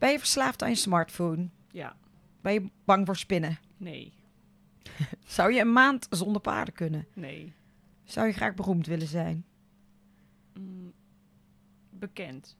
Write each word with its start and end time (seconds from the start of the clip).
Ben 0.00 0.10
je 0.10 0.18
verslaafd 0.18 0.62
aan 0.62 0.68
je 0.68 0.74
smartphone? 0.74 1.48
Ja, 1.70 1.96
Ben 2.40 2.52
je 2.52 2.70
bang 2.84 3.06
voor 3.06 3.16
spinnen? 3.16 3.58
nee, 3.76 4.12
Zou 5.26 5.52
je 5.52 5.60
een 5.60 5.72
maand 5.72 6.06
zonder 6.10 6.40
paarden 6.40 6.74
kunnen? 6.74 7.06
nee. 7.14 7.52
Zou 8.04 8.26
je 8.26 8.32
graag 8.32 8.54
beroemd 8.54 8.86
willen 8.86 9.06
zijn? 9.06 9.44
Mm, 10.54 10.92
bekend. 11.90 12.56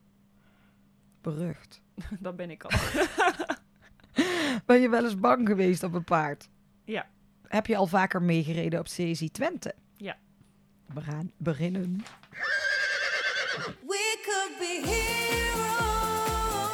Berucht. 1.21 1.81
dat 2.19 2.35
ben 2.35 2.49
ik 2.49 2.63
al. 2.63 2.69
Ben 4.65 4.81
je 4.81 4.89
wel 4.89 5.03
eens 5.03 5.19
bang 5.19 5.47
geweest 5.47 5.83
op 5.83 5.93
een 5.93 6.03
paard? 6.03 6.49
Ja. 6.83 7.07
Heb 7.47 7.67
je 7.67 7.75
al 7.75 7.87
vaker 7.87 8.21
meegereden 8.21 8.79
op 8.79 8.85
CSI 8.85 9.29
Twente? 9.31 9.75
Ja. 9.97 10.17
We 10.93 11.01
gaan 11.01 11.31
beginnen. 11.37 12.03
We 13.87 14.19
could 14.25 14.57
be 14.59 14.81
heroes. 14.89 15.20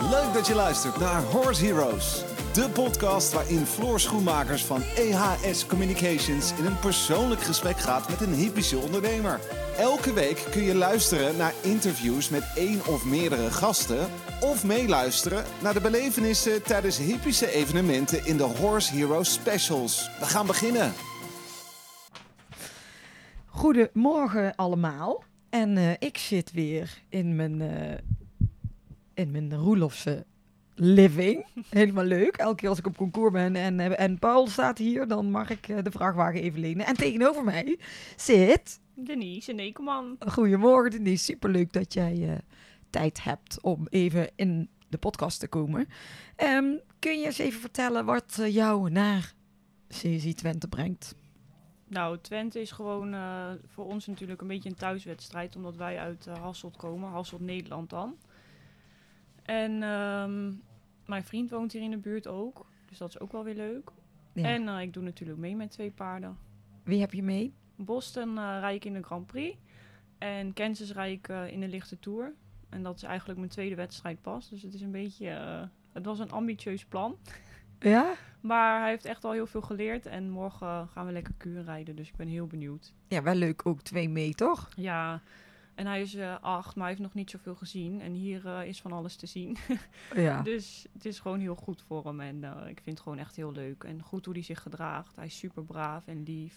Leuk 0.09 0.33
dat 0.33 0.47
je 0.47 0.55
luistert 0.55 0.99
naar 0.99 1.21
Horse 1.21 1.65
Heroes. 1.65 2.23
De 2.53 2.69
podcast 2.69 3.33
waarin 3.33 3.65
Floor 3.65 3.99
Schoenmakers 3.99 4.65
van 4.65 4.81
EHS 4.81 5.65
Communications 5.65 6.53
in 6.57 6.65
een 6.65 6.79
persoonlijk 6.79 7.41
gesprek 7.41 7.77
gaat 7.77 8.09
met 8.09 8.21
een 8.21 8.33
hypische 8.33 8.77
ondernemer. 8.77 9.39
Elke 9.77 10.13
week 10.13 10.47
kun 10.51 10.63
je 10.63 10.75
luisteren 10.75 11.37
naar 11.37 11.53
interviews 11.63 12.29
met 12.29 12.51
één 12.55 12.85
of 12.85 13.05
meerdere 13.05 13.51
gasten. 13.51 14.07
Of 14.41 14.65
meeluisteren 14.65 15.43
naar 15.61 15.73
de 15.73 15.81
belevenissen 15.81 16.63
tijdens 16.63 16.97
hypische 16.97 17.51
evenementen 17.51 18.25
in 18.25 18.37
de 18.37 18.43
Horse 18.43 18.95
Heroes 18.95 19.33
Specials. 19.33 20.09
We 20.19 20.25
gaan 20.25 20.47
beginnen. 20.47 20.93
Goedemorgen 23.45 24.55
allemaal. 24.55 25.23
En 25.49 25.77
eh, 25.77 25.91
ik 25.99 26.17
zit 26.17 26.51
weer 26.51 27.01
in 27.09 27.35
mijn, 27.35 27.61
eh 27.61 27.97
in 29.17 29.31
mijn 29.31 29.55
Roelofse 29.55 30.25
living. 30.75 31.45
Helemaal 31.69 32.03
leuk. 32.03 32.35
Elke 32.35 32.55
keer 32.55 32.69
als 32.69 32.77
ik 32.77 32.87
op 32.87 32.97
concours 32.97 33.31
ben 33.31 33.55
en, 33.55 33.79
eh, 33.79 33.99
en 33.99 34.19
Paul 34.19 34.47
staat 34.47 34.77
hier, 34.77 35.07
dan 35.07 35.31
mag 35.31 35.49
ik 35.49 35.67
eh, 35.67 35.77
de 35.83 35.91
vrachtwagen 35.91 36.41
even 36.41 36.59
lenen. 36.59 36.85
En 36.85 36.95
tegenover 36.95 37.43
mij 37.43 37.79
zit... 38.15 38.79
Denise 38.93 39.51
en 39.51 39.59
Ekelman. 39.59 40.15
Goedemorgen 40.19 40.91
Denise, 40.91 41.23
superleuk 41.23 41.73
dat 41.73 41.93
jij 41.93 42.29
eh, 42.29 42.37
tijd 42.89 43.23
hebt 43.23 43.61
om 43.61 43.87
even 43.89 44.29
in 44.35 44.69
de 44.89 44.97
podcast 44.97 45.39
te 45.39 45.47
komen. 45.47 45.87
Ehm, 46.35 46.75
kun 46.99 47.19
je 47.19 47.25
eens 47.25 47.37
even 47.37 47.59
vertellen 47.59 48.05
wat 48.05 48.39
jou 48.47 48.89
naar 48.89 49.33
CSI 49.87 50.33
Twente 50.33 50.67
brengt? 50.67 51.15
Nou, 51.87 52.17
Twente 52.21 52.61
is 52.61 52.71
gewoon 52.71 53.15
voor 53.65 53.85
ons 53.85 54.07
natuurlijk 54.07 54.41
een 54.41 54.47
beetje 54.47 54.69
een 54.69 54.75
thuiswedstrijd, 54.75 55.55
omdat 55.55 55.75
wij 55.75 55.99
uit 55.99 56.25
Hasselt 56.25 56.77
komen, 56.77 57.09
Hasselt 57.09 57.41
Nederland 57.41 57.89
dan. 57.89 58.15
En 59.47 59.83
ehm, 59.83 60.53
mijn 61.05 61.23
vriend 61.23 61.49
woont 61.49 61.71
hier 61.71 61.81
in 61.81 61.91
de 61.91 61.97
buurt 61.97 62.27
ook, 62.27 62.65
dus 62.85 62.97
dat 62.97 63.09
is 63.09 63.19
ook 63.19 63.31
wel 63.31 63.43
weer 63.43 63.55
leuk. 63.55 63.91
Ja. 64.33 64.43
En 64.43 64.67
eh, 64.67 64.81
ik 64.81 64.93
doe 64.93 65.03
natuurlijk 65.03 65.39
mee 65.39 65.55
met 65.55 65.71
twee 65.71 65.91
paarden. 65.91 66.37
Wie 66.83 66.99
heb 66.99 67.13
je 67.13 67.23
mee? 67.23 67.53
Boston 67.75 68.37
eh 68.37 68.57
rijd 68.59 68.75
ik 68.75 68.85
in 68.85 68.93
de 68.93 69.03
Grand 69.03 69.25
Prix 69.25 69.57
en 70.17 70.53
Kansas 70.53 70.91
rijd 70.91 71.17
ik 71.17 71.27
eh, 71.27 71.51
in 71.51 71.59
de 71.59 71.67
lichte 71.67 71.99
Tour. 71.99 72.33
En 72.69 72.83
dat 72.83 72.95
is 72.95 73.03
eigenlijk 73.03 73.39
mijn 73.39 73.51
tweede 73.51 73.75
wedstrijd 73.75 74.21
pas, 74.21 74.49
dus 74.49 74.61
het 74.61 74.73
is 74.73 74.81
een 74.81 74.91
beetje... 74.91 75.27
het 75.93 76.05
was 76.05 76.19
een 76.19 76.31
ambitieus 76.31 76.85
plan. 76.85 77.17
Ja? 77.79 78.13
Maar 78.41 78.79
hij 78.79 78.89
heeft 78.89 79.05
echt 79.05 79.23
al 79.23 79.31
heel 79.31 79.47
veel 79.47 79.61
geleerd. 79.61 80.05
En 80.05 80.29
morgen 80.29 80.87
gaan 80.87 81.05
we 81.05 81.11
lekker 81.11 81.33
kuren 81.37 81.63
rijden. 81.63 81.95
Dus 81.95 82.07
ik 82.07 82.15
ben 82.15 82.27
heel 82.27 82.47
benieuwd. 82.47 82.93
Ja, 83.07 83.21
wel 83.21 83.35
leuk. 83.35 83.65
Ook 83.65 83.81
twee 83.81 84.09
mee, 84.09 84.33
toch? 84.33 84.69
Ja, 84.75 85.21
en 85.77 85.85
hij 85.85 86.01
is 86.01 86.15
eh, 86.15 86.35
acht, 86.41 86.75
maar 86.75 86.83
hij 86.83 86.93
heeft 86.93 87.07
nog 87.07 87.13
niet 87.13 87.29
zoveel 87.29 87.55
gezien. 87.55 88.01
En 88.01 88.13
hier 88.13 88.47
eh, 88.47 88.67
is 88.67 88.81
van 88.81 88.91
alles 88.91 89.15
te 89.15 89.25
zien. 89.25 89.57
Ja. 90.15 90.41
Dus 90.41 90.87
het 90.93 91.05
is 91.05 91.19
gewoon 91.19 91.39
heel 91.39 91.55
goed 91.55 91.81
voor 91.87 92.05
hem. 92.05 92.19
En 92.19 92.43
eh, 92.43 92.69
ik 92.69 92.79
vind 92.83 92.97
het 92.97 92.99
gewoon 92.99 93.17
echt 93.17 93.35
heel 93.35 93.51
leuk. 93.51 93.83
En 93.83 94.01
goed 94.01 94.25
hoe 94.25 94.33
hij 94.33 94.43
zich 94.43 94.61
gedraagt. 94.61 95.15
Hij 95.15 95.25
is 95.25 95.37
super 95.37 95.63
braaf 95.63 96.07
en 96.07 96.23
lief. 96.23 96.55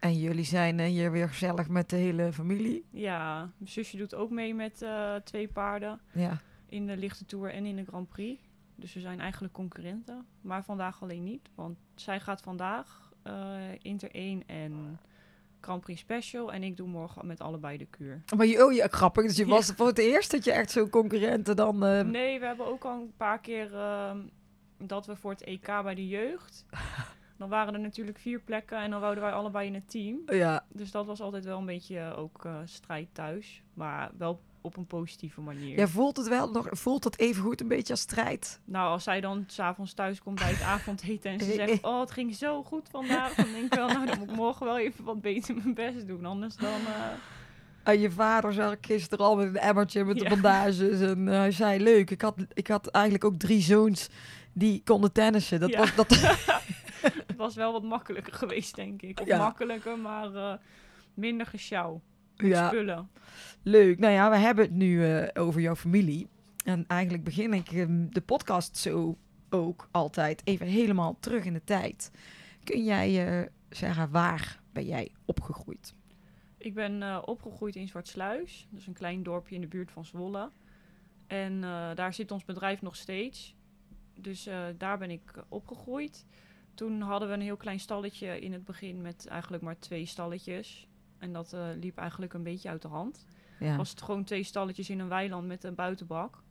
En 0.00 0.18
jullie 0.18 0.44
zijn 0.44 0.80
hier 0.80 1.10
weer 1.10 1.28
gezellig 1.28 1.68
met 1.68 1.90
de 1.90 1.96
hele 1.96 2.32
familie. 2.32 2.84
Ja, 2.90 3.50
mijn 3.56 3.70
zusje 3.70 3.96
doet 3.96 4.14
ook 4.14 4.30
mee 4.30 4.54
met 4.54 4.86
twee 5.24 5.48
paarden. 5.48 6.00
Ja. 6.12 6.40
In 6.66 6.86
de 6.86 6.96
lichte 6.96 7.24
Tour 7.24 7.52
en 7.52 7.66
in 7.66 7.76
de 7.76 7.84
Grand 7.84 8.08
Prix. 8.08 8.40
Dus 8.74 8.94
we 8.94 9.00
zijn 9.00 9.20
eigenlijk 9.20 9.52
concurrenten. 9.52 10.26
Maar 10.40 10.64
vandaag 10.64 11.02
alleen 11.02 11.24
niet. 11.24 11.48
Want 11.54 11.78
zij 11.94 12.20
gaat 12.20 12.40
vandaag 12.40 13.12
Inter 13.82 14.10
1 14.10 14.46
en 14.46 14.98
Grand 15.60 15.80
Prix 15.80 16.00
Special. 16.00 16.52
En 16.52 16.62
ik 16.62 16.76
doe 16.76 16.88
morgen 16.88 17.26
met 17.26 17.40
allebei 17.40 17.76
de 17.78 17.86
kuur. 17.86 18.22
Maar 18.36 18.46
je, 18.46 18.64
oh 18.64 18.72
ja, 18.72 18.86
grappig. 18.90 19.24
Dus 19.24 19.36
je 19.36 19.44
Ja. 19.46 19.50
was 19.50 19.72
voor 19.76 19.86
het 19.86 19.98
eerst 19.98 20.30
dat 20.30 20.44
je 20.44 20.52
echt 20.52 20.70
zo'n 20.70 20.90
concurrenten 20.90 21.56
dan... 21.56 21.84
eh, 21.84 22.00
Nee, 22.00 22.40
we 22.40 22.46
hebben 22.46 22.66
ook 22.66 22.84
al 22.84 23.00
een 23.00 23.12
paar 23.16 23.40
keer 23.40 23.74
ehm, 23.74 24.18
dat 24.78 25.06
we 25.06 25.16
voor 25.16 25.30
het 25.30 25.42
EK 25.44 25.66
bij 25.82 25.94
de 25.94 26.08
jeugd. 26.08 26.64
Dan 27.38 27.48
waren 27.48 27.74
er 27.74 27.80
natuurlijk 27.80 28.18
vier 28.18 28.40
plekken 28.40 28.78
en 28.78 28.90
dan 28.90 29.00
wouden 29.00 29.22
wij 29.24 29.32
allebei 29.32 29.66
in 29.66 29.74
het 29.74 29.90
team. 29.90 30.18
Ja, 30.26 30.64
Dus 30.72 30.90
dat 30.90 31.06
was 31.06 31.20
altijd 31.20 31.44
wel 31.44 31.58
een 31.58 31.66
beetje 31.66 31.98
eh, 31.98 32.18
ook 32.18 32.44
eh, 32.44 32.56
strijd 32.64 33.08
thuis. 33.12 33.62
Maar 33.74 34.10
wel 34.18 34.40
op 34.66 34.76
een 34.76 34.86
positieve 34.86 35.40
manier. 35.40 35.76
jij 35.76 35.86
voelt 35.86 36.16
het 36.16 36.28
wel 36.28 36.50
nog... 36.50 36.66
Voelt 36.70 37.02
dat 37.02 37.18
even 37.18 37.42
goed 37.42 37.60
een 37.60 37.68
beetje 37.68 37.92
als 37.92 38.00
strijd? 38.02 38.60
Nou, 38.64 38.88
als 38.90 39.04
zij 39.04 39.20
dan 39.20 39.44
s'avonds 39.46 39.92
thuis 39.94 40.20
komt 40.22 40.38
bij 40.38 40.50
het 40.50 40.62
avondeten 40.74 41.30
en 41.30 41.40
ze 41.40 41.52
zegt... 41.52 41.82
Oh, 41.82 42.00
het 42.00 42.10
ging 42.10 42.34
zo 42.34 42.62
goed 42.62 42.88
vandaag. 42.90 43.34
Dan 43.34 43.52
denk 43.52 43.64
ik 43.64 43.74
wel, 43.74 43.88
nou, 43.88 44.06
dan 44.06 44.18
moet 44.18 44.30
ik 44.30 44.36
morgen 44.36 44.66
wel 44.66 44.78
even 44.78 45.04
wat 45.04 45.20
beter 45.20 45.54
mijn 45.54 45.74
best 45.74 46.06
doen. 46.06 46.24
Anders 46.24 46.56
dan... 46.56 46.86
eh, 46.86 47.12
En 47.82 48.00
je 48.00 48.10
vader 48.10 48.52
zag 48.52 48.72
ik 48.72 48.86
gisteren 48.86 49.24
al 49.26 49.36
met 49.36 49.46
een 49.46 49.56
emmertje 49.56 50.04
met 50.04 50.16
de 50.18 50.22
Ja. 50.22 50.28
bandages. 50.28 51.00
En 51.00 51.28
eh, 51.28 51.34
hij 51.38 51.50
zei, 51.50 51.82
leuk. 51.82 52.10
Ik 52.10 52.20
had, 52.20 52.36
ik 52.52 52.66
had 52.66 52.86
eigenlijk 52.86 53.24
ook 53.24 53.36
drie 53.36 53.60
zoons 53.60 54.08
die 54.52 54.82
konden 54.84 55.12
tennissen. 55.12 55.60
Dat 55.60 55.70
Ja. 55.70 55.78
was... 55.78 55.94
Dat, 55.94 56.10
het 57.26 57.36
was 57.36 57.54
wel 57.54 57.72
wat 57.72 57.82
makkelijker 57.82 58.32
geweest, 58.32 58.74
denk 58.74 59.02
ik. 59.02 59.20
Of 59.20 59.26
Ja. 59.26 59.38
makkelijker, 59.38 59.98
maar 59.98 60.34
eh, 60.34 60.52
minder 61.14 61.46
gesjouw. 61.46 62.00
Ja. 62.36 62.68
Spullen. 62.68 63.08
Leuk. 63.62 63.98
Nou 63.98 64.12
ja, 64.12 64.30
we 64.30 64.36
hebben 64.36 64.64
het 64.64 64.74
nu 64.74 65.04
eh, 65.04 65.42
over 65.42 65.60
jouw 65.60 65.76
familie. 65.76 66.28
En 66.64 66.84
eigenlijk 66.86 67.24
begin 67.24 67.52
ik 67.52 67.72
ehm, 67.72 68.06
de 68.10 68.20
podcast 68.20 68.76
zo 68.76 69.16
ook 69.50 69.88
altijd 69.90 70.42
even 70.44 70.66
helemaal 70.66 71.16
terug 71.20 71.44
in 71.44 71.52
de 71.52 71.64
tijd. 71.64 72.10
Kun 72.64 72.84
jij 72.84 73.26
eh, 73.26 73.48
zeggen, 73.70 74.10
waar 74.10 74.60
ben 74.72 74.86
jij 74.86 75.10
opgegroeid? 75.24 75.94
Ik 76.58 76.74
ben 76.74 77.02
eh, 77.02 77.22
opgegroeid 77.24 77.76
in 77.76 77.88
Zwartsluis. 77.88 78.68
Is 78.76 78.86
een 78.86 78.92
klein 78.92 79.22
dorpje 79.22 79.54
in 79.54 79.60
de 79.60 79.66
buurt 79.66 79.90
van 79.90 80.04
Zwolle. 80.04 80.50
En 81.26 81.60
daar 81.94 82.14
zit 82.14 82.30
ons 82.30 82.44
bedrijf 82.44 82.82
nog 82.82 82.96
steeds. 82.96 83.54
Dus 84.20 84.48
daar 84.76 84.98
ben 84.98 85.10
ik 85.10 85.32
opgegroeid. 85.48 86.26
Toen 86.74 87.00
hadden 87.00 87.28
we 87.28 87.34
een 87.34 87.40
heel 87.40 87.56
klein 87.56 87.80
stalletje 87.80 88.40
in 88.40 88.52
het 88.52 88.64
begin 88.64 89.02
met 89.02 89.26
eigenlijk 89.26 89.62
maar 89.62 89.78
twee 89.78 90.06
stalletjes. 90.06 90.88
En 91.18 91.32
dat 91.32 91.52
eh, 91.52 91.66
liep 91.80 91.98
eigenlijk 91.98 92.32
een 92.32 92.42
beetje 92.42 92.68
uit 92.68 92.82
de 92.82 92.88
hand. 92.88 93.26
Ja. 93.58 93.76
Was 93.76 93.90
het 93.90 94.02
gewoon 94.02 94.24
twee 94.24 94.42
stalletjes 94.42 94.90
in 94.90 94.98
een 94.98 95.08
weiland 95.08 95.46
met 95.46 95.64
een 95.64 95.74
buitenbak. 95.74 96.42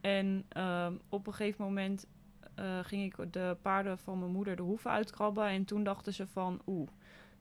En 0.00 0.44
ehm, 0.48 0.94
op 1.08 1.26
een 1.26 1.34
gegeven 1.34 1.64
moment 1.64 2.06
eh, 2.54 2.78
ging 2.82 3.04
ik 3.04 3.32
de 3.32 3.56
paarden 3.62 3.98
van 3.98 4.18
mijn 4.18 4.30
moeder 4.30 4.56
de 4.56 4.62
hoeven 4.62 4.90
uitkrabben. 4.90 5.46
En 5.46 5.64
toen 5.64 5.84
dachten 5.84 6.14
ze 6.14 6.26
van, 6.26 6.62
oeh, 6.66 6.88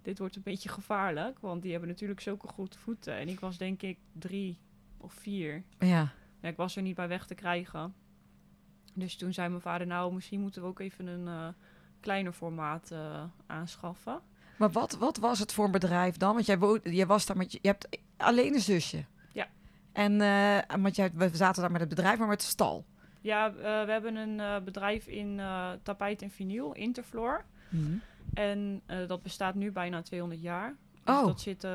dit 0.02 0.20
wordt 0.20 0.36
een 0.36 0.42
beetje 0.44 0.70
gevaarlijk. 0.70 1.40
Want 1.40 1.62
die 1.62 1.72
hebben 1.72 1.90
natuurlijk 1.90 2.20
zulke 2.20 2.48
goed 2.48 2.76
voeten. 2.76 3.16
En 3.16 3.28
ik 3.28 3.40
was 3.40 3.58
denk 3.58 3.82
ik 3.82 3.98
drie 4.12 4.58
of 4.98 5.14
vier. 5.14 5.64
ja. 5.80 6.14
Ja, 6.42 6.52
ik 6.52 6.58
was 6.58 6.76
er 6.76 6.82
niet 6.82 6.96
bij 6.96 7.08
weg 7.08 7.26
te 7.26 7.36
krijgen. 7.36 7.96
Dus 8.94 9.16
toen 9.16 9.34
zei 9.34 9.50
mijn 9.50 9.62
vader, 9.62 9.88
nou, 9.88 10.14
misschien 10.14 10.42
moeten 10.42 10.62
we 10.62 10.68
ook 10.68 10.80
even 10.80 11.08
een 11.08 11.28
eh, 11.28 11.48
kleiner 12.00 12.32
formaat 12.32 12.94
aanschaffen. 13.46 14.22
Maar 14.58 14.72
wat, 14.72 14.98
wat 14.98 15.18
was 15.18 15.40
het 15.40 15.54
voor 15.54 15.66
een 15.66 15.72
bedrijf 15.72 16.18
dan? 16.18 16.34
Want 16.34 16.46
jij, 16.46 16.80
jij 16.84 17.06
was 17.06 17.26
daar 17.26 17.38
met 17.38 17.52
je, 17.52 17.60
je 17.62 17.68
hebt 17.68 18.00
alleen 18.18 18.54
een 18.54 18.60
zusje. 18.60 19.06
Ja. 19.34 19.48
En 19.92 20.22
eh, 20.22 20.78
want 20.82 20.96
jij, 20.96 21.12
we 21.14 21.30
zaten 21.34 21.62
daar 21.62 21.72
met 21.72 21.80
het 21.80 21.90
bedrijf, 21.90 22.20
maar 22.20 22.28
met 22.28 22.40
de 22.40 22.46
stal. 22.46 22.86
Ja, 23.26 23.48
eh, 23.48 23.86
we 23.86 23.92
hebben 23.92 24.16
een 24.16 24.40
eh, 24.40 24.62
bedrijf 24.64 25.08
in 25.08 25.42
tapijt 25.84 26.22
en 26.22 26.30
vinyl, 26.30 26.74
Interfloor. 26.74 27.46
En 28.34 28.82
eh, 28.86 29.08
dat 29.08 29.22
bestaat 29.22 29.56
nu 29.56 29.72
bijna 29.72 30.02
200 30.02 30.42
jaar. 30.42 30.76
Dus 31.04 31.16
Oh. 31.16 31.26
dat 31.26 31.42
zit 31.42 31.68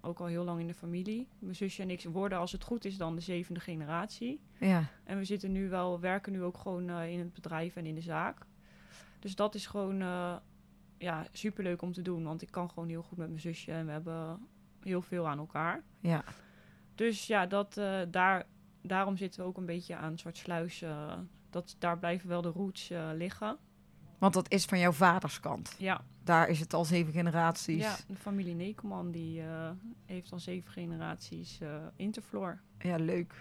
ook 0.00 0.20
al 0.20 0.26
heel 0.26 0.44
lang 0.44 0.60
in 0.60 0.66
de 0.66 0.74
familie. 0.74 1.28
Mijn 1.38 1.54
zusje 1.54 1.82
en 1.82 1.90
ik 1.90 2.02
worden, 2.12 2.38
als 2.38 2.52
het 2.52 2.64
goed 2.64 2.84
is, 2.84 2.96
dan 2.96 3.14
de 3.14 3.20
zevende 3.20 3.60
generatie. 3.60 4.40
Ja. 4.60 4.84
En 5.04 5.18
we 5.18 5.24
zitten 5.24 5.52
nu 5.52 5.68
wel, 5.68 6.00
werken 6.00 6.32
nu 6.32 6.42
ook 6.42 6.58
gewoon 6.58 6.90
in 6.90 7.18
het 7.18 7.32
bedrijf 7.32 7.76
en 7.76 7.86
in 7.86 7.94
de 7.94 8.00
zaak. 8.00 8.38
Dus 9.18 9.34
dat 9.34 9.54
is 9.54 9.66
gewoon 9.66 10.02
ja, 10.98 11.26
superleuk 11.32 11.82
om 11.82 11.92
te 11.92 12.02
doen. 12.02 12.24
Want 12.24 12.42
ik 12.42 12.50
kan 12.50 12.68
gewoon 12.70 12.88
heel 12.88 13.02
goed 13.02 13.18
met 13.18 13.28
mijn 13.28 13.40
zusje 13.40 13.72
en 13.72 13.86
we 13.86 13.92
hebben 13.92 14.46
heel 14.82 15.02
veel 15.02 15.28
aan 15.28 15.38
elkaar. 15.38 15.82
Ja. 16.00 16.24
Dus 16.94 17.26
ja, 17.26 17.46
dat, 17.46 17.76
eh, 17.76 18.00
daar, 18.10 18.46
daarom 18.82 19.16
zitten 19.16 19.40
we 19.40 19.46
ook 19.46 19.56
een 19.56 19.66
beetje 19.66 19.96
aan 19.96 20.18
Zwartsluis. 20.18 20.82
eh 20.82 21.12
dat, 21.50 21.76
daar 21.78 21.98
blijven 21.98 22.28
wel 22.28 22.42
de 22.42 22.48
roots 22.48 22.90
eh, 22.90 23.08
liggen. 23.14 23.56
Want 24.18 24.34
dat 24.34 24.50
is 24.50 24.64
van 24.64 24.78
jouw 24.78 24.92
vaders 24.92 25.40
kant. 25.40 25.74
Ja, 25.78 26.04
Daar 26.24 26.48
is 26.48 26.60
het 26.60 26.74
al 26.74 26.84
zeven 26.84 27.12
generaties. 27.12 27.82
ja, 27.82 27.96
de 28.08 28.14
familie 28.16 28.54
Nekelman 28.54 29.10
die 29.10 29.42
heeft 30.06 30.32
al 30.32 30.40
zeven 30.40 30.72
generaties 30.72 31.58
Interfloor. 31.96 32.58
Ja, 32.78 32.96
leuk. 32.96 33.34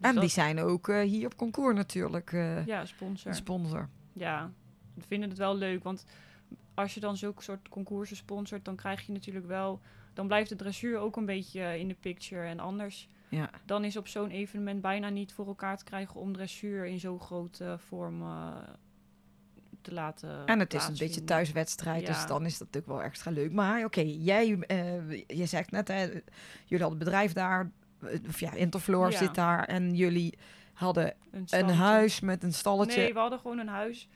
En 0.00 0.12
dat- 0.12 0.20
die 0.22 0.30
zijn 0.32 0.58
ook 0.60 0.86
hier 0.92 1.26
op 1.26 1.36
concours 1.36 1.74
natuurlijk 1.76 2.30
Ja, 2.66 2.84
sponsor. 2.86 3.30
een 3.30 3.36
sponsor. 3.36 3.88
Ja, 4.12 4.50
we 4.94 5.02
vinden 5.06 5.28
het 5.28 5.38
wel 5.38 5.56
leuk. 5.56 5.82
Want 5.82 6.04
als 6.74 6.94
je 6.94 7.00
dan 7.00 7.16
zulke 7.16 7.42
soort 7.42 7.68
concoursen 7.68 8.16
sponsort, 8.16 8.64
dan 8.64 8.76
krijg 8.76 9.06
je 9.06 9.12
natuurlijk 9.12 9.46
wel... 9.46 9.80
Dan 10.14 10.26
blijft 10.26 10.48
de 10.48 10.56
dressuur 10.56 10.98
ook 10.98 11.16
een 11.16 11.26
beetje 11.26 11.60
eh, 11.60 11.76
in 11.76 11.88
de 11.88 11.96
picture. 12.00 12.46
En 12.46 12.60
anders, 12.60 13.08
Ja. 13.28 13.50
dan 13.64 13.84
is 13.84 13.96
op 13.96 14.08
zo'n 14.08 14.30
evenement 14.30 14.80
bijna 14.80 15.08
niet 15.08 15.32
voor 15.32 15.46
elkaar 15.46 15.76
te 15.76 15.84
krijgen... 15.84 16.20
om 16.20 16.32
dressuur 16.32 16.84
in 16.86 16.98
zo'n 17.00 17.20
grote 17.20 17.76
vorm 17.78 18.22
eh, 18.22 18.56
te 19.80 19.92
laten 19.92 20.46
En 20.46 20.58
het 20.58 20.74
is 20.74 20.86
een 20.86 20.96
beetje 20.98 21.24
thuiswedstrijd, 21.24 22.06
dus 22.06 22.26
dan 22.26 22.44
is 22.44 22.58
dat 22.58 22.66
natuurlijk 22.66 22.92
wel 22.92 23.02
extra 23.02 23.30
leuk. 23.30 23.52
Maar 23.52 23.84
oké, 23.84 24.00
jij, 24.00 24.58
eh, 24.58 25.10
je 25.26 25.46
zegt 25.46 25.70
net, 25.70 25.88
hè, 25.88 26.02
jullie 26.64 26.80
hadden 26.84 26.98
bedrijf 26.98 27.32
daar, 27.32 27.70
of 28.28 28.40
ja, 28.40 28.52
Interfloor 28.52 29.10
Ja. 29.10 29.16
zit 29.16 29.34
daar 29.34 29.64
en 29.64 29.94
jullie 29.94 30.38
hadden 30.72 31.14
Een, 31.50 31.68
huis 31.68 32.20
met 32.20 32.42
een 32.42 32.52
stalletje. 32.52 33.00
Nee, 33.00 33.12
we 33.12 33.18
hadden 33.18 33.38
gewoon 33.38 33.58
een 33.58 33.68
huis 33.68 34.08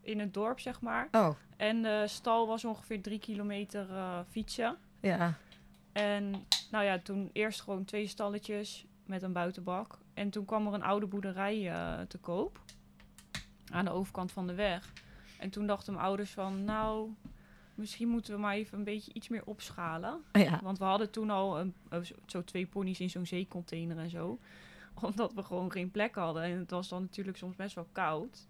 in 0.00 0.20
het 0.20 0.34
dorp, 0.34 0.60
zeg 0.60 0.80
maar. 0.80 1.08
Oh, 1.12 1.30
En 1.58 1.82
de 1.82 2.04
stal 2.06 2.46
was 2.46 2.64
ongeveer 2.64 3.02
drie 3.02 3.18
kilometer 3.18 3.90
eh, 3.90 4.18
fietsen. 4.30 4.76
ja. 5.00 5.34
En 5.92 6.46
nou 6.70 6.84
ja, 6.84 6.98
toen 6.98 7.30
eerst 7.32 7.60
gewoon 7.60 7.84
twee 7.84 8.06
stalletjes 8.06 8.86
met 9.04 9.22
een 9.22 9.32
buitenbak. 9.32 9.98
En 10.14 10.30
toen 10.30 10.44
kwam 10.44 10.66
er 10.66 10.74
een 10.74 10.82
oude 10.82 11.06
boerderij 11.06 11.70
eh, 11.70 12.00
te 12.00 12.18
koop. 12.18 12.60
Aan 13.70 13.84
de 13.84 13.90
overkant 13.90 14.32
van 14.32 14.46
de 14.46 14.54
weg. 14.54 14.92
En 15.38 15.50
toen 15.50 15.66
dachten 15.66 15.92
mijn 15.92 16.04
ouders 16.04 16.30
van, 16.30 16.64
nou, 16.64 17.10
misschien 17.74 18.08
moeten 18.08 18.34
we 18.34 18.40
maar 18.40 18.54
even 18.54 18.78
een 18.78 18.84
beetje 18.84 19.12
iets 19.12 19.28
meer 19.28 19.44
opschalen. 19.44 20.22
ja. 20.32 20.60
Want 20.62 20.78
we 20.78 20.84
hadden 20.84 21.10
toen 21.10 21.30
al 21.30 21.60
een, 21.60 21.74
eh, 21.88 21.98
zo 22.26 22.44
twee 22.44 22.66
ponies 22.66 23.00
in 23.00 23.10
zo'n 23.10 23.26
zeecontainer 23.26 23.98
en 23.98 24.10
zo. 24.10 24.38
Omdat 25.02 25.34
we 25.34 25.42
gewoon 25.42 25.72
geen 25.72 25.90
plek 25.90 26.14
hadden. 26.14 26.42
En 26.42 26.58
het 26.58 26.70
was 26.70 26.88
dan 26.88 27.02
natuurlijk 27.02 27.36
soms 27.36 27.56
best 27.56 27.74
wel 27.74 27.88
koud. 27.92 28.46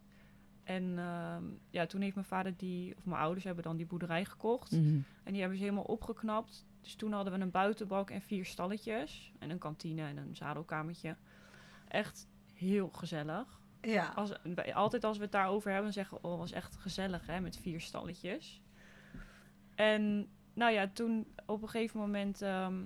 En 0.68 0.98
ehm, 0.98 1.44
ja, 1.70 1.86
toen 1.86 2.00
heeft 2.00 2.14
mijn 2.14 2.26
vader 2.26 2.56
die, 2.56 2.96
of 2.96 3.04
mijn 3.04 3.20
ouders 3.20 3.44
hebben 3.44 3.64
dan 3.64 3.76
die 3.76 3.86
boerderij 3.86 4.24
gekocht. 4.24 4.70
Mhm. 4.72 5.00
En 5.22 5.32
die 5.32 5.40
hebben 5.40 5.58
ze 5.58 5.64
helemaal 5.64 5.84
opgeknapt. 5.84 6.66
Dus 6.80 6.94
toen 6.94 7.12
hadden 7.12 7.32
we 7.32 7.40
een 7.40 7.50
buitenbak 7.50 8.10
en 8.10 8.20
vier 8.20 8.44
stalletjes. 8.44 9.32
En 9.38 9.50
een 9.50 9.58
kantine 9.58 10.02
en 10.02 10.16
een 10.16 10.36
zadelkamertje. 10.36 11.16
Echt 11.88 12.28
heel 12.52 12.88
gezellig. 12.88 13.60
Ja. 13.80 14.12
Als, 14.14 14.32
altijd 14.74 15.04
als 15.04 15.16
we 15.16 15.22
het 15.22 15.32
daarover 15.32 15.70
hebben, 15.70 15.92
dan 15.92 16.04
zeggen 16.04 16.18
we... 16.20 16.28
Oh, 16.28 16.38
was 16.38 16.52
echt 16.52 16.76
gezellig, 16.76 17.26
hè, 17.26 17.40
met 17.40 17.56
vier 17.56 17.80
stalletjes. 17.80 18.60
En 19.74 20.28
nou 20.54 20.72
ja, 20.72 20.88
toen 20.88 21.26
op 21.46 21.62
een 21.62 21.68
gegeven 21.68 22.00
moment... 22.00 22.42
ehm 22.42 22.82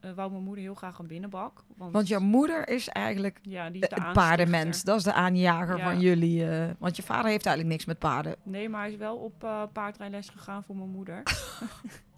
eh, 0.00 0.10
wou 0.12 0.30
mijn 0.30 0.42
moeder 0.42 0.64
heel 0.64 0.74
graag 0.74 0.98
een 0.98 1.06
binnenbak. 1.06 1.64
Want, 1.76 1.92
Want 1.92 2.08
jouw 2.08 2.20
moeder 2.20 2.68
is 2.68 2.88
eigenlijk 2.88 3.38
ja, 3.42 3.70
die 3.70 3.82
is 3.82 3.88
de 3.88 3.94
het 3.94 4.04
aanstichter. 4.04 4.22
paardenmens. 4.36 4.82
Dat 4.84 4.96
is 4.96 5.02
de 5.02 5.12
aanjager 5.12 5.76
Ja. 5.76 5.84
van 5.84 6.00
jullie. 6.00 6.50
eh, 6.50 6.70
want 6.78 6.96
je 6.96 7.02
vader 7.02 7.30
heeft 7.30 7.46
eigenlijk 7.46 7.74
niks 7.76 7.84
met 7.88 7.98
paarden. 7.98 8.36
Nee, 8.42 8.68
maar 8.68 8.80
hij 8.80 8.90
is 8.90 8.96
wel 8.96 9.16
op 9.16 9.44
eh, 9.44 9.62
paardrijles 9.72 10.28
gegaan 10.28 10.64
voor 10.64 10.76
mijn 10.76 10.90
moeder. 10.90 11.22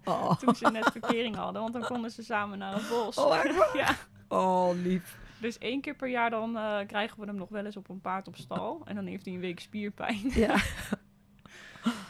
Oh, 0.04 0.36
toen 0.38 0.54
ze 0.54 0.70
net 0.70 0.90
verkering 0.92 1.36
hadden. 1.36 1.62
Want 1.62 1.74
dan 1.74 1.82
konden 1.84 2.10
ze 2.10 2.22
samen 2.22 2.58
naar 2.58 2.74
een 2.74 2.88
bos. 2.88 3.16
Oh, 3.16 3.44
ja. 3.74 3.94
oh 4.28 4.70
lief. 4.82 5.18
Dus 5.40 5.58
één 5.58 5.80
keer 5.80 5.94
per 5.94 6.08
jaar 6.08 6.30
dan 6.30 6.52
krijgen 6.86 7.20
we 7.20 7.26
hem 7.26 7.34
nog 7.36 7.48
wel 7.48 7.64
eens 7.64 7.76
op 7.76 7.88
een 7.88 8.00
paard 8.00 8.28
op 8.28 8.36
stal. 8.36 8.82
En 8.84 8.94
dan 8.94 9.06
heeft 9.06 9.24
hij 9.24 9.34
een 9.34 9.40
week 9.40 9.60
spierpijn. 9.60 10.20
Ja. 10.34 10.56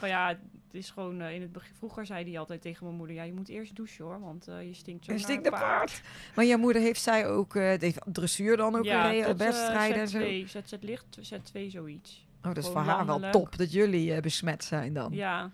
maar 0.01 0.09
ja, 0.09 0.37
het 0.73 0.81
is 0.83 0.91
gewoon 0.91 1.21
eh, 1.21 1.35
in 1.35 1.41
het 1.41 1.53
begin. 1.53 1.75
Vroeger 1.75 2.07
zei 2.07 2.25
hij 2.25 2.39
altijd 2.39 2.63
tegen 2.63 2.85
mijn 2.85 2.97
moeder: 2.97 3.17
Ja, 3.17 3.23
je 3.23 3.33
moet 3.33 3.49
eerst 3.49 3.77
douchen 3.77 4.05
hoor, 4.05 4.21
want 4.21 4.49
eh, 4.49 4.67
je 4.67 4.75
stinkt 4.75 5.05
zo. 5.05 5.13
Je 5.13 5.19
stinkt 5.19 5.51
naar 5.51 5.61
paard. 5.61 6.03
Maar 6.35 6.45
jouw 6.45 6.59
moeder 6.59 6.83
heeft 6.83 7.01
zij 7.01 7.29
ook 7.29 7.53
de 7.53 7.93
dressuur 8.13 8.57
dan 8.57 8.77
ook 8.77 8.85
Ja, 8.85 9.03
gereden, 9.03 9.37
wedstrijden 9.37 10.01
en 10.01 10.09
zo. 10.09 10.19
Z2, 10.19 10.49
ZZ 10.65 10.73
licht, 10.81 11.19
Z2 11.35 11.67
zoiets. 11.67 12.27
Oh, 12.39 12.55
dat 12.55 12.57
is 12.65 12.67
voor 12.71 12.81
haar 12.81 13.07
wel 13.07 13.31
top 13.31 13.57
dat 13.57 13.73
jullie 13.73 14.21
besmet 14.21 14.65
zijn 14.65 14.95
dan. 14.95 15.13
Ja. 15.13 15.51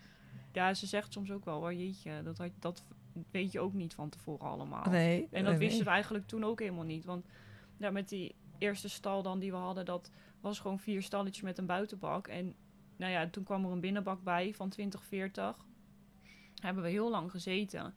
ja, 0.53 0.75
ze 0.75 0.87
zegt 0.87 1.13
soms 1.13 1.31
ook 1.31 1.45
wel: 1.45 1.61
oh, 1.61 1.73
Jeetje, 1.73 2.23
dat, 2.25 2.39
had- 2.39 2.51
dat 2.59 2.85
weet 3.31 3.53
je 3.53 3.61
ook 3.61 3.73
niet 3.73 3.95
van 3.95 4.09
tevoren 4.09 4.47
allemaal. 4.47 4.85
Nee. 4.91 5.29
En 5.31 5.45
dat 5.45 5.57
wisten 5.57 5.85
we 5.85 5.91
eigenlijk 5.91 6.27
toen 6.27 6.45
ook 6.45 6.61
helemaal 6.61 6.85
niet. 6.85 7.05
Want 7.05 7.27
ja, 7.77 7.91
met 7.91 8.09
die 8.09 8.35
eerste 8.59 8.89
stal 8.89 9.23
dan 9.23 9.39
die 9.39 9.51
we 9.51 9.57
hadden, 9.57 9.85
dat 9.85 10.11
was 10.41 10.59
gewoon 10.59 10.79
vier 10.79 11.03
stalletjes 11.03 11.43
met 11.43 11.59
een 11.59 11.67
buitenbak. 11.67 12.29
En 12.29 12.55
nou 12.97 13.13
ja, 13.13 13.29
toen 13.31 13.45
kwam 13.45 13.65
er 13.65 13.71
een 13.71 13.81
binnenbak 13.81 14.23
bij 14.23 14.53
van 14.57 14.69
2040. 14.69 15.55
Hebben 16.63 16.83
we 16.83 16.89
heel 16.89 17.11
lang 17.11 17.31
gezeten. 17.31 17.95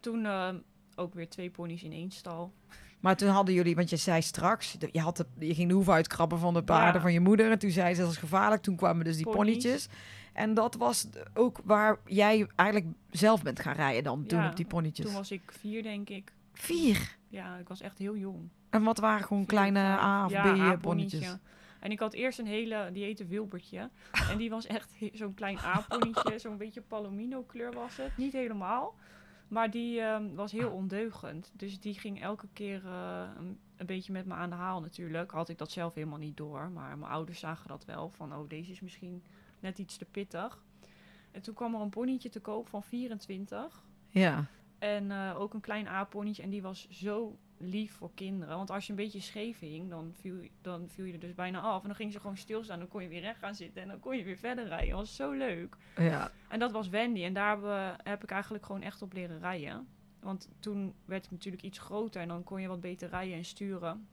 Toen 0.00 0.26
eh, 0.26 0.48
ook 0.94 1.14
weer 1.14 1.28
twee 1.28 1.50
ponies 1.50 1.82
in 1.82 1.92
één 1.92 2.10
stal. 2.10 2.52
Maar 3.00 3.16
toen 3.16 3.28
hadden 3.28 3.54
jullie, 3.54 3.74
want 3.74 3.90
je 3.90 3.96
zei 3.96 4.22
straks, 4.22 4.76
je, 4.92 5.00
had 5.00 5.16
de, 5.16 5.26
je 5.38 5.54
ging 5.54 5.68
de 5.68 5.74
hoeven 5.74 5.92
uitkrabben 5.92 6.38
van 6.38 6.54
de 6.54 6.62
paarden 6.62 6.94
Ja. 6.94 7.00
van 7.00 7.12
je 7.12 7.20
moeder. 7.20 7.50
En 7.50 7.58
toen 7.58 7.70
zei 7.70 7.94
ze 7.94 8.00
dat 8.00 8.10
is 8.10 8.16
gevaarlijk. 8.16 8.62
Toen 8.62 8.76
kwamen 8.76 9.04
dus 9.04 9.16
die 9.16 9.30
ponnetjes. 9.30 9.88
En 10.32 10.54
dat 10.54 10.74
was 10.74 11.08
ook 11.34 11.60
waar 11.64 11.98
jij 12.06 12.46
eigenlijk 12.56 12.96
zelf 13.10 13.42
bent 13.42 13.60
gaan 13.60 13.74
rijden 13.74 14.02
dan, 14.02 14.26
toen 14.26 14.38
Ja, 14.38 14.48
op 14.50 14.56
die 14.56 14.66
ponnetjes. 14.66 15.06
Toen 15.06 15.14
was 15.14 15.30
ik 15.30 15.52
vier, 15.60 15.82
denk 15.82 16.08
ik. 16.10 16.32
Vier. 16.52 17.16
Ja, 17.28 17.56
ik 17.56 17.68
was 17.68 17.80
echt 17.80 17.98
heel 17.98 18.16
jong. 18.16 18.48
En 18.70 18.82
wat 18.82 18.98
waren 18.98 19.26
gewoon 19.26 19.38
Vier, 19.42 19.48
kleine. 19.52 19.78
A 19.80 20.24
of 20.24 20.30
Ja, 20.30 20.74
B 20.76 20.80
ponnetjes? 20.80 21.36
En 21.80 21.90
ik 21.90 21.98
had 21.98 22.12
eerst 22.12 22.38
een 22.38 22.46
hele, 22.46 22.90
die 22.92 23.04
heette 23.04 23.26
Wilbertje. 23.26 23.90
en 24.30 24.38
die 24.38 24.50
was 24.50 24.66
echt 24.66 24.94
zo'n 25.12 25.34
klein 25.34 25.58
A-ponnetje, 25.58 26.38
zo'n 26.38 26.56
beetje 26.56 26.80
palomino 26.80 27.42
kleur 27.42 27.72
was 27.72 27.96
het. 27.96 28.16
Niet 28.16 28.32
helemaal, 28.32 28.94
maar 29.48 29.70
die 29.70 30.00
ehm, 30.00 30.34
was 30.34 30.52
heel 30.52 30.70
ondeugend. 30.70 31.52
Dus 31.54 31.80
die 31.80 31.94
ging 31.94 32.22
elke 32.22 32.48
keer 32.52 32.86
eh, 32.86 33.28
een, 33.36 33.58
een 33.76 33.86
beetje 33.86 34.12
met 34.12 34.26
me 34.26 34.34
aan 34.34 34.50
de 34.50 34.56
haal 34.56 34.80
natuurlijk. 34.80 35.30
Had 35.30 35.48
ik 35.48 35.58
dat 35.58 35.70
zelf 35.70 35.94
helemaal 35.94 36.18
niet 36.18 36.36
door, 36.36 36.70
maar 36.70 36.98
mijn 36.98 37.12
ouders 37.12 37.38
zagen 37.38 37.68
dat 37.68 37.84
wel. 37.84 38.10
Van, 38.10 38.34
oh, 38.34 38.48
deze 38.48 38.70
is 38.70 38.80
misschien 38.80 39.22
net 39.60 39.78
iets 39.78 39.96
te 39.96 40.04
pittig. 40.04 40.62
En 41.30 41.42
toen 41.42 41.54
kwam 41.54 41.74
er 41.74 41.80
een 41.80 41.90
ponnetje 41.90 42.28
te 42.28 42.40
koop 42.40 42.68
van 42.68 42.82
24. 42.82 43.82
Ja. 44.08 44.46
En 44.78 45.10
eh, 45.10 45.40
ook 45.40 45.54
een 45.54 45.60
klein 45.60 45.88
A-ponnetje. 45.88 46.42
En 46.42 46.50
die 46.50 46.62
was 46.62 46.88
zo 46.88 47.38
lief 47.62 47.92
voor 47.92 48.10
kinderen. 48.14 48.56
Want 48.56 48.70
als 48.70 48.84
je 48.86 48.90
een 48.90 48.96
beetje 48.98 49.20
scheef 49.20 49.58
hing, 49.58 49.90
dan 49.90 50.12
viel, 50.20 50.34
dan 50.62 50.88
viel 50.88 51.04
je 51.04 51.12
er 51.12 51.18
dus 51.20 51.34
bijna 51.34 51.60
af. 51.60 51.80
En 51.82 51.86
dan 51.86 51.96
ging 51.96 52.12
ze 52.12 52.20
gewoon 52.20 52.36
stilstaan. 52.36 52.78
Dan 52.78 52.88
kon 52.88 53.02
je 53.02 53.08
weer 53.08 53.20
recht 53.20 53.38
gaan 53.38 53.54
zitten. 53.54 53.82
En 53.82 53.88
dan 53.88 54.00
kon 54.00 54.16
je 54.16 54.24
weer 54.24 54.36
verder 54.36 54.66
rijden. 54.66 54.88
Dat 54.88 54.98
was 54.98 55.16
zo 55.16 55.30
leuk. 55.32 55.76
ja. 55.96 56.30
En 56.48 56.58
dat 56.58 56.72
was 56.72 56.88
Wendy. 56.88 57.24
En 57.24 57.32
daar 57.32 57.62
we- 57.62 57.94
heb 58.02 58.22
ik 58.22 58.30
eigenlijk 58.30 58.66
gewoon 58.66 58.82
echt 58.82 59.02
op 59.02 59.12
leren 59.12 59.38
rijden. 59.38 59.88
Want 60.20 60.48
toen 60.58 60.94
werd 61.04 61.24
ik 61.24 61.30
natuurlijk 61.30 61.62
iets 61.62 61.78
groter. 61.78 62.20
En 62.20 62.28
dan 62.28 62.44
kon 62.44 62.60
je 62.60 62.68
wat 62.68 62.80
beter 62.80 63.08
rijden 63.08 63.36
en 63.36 63.44
sturen. 63.44 64.08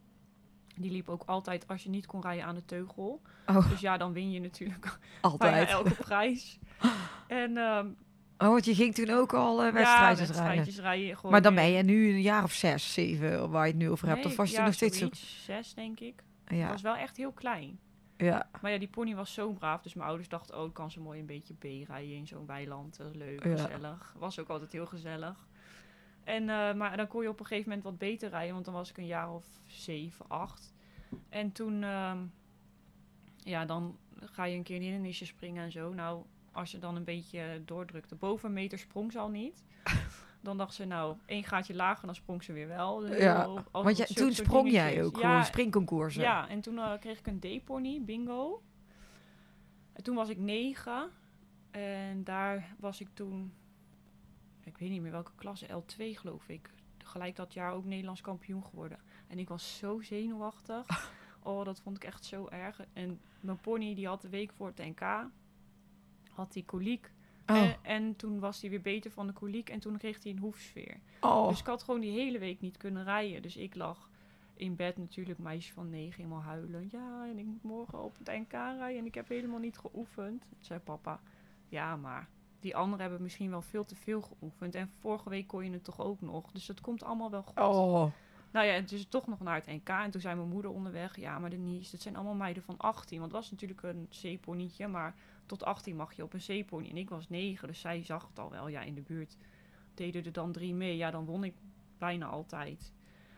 Die 0.76 0.92
liep 0.92 1.10
ook 1.10 1.24
altijd, 1.26 1.68
als 1.68 1.84
je 1.84 1.90
niet 1.90 2.06
kon 2.06 2.22
rijden, 2.22 2.46
aan 2.46 2.56
de 2.56 2.66
teugel. 2.66 3.22
Oh, 3.46 3.70
Dus 3.70 3.80
ja, 3.80 3.98
dan 3.98 4.14
win 4.14 4.32
je 4.32 4.40
natuurlijk 4.40 5.00
altijd. 5.22 5.70
elke 5.70 5.96
prijs. 5.96 6.60
En 7.28 7.58
ehm 7.58 7.88
Oh, 8.38 8.48
want 8.48 8.66
je 8.66 8.76
ging 8.76 8.96
toen 8.96 9.10
ook 9.10 9.34
al 9.34 9.64
ja, 9.66 9.72
wedstrijdjes 9.72 10.30
rijden. 10.30 10.56
wedstrijdjes 10.56 10.80
rijden. 10.80 11.32
Maar 11.32 11.42
dan 11.42 11.56
ben 11.56 11.70
je 11.72 11.84
nu 11.84 12.10
een 12.10 12.22
jaar 12.22 12.44
of 12.44 12.52
zes, 12.52 12.94
zeven, 12.94 13.50
waar 13.50 13.66
je 13.66 13.72
het 13.72 13.82
nu 13.82 13.90
over 13.90 14.08
hebt. 14.08 14.20
Nee, 14.24 14.28
Of 14.32 14.36
was 14.38 14.50
je 14.52 14.58
ja, 14.58 14.66
nog 14.66 14.74
steeds 14.74 14.98
zo... 14.98 15.10
Zes, 15.14 15.74
denk 15.74 16.00
ik. 16.00 16.24
Het 16.44 16.58
Ja, 16.58 16.70
was 16.70 16.82
wel 16.82 16.96
echt 16.96 17.18
heel 17.18 17.32
klein. 17.32 17.80
ja, 18.18 18.50
Maar 18.62 18.72
ja, 18.72 18.78
die 18.78 18.88
pony 18.88 19.16
was 19.16 19.34
zo 19.34 19.52
braaf. 19.54 19.82
Dus 19.82 19.94
mijn 19.94 20.08
ouders 20.08 20.30
dachten, 20.30 20.60
oh, 20.60 20.66
ik 20.68 20.74
kan 20.74 20.92
ze 20.92 21.00
mooi 21.00 21.20
een 21.20 21.26
beetje 21.26 21.54
B 21.54 21.64
rijden 21.64 22.16
in 22.16 22.28
zo'n 22.28 22.46
weiland. 22.46 22.98
Dat 22.98 23.08
is 23.10 23.16
leuk, 23.16 23.44
Ja. 23.44 23.50
gezellig. 23.58 24.16
Was 24.18 24.40
ook 24.40 24.50
altijd 24.50 24.72
heel 24.72 24.86
gezellig. 24.86 25.48
En, 26.24 26.50
eh, 26.50 26.74
maar 26.74 26.98
dan 26.98 27.08
kon 27.08 27.22
je 27.24 27.30
op 27.30 27.40
een 27.40 27.46
gegeven 27.46 27.70
moment 27.70 27.86
wat 27.88 27.98
beter 27.98 28.30
rijden. 28.30 28.54
Want 28.54 28.66
dan 28.66 28.74
was 28.74 28.90
ik 28.90 28.98
een 28.98 29.06
jaar 29.06 29.32
of 29.34 29.46
zeven, 29.66 30.26
acht. 30.28 30.74
En 31.30 31.52
toen, 31.52 31.84
ehm, 31.84 32.18
ja, 33.38 33.66
dan 33.66 33.98
ga 34.20 34.44
je 34.46 34.56
een 34.58 34.64
keer 34.64 34.76
een 34.76 34.82
hindernisje 34.82 35.26
springen 35.26 35.64
en 35.64 35.72
zo. 35.72 35.94
Nou, 35.94 36.24
als 36.58 36.72
je 36.72 36.80
dan 36.80 36.96
een 36.96 37.04
beetje 37.04 37.62
doordrukte. 37.66 38.16
Boven 38.16 38.48
een 38.48 38.54
meter 38.54 38.80
sprong 38.80 39.12
ze 39.12 39.20
al 39.20 39.30
niet. 39.30 39.64
Dan 40.42 40.58
dacht 40.58 40.74
ze, 40.74 40.86
nou, 40.86 41.16
één 41.26 41.44
gaatje 41.44 41.76
lager, 41.76 42.06
dan 42.06 42.16
sprong 42.16 42.44
ze 42.44 42.54
weer 42.54 42.68
wel. 42.68 43.00
Dus 43.00 43.18
Ja, 43.18 43.42
heel- 43.42 43.64
want 43.72 43.98
jij, 43.98 44.06
toen 44.06 44.34
sprong 44.34 44.72
jij 44.72 45.04
ook 45.04 45.16
Ja, 45.16 45.22
gewoon 45.30 45.46
springconcoursen. 45.46 46.22
ja, 46.22 46.50
en 46.50 46.62
toen 46.62 46.78
eh, 46.80 46.92
kreeg 47.00 47.20
ik 47.20 47.28
een 47.28 47.40
D-pony, 47.40 48.02
bingo. 48.02 48.62
En 49.94 50.04
toen 50.04 50.16
was 50.16 50.30
ik 50.30 50.38
negen. 50.38 51.10
En 51.72 52.24
daar 52.24 52.76
was 52.80 53.02
ik 53.02 53.08
toen, 53.14 53.54
ik 54.64 54.78
weet 54.78 54.90
niet 54.90 55.02
meer 55.02 55.12
welke 55.12 55.32
klasse, 55.36 55.68
L2 55.68 55.96
geloof 55.98 56.48
ik. 56.50 56.70
Gelijk 56.98 57.36
dat 57.36 57.54
jaar 57.54 57.72
ook 57.74 57.86
Nederlands 57.86 58.22
kampioen 58.22 58.64
geworden. 58.64 59.00
En 59.28 59.40
ik 59.40 59.50
was 59.50 59.78
zo 59.78 60.02
zenuwachtig. 60.02 60.86
Oh, 61.44 61.66
dat 61.66 61.80
vond 61.80 61.96
ik 61.96 62.04
echt 62.04 62.26
zo 62.26 62.48
erg. 62.48 62.82
En 62.94 63.20
mijn 63.40 63.60
pony, 63.60 63.96
die 63.96 64.08
had 64.08 64.22
de 64.22 64.30
week 64.30 64.52
voor 64.52 64.68
het 64.68 64.78
NK, 64.78 65.02
had 66.38 66.54
die 66.54 66.66
koliek. 66.66 67.12
Oh, 67.48 67.56
En, 67.56 67.76
en 67.82 68.16
toen 68.16 68.40
was 68.40 68.62
hij 68.62 68.70
weer 68.70 68.82
beter 68.82 69.12
van 69.12 69.28
de 69.28 69.34
koliek 69.34 69.70
en 69.70 69.80
toen 69.80 69.98
kreeg 69.98 70.24
hij 70.24 70.32
een 70.32 70.40
hoefsfeer. 70.40 71.00
oh. 71.22 71.48
Dus 71.48 71.60
ik 71.60 71.66
had 71.66 71.84
gewoon 71.84 72.00
die 72.00 72.12
hele 72.20 72.40
week 72.40 72.62
niet 72.62 72.78
kunnen 72.78 73.04
rijden. 73.04 73.42
Dus 73.42 73.58
ik 73.58 73.76
lag 73.76 74.10
in 74.54 74.76
bed 74.76 74.98
natuurlijk, 74.98 75.40
meisje 75.40 75.74
van 75.74 75.90
negen, 75.90 76.16
helemaal 76.16 76.42
huilen. 76.44 76.88
Ja, 76.92 77.26
en 77.30 77.38
ik 77.38 77.46
moet 77.46 77.64
morgen 77.64 78.04
op 78.04 78.18
het 78.18 78.28
NK 78.28 78.52
rijden 78.52 78.98
en 79.00 79.06
ik 79.06 79.16
heb 79.16 79.28
helemaal 79.28 79.60
niet 79.60 79.78
geoefend. 79.78 80.42
Toen 80.42 80.58
zei 80.60 80.80
papa, 80.80 81.20
ja, 81.68 81.96
maar 81.96 82.28
die 82.60 82.76
anderen 82.76 83.02
hebben 83.02 83.22
misschien 83.22 83.50
wel 83.50 83.62
veel 83.62 83.86
te 83.86 83.96
veel 83.96 84.22
geoefend. 84.22 84.76
En 84.76 84.92
vorige 85.00 85.30
week 85.30 85.48
kon 85.48 85.64
je 85.66 85.72
het 85.72 85.84
toch 85.84 86.00
ook 86.02 86.22
nog. 86.22 86.52
Dus 86.52 86.66
dat 86.66 86.82
komt 86.82 87.04
allemaal 87.04 87.32
wel 87.32 87.44
goed. 87.44 87.58
oh. 87.60 88.12
Nou 88.52 88.66
ja, 88.66 88.80
dus 88.80 89.06
toch 89.06 89.28
nog 89.28 89.40
naar 89.40 89.56
het 89.56 89.66
NK. 89.66 89.90
En 89.90 90.12
toen 90.12 90.22
zei 90.22 90.36
mijn 90.36 90.48
moeder 90.50 90.72
onderweg, 90.72 91.20
ja, 91.20 91.40
maar 91.40 91.50
Denise, 91.50 91.92
dat 91.92 92.02
zijn 92.02 92.16
allemaal 92.16 92.34
meiden 92.34 92.64
van 92.64 92.78
18. 92.78 93.20
Want 93.20 93.32
het 93.32 93.42
was 93.42 93.52
natuurlijk 93.52 93.82
een 93.84 94.06
zeeponietje, 94.10 94.88
maar 94.88 95.16
tot 95.48 95.64
18 95.64 95.96
mag 95.96 96.14
je 96.14 96.24
op 96.24 96.34
een 96.34 96.42
zeepony. 96.42 96.90
En 96.90 96.98
ik 96.98 97.10
was 97.10 97.30
9, 97.30 97.68
dus 97.68 97.80
zij 97.80 98.04
zag 98.04 98.28
het 98.28 98.40
al 98.40 98.50
wel. 98.50 98.68
Ja, 98.68 98.82
in 98.82 98.96
de 98.96 99.02
buurt 99.02 99.38
deden 99.94 100.26
er 100.26 100.32
dan 100.32 100.52
drie 100.52 100.74
mee. 100.74 100.98
Ja, 100.98 101.12
dan 101.12 101.26
won 101.26 101.44
ik 101.44 101.54
bijna 101.98 102.26
altijd. 102.26 102.94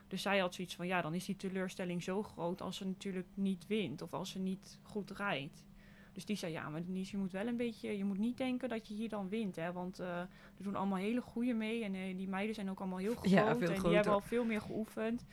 Dus 0.08 0.22
zij 0.22 0.40
had 0.40 0.54
zoiets 0.54 0.76
van, 0.76 0.88
ja, 0.88 1.02
dan 1.02 1.14
is 1.14 1.26
die 1.26 1.36
teleurstelling 1.36 2.04
zo 2.04 2.24
groot 2.24 2.62
als 2.62 2.78
ze 2.78 2.86
natuurlijk 2.86 3.28
niet 3.34 3.68
wint. 3.68 4.02
Of 4.02 4.14
als 4.14 4.30
ze 4.30 4.40
niet 4.40 4.80
goed 4.82 5.12
rijdt. 5.12 5.66
Dus 6.14 6.26
die 6.26 6.36
zei, 6.36 6.52
ja, 6.52 6.70
maar 6.70 6.86
Denise, 6.86 7.12
je 7.12 7.18
moet 7.18 7.32
wel 7.32 7.48
een 7.48 7.58
beetje... 7.58 7.98
Je 7.98 8.04
moet 8.04 8.18
niet 8.18 8.38
denken 8.38 8.70
dat 8.70 8.88
je 8.88 8.94
hier 8.94 9.10
dan 9.10 9.30
wint, 9.30 9.56
hè. 9.56 9.72
Want 9.72 10.00
eh, 10.00 10.20
er 10.20 10.64
doen 10.64 10.76
allemaal 10.76 10.98
hele 10.98 11.22
goede 11.22 11.54
mee. 11.54 11.84
En 11.84 11.96
eh, 11.96 12.18
die 12.18 12.28
meiden 12.28 12.56
zijn 12.56 12.70
ook 12.70 12.80
allemaal 12.80 12.98
heel 12.98 13.16
groot. 13.16 13.30
Ja, 13.30 13.48
en 13.48 13.58
die 13.58 13.68
groter. 13.68 13.94
hebben 13.94 14.14
al 14.14 14.22
veel 14.22 14.46
meer 14.46 14.62
geoefend. 14.62 15.26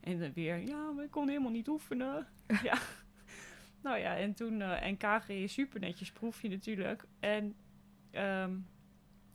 En 0.00 0.18
dan 0.18 0.32
weer, 0.32 0.58
ja, 0.58 0.90
maar 0.90 1.04
ik 1.04 1.10
kon 1.10 1.28
helemaal 1.28 1.50
niet 1.50 1.68
oefenen. 1.68 2.26
ja. 2.62 2.78
Nou 3.82 3.98
ja, 3.98 4.16
en 4.16 4.34
toen... 4.34 4.60
eh 4.62 4.82
en 4.86 4.96
KG 4.96 5.50
super 5.50 5.80
netjes 5.80 6.12
proefje 6.12 6.48
natuurlijk. 6.48 7.04
En 7.20 7.54
ehm, 8.10 8.50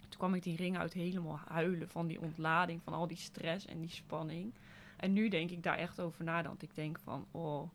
toen 0.10 0.18
kwam 0.18 0.34
ik 0.34 0.44
die 0.44 0.56
ring 0.56 0.78
uit 0.78 0.94
helemaal 0.94 1.40
huilen 1.48 1.90
van 1.90 2.08
die 2.08 2.22
ontlading, 2.22 2.82
van 2.84 2.94
al 2.94 3.08
die 3.08 3.18
stress 3.18 3.66
en 3.66 3.80
die 3.82 3.90
spanning. 3.90 4.54
En 4.98 5.14
nu 5.14 5.28
denk 5.30 5.50
ik 5.50 5.64
daar 5.64 5.78
echt 5.78 6.00
over 6.00 6.24
na, 6.24 6.42
dat 6.42 6.62
ik 6.62 6.76
denk 6.76 7.00
van, 7.00 7.26
oh, 7.32 7.70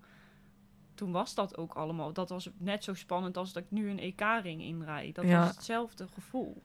toen 0.95 1.13
was 1.13 1.35
dat 1.35 1.57
ook 1.57 1.73
allemaal. 1.75 2.13
Dat 2.13 2.29
was 2.29 2.51
net 2.57 2.85
zo 2.85 2.95
spannend 2.95 3.37
als 3.37 3.53
dat 3.53 3.63
ik 3.63 3.71
nu 3.71 3.91
een 3.91 3.99
EK-ring 3.99 4.63
inrijd. 4.63 5.15
Dat 5.15 5.25
Ja. 5.25 5.39
was 5.41 5.55
hetzelfde 5.55 6.09
gevoel. 6.09 6.63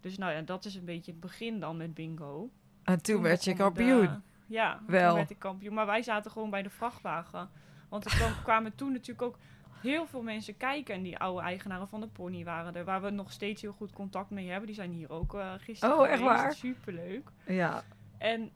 Dus 0.00 0.18
nou 0.18 0.32
ja, 0.32 0.40
dat 0.40 0.64
is 0.64 0.74
een 0.74 0.84
beetje 0.84 1.10
het 1.10 1.20
begin 1.20 1.60
dan 1.60 1.76
met 1.76 1.94
bingo. 1.94 2.50
En 2.82 3.02
toen 3.02 3.22
werd 3.22 3.44
je 3.44 3.50
de- 3.50 3.56
kampioen. 3.56 4.22
ja, 4.46 4.82
Wel. 4.86 5.06
toen 5.08 5.16
werd 5.16 5.30
ik 5.30 5.38
kampioen. 5.38 5.74
Maar 5.74 5.86
wij 5.86 6.02
zaten 6.02 6.30
gewoon 6.30 6.50
bij 6.50 6.62
de 6.62 6.70
vrachtwagen. 6.70 7.50
Want 7.94 8.06
er 8.06 8.16
kwam- 8.16 8.42
kwamen 8.42 8.74
toen 8.74 8.92
natuurlijk 8.92 9.22
ook 9.22 9.38
heel 9.80 10.06
veel 10.06 10.22
mensen 10.22 10.56
kijken. 10.56 10.94
En 10.94 11.02
die 11.02 11.18
oude 11.18 11.42
eigenaren 11.42 11.88
van 11.88 12.00
de 12.00 12.06
pony 12.06 12.44
waren 12.44 12.74
er. 12.74 12.84
Waar 12.84 13.02
we 13.02 13.10
nog 13.10 13.32
steeds 13.32 13.62
heel 13.62 13.72
goed 13.72 13.92
contact 13.92 14.30
mee 14.30 14.48
hebben. 14.48 14.66
Die 14.66 14.74
zijn 14.74 14.90
hier 14.90 15.10
ook 15.10 15.34
eh 15.34 15.52
gisteren 15.58 15.98
Oh, 15.98 16.08
echt 16.08 16.20
waar? 16.22 16.52
Superleuk. 16.52 17.30
Ja. 17.46 17.84
En 18.18 18.50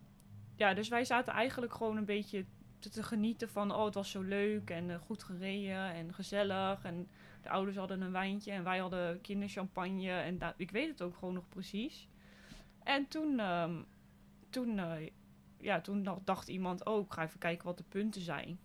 ja, 0.57 0.75
dus 0.75 0.88
wij 0.88 1.04
zaten 1.04 1.33
eigenlijk 1.33 1.73
gewoon 1.75 1.97
een 1.97 2.04
beetje 2.04 2.45
te, 2.78 2.88
te 2.88 3.02
genieten 3.02 3.49
van... 3.49 3.75
Oh, 3.75 3.85
het 3.85 3.95
was 3.95 4.11
zo 4.11 4.23
leuk 4.23 4.71
en 4.71 4.90
eh, 4.90 4.97
goed 4.99 5.23
gereden 5.23 5.92
en 5.92 6.14
gezellig. 6.14 6.85
En 6.85 7.09
de 7.42 7.49
ouders 7.50 7.76
hadden 7.76 8.00
een 8.00 8.12
wijntje 8.12 8.52
en 8.52 8.64
wij 8.64 8.78
hadden 8.78 9.21
kinderchampagne. 9.21 10.11
En 10.11 10.38
ik 10.57 10.71
weet 10.71 10.88
het 10.88 11.02
ook 11.02 11.14
gewoon 11.16 11.35
nog 11.35 11.49
precies. 11.49 12.09
En 12.83 13.09
toen, 13.09 13.38
ehm, 13.38 13.83
toen, 14.50 14.78
eh, 14.78 15.11
ja, 15.59 15.80
toen 15.80 16.09
dacht 16.25 16.49
iemand... 16.49 16.85
Oh, 16.85 17.04
ik 17.04 17.12
ga 17.12 17.23
even 17.23 17.38
kijken 17.38 17.66
wat 17.66 17.76
de 17.76 17.85
punten 17.88 18.23
zijn. 18.23 18.59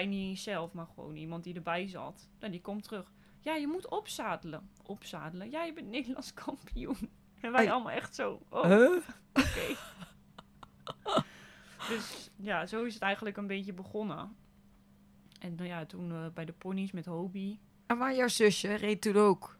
Eens 0.00 0.42
zelf, 0.42 0.72
maar 0.72 0.86
gewoon 0.86 1.16
iemand 1.16 1.44
die 1.44 1.54
erbij 1.54 1.88
zat. 1.88 2.28
En 2.38 2.50
die 2.50 2.60
komt 2.60 2.82
terug. 2.82 3.12
Ja, 3.40 3.54
je 3.54 3.66
moet 3.66 3.88
opzadelen. 3.88 4.70
Opzadelen? 4.82 5.50
Ja, 5.50 5.64
je 5.64 5.72
bent 5.72 5.88
Nederlands 5.88 6.34
kampioen. 6.44 7.10
En 7.40 7.52
wij 7.52 7.72
allemaal 7.72 7.92
echt 7.92 8.14
zo... 8.14 8.42
Oh, 8.48 8.62
Huh? 8.64 8.96
Oké. 9.32 9.76
dus 11.88 12.30
ja, 12.36 12.66
zo 12.66 12.84
is 12.84 12.94
het 12.94 13.02
eigenlijk 13.02 13.36
een 13.36 13.46
beetje 13.46 13.72
begonnen. 13.72 14.36
En 15.40 15.54
nou 15.54 15.68
ja, 15.68 15.86
toen 15.86 16.12
eh, 16.12 16.26
bij 16.34 16.44
de 16.44 16.52
ponies 16.52 16.92
met 16.92 17.06
Hobie. 17.06 17.60
En 17.86 17.98
maar 17.98 18.14
jouw 18.14 18.28
zusje 18.28 18.74
reed 18.74 19.00
toen 19.00 19.16
ook. 19.16 19.58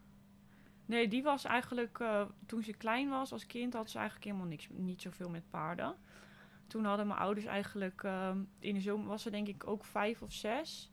Nee, 0.85 1.07
die 1.07 1.23
was 1.23 1.43
eigenlijk, 1.43 1.99
eh, 1.99 2.21
toen 2.45 2.63
ze 2.63 2.73
klein 2.73 3.09
was 3.09 3.31
als 3.31 3.45
kind, 3.45 3.73
had 3.73 3.89
ze 3.89 3.97
eigenlijk 3.97 4.27
helemaal 4.27 4.47
niks, 4.47 4.67
niet 4.71 5.01
zoveel 5.01 5.29
met 5.29 5.49
paarden. 5.49 5.95
Toen 6.67 6.85
hadden 6.85 7.07
mijn 7.07 7.19
ouders 7.19 7.45
eigenlijk, 7.45 8.03
ehm, 8.03 8.37
in 8.59 8.73
de 8.73 8.81
zomer 8.81 9.07
was 9.07 9.21
ze 9.21 9.29
denk 9.29 9.47
ik 9.47 9.67
ook 9.67 9.85
vijf 9.85 10.21
of 10.21 10.31
zes. 10.33 10.91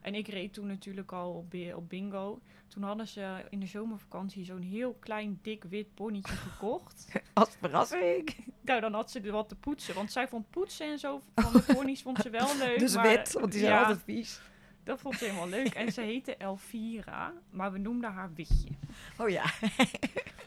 En 0.00 0.14
ik 0.14 0.28
reed 0.28 0.52
toen 0.52 0.66
natuurlijk 0.66 1.12
al 1.12 1.32
op, 1.32 1.54
op 1.74 1.88
bingo. 1.88 2.40
Toen 2.68 2.82
hadden 2.82 3.08
ze 3.08 3.44
in 3.50 3.60
de 3.60 3.66
zomervakantie 3.66 4.44
zo'n 4.44 4.60
heel 4.62 4.94
klein, 4.94 5.38
dik, 5.42 5.64
wit 5.64 5.94
ponytje 5.94 6.34
gekocht. 6.50 7.08
Als 7.32 7.56
verrassing. 7.60 8.34
Nou, 8.60 8.80
dan 8.80 8.92
had 8.94 9.10
ze 9.10 9.20
er 9.20 9.32
wat 9.32 9.48
te 9.48 9.54
poetsen. 9.56 9.94
Want 9.94 10.12
zij 10.12 10.28
vond 10.28 10.50
poetsen 10.50 10.86
en 10.86 10.98
zo 10.98 11.20
van 11.34 11.52
de 11.52 11.62
ponies 11.74 12.02
vond 12.02 12.18
ze 12.18 12.30
wel 12.30 12.56
leuk. 12.56 12.78
Dus 12.84 12.94
maar- 12.94 13.04
wit, 13.08 13.32
want 13.32 13.52
die 13.52 13.60
zijn 13.60 13.72
ja, 13.72 13.78
altijd 13.80 14.02
vies. 14.04 14.40
dat 14.84 15.00
vond 15.00 15.14
ze 15.18 15.24
helemaal 15.24 15.48
leuk. 15.48 15.74
En 15.74 15.92
ze 15.92 16.00
heette 16.12 16.36
Elvira, 16.36 17.32
maar 17.50 17.72
we 17.72 17.78
noemden 17.78 18.12
haar 18.12 18.32
Witje. 18.34 18.68
Oh 19.18 19.28
ja. 19.28 19.44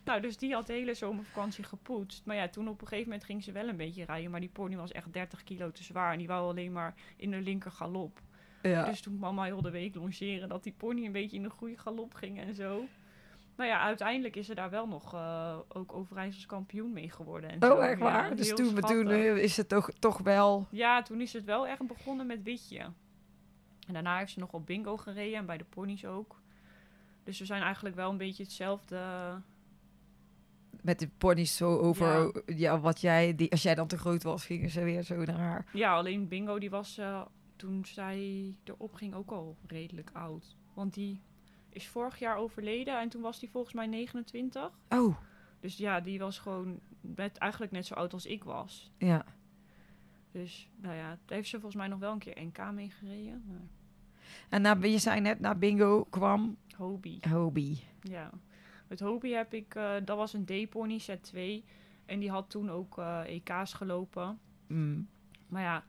Nou, 0.06 0.22
dus 0.22 0.38
die 0.38 0.54
had 0.54 0.68
de 0.68 0.74
hele 0.74 0.94
zomervakantie 0.94 1.64
gepoetst. 1.64 2.26
Maar 2.26 2.36
ja, 2.36 2.48
toen 2.48 2.68
op 2.68 2.82
een 2.82 2.88
gegeven 2.88 3.10
moment 3.10 3.28
ging 3.28 3.44
ze 3.44 3.52
wel 3.52 3.68
een 3.68 3.78
beetje 3.78 4.06
rijden. 4.06 4.32
Maar 4.32 4.40
die 4.40 4.50
pony 4.50 4.76
was 4.76 4.92
echt 4.92 5.14
30 5.14 5.44
kilo 5.44 5.72
te 5.72 5.84
zwaar. 5.84 6.12
En 6.12 6.18
die 6.18 6.28
wou 6.28 6.50
alleen 6.50 6.72
maar 6.72 6.94
in 7.18 7.32
de 7.32 7.42
linker 7.42 7.72
galop. 7.72 8.22
Ja. 8.62 8.86
Dus 8.86 9.02
toen 9.02 9.18
mama 9.18 9.44
heel 9.44 9.62
de 9.62 9.70
week 9.70 9.96
longeren 9.96 10.50
dat 10.50 10.64
die 10.64 10.74
pony 10.78 11.06
een 11.06 11.12
beetje 11.12 11.38
in 11.38 11.44
de 11.44 11.50
goede 11.50 11.78
galop 11.78 12.14
ging 12.14 12.40
en 12.40 12.54
zo. 12.54 12.86
Nou 13.56 13.70
ja, 13.70 13.80
uiteindelijk 13.80 14.36
is 14.36 14.46
ze 14.46 14.56
daar 14.56 14.70
wel 14.70 14.88
nog 14.88 15.14
eh, 15.14 15.58
ook 15.68 15.94
Overijssels 15.94 16.46
kampioen 16.46 16.94
mee 16.94 17.10
geworden. 17.10 17.50
En 17.50 17.60
zo. 17.62 17.74
Oh, 17.76 17.86
echt 17.86 18.00
Ja, 18.00 18.04
waar? 18.04 18.36
dus 18.36 18.54
toen, 18.54 19.10
eh, 19.10 19.38
is 19.38 19.58
het 19.58 19.70
toch, 19.70 19.90
toch 20.00 20.18
wel... 20.18 20.68
Ja, 20.72 21.02
toen 21.02 21.22
is 21.22 21.34
het 21.34 21.44
wel 21.44 21.68
echt 21.68 21.88
begonnen 21.88 22.26
met 22.26 22.44
Witje. 22.44 22.80
En 23.88 23.94
daarna 23.94 24.18
heeft 24.18 24.32
ze 24.32 24.40
nog 24.40 24.54
op 24.54 24.66
bingo 24.66 24.98
gereden 24.98 25.38
en 25.38 25.46
bij 25.46 25.58
de 25.58 25.64
ponies 25.64 26.06
ook. 26.06 26.42
Dus 27.24 27.40
we 27.40 27.46
zijn 27.46 27.62
eigenlijk 27.62 27.96
wel 27.96 28.10
een 28.10 28.18
beetje 28.18 28.44
hetzelfde. 28.44 28.98
Met 30.86 31.00
de 31.00 31.10
ponies 31.18 31.56
zo 31.56 31.78
over... 31.78 32.32
Ja. 32.56 32.80
wat 32.80 33.02
jij... 33.02 33.36
Die, 33.36 33.52
als 33.52 33.62
jij 33.64 33.76
dan 33.76 33.88
te 33.88 33.98
groot 33.98 34.24
was, 34.24 34.46
gingen 34.46 34.70
ze 34.70 34.84
weer 34.84 35.04
zo 35.04 35.24
naar 35.24 35.38
haar. 35.40 35.66
Ja, 35.74 35.96
alleen 35.96 36.28
bingo 36.28 36.60
die 36.60 36.70
was 36.70 36.98
eh, 36.98 37.22
toen 37.56 37.86
zij 37.86 38.54
erop 38.64 38.94
ging 38.94 39.14
ook 39.14 39.32
al 39.32 39.58
redelijk 39.68 40.10
oud. 40.14 40.56
Want 40.74 40.94
die 40.94 41.22
is 41.70 41.88
vorig 41.88 42.20
jaar 42.20 42.38
overleden 42.38 43.00
en 43.00 43.10
toen 43.10 43.22
was 43.22 43.40
die 43.40 43.50
volgens 43.50 43.74
mij 43.74 43.86
29. 43.88 44.72
Oh, 44.90 45.16
Dus 45.60 45.78
ja, 45.78 46.00
die 46.02 46.20
was 46.20 46.40
gewoon 46.40 46.80
net, 47.02 47.38
eigenlijk 47.38 47.72
net 47.72 47.86
zo 47.86 47.94
oud 47.94 48.14
als 48.14 48.26
ik 48.26 48.44
was. 48.44 48.92
ja. 48.98 49.26
Dus 50.32 50.70
nou 50.76 50.96
ja, 50.96 51.08
daar 51.10 51.38
heeft 51.38 51.50
ze 51.50 51.56
volgens 51.60 51.76
mij 51.82 51.88
nog 51.88 52.00
wel 52.00 52.12
een 52.12 52.20
keer 52.20 52.44
NK 52.44 52.72
mee 52.74 52.90
gereden. 52.90 53.44
Maar 53.48 53.62
En 54.50 54.62
na, 54.62 54.78
je 54.82 54.98
zei 54.98 55.22
net, 55.22 55.40
na 55.40 55.56
bingo 55.56 56.04
kwam 56.04 56.58
hobby. 56.76 57.20
hobby. 57.30 57.78
Ja, 58.02 58.30
met 58.88 59.00
Hobie 59.00 59.36
heb 59.36 59.54
ik, 59.54 59.76
eh, 59.76 59.94
dat 60.06 60.18
was 60.18 60.34
een 60.34 60.46
D-pony, 60.46 60.98
set 60.98 61.24
2. 61.24 61.64
En 62.06 62.20
die 62.20 62.30
had 62.32 62.50
toen 62.50 62.70
ook 62.72 62.98
eh, 62.98 63.22
EK's 63.28 63.74
gelopen. 63.74 64.40
Mm. 64.68 65.08
Maar 65.48 65.62
ja, 65.62 65.84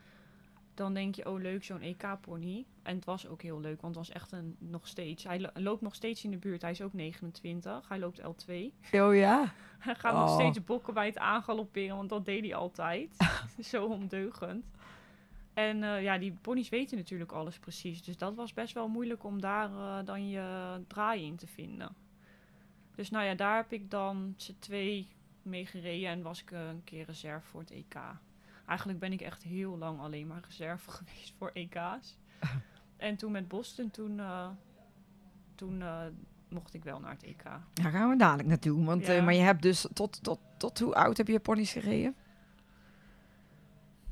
dan 0.74 0.94
denk 0.94 1.14
je, 1.14 1.28
oh 1.30 1.40
leuk, 1.40 1.64
zo'n 1.64 1.80
EK-pony. 1.80 2.64
En 2.82 2.94
het 2.96 3.04
was 3.04 3.26
ook 3.28 3.42
heel 3.42 3.60
leuk, 3.60 3.80
want 3.80 3.96
het 3.96 4.06
was 4.06 4.14
echt 4.16 4.32
een, 4.32 4.56
nog 4.58 4.86
steeds. 4.88 5.24
Hij 5.24 5.40
lo- 5.40 5.50
loopt 5.54 5.80
nog 5.82 5.94
steeds 5.94 6.24
in 6.24 6.30
de 6.30 6.36
buurt, 6.36 6.62
hij 6.62 6.70
is 6.70 6.82
ook 6.82 6.92
29. 6.92 7.88
Hij 7.88 7.98
loopt 7.98 8.20
L2. 8.20 8.52
Oh 9.00 9.14
ja? 9.16 9.52
Hij 9.78 9.94
gaat 9.94 10.14
Oh. 10.14 10.20
nog 10.20 10.30
steeds 10.40 10.64
bokken 10.64 10.94
bij 10.94 11.06
het 11.06 11.18
aangalopperen, 11.18 11.96
want 11.96 12.08
dat 12.08 12.24
deed 12.24 12.40
hij 12.44 12.54
altijd. 12.54 13.16
Zo 13.70 13.84
ondeugend. 13.86 14.64
En 15.54 15.82
eh, 15.82 16.02
ja, 16.02 16.18
die 16.18 16.32
ponies 16.40 16.68
weten 16.68 16.96
natuurlijk 16.96 17.32
alles 17.32 17.58
precies. 17.58 18.02
Dus 18.02 18.16
dat 18.16 18.34
was 18.34 18.52
best 18.52 18.74
wel 18.74 18.88
moeilijk 18.88 19.24
om 19.24 19.40
daar 19.40 19.70
dan 20.04 20.28
je 20.28 20.76
draai 20.86 21.24
in 21.26 21.36
te 21.36 21.46
vinden. 21.46 21.94
Dus 22.96 23.10
nou 23.10 23.24
ja, 23.24 23.34
daar 23.34 23.56
heb 23.56 23.72
ik 23.72 23.90
dan 23.90 24.34
z'n 24.36 24.56
twee 24.58 25.08
mee 25.42 25.66
gereden 25.66 26.08
en 26.08 26.22
was 26.22 26.40
ik 26.42 26.50
eh, 26.50 26.68
een 26.68 26.84
keer 26.84 27.04
reserve 27.04 27.46
voor 27.46 27.60
het 27.60 27.70
EK. 27.70 27.94
Eigenlijk 28.66 28.98
ben 28.98 29.12
ik 29.12 29.20
echt 29.20 29.42
heel 29.42 29.78
lang 29.78 30.00
alleen 30.00 30.26
maar 30.26 30.40
reserve 30.48 30.90
geweest 30.96 31.34
voor 31.38 31.50
EK's. 31.54 32.18
en 32.96 33.16
toen 33.16 33.32
met 33.32 33.48
Boston, 33.48 33.90
toen, 33.90 34.20
eh, 34.20 34.48
toen 35.54 35.82
eh, 35.82 36.00
mocht 36.48 36.74
ik 36.74 36.84
wel 36.84 37.00
naar 37.00 37.10
het 37.10 37.22
EK. 37.22 37.42
Daar 37.72 37.90
gaan 37.90 38.08
we 38.10 38.16
dadelijk 38.16 38.48
naartoe. 38.48 38.84
Want, 38.84 39.06
Ja. 39.06 39.22
maar 39.22 39.34
je 39.34 39.40
hebt 39.40 39.62
dus 39.62 39.86
tot, 39.92 40.22
tot, 40.22 40.38
tot 40.56 40.78
hoe 40.78 40.94
oud 40.94 41.16
heb 41.16 41.28
je 41.28 41.40
ponies 41.40 41.72
gereden? 41.72 42.14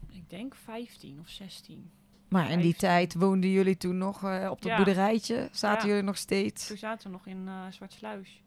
Ik 0.08 0.30
denk 0.30 0.54
15 0.54 1.20
of 1.20 1.28
16. 1.28 1.90
Maar 2.28 2.50
in 2.50 2.60
die 2.60 2.74
tijd 2.74 3.14
woonden 3.14 3.50
jullie 3.50 3.76
toen 3.76 3.98
nog 3.98 4.16
op 4.24 4.62
dat 4.62 4.64
Ja. 4.64 4.76
boerderijtje. 4.76 5.48
Zaten 5.52 5.88
jullie 5.88 6.02
nog 6.02 6.16
steeds. 6.16 6.66
Toen 6.66 6.76
zaten 6.76 7.06
we 7.06 7.12
nog 7.12 7.26
in 7.26 7.48
Zwartsluis. 7.70 8.42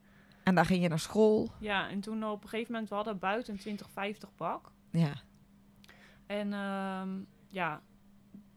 En 0.48 0.56
daar 0.56 0.66
ging 0.66 0.82
je 0.82 0.88
naar 0.88 1.00
school. 1.00 1.50
Ja, 1.60 1.89
en 1.89 2.00
toen 2.00 2.24
op 2.24 2.44
een 2.44 2.50
gegeven 2.50 2.72
moment, 2.72 2.89
we 2.89 2.96
hadden 2.96 3.20
buiten 3.20 3.54
een 3.54 3.60
2050 3.60 4.36
bak. 4.36 4.72
Ja. 4.92 5.13
En 6.25 6.54
ehm, 6.54 7.10
ja, 7.50 7.82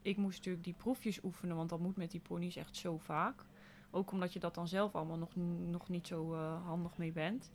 ik 0.03 0.17
moest 0.17 0.37
natuurlijk 0.37 0.65
die 0.65 0.75
proefjes 0.75 1.23
oefenen, 1.25 1.57
want 1.57 1.69
dat 1.69 1.81
moet 1.81 1.97
met 1.97 2.11
die 2.11 2.21
ponies 2.21 2.57
echt 2.57 2.77
zo 2.77 2.99
vaak. 2.99 3.45
Ook 3.91 4.13
omdat 4.13 4.33
je 4.33 4.39
dat 4.39 4.55
dan 4.55 4.69
zelf 4.69 4.95
allemaal 4.95 5.19
nog, 5.19 5.37
nog 5.71 5.89
niet 5.89 6.07
zo 6.07 6.35
eh, 6.35 6.65
handig 6.67 6.97
mee 6.97 7.13
bent. 7.13 7.51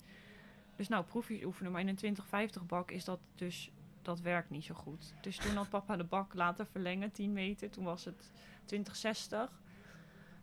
Dus 0.76 0.88
nou, 0.88 1.04
proefjes 1.04 1.44
oefenen, 1.44 1.72
maar 1.72 1.82
in 1.82 1.88
een 1.88 1.96
2050 1.96 2.66
bak 2.66 2.92
is 2.92 3.06
dat 3.06 3.20
dus, 3.36 3.72
dat 4.02 4.20
werkt 4.20 4.50
niet 4.50 4.64
zo 4.64 4.74
goed. 4.74 5.14
Dus 5.22 5.38
toen 5.38 5.56
had 5.56 5.70
papa 5.70 5.98
de 5.98 6.04
bak 6.04 6.34
laten 6.34 6.68
verlengen, 6.68 7.12
10 7.12 7.34
meter. 7.34 7.70
Toen 7.70 7.84
was 7.84 8.06
het 8.06 8.32
2060. 8.66 9.62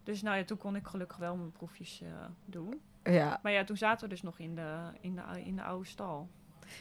Dus 0.02 0.22
nou 0.22 0.36
ja, 0.36 0.44
toen 0.44 0.58
kon 0.58 0.76
ik 0.76 0.86
gelukkig 0.86 1.16
wel 1.16 1.36
mijn 1.36 1.52
proefjes 1.52 2.00
eh, 2.00 2.08
doen. 2.44 2.80
Ja. 3.04 3.40
Maar 3.42 3.52
ja, 3.52 3.64
toen 3.64 3.76
zaten 3.76 4.08
we 4.08 4.14
dus 4.14 4.22
nog 4.22 4.38
in 4.38 4.54
de, 4.54 4.90
in 5.00 5.14
de, 5.14 5.42
in 5.44 5.56
de 5.56 5.62
oude 5.62 5.86
stal. 5.86 6.28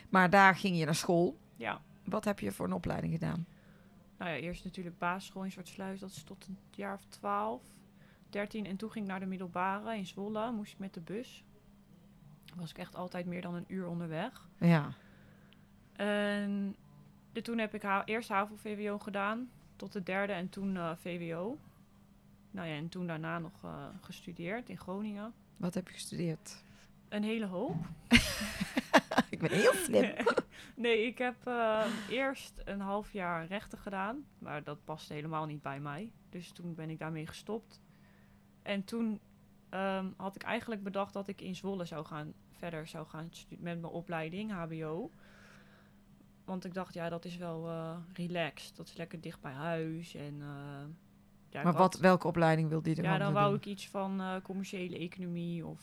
Maar 0.10 0.30
daar 0.30 0.56
ging 0.56 0.78
je 0.78 0.86
naar 0.86 0.96
school. 0.96 1.38
Ja, 1.56 1.82
wat 2.04 2.26
heb 2.26 2.40
je 2.40 2.52
voor 2.52 2.66
een 2.66 2.74
opleiding 2.74 3.14
gedaan? 3.14 3.46
Nou 4.18 4.32
ja, 4.32 4.38
eerst 4.38 4.64
natuurlijk 4.64 4.98
basisschool 4.98 5.44
in 5.44 5.52
Zwartsluis. 5.52 6.00
Dat 6.00 6.10
is 6.10 6.24
tot 6.24 6.48
een 6.48 6.58
jaar 6.72 6.94
of 6.94 7.06
12, 7.10 7.62
13. 8.30 8.66
En 8.66 8.76
toen 8.76 8.92
ging 8.92 9.06
ik 9.06 9.12
naar 9.12 9.20
de 9.20 9.26
middelbare 9.26 9.98
in 9.98 10.06
Zwolle. 10.06 10.52
Moest 10.52 10.74
ik 10.74 10.80
met 10.80 10.94
de 10.94 11.02
bus. 11.02 11.44
Was 12.56 12.70
ik 12.70 12.78
echt 12.78 12.96
altijd 12.96 13.26
meer 13.26 13.42
dan 13.42 13.54
een 13.56 13.66
uur 13.68 13.88
onderweg. 13.88 14.50
Ja. 14.58 14.94
En 15.94 16.76
de, 17.32 17.42
toen 17.42 17.58
heb 17.58 17.74
ik 17.74 17.82
ha 17.82 18.06
eerst 18.06 18.30
HAVO-VWO 18.30 19.00
gedaan. 19.00 19.50
Tot 19.76 19.94
de 19.94 20.04
derde 20.04 20.34
en 20.34 20.50
toen 20.50 20.78
eh, 20.78 20.92
VWO. 20.96 21.58
Nou 22.52 22.68
ja, 22.68 22.76
en 22.76 22.90
toen 22.90 23.08
daarna 23.08 23.40
nog 23.40 23.64
eh, 23.64 23.86
gestudeerd 24.02 24.70
in 24.70 24.78
Groningen. 24.78 25.34
Wat 25.62 25.74
heb 25.74 25.88
je 25.88 25.94
gestudeerd? 25.94 26.64
Een 27.10 27.24
hele 27.24 27.46
hoop. 27.46 27.76
ik 29.30 29.40
ben 29.40 29.52
heel 29.52 29.74
slim. 29.74 30.16
nee, 30.76 31.06
ik 31.06 31.18
heb 31.18 31.48
eh, 31.48 31.86
eerst 32.10 32.62
een 32.66 32.80
half 32.80 33.14
jaar 33.14 33.46
rechten 33.46 33.78
gedaan. 33.78 34.26
Maar 34.38 34.64
dat 34.64 34.84
paste 34.84 35.14
helemaal 35.14 35.46
niet 35.46 35.62
bij 35.62 35.80
mij. 35.80 36.12
Dus 36.30 36.52
toen 36.52 36.76
ben 36.76 36.90
ik 36.90 37.00
daarmee 37.00 37.28
gestopt. 37.28 37.82
En 38.62 38.84
toen 38.84 39.20
ehm, 39.70 40.08
had 40.18 40.36
ik 40.36 40.44
eigenlijk 40.44 40.84
bedacht 40.84 41.14
dat 41.14 41.28
ik 41.28 41.42
in 41.42 41.56
Zwolle 41.56 41.86
zou 41.86 42.06
gaan, 42.06 42.34
verder 42.52 42.88
zou 42.88 43.08
gaan 43.08 43.30
met 43.50 43.60
mijn 43.60 43.86
opleiding, 43.86 44.52
HBO. 44.52 45.12
Want 46.46 46.66
ik 46.66 46.74
dacht, 46.74 46.94
ja, 46.94 47.10
dat 47.10 47.26
is 47.26 47.38
wel 47.38 47.68
eh, 47.68 47.98
relaxed. 48.14 48.76
Dat 48.76 48.88
is 48.88 48.96
lekker 48.98 49.22
dicht 49.22 49.42
bij 49.42 49.54
huis. 49.54 50.16
En, 50.16 50.42
eh, 50.42 50.84
ja, 51.52 51.64
maar 51.64 51.74
wat, 51.74 51.98
welke 51.98 52.28
opleiding 52.28 52.70
wilde 52.70 52.90
je 52.90 52.96
er 52.96 53.04
ja, 53.04 53.10
dan 53.10 53.20
dan 53.20 53.28
doen? 53.34 53.42
wou 53.42 53.56
ik 53.56 53.66
iets 53.66 53.88
van 53.90 54.22
eh, 54.22 54.36
commerciële 54.44 54.98
economie 54.98 55.66
of 55.66 55.82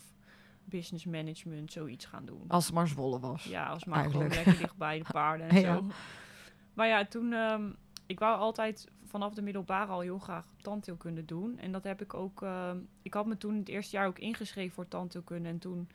business 0.65 1.05
management, 1.05 1.73
zoiets 1.73 2.05
gaan 2.05 2.25
doen. 2.25 2.45
Als 2.49 2.65
het 2.67 2.75
maar 2.75 2.89
Zwolle 2.89 3.21
was. 3.21 3.45
Ja, 3.45 3.67
als 3.67 3.85
maar 3.85 3.99
Eigenlijk. 3.99 4.33
gewoon 4.33 4.45
lekker 4.45 4.63
dicht 4.65 4.77
bij 4.77 4.99
de 4.99 5.05
paarden 5.13 5.49
en 5.49 5.61
Ja. 5.61 5.75
zo. 5.75 5.85
Maar 6.75 6.87
ja, 6.87 7.05
toen... 7.07 7.33
ehm, 7.33 7.71
ik 8.07 8.19
wou 8.19 8.39
altijd 8.39 8.89
vanaf 9.05 9.35
de 9.35 9.43
middelbare 9.43 9.93
al 9.93 10.01
heel 10.01 10.19
graag 10.19 10.47
tandheelkunde 10.63 11.25
doen. 11.25 11.59
En 11.59 11.73
dat 11.73 11.85
heb 11.85 12.03
ik 12.03 12.15
ook... 12.15 12.43
ehm, 12.43 12.79
ik 13.03 13.15
had 13.15 13.27
me 13.27 13.37
toen 13.37 13.57
het 13.57 13.69
eerste 13.69 13.97
jaar 13.97 14.07
ook 14.07 14.19
ingeschreven 14.19 14.75
voor 14.75 14.89
tandheelkunde. 14.89 15.49
En 15.49 15.59
toen 15.59 15.89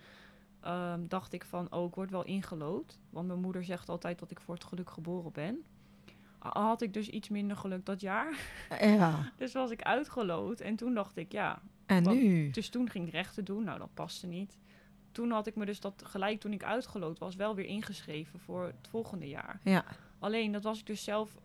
ehm, 0.62 1.08
dacht 1.08 1.34
ik 1.34 1.46
van... 1.46 1.72
Oh, 1.74 1.88
ik 1.88 1.96
word 1.96 2.12
wel 2.12 2.24
ingelood. 2.26 3.00
Want 3.10 3.28
mijn 3.28 3.40
moeder 3.40 3.64
zegt 3.64 3.90
altijd 3.90 4.20
dat 4.20 4.32
ik 4.32 4.40
voor 4.40 4.54
het 4.54 4.64
geluk 4.64 4.90
geboren 4.90 5.32
ben. 5.32 5.64
Had 6.50 6.82
ik 6.82 6.94
dus 6.94 7.10
iets 7.10 7.30
minder 7.30 7.58
geluk 7.58 7.86
dat 7.86 8.02
jaar. 8.02 8.38
Ja. 8.82 9.20
Dus 9.38 9.54
was 9.54 9.72
ik 9.72 9.82
uitgeloot. 9.82 10.60
En 10.60 10.76
toen 10.76 10.94
dacht 10.94 11.18
ik, 11.18 11.32
ja, 11.32 11.62
En 11.86 12.04
Wat- 12.04 12.14
nu? 12.16 12.50
dus 12.50 12.70
toen 12.70 12.90
ging 12.90 13.08
ik 13.08 13.12
rechten 13.14 13.46
doen. 13.46 13.64
Nou, 13.64 13.80
dat 13.80 13.94
paste 13.94 14.28
niet. 14.28 14.58
Toen 15.12 15.32
had 15.32 15.48
ik 15.48 15.56
me 15.56 15.66
dus 15.66 15.80
dat 15.80 16.04
gelijk 16.06 16.40
toen 16.40 16.54
ik 16.54 16.64
uitgeloot 16.64 17.20
was 17.20 17.36
wel 17.36 17.56
weer 17.56 17.66
ingeschreven 17.66 18.40
voor 18.40 18.64
het 18.66 18.88
volgende 18.90 19.28
jaar. 19.28 19.60
Ja. 19.64 19.86
Alleen 20.20 20.52
dat 20.52 20.64
was 20.64 20.80
ik 20.80 20.86
dus 20.86 21.04
zelf 21.04 21.38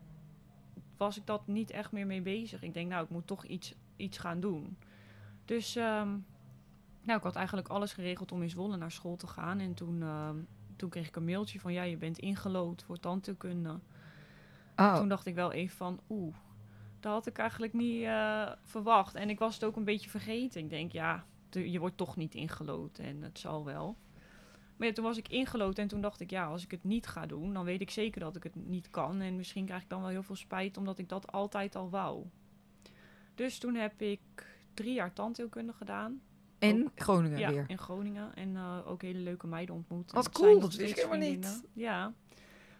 was 0.97 1.17
ik 1.17 1.25
dat 1.25 1.47
niet 1.47 1.71
echt 1.71 1.91
meer 1.91 2.05
mee 2.05 2.21
bezig. 2.21 2.61
Ik 2.61 2.73
denk 2.73 2.89
nou, 2.89 3.03
ik 3.03 3.09
moet 3.09 3.27
toch 3.27 3.45
iets, 3.45 3.73
iets 3.95 4.17
gaan 4.17 4.39
doen. 4.39 4.77
Dus 5.45 5.75
ehm, 5.75 6.09
nou, 7.03 7.17
ik 7.17 7.23
had 7.23 7.35
eigenlijk 7.35 7.67
alles 7.67 7.93
geregeld 7.93 8.31
om 8.31 8.41
in 8.41 8.49
Zwolle 8.49 8.77
naar 8.77 8.91
school 8.91 9.15
te 9.15 9.27
gaan. 9.27 9.59
En 9.59 9.73
toen, 9.73 10.01
ehm, 10.01 10.35
toen 10.75 10.89
kreeg 10.89 11.07
ik 11.07 11.15
een 11.15 11.25
mailtje 11.25 11.59
van 11.59 11.73
ja, 11.73 11.83
je 11.83 11.97
bent 11.97 12.17
ingelood 12.19 12.83
voor 12.83 12.99
tandheelkunde. 12.99 13.79
Oh, 14.79 14.95
Toen 14.95 15.09
dacht 15.09 15.25
ik 15.25 15.35
wel 15.35 15.51
even 15.51 15.77
van, 15.77 15.99
oeh, 16.09 16.35
dat 16.99 17.11
had 17.11 17.27
ik 17.27 17.37
eigenlijk 17.37 17.73
niet 17.73 18.03
eh, 18.03 18.51
verwacht. 18.63 19.15
En 19.15 19.29
ik 19.29 19.39
was 19.39 19.53
het 19.53 19.63
ook 19.63 19.75
een 19.75 19.83
beetje 19.83 20.09
vergeten. 20.09 20.61
Ik 20.61 20.69
denk, 20.69 20.91
ja, 20.91 21.25
je 21.49 21.79
wordt 21.79 21.97
toch 21.97 22.15
niet 22.15 22.35
ingelood 22.35 22.97
en 22.99 23.21
het 23.21 23.39
zal 23.39 23.65
wel. 23.65 23.97
Maar 24.77 24.87
ja, 24.87 24.93
toen 24.93 25.03
was 25.03 25.17
ik 25.17 25.27
ingelood 25.27 25.77
en 25.77 25.87
toen 25.87 26.01
dacht 26.01 26.19
ik, 26.19 26.29
ja, 26.29 26.45
als 26.45 26.63
ik 26.63 26.71
het 26.71 26.83
niet 26.83 27.07
ga 27.07 27.25
doen, 27.25 27.53
dan 27.53 27.65
weet 27.65 27.81
ik 27.81 27.89
zeker 27.89 28.19
dat 28.19 28.35
ik 28.35 28.43
het 28.43 28.55
niet 28.55 28.89
kan. 28.89 29.21
En 29.21 29.35
misschien 29.35 29.65
krijg 29.65 29.81
ik 29.81 29.89
dan 29.89 30.01
wel 30.01 30.09
heel 30.09 30.23
veel 30.23 30.35
spijt, 30.35 30.77
omdat 30.77 30.97
ik 30.99 31.09
dat 31.09 31.31
altijd 31.31 31.75
al 31.75 31.89
wou. 31.89 32.25
Dus 33.35 33.57
toen 33.59 33.75
heb 33.75 34.01
ik 34.01 34.19
drie 34.73 34.93
jaar 34.93 35.13
tandheelkunde 35.13 35.73
gedaan. 35.73 36.21
in 36.59 36.91
Groningen 36.95 37.39
Ja, 37.39 37.51
weer. 37.51 37.65
in 37.67 37.77
Groningen. 37.77 38.35
En 38.35 38.55
eh, 38.55 38.77
ook 38.87 39.01
hele 39.01 39.19
leuke 39.19 39.47
meiden 39.47 39.75
ontmoet. 39.75 40.11
Wat 40.11 40.29
cool, 40.29 40.59
dat 40.59 40.75
wist 40.75 40.79
ik 40.79 40.85
steeds 40.87 41.07
helemaal 41.07 41.29
niet. 41.29 41.63
Ja. 41.73 42.13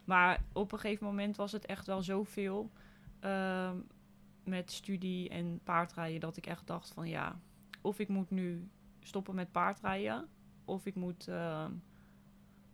Maar 0.10 0.44
op 0.54 0.72
een 0.72 0.80
gegeven 0.80 1.06
moment 1.06 1.36
was 1.36 1.52
het 1.52 1.66
echt 1.66 1.86
wel 1.86 2.02
zoveel 2.02 2.72
ehm 3.20 3.78
met 4.44 4.72
studie 4.72 5.30
en 5.30 5.60
paardrijden 5.64 6.20
dat 6.20 6.38
ik 6.38 6.46
echt 6.46 6.68
dacht 6.68 6.92
van 6.94 7.08
ja, 7.08 7.40
of 7.82 8.00
ik 8.00 8.08
moet 8.08 8.30
nu 8.30 8.70
stoppen 9.00 9.36
met 9.36 9.52
paardrijden 9.52 10.28
of 10.66 10.86
ik 10.86 10.96
moet 10.96 11.28
ehm, 11.28 11.72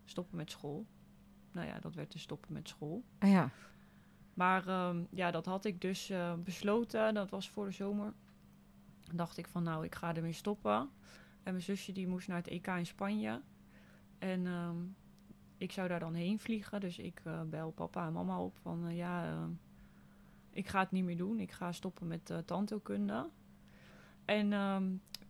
stoppen 0.05 0.37
met 0.37 0.51
school. 0.51 0.85
Nou 1.51 1.67
ja, 1.67 1.79
dat 1.79 1.95
werd 1.95 2.11
dus 2.11 2.21
stoppen 2.21 2.53
met 2.53 2.67
school. 2.67 3.03
Ah, 3.19 3.29
ja. 3.29 3.49
Maar 4.33 4.67
ehm, 4.67 5.03
ja, 5.09 5.31
dat 5.31 5.45
had 5.45 5.65
ik 5.65 5.81
dus 5.81 6.09
eh, 6.09 6.33
besloten. 6.33 7.13
Dat 7.13 7.29
was 7.29 7.49
voor 7.49 7.65
de 7.65 7.71
zomer. 7.71 8.13
Dan 9.03 9.15
dacht 9.15 9.37
ik 9.37 9.47
van 9.47 9.63
nou, 9.63 9.85
ik 9.85 9.95
ga 9.95 10.15
ermee 10.15 10.33
stoppen. 10.33 10.89
En 11.43 11.51
mijn 11.51 11.61
zusje 11.61 11.91
die 11.91 12.07
moest 12.07 12.27
naar 12.27 12.37
het 12.37 12.47
EK 12.47 12.67
in 12.67 12.85
Spanje. 12.85 13.41
En 14.19 14.47
ehm, 14.47 14.77
ik 15.57 15.71
zou 15.71 15.87
daar 15.87 15.99
dan 15.99 16.13
heen 16.13 16.39
vliegen. 16.39 16.79
Dus 16.79 16.97
ik 16.97 17.21
eh, 17.23 17.41
bel 17.41 17.71
papa 17.71 18.05
en 18.05 18.13
mama 18.13 18.39
op 18.39 18.57
van 18.61 18.87
eh, 18.87 18.95
ja, 18.95 19.25
ehm, 19.25 19.49
ik 20.49 20.67
ga 20.67 20.79
het 20.79 20.91
niet 20.91 21.03
meer 21.03 21.17
doen. 21.17 21.39
Ik 21.39 21.51
ga 21.51 21.71
stoppen 21.71 22.07
met 22.07 22.33
tandheelkunde. 22.45 23.29
En 24.25 24.53
ehm, 24.53 24.83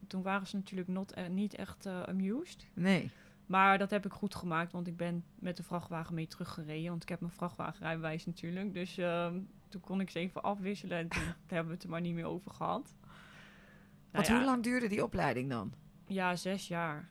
toen 0.08 0.22
waren 0.22 0.48
ze 0.48 0.56
natuurlijk 0.56 0.88
not, 0.88 1.14
eh, 1.14 1.28
niet 1.28 1.56
echt 1.56 1.86
eh, 1.86 2.02
amused. 2.02 2.68
Nee. 2.74 3.12
Maar 3.46 3.78
dat 3.78 3.90
heb 3.90 4.06
ik 4.06 4.12
goed 4.12 4.36
gemaakt, 4.36 4.72
want 4.72 4.88
ik 4.88 4.98
ben 4.98 5.24
met 5.36 5.58
de 5.58 5.64
vrachtwagen 5.64 6.16
mee 6.16 6.28
teruggereden. 6.28 6.90
Want 6.90 7.04
ik 7.04 7.10
heb 7.10 7.20
mijn 7.20 7.32
vrachtwagenrijbewijs 7.32 8.26
natuurlijk. 8.26 8.74
Dus 8.74 8.98
ehm, 8.98 9.40
toen 9.70 9.82
kon 9.82 10.02
ik 10.02 10.10
ze 10.10 10.20
even 10.20 10.44
afwisselen 10.44 10.98
en 10.98 11.08
toen 11.08 11.24
hebben 11.48 11.68
we 11.68 11.74
het 11.74 11.84
er 11.84 11.90
maar 11.90 12.02
niet 12.02 12.14
meer 12.14 12.26
over 12.26 12.52
gehad. 12.52 12.96
Nou 13.02 13.14
Want 14.12 14.28
ja, 14.28 14.36
hoe 14.36 14.46
lang 14.46 14.64
duurde 14.64 14.88
die 14.88 15.04
opleiding 15.04 15.50
dan? 15.50 15.74
Ja, 16.08 16.36
zes 16.36 16.68
jaar. 16.68 17.10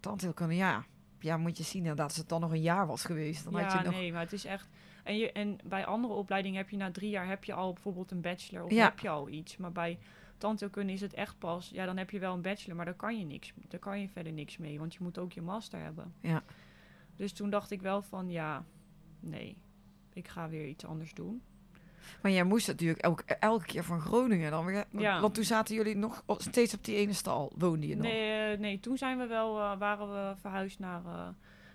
Tandheelkunde, 0.00 0.54
ja. 0.54 0.84
Ja, 1.20 1.36
moet 1.36 1.56
je 1.56 1.62
zien 1.62 1.80
inderdaad, 1.82 2.08
als 2.08 2.16
het 2.16 2.28
dan 2.28 2.40
nog 2.40 2.50
een 2.52 2.60
jaar 2.60 2.86
was 2.86 3.04
geweest. 3.04 3.44
Dan 3.44 3.52
ja, 3.52 3.62
had 3.62 3.78
je 3.78 3.84
nog... 3.84 3.94
nee, 3.94 4.12
maar 4.12 4.20
het 4.20 4.32
is 4.32 4.44
echt... 4.44 4.68
En, 5.04 5.16
je, 5.18 5.32
en 5.32 5.58
bij 5.64 5.86
andere 5.86 6.14
opleidingen 6.14 6.58
heb 6.58 6.70
je 6.70 6.76
na 6.76 6.90
drie 6.90 7.10
jaar 7.10 7.26
heb 7.28 7.44
je 7.44 7.52
al 7.52 7.72
bijvoorbeeld 7.72 8.10
een 8.10 8.20
bachelor 8.20 8.64
of 8.64 8.70
Ja. 8.70 8.84
heb 8.84 8.98
je 8.98 9.08
al 9.08 9.28
iets. 9.28 9.56
Maar 9.56 9.72
bij 9.72 9.98
tandheelkunde 10.38 10.92
is 10.92 11.00
het 11.00 11.14
echt 11.14 11.38
pas... 11.38 11.70
Ja, 11.72 11.86
dan 11.86 11.96
heb 11.96 12.10
je 12.10 12.18
wel 12.18 12.34
een 12.34 12.42
bachelor, 12.42 12.76
maar 12.76 12.84
daar 12.84 12.94
kan 12.94 13.18
je 13.18 13.24
niks. 13.24 13.52
Daar 13.68 13.80
kan 13.80 14.00
je 14.00 14.08
verder 14.08 14.32
niks 14.32 14.56
mee, 14.58 14.78
want 14.78 14.94
je 14.94 14.98
moet 15.02 15.18
ook 15.18 15.32
je 15.32 15.42
master 15.42 15.80
hebben. 15.80 16.14
Ja. 16.20 16.42
Dus 17.16 17.32
toen 17.32 17.50
dacht 17.50 17.70
ik 17.70 17.82
wel 17.82 18.02
van, 18.02 18.30
ja, 18.30 18.64
nee, 19.20 19.56
ik 20.12 20.28
ga 20.28 20.48
weer 20.48 20.66
iets 20.66 20.84
anders 20.84 21.14
doen. 21.14 21.42
Maar 22.22 22.30
jij 22.30 22.44
moest 22.44 22.66
natuurlijk 22.66 23.00
elke, 23.00 23.34
elke 23.34 23.66
keer 23.66 23.84
van 23.84 24.00
Groningen 24.00 24.50
dan 24.50 24.64
weer. 24.64 24.84
Ja. 24.90 25.20
Want 25.20 25.34
toen 25.34 25.44
zaten 25.44 25.74
jullie 25.74 25.96
nog 25.96 26.22
steeds 26.26 26.74
op 26.74 26.84
die 26.84 26.96
ene 26.96 27.12
stal. 27.12 27.52
Woonde 27.56 27.86
je 27.86 27.96
nog? 27.96 28.06
Nee, 28.06 28.52
eh, 28.52 28.58
nee, 28.58 28.80
toen 28.80 28.98
zijn 28.98 29.18
we 29.18 29.26
wel, 29.26 29.60
eh, 29.60 29.78
waren 29.78 30.12
we 30.12 30.34
verhuisd 30.40 30.78
naar... 30.78 31.04
eh, 31.04 31.28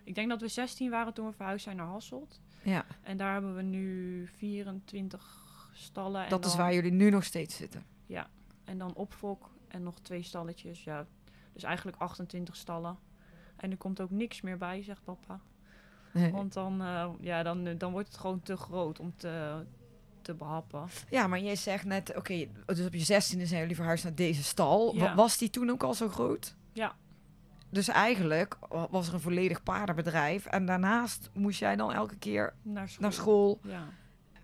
ik 0.03 0.15
denk 0.15 0.29
dat 0.29 0.41
we 0.41 0.47
16 0.47 0.89
waren 0.89 1.13
toen 1.13 1.27
we 1.27 1.33
verhuisd 1.33 1.63
zijn 1.63 1.75
naar 1.75 1.87
Hasselt. 1.87 2.41
Ja, 2.61 2.85
En 3.01 3.17
daar 3.17 3.33
hebben 3.33 3.55
we 3.55 3.61
nu 3.61 4.27
24 4.27 5.69
stallen. 5.73 6.23
En 6.23 6.29
dat 6.29 6.45
is 6.45 6.55
waar 6.55 6.73
jullie 6.73 6.91
nu 6.91 7.09
nog 7.09 7.23
steeds 7.23 7.55
zitten. 7.55 7.85
En 8.63 8.77
dan 8.77 8.93
opfok 8.93 9.49
en 9.67 9.83
nog 9.83 9.99
twee 9.99 10.23
stalletjes. 10.23 10.83
Ja, 10.83 11.05
dus 11.53 11.63
eigenlijk 11.63 11.97
28 11.97 12.55
stallen. 12.55 12.97
En 13.55 13.71
er 13.71 13.77
komt 13.77 14.01
ook 14.01 14.09
niks 14.09 14.41
meer 14.41 14.57
bij, 14.57 14.83
zegt 14.83 15.03
papa. 15.03 15.39
Nee. 16.13 16.31
Want 16.41 16.53
dan, 16.53 16.83
ja, 17.19 17.43
dan, 17.43 17.77
dan 17.77 17.91
wordt 17.91 18.07
het 18.07 18.17
gewoon 18.17 18.41
te 18.41 18.57
groot 18.57 18.99
om 18.99 19.13
te, 19.15 19.65
te 20.25 20.33
behappen. 20.33 20.87
Ja, 21.09 21.27
maar 21.27 21.39
jij 21.39 21.55
zegt 21.55 21.85
net, 21.85 22.15
oké, 22.15 22.45
dus 22.65 22.85
op 22.85 22.93
je 22.93 22.99
zestiende 22.99 23.45
zijn 23.45 23.59
jullie 23.61 23.75
verhuisd 23.75 24.03
naar 24.03 24.15
deze 24.15 24.43
stal. 24.43 24.95
Ja. 24.95 25.15
Was 25.15 25.37
die 25.37 25.49
toen 25.49 25.69
ook 25.69 25.83
al 25.83 25.93
zo 25.93 26.07
groot? 26.09 26.55
Ja. 26.73 26.95
Dus 27.69 27.87
eigenlijk 27.87 28.57
wa- 28.69 28.87
was 28.89 29.07
er 29.07 29.13
een 29.13 29.19
volledig 29.19 29.63
paardenbedrijf. 29.63 30.45
En 30.45 30.65
daarnaast 30.65 31.29
moest 31.33 31.59
jij 31.59 31.75
dan 31.75 31.93
elke 31.93 32.15
keer 32.17 32.53
Naar 32.61 32.89
school. 32.89 33.01
naar 33.01 33.13
school. 33.13 33.59
Ja, 33.63 33.83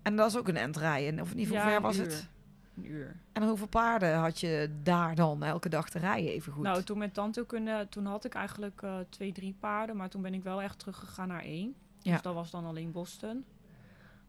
En 0.02 0.16
dat 0.16 0.30
is 0.30 0.36
ook 0.36 0.48
een 0.48 0.56
end 0.56 0.76
rijden. 0.76 1.20
Of 1.20 1.34
niet, 1.34 1.48
hoe 1.48 1.56
Ja, 1.56 1.62
ver 1.68 1.80
was 1.80 1.96
uur. 1.96 2.02
het? 2.04 2.28
een 2.76 2.86
uur. 2.86 3.16
En 3.32 3.42
hoeveel 3.48 3.66
paarden 3.66 4.16
had 4.16 4.40
je 4.40 4.70
daar 4.82 5.14
dan 5.14 5.42
elke 5.42 5.68
dag 5.68 5.88
te 5.90 5.98
rijden 5.98 6.30
even 6.30 6.52
goed? 6.52 6.62
Nou, 6.62 6.82
toen 6.82 6.98
met 6.98 7.14
tandheelkunde, 7.14 7.86
toen 7.90 8.06
had 8.06 8.24
ik 8.24 8.34
eigenlijk 8.34 8.82
eh, 8.82 8.96
twee, 9.08 9.32
drie 9.32 9.56
paarden. 9.60 9.96
Maar 9.96 10.08
toen 10.08 10.22
ben 10.22 10.34
ik 10.34 10.42
wel 10.42 10.62
echt 10.62 10.78
teruggegaan 10.78 11.28
naar 11.28 11.42
één. 11.42 11.74
Ja. 11.98 12.12
Dus 12.12 12.22
dat 12.22 12.34
was 12.34 12.50
dan 12.50 12.64
alleen 12.64 12.92
Boston. 12.92 13.44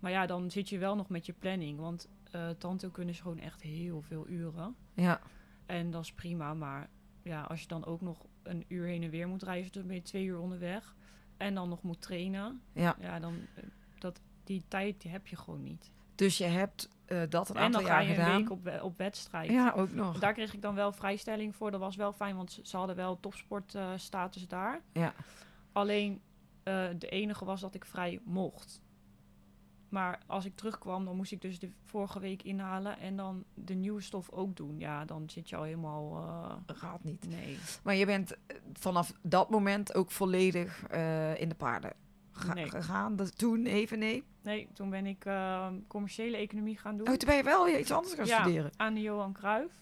Maar 0.03 0.11
ja, 0.11 0.25
dan 0.25 0.51
zit 0.51 0.69
je 0.69 0.77
wel 0.77 0.95
nog 0.95 1.09
met 1.09 1.25
je 1.25 1.33
planning. 1.33 1.79
Want 1.79 2.09
eh 2.31 2.49
tandheelkunde 2.49 3.11
is 3.11 3.19
gewoon 3.19 3.39
echt 3.39 3.61
heel 3.61 4.01
veel 4.01 4.27
uren. 4.27 4.75
ja. 4.93 5.19
En 5.65 5.91
dat 5.91 6.03
is 6.03 6.13
prima. 6.13 6.53
Maar 6.53 6.89
ja, 7.21 7.41
als 7.41 7.61
je 7.61 7.67
dan 7.67 7.85
ook 7.85 8.01
nog 8.01 8.25
een 8.43 8.65
uur 8.67 8.85
heen 8.85 9.03
en 9.03 9.09
weer 9.09 9.27
moet 9.27 9.43
reizen, 9.43 9.71
dan 9.71 9.87
ben 9.87 9.95
je 9.95 10.01
twee 10.01 10.25
uur 10.25 10.39
onderweg. 10.39 10.95
En 11.37 11.55
dan 11.55 11.69
nog 11.69 11.81
moet 11.81 12.01
trainen. 12.01 12.61
ja. 12.73 12.95
Ja, 12.99 13.19
dan 13.19 13.33
eh, 13.55 13.63
dat, 13.99 14.21
die 14.43 14.63
tijd 14.67 15.01
die 15.01 15.11
heb 15.11 15.27
je 15.27 15.35
gewoon 15.35 15.63
niet. 15.63 15.91
Dus 16.15 16.37
je 16.37 16.43
hebt 16.45 16.89
eh, 17.05 17.21
dat 17.29 17.49
een 17.49 17.55
en 17.55 17.61
aantal 17.61 17.81
dan 17.81 17.89
ga 17.89 17.95
jaar 17.95 18.03
je 18.03 18.09
een 18.09 18.15
gedaan. 18.15 18.37
week 18.37 18.51
op, 18.51 18.83
op 18.83 18.97
wedstrijd. 18.97 19.51
Ja, 19.51 19.71
ook 19.71 19.91
nog. 19.91 20.19
Daar 20.19 20.33
kreeg 20.33 20.53
ik 20.53 20.61
dan 20.61 20.75
wel 20.75 20.91
vrijstelling 20.91 21.55
voor. 21.55 21.71
Dat 21.71 21.79
was 21.79 21.95
wel 21.95 22.13
fijn, 22.13 22.35
want 22.35 22.51
ze, 22.51 22.61
ze 22.63 22.77
hadden 22.77 22.95
wel 22.95 23.19
topsportstatus 23.19 24.47
daar. 24.47 24.81
Ja. 24.93 25.13
Alleen 25.71 26.21
de 26.97 27.07
enige 27.09 27.45
was 27.45 27.61
dat 27.61 27.75
ik 27.75 27.85
vrij 27.85 28.19
mocht. 28.23 28.81
Maar 29.93 30.19
als 30.27 30.45
ik 30.45 30.55
terugkwam, 30.55 31.05
dan 31.05 31.15
moest 31.15 31.31
ik 31.31 31.41
dus 31.41 31.59
de 31.59 31.69
vorige 31.85 32.19
week 32.19 32.43
inhalen 32.43 32.99
en 32.99 33.15
dan 33.15 33.43
de 33.53 33.73
nieuwe 33.73 34.01
stof 34.01 34.29
ook 34.29 34.55
doen. 34.55 34.79
Ja, 34.79 35.05
dan 35.05 35.29
zit 35.29 35.49
je 35.49 35.55
al 35.55 35.63
helemaal. 35.63 36.17
eh, 36.67 36.75
Gaat 36.75 37.03
niet. 37.03 37.27
nee. 37.29 37.57
Maar 37.83 37.95
je 37.95 38.05
bent 38.05 38.31
eh, 38.47 38.57
vanaf 38.73 39.13
dat 39.21 39.49
moment 39.49 39.93
ook 39.95 40.11
volledig 40.11 40.83
eh, 40.87 41.41
in 41.41 41.49
de 41.49 41.55
paarden 41.55 41.93
ga- 42.31 42.53
Nee. 42.53 42.69
gegaan. 42.69 43.15
Dat, 43.15 43.37
toen 43.37 43.65
even 43.65 43.99
nee. 43.99 44.23
Nee, 44.41 44.67
toen 44.73 44.89
ben 44.89 45.05
ik 45.05 45.25
commerciële 45.87 46.37
economie 46.37 46.77
gaan 46.77 46.97
doen. 46.97 47.07
Oh, 47.07 47.13
toen 47.13 47.27
ben 47.27 47.37
je 47.37 47.43
wel 47.43 47.65
weer 47.65 47.79
iets 47.79 47.91
anders 47.91 48.13
gaan 48.13 48.25
Ja. 48.25 48.41
studeren. 48.41 48.71
aan 48.77 48.93
de 48.93 49.01
Johan 49.01 49.33
Cruijff. 49.33 49.73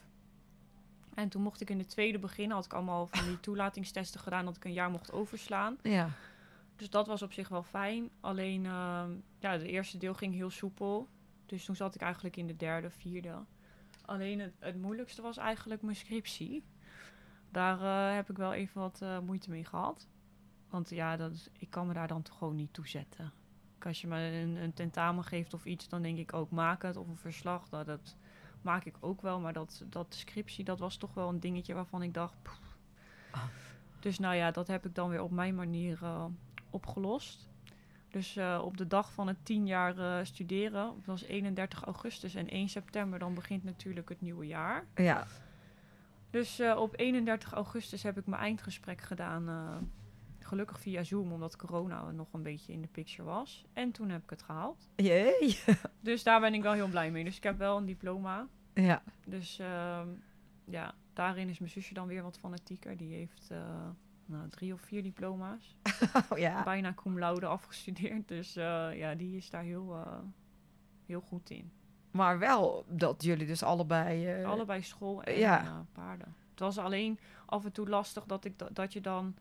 En 1.13 1.29
toen 1.29 1.41
mocht 1.41 1.61
ik 1.61 1.69
in 1.69 1.77
de 1.77 1.85
tweede 1.85 2.19
beginnen. 2.19 2.55
Had 2.55 2.65
ik 2.65 2.73
allemaal 2.73 3.07
van 3.07 3.25
die 3.27 3.39
toelatingstesten 3.49 4.19
gedaan 4.19 4.45
dat 4.45 4.55
ik 4.55 4.65
een 4.65 4.73
jaar 4.73 4.89
mocht 4.89 5.11
overslaan. 5.11 5.77
Ja. 5.81 6.09
Dus 6.81 6.89
dat 6.89 7.07
was 7.07 7.21
op 7.21 7.33
zich 7.33 7.47
wel 7.49 7.63
fijn. 7.63 8.09
Alleen, 8.19 8.65
ehm, 8.65 9.11
ja, 9.39 9.57
de 9.57 9.67
eerste 9.67 9.97
deel 9.97 10.13
ging 10.13 10.33
heel 10.33 10.49
soepel. 10.49 11.07
Dus 11.45 11.65
toen 11.65 11.75
zat 11.75 11.95
ik 11.95 12.01
eigenlijk 12.01 12.37
in 12.37 12.47
de 12.47 12.55
derde, 12.55 12.89
vierde. 12.89 13.35
Alleen 14.05 14.39
het, 14.39 14.53
het 14.59 14.81
moeilijkste 14.81 15.21
was 15.21 15.37
eigenlijk 15.37 15.81
mijn 15.81 15.95
scriptie. 15.95 16.63
Daar 17.51 17.81
eh, 17.81 18.15
heb 18.15 18.29
ik 18.29 18.37
wel 18.37 18.53
even 18.53 18.81
wat 18.81 19.01
eh, 19.01 19.19
moeite 19.19 19.49
mee 19.49 19.65
gehad. 19.65 20.07
Want 20.69 20.89
ja, 20.89 21.17
dat 21.17 21.31
is- 21.31 21.49
ik 21.59 21.69
kan 21.69 21.87
me 21.87 21.93
daar 21.93 22.07
dan 22.07 22.21
toch 22.21 22.37
gewoon 22.37 22.55
niet 22.55 22.73
toe 22.73 22.87
zetten. 22.87 23.31
Als 23.79 24.01
je 24.01 24.07
me 24.07 24.17
een, 24.19 24.55
een 24.55 24.73
tentamen 24.73 25.23
geeft 25.23 25.53
of 25.53 25.65
iets, 25.65 25.87
dan 25.87 26.01
denk 26.01 26.17
ik 26.17 26.33
ook 26.33 26.51
maak 26.51 26.81
het. 26.81 26.97
Of 26.97 27.07
een 27.07 27.17
verslag, 27.17 27.69
dat, 27.69 27.85
dat 27.85 28.15
maak 28.61 28.85
ik 28.85 28.95
ook 28.99 29.21
wel. 29.21 29.39
Maar 29.39 29.53
dat, 29.53 29.83
dat 29.89 30.13
scriptie, 30.13 30.63
dat 30.63 30.79
was 30.79 30.97
toch 30.97 31.13
wel 31.13 31.29
een 31.29 31.39
dingetje 31.39 31.73
waarvan 31.73 32.01
ik 32.01 32.13
dacht... 32.13 32.35
Ah. 33.31 33.43
Dus 33.99 34.19
nou 34.19 34.35
ja, 34.35 34.51
dat 34.51 34.67
heb 34.67 34.85
ik 34.85 34.95
dan 34.95 35.09
weer 35.09 35.21
op 35.21 35.31
mijn 35.31 35.55
manier 35.55 35.99
eh, 36.03 36.25
opgelost. 36.71 37.49
Dus 38.11 38.35
eh, 38.35 38.61
op 38.63 38.77
de 38.77 38.87
dag 38.87 39.13
van 39.13 39.27
het 39.27 39.45
tien 39.45 39.67
jaar 39.67 39.97
eh, 39.97 40.25
studeren, 40.25 40.93
dat 40.95 41.05
was 41.05 41.23
31 41.23 41.83
augustus 41.83 42.35
en 42.35 42.49
1 42.49 42.69
september, 42.69 43.19
dan 43.19 43.33
begint 43.33 43.63
natuurlijk 43.63 44.09
het 44.09 44.21
nieuwe 44.21 44.47
jaar. 44.47 44.85
Ja. 44.95 45.27
Dus 46.29 46.59
eh, 46.59 46.77
op 46.77 46.99
31 46.99 47.53
augustus 47.53 48.03
heb 48.03 48.17
ik 48.17 48.25
mijn 48.25 48.41
eindgesprek 48.41 49.01
gedaan. 49.01 49.89
gelukkig 50.39 50.79
via 50.79 51.03
Zoom, 51.03 51.31
omdat 51.31 51.55
corona 51.55 52.11
nog 52.11 52.33
een 52.33 52.43
beetje 52.43 52.73
in 52.73 52.81
de 52.81 52.87
picture 52.87 53.23
was. 53.23 53.65
En 53.73 53.91
toen 53.91 54.09
heb 54.09 54.23
ik 54.23 54.29
het 54.29 54.41
gehaald. 54.41 54.89
Jee. 54.95 55.59
Dus 55.99 56.23
daar 56.23 56.39
ben 56.39 56.53
ik 56.53 56.61
wel 56.61 56.73
heel 56.73 56.87
blij 56.87 57.11
mee. 57.11 57.23
Dus 57.23 57.37
ik 57.37 57.43
heb 57.43 57.57
wel 57.57 57.77
een 57.77 57.85
diploma. 57.85 58.47
Ja. 58.73 59.03
Dus 59.25 59.59
ehm, 59.59 60.07
ja, 60.65 60.93
daarin 61.13 61.49
is 61.49 61.59
mijn 61.59 61.71
zusje 61.71 61.93
dan 61.93 62.07
weer 62.07 62.23
wat 62.23 62.37
fanatieker. 62.37 62.97
Die 62.97 63.13
heeft 63.13 63.51
nou, 64.31 64.49
drie 64.49 64.73
of 64.73 64.81
vier 64.81 65.03
diploma's. 65.03 65.75
Oh, 66.31 66.37
ja. 66.37 66.63
bijna 66.63 66.93
cum 66.93 67.19
laude 67.19 67.45
afgestudeerd. 67.45 68.27
Dus 68.27 68.55
eh, 68.55 68.97
ja, 68.97 69.15
die 69.15 69.37
is 69.37 69.49
daar 69.49 69.63
heel, 69.63 69.93
eh, 69.95 70.17
heel 71.05 71.21
goed 71.21 71.49
in. 71.49 71.71
Maar 72.11 72.39
wel 72.39 72.85
dat 72.89 73.23
jullie 73.23 73.47
dus 73.47 73.63
allebei... 73.63 74.27
eh, 74.27 74.47
Allebei 74.49 74.81
school 74.81 75.23
en 75.23 75.37
ja. 75.37 75.85
paarden. 75.91 76.35
Het 76.51 76.59
was 76.59 76.77
alleen 76.77 77.19
af 77.45 77.65
en 77.65 77.71
toe 77.71 77.89
lastig 77.89 78.25
dat, 78.25 78.45
ik, 78.45 78.59
da- 78.59 78.69
dat 78.73 78.93
je 78.93 79.01
dan 79.01 79.35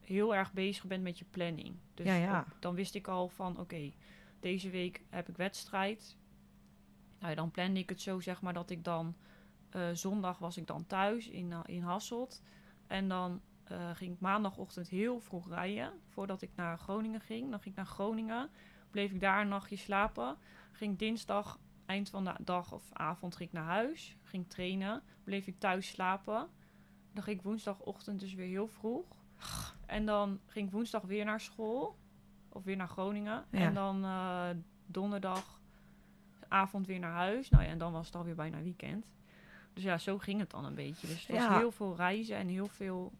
heel 0.00 0.34
erg 0.34 0.52
bezig 0.52 0.84
bent 0.84 1.02
met 1.02 1.18
je 1.18 1.24
planning. 1.30 1.76
Dus 1.94 2.06
Ja, 2.06 2.46
dan 2.58 2.74
wist 2.74 2.94
ik 2.94 3.08
al 3.08 3.28
van, 3.28 3.58
oké, 3.58 3.92
deze 4.40 4.70
week 4.70 5.02
heb 5.08 5.28
ik 5.28 5.36
wedstrijd. 5.36 6.16
Nou, 7.18 7.34
dan 7.34 7.50
plande 7.50 7.80
ik 7.80 7.88
het 7.88 8.00
zo, 8.00 8.20
zeg 8.20 8.42
maar, 8.42 8.52
dat 8.52 8.70
ik 8.70 8.84
dan... 8.84 9.14
zondag 9.92 10.38
was 10.38 10.56
ik 10.56 10.66
dan 10.66 10.86
thuis 10.86 11.28
in, 11.28 11.52
in 11.66 11.82
Hasselt. 11.82 12.42
En 12.86 13.08
dan 13.08 13.40
eh, 13.70 13.90
ging 13.94 14.14
ik 14.14 14.20
maandagochtend 14.20 14.88
heel 14.88 15.20
vroeg 15.20 15.48
rijden. 15.48 15.92
Voordat 16.08 16.42
ik 16.42 16.50
naar 16.54 16.78
Groningen 16.78 17.20
ging. 17.20 17.50
Dan 17.50 17.60
ging 17.60 17.74
ik 17.74 17.76
naar 17.76 17.86
Groningen. 17.90 18.50
Bleef 18.90 19.10
ik 19.12 19.20
daar 19.20 19.40
een 19.40 19.48
nachtje 19.48 19.76
slapen. 19.76 20.36
Ging 20.72 20.98
dinsdag, 20.98 21.58
eind 21.86 22.10
van 22.10 22.24
de 22.24 22.34
dag 22.40 22.72
of 22.72 22.92
avond, 22.92 23.36
ging 23.36 23.48
ik 23.48 23.54
naar 23.54 23.64
huis. 23.64 24.16
Ging 24.22 24.48
trainen. 24.48 25.02
Bleef 25.24 25.46
ik 25.46 25.58
thuis 25.58 25.88
slapen. 25.88 26.48
Dan 27.12 27.22
ging 27.22 27.36
ik 27.38 27.42
woensdagochtend 27.44 28.20
dus 28.20 28.34
weer 28.34 28.46
heel 28.48 28.68
vroeg. 28.68 29.06
En 29.86 30.06
dan 30.06 30.40
ging 30.46 30.66
ik 30.66 30.72
woensdag 30.72 31.02
weer 31.02 31.24
naar 31.24 31.40
school. 31.40 31.96
Of 32.48 32.64
weer 32.64 32.76
naar 32.76 32.88
Groningen. 32.88 33.44
Ja. 33.50 33.58
En 33.58 33.74
dan 33.74 34.04
eh, 34.04 34.48
donderdag 34.86 35.60
avond 36.48 36.86
weer 36.86 36.98
naar 36.98 37.12
huis. 37.14 37.48
Nou 37.50 37.64
ja, 37.64 37.68
en 37.70 37.78
dan 37.78 37.92
was 37.92 38.06
het 38.06 38.14
alweer 38.16 38.34
bijna 38.34 38.62
weekend. 38.62 39.06
Dus 39.72 39.82
ja, 39.82 39.98
zo 39.98 40.18
ging 40.18 40.40
het 40.40 40.50
dan 40.50 40.64
een 40.64 40.74
beetje. 40.74 41.06
Dus 41.06 41.26
het 41.26 41.36
was 41.36 41.44
Ja. 41.44 41.56
heel 41.58 41.70
veel 41.72 41.96
reizen 41.96 42.36
en 42.36 42.48
heel 42.48 42.68
veel... 42.68 43.12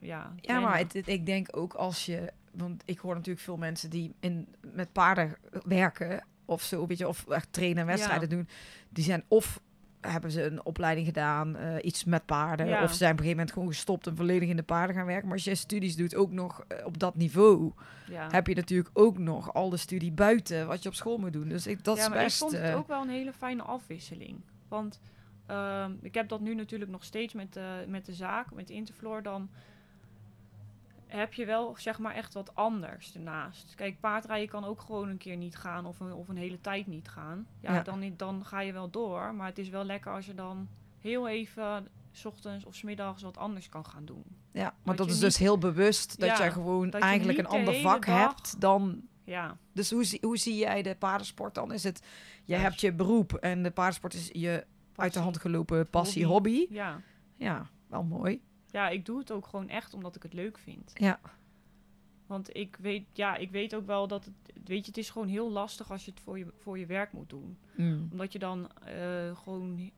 Ja, 0.00 0.32
Ja, 0.40 0.52
maar 0.52 0.60
plannen. 0.60 0.78
het, 0.78 0.92
het- 0.92 1.08
ik 1.08 1.26
denk 1.26 1.56
ook 1.56 1.74
als 1.74 2.06
je... 2.06 2.32
Want 2.50 2.82
ik 2.86 2.98
hoor 2.98 3.14
natuurlijk 3.14 3.44
veel 3.44 3.56
mensen 3.56 3.90
die 3.90 4.14
in, 4.20 4.48
met 4.72 4.92
paarden 4.92 5.36
werken... 5.64 6.24
of 6.44 6.62
zo, 6.62 6.86
weet 6.86 6.98
je, 6.98 7.08
of 7.08 7.28
echt 7.28 7.52
trainen 7.52 7.78
en 7.78 7.86
wedstrijden 7.86 8.28
doen... 8.28 8.48
die 8.88 9.04
zijn 9.04 9.24
of 9.28 9.60
hebben 10.00 10.30
ze 10.30 10.42
een 10.42 10.64
opleiding 10.64 11.06
gedaan, 11.06 11.56
eh, 11.56 11.84
iets 11.84 12.04
met 12.04 12.26
paarden... 12.26 12.66
Ja. 12.66 12.82
of 12.82 12.90
ze 12.90 12.96
zijn 12.96 13.12
op 13.12 13.18
een 13.18 13.24
gegeven 13.24 13.36
moment 13.36 13.52
gewoon 13.52 13.68
gestopt... 13.68 14.06
en 14.06 14.16
volledig 14.16 14.48
in 14.48 14.56
de 14.56 14.62
paarden 14.62 14.96
gaan 14.96 15.06
werken. 15.06 15.24
Maar 15.24 15.36
als 15.36 15.44
je 15.44 15.54
studies 15.54 15.96
doet, 15.96 16.14
ook 16.14 16.30
nog 16.30 16.64
eh, 16.68 16.86
op 16.86 16.98
dat 16.98 17.14
niveau... 17.14 17.72
ja. 18.08 18.28
heb 18.30 18.46
je 18.46 18.54
natuurlijk 18.54 18.90
ook 18.92 19.18
nog 19.18 19.54
al 19.54 19.70
de 19.70 19.76
studie 19.76 20.12
buiten... 20.12 20.66
wat 20.66 20.82
je 20.82 20.88
op 20.88 20.94
school 20.94 21.18
moet 21.18 21.32
doen. 21.32 21.48
Dus 21.48 21.66
ik, 21.66 21.84
dat 21.84 21.96
ja, 21.96 22.02
is 22.02 22.10
best... 22.10 22.34
ik 22.34 22.48
vond 22.48 22.52
het 22.52 22.70
eh, 22.70 22.76
ook 22.76 22.88
wel 22.88 23.02
een 23.02 23.08
hele 23.08 23.32
fijne 23.32 23.62
afwisseling. 23.62 24.40
Want 24.68 25.00
ehm, 25.46 25.92
ik 26.02 26.14
heb 26.14 26.28
dat 26.28 26.40
nu 26.40 26.54
natuurlijk 26.54 26.90
nog 26.90 27.04
steeds 27.04 27.34
met 27.34 27.58
met 27.86 28.06
de 28.06 28.14
zaak, 28.14 28.52
met 28.54 28.70
Interfloor. 28.70 29.22
Dan 29.22 29.50
heb 31.10 31.34
je 31.34 31.46
wel 31.46 31.74
zeg 31.78 31.98
maar 31.98 32.14
echt 32.14 32.34
wat 32.34 32.54
anders 32.54 33.14
ernaast. 33.14 33.74
Kijk, 33.74 34.00
paardrijden 34.00 34.48
kan 34.48 34.64
ook 34.64 34.80
gewoon 34.80 35.08
een 35.08 35.16
keer 35.18 35.36
niet 35.36 35.56
gaan 35.56 35.86
of 35.86 36.00
een, 36.00 36.12
of 36.12 36.28
een 36.28 36.36
hele 36.36 36.60
tijd 36.60 36.86
niet 36.86 37.08
gaan. 37.08 37.46
Ja, 37.60 37.74
Ja. 37.74 37.82
Dan, 37.82 38.12
dan 38.16 38.44
ga 38.44 38.60
je 38.60 38.72
wel 38.72 38.90
door. 38.90 39.34
Maar 39.34 39.46
het 39.46 39.58
is 39.58 39.68
wel 39.68 39.84
lekker 39.84 40.12
als 40.12 40.26
je 40.26 40.34
dan 40.34 40.68
heel 40.98 41.28
even... 41.28 41.88
s 42.12 42.24
ochtends 42.24 42.64
of 42.64 42.74
's 42.74 42.82
middags 42.82 43.22
wat 43.22 43.36
anders 43.36 43.68
kan 43.68 43.86
gaan 43.86 44.04
doen. 44.04 44.24
Ja, 44.52 44.74
maar 44.82 44.96
Dat 44.96 45.10
is 45.10 45.18
dus 45.18 45.36
heel 45.36 45.58
bewust 45.58 46.20
dat 46.20 46.28
Ja, 46.28 46.38
jij 46.38 46.50
gewoon 46.52 46.90
dat 46.90 47.00
eigenlijk 47.02 47.38
een 47.38 47.44
de 47.44 47.50
ander 47.50 47.74
vak 47.74 48.06
dag- 48.06 48.18
hebt 48.26 48.60
dan. 48.60 49.00
Ja, 49.24 49.56
Dus 49.72 49.90
hoe, 49.90 50.04
zie- 50.04 50.18
hoe 50.22 50.36
zie 50.36 50.56
jij 50.56 50.82
de 50.82 50.94
paardensport 50.94 51.54
dan? 51.54 51.72
Is 51.72 51.84
het, 51.84 52.06
je 52.44 52.54
Ja. 52.54 52.60
hebt 52.60 52.80
je 52.80 52.92
beroep 52.92 53.32
en 53.34 53.62
de 53.62 53.70
paardensport 53.70 54.14
is 54.14 54.28
je 54.32 54.66
uit 54.96 55.12
de 55.12 55.20
hand 55.20 55.38
gelopen 55.38 55.90
passie, 55.90 56.26
Hobby. 56.26 56.58
hobby. 56.58 56.74
Ja. 56.74 57.00
Ja, 57.36 57.66
wel 57.88 58.02
mooi. 58.02 58.40
Ja, 58.72 58.88
ik 58.88 59.06
doe 59.06 59.18
het 59.18 59.30
ook 59.32 59.46
gewoon 59.46 59.68
echt 59.68 59.94
omdat 59.94 60.16
ik 60.16 60.22
het 60.22 60.32
leuk 60.32 60.58
vind. 60.58 60.90
Ja, 60.94 61.20
Want 62.26 62.56
ik 62.56 62.76
weet, 62.80 63.04
ja, 63.12 63.36
ik 63.36 63.50
weet 63.50 63.74
ook 63.74 63.86
wel 63.86 64.08
dat 64.08 64.24
het, 64.24 64.34
weet 64.64 64.80
je, 64.80 64.86
het 64.86 64.96
is 64.98 65.10
gewoon 65.10 65.28
heel 65.28 65.50
lastig 65.50 65.90
als 65.90 66.04
je 66.04 66.10
het 66.10 66.20
voor 66.20 66.38
je, 66.38 66.46
voor 66.58 66.78
je 66.78 66.86
werk 66.86 67.12
moet 67.12 67.28
doen. 67.28 67.58
Mm. 67.76 68.08
Omdat 68.12 68.32
je 68.32 68.38
dan 68.38 68.70
eh, 68.84 69.36
gewoon 69.36 69.90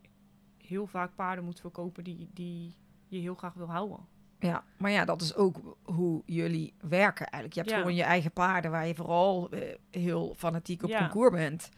heel 0.67 0.87
vaak 0.87 1.15
paarden 1.15 1.45
moet 1.45 1.61
verkopen 1.61 2.05
die, 2.05 2.29
die 2.33 2.75
je 3.09 3.19
heel 3.19 3.35
graag 3.35 3.55
wil 3.55 3.67
houden. 3.71 3.99
ja. 4.39 4.65
Maar 4.79 4.91
ja, 4.91 5.05
dat 5.05 5.21
is 5.23 5.35
ook 5.35 5.77
hoe 5.83 6.23
jullie 6.27 6.75
werken 6.81 7.27
eigenlijk. 7.27 7.55
Je 7.55 7.61
hebt 7.61 7.71
Ja. 7.73 7.79
gewoon 7.79 7.95
je 7.95 8.03
eigen 8.03 8.33
paarden 8.33 8.71
waar 8.71 8.87
je 8.87 8.95
vooral 8.95 9.51
eh, 9.51 9.77
heel 9.91 10.35
fanatiek 10.37 10.83
op 10.83 10.89
Ja. 10.89 10.99
concours 10.99 11.31
bent. 11.31 11.69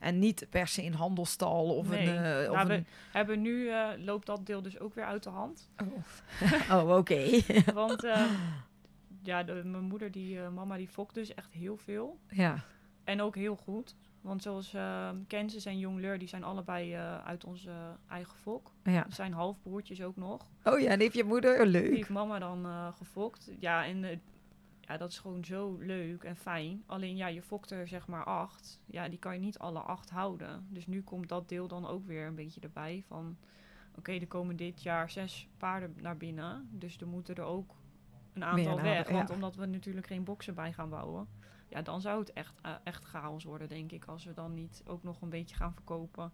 En 0.00 0.18
niet 0.18 0.46
per 0.50 0.66
se 0.66 0.82
een 0.84 0.94
handelstal 0.94 1.76
of 1.76 1.88
Nee. 1.88 2.08
een... 2.08 2.24
eh, 2.44 2.50
of 2.50 2.56
Nou, 2.56 2.68
we 2.68 2.74
een... 2.74 2.86
hebben 3.12 3.40
nu, 3.42 3.68
eh, 3.68 3.88
loopt 3.96 4.26
dat 4.26 4.46
deel 4.46 4.62
dus 4.62 4.78
ook 4.80 4.94
weer 4.94 5.04
uit 5.04 5.22
de 5.22 5.30
hand. 5.30 5.70
Oh, 6.70 6.96
oké. 6.98 7.40
Want 7.74 8.04
eh, 8.04 8.24
ja, 9.22 9.42
de, 9.42 9.52
mijn 9.64 9.84
moeder, 9.84 10.10
die 10.10 10.40
eh, 10.40 10.48
mama, 10.48 10.76
die 10.76 10.88
fokt 10.88 11.14
dus 11.14 11.34
echt 11.34 11.52
heel 11.52 11.76
veel. 11.76 12.18
ja. 12.30 12.64
En 13.04 13.22
ook 13.22 13.34
heel 13.34 13.56
goed. 13.56 13.94
Want 14.20 14.42
zoals 14.42 14.74
eh 14.74 15.08
Kansas 15.26 15.64
en 15.64 15.78
Jongleur, 15.78 16.18
die 16.18 16.28
zijn 16.28 16.44
allebei 16.44 16.94
uit 17.24 17.44
onze 17.44 17.70
eigen 18.08 18.36
fok. 18.38 18.72
ja. 18.84 19.02
Dat 19.02 19.14
zijn 19.14 19.32
halfbroertjes 19.32 20.02
ook 20.02 20.16
nog. 20.16 20.46
Oh 20.64 20.80
ja, 20.80 20.88
en 20.90 21.00
heeft 21.00 21.14
je 21.14 21.24
moeder? 21.24 21.52
Oh, 21.56 21.62
Die 21.62 21.70
leuk. 21.70 21.94
heeft 21.94 22.08
mama 22.08 22.38
dan 22.38 22.92
gefokt. 22.96 23.50
Ja, 23.58 23.84
en 23.86 24.20
ja, 24.90 24.96
dat 24.96 25.10
is 25.10 25.18
gewoon 25.18 25.44
zo 25.44 25.76
leuk 25.78 26.24
en 26.24 26.36
fijn. 26.36 26.82
Alleen 26.86 27.16
ja, 27.16 27.26
je 27.26 27.42
fokt 27.42 27.70
er 27.70 27.88
zeg 27.88 28.06
maar 28.06 28.24
acht. 28.24 28.80
Ja, 28.86 29.08
die 29.08 29.18
kan 29.18 29.34
je 29.34 29.40
niet 29.40 29.58
alle 29.58 29.78
acht 29.78 30.10
houden. 30.10 30.66
Dus 30.68 30.86
nu 30.86 31.02
komt 31.02 31.28
dat 31.28 31.48
deel 31.48 31.68
dan 31.68 31.86
ook 31.86 32.06
weer 32.06 32.26
een 32.26 32.34
beetje 32.34 32.60
erbij 32.60 33.04
van... 33.06 33.36
Oké, 33.96 34.12
er 34.12 34.26
komen 34.26 34.56
dit 34.56 34.82
jaar 34.82 35.10
zes 35.10 35.48
paarden 35.56 35.94
naar 36.00 36.16
binnen. 36.16 36.68
Dus 36.70 36.96
er 36.96 37.06
moeten 37.06 37.34
er 37.34 37.42
ook 37.42 37.74
een 38.32 38.44
aantal 38.44 38.80
weg. 38.80 39.08
ja. 39.08 39.14
Want 39.14 39.30
omdat 39.30 39.56
we 39.56 39.66
natuurlijk 39.66 40.06
geen 40.06 40.24
boksen 40.24 40.54
bij 40.54 40.72
gaan 40.72 40.88
bouwen... 40.88 41.28
Ja, 41.68 41.82
dan 41.82 42.00
zou 42.00 42.20
het 42.20 42.32
echt, 42.32 42.54
eh, 42.62 42.74
echt 42.84 43.04
chaos 43.04 43.44
worden, 43.44 43.68
denk 43.68 43.92
ik. 43.92 44.04
Als 44.04 44.24
we 44.24 44.32
dan 44.32 44.54
niet 44.54 44.82
ook 44.86 45.02
nog 45.02 45.20
een 45.20 45.28
beetje 45.28 45.56
gaan 45.56 45.72
verkopen. 45.72 46.32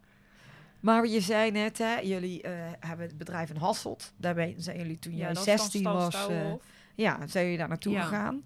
Maar 0.81 1.07
je 1.07 1.21
zei 1.21 1.51
net, 1.51 1.79
hè, 1.79 1.99
jullie 1.99 2.43
eh, 2.43 2.73
hebben 2.81 3.07
het 3.07 3.19
bedrijf 3.19 3.51
in 3.51 3.57
Hasselt. 3.57 4.13
Daarbij 4.17 4.55
zijn 4.57 4.77
jullie 4.77 4.99
toen 4.99 5.17
jij 5.17 5.33
dan 5.33 5.43
16 5.43 5.81
Stal 5.81 5.95
was, 5.95 6.15
Stouwenhof. 6.15 6.63
Ja, 6.97 7.27
zijn 7.27 7.45
jullie 7.45 7.59
daar 7.59 7.69
naartoe 7.69 7.93
Ja. 7.93 8.03
gegaan. 8.03 8.45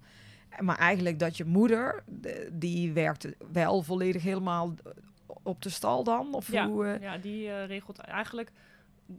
Maar 0.59 0.77
eigenlijk 0.77 1.19
dat 1.19 1.37
je 1.37 1.45
moeder, 1.45 2.03
de- 2.07 2.49
die 2.53 2.91
werkte 2.93 3.35
wel 3.51 3.81
volledig 3.81 4.23
helemaal 4.23 4.73
op 5.43 5.61
de 5.61 5.69
stal 5.69 6.03
dan? 6.03 6.33
Of 6.33 6.51
Ja, 6.51 6.67
hoe? 6.67 6.85
eh? 6.85 7.01
ja, 7.01 7.17
die 7.17 7.47
eh, 7.51 7.65
regelt 7.65 7.97
eigenlijk... 7.99 8.51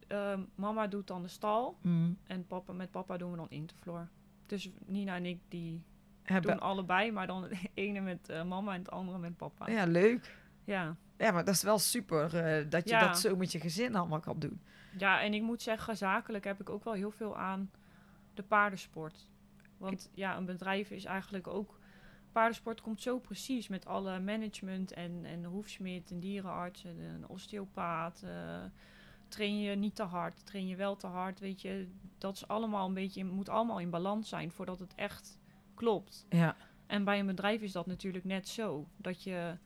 eh, 0.09 0.38
mama 0.55 0.87
doet 0.87 1.07
dan 1.07 1.23
de 1.23 1.29
stal. 1.29 1.77
Mm, 1.83 2.16
En 2.27 2.47
papa, 2.47 2.73
met 2.73 2.90
papa 2.90 3.16
doen 3.16 3.31
we 3.31 3.37
dan 3.37 3.51
Interfloor. 3.51 4.09
Dus 4.47 4.71
Nina 4.87 5.16
en 5.16 5.27
ik 5.27 5.38
die 5.49 5.83
Hebben- 6.23 6.51
doen 6.51 6.61
allebei, 6.61 7.12
maar 7.12 7.27
dan 7.27 7.42
het 7.42 7.53
ene 7.75 8.01
met 8.01 8.29
eh, 8.29 8.45
mama 8.45 8.73
en 8.73 8.79
het 8.79 8.90
andere 8.90 9.18
met 9.18 9.37
papa. 9.37 9.71
Ja, 9.71 9.85
leuk. 9.85 10.37
Ja. 10.64 10.97
Ja, 11.16 11.31
maar 11.31 11.45
dat 11.45 11.55
is 11.55 11.62
wel 11.62 11.79
super 11.79 12.31
dat 12.68 12.88
je 12.88 12.95
Ja. 12.95 13.07
dat 13.07 13.18
zo 13.18 13.37
met 13.37 13.53
je 13.53 13.61
gezin 13.61 13.97
allemaal 13.97 14.21
kan 14.21 14.38
doen. 14.38 14.61
ja, 14.99 15.21
en 15.23 15.35
ik 15.35 15.42
moet 15.42 15.62
zeggen, 15.62 15.97
zakelijk 15.97 16.45
heb 16.45 16.61
ik 16.61 16.71
ook 16.71 16.85
wel 16.85 16.92
heel 16.92 17.11
veel 17.11 17.38
aan 17.38 17.71
de 18.35 18.42
paardensport. 18.42 19.29
Want 19.77 20.11
ja, 20.14 20.37
een 20.37 20.45
bedrijf 20.45 20.90
is 20.90 21.05
eigenlijk 21.05 21.47
ook... 21.47 21.81
Paardensport 22.33 22.81
komt 22.81 23.03
zo 23.03 23.18
precies 23.18 23.68
met 23.68 23.87
alle 23.87 24.21
management 24.21 24.92
en, 24.92 25.25
en 25.25 25.45
hoefsmid 25.45 26.11
en 26.11 26.21
dierenarts 26.21 26.85
en 26.85 26.99
een 26.99 27.29
osteopaat. 27.29 28.23
eh, 28.23 28.62
train 29.29 29.61
je 29.61 29.75
niet 29.77 29.95
te 29.95 30.03
hard, 30.03 30.47
train 30.47 30.66
je 30.66 30.77
wel 30.77 30.97
te 30.97 31.07
hard, 31.07 31.40
weet 31.40 31.62
je. 31.62 31.88
Dat 32.18 32.35
is 32.37 32.49
allemaal 32.49 32.88
een 32.88 32.95
beetje, 32.95 33.25
moet 33.25 33.49
allemaal 33.49 33.81
in 33.81 33.90
balans 33.90 34.29
zijn 34.29 34.51
voordat 34.51 34.79
het 34.79 34.95
echt 34.95 35.38
klopt. 35.75 36.27
Ja, 36.29 36.57
En 36.87 37.05
bij 37.05 37.18
een 37.18 37.27
bedrijf 37.27 37.62
is 37.62 37.73
dat 37.73 37.87
natuurlijk 37.87 38.25
net 38.25 38.49
zo. 38.49 38.88
Dat 38.97 39.23
je... 39.23 39.57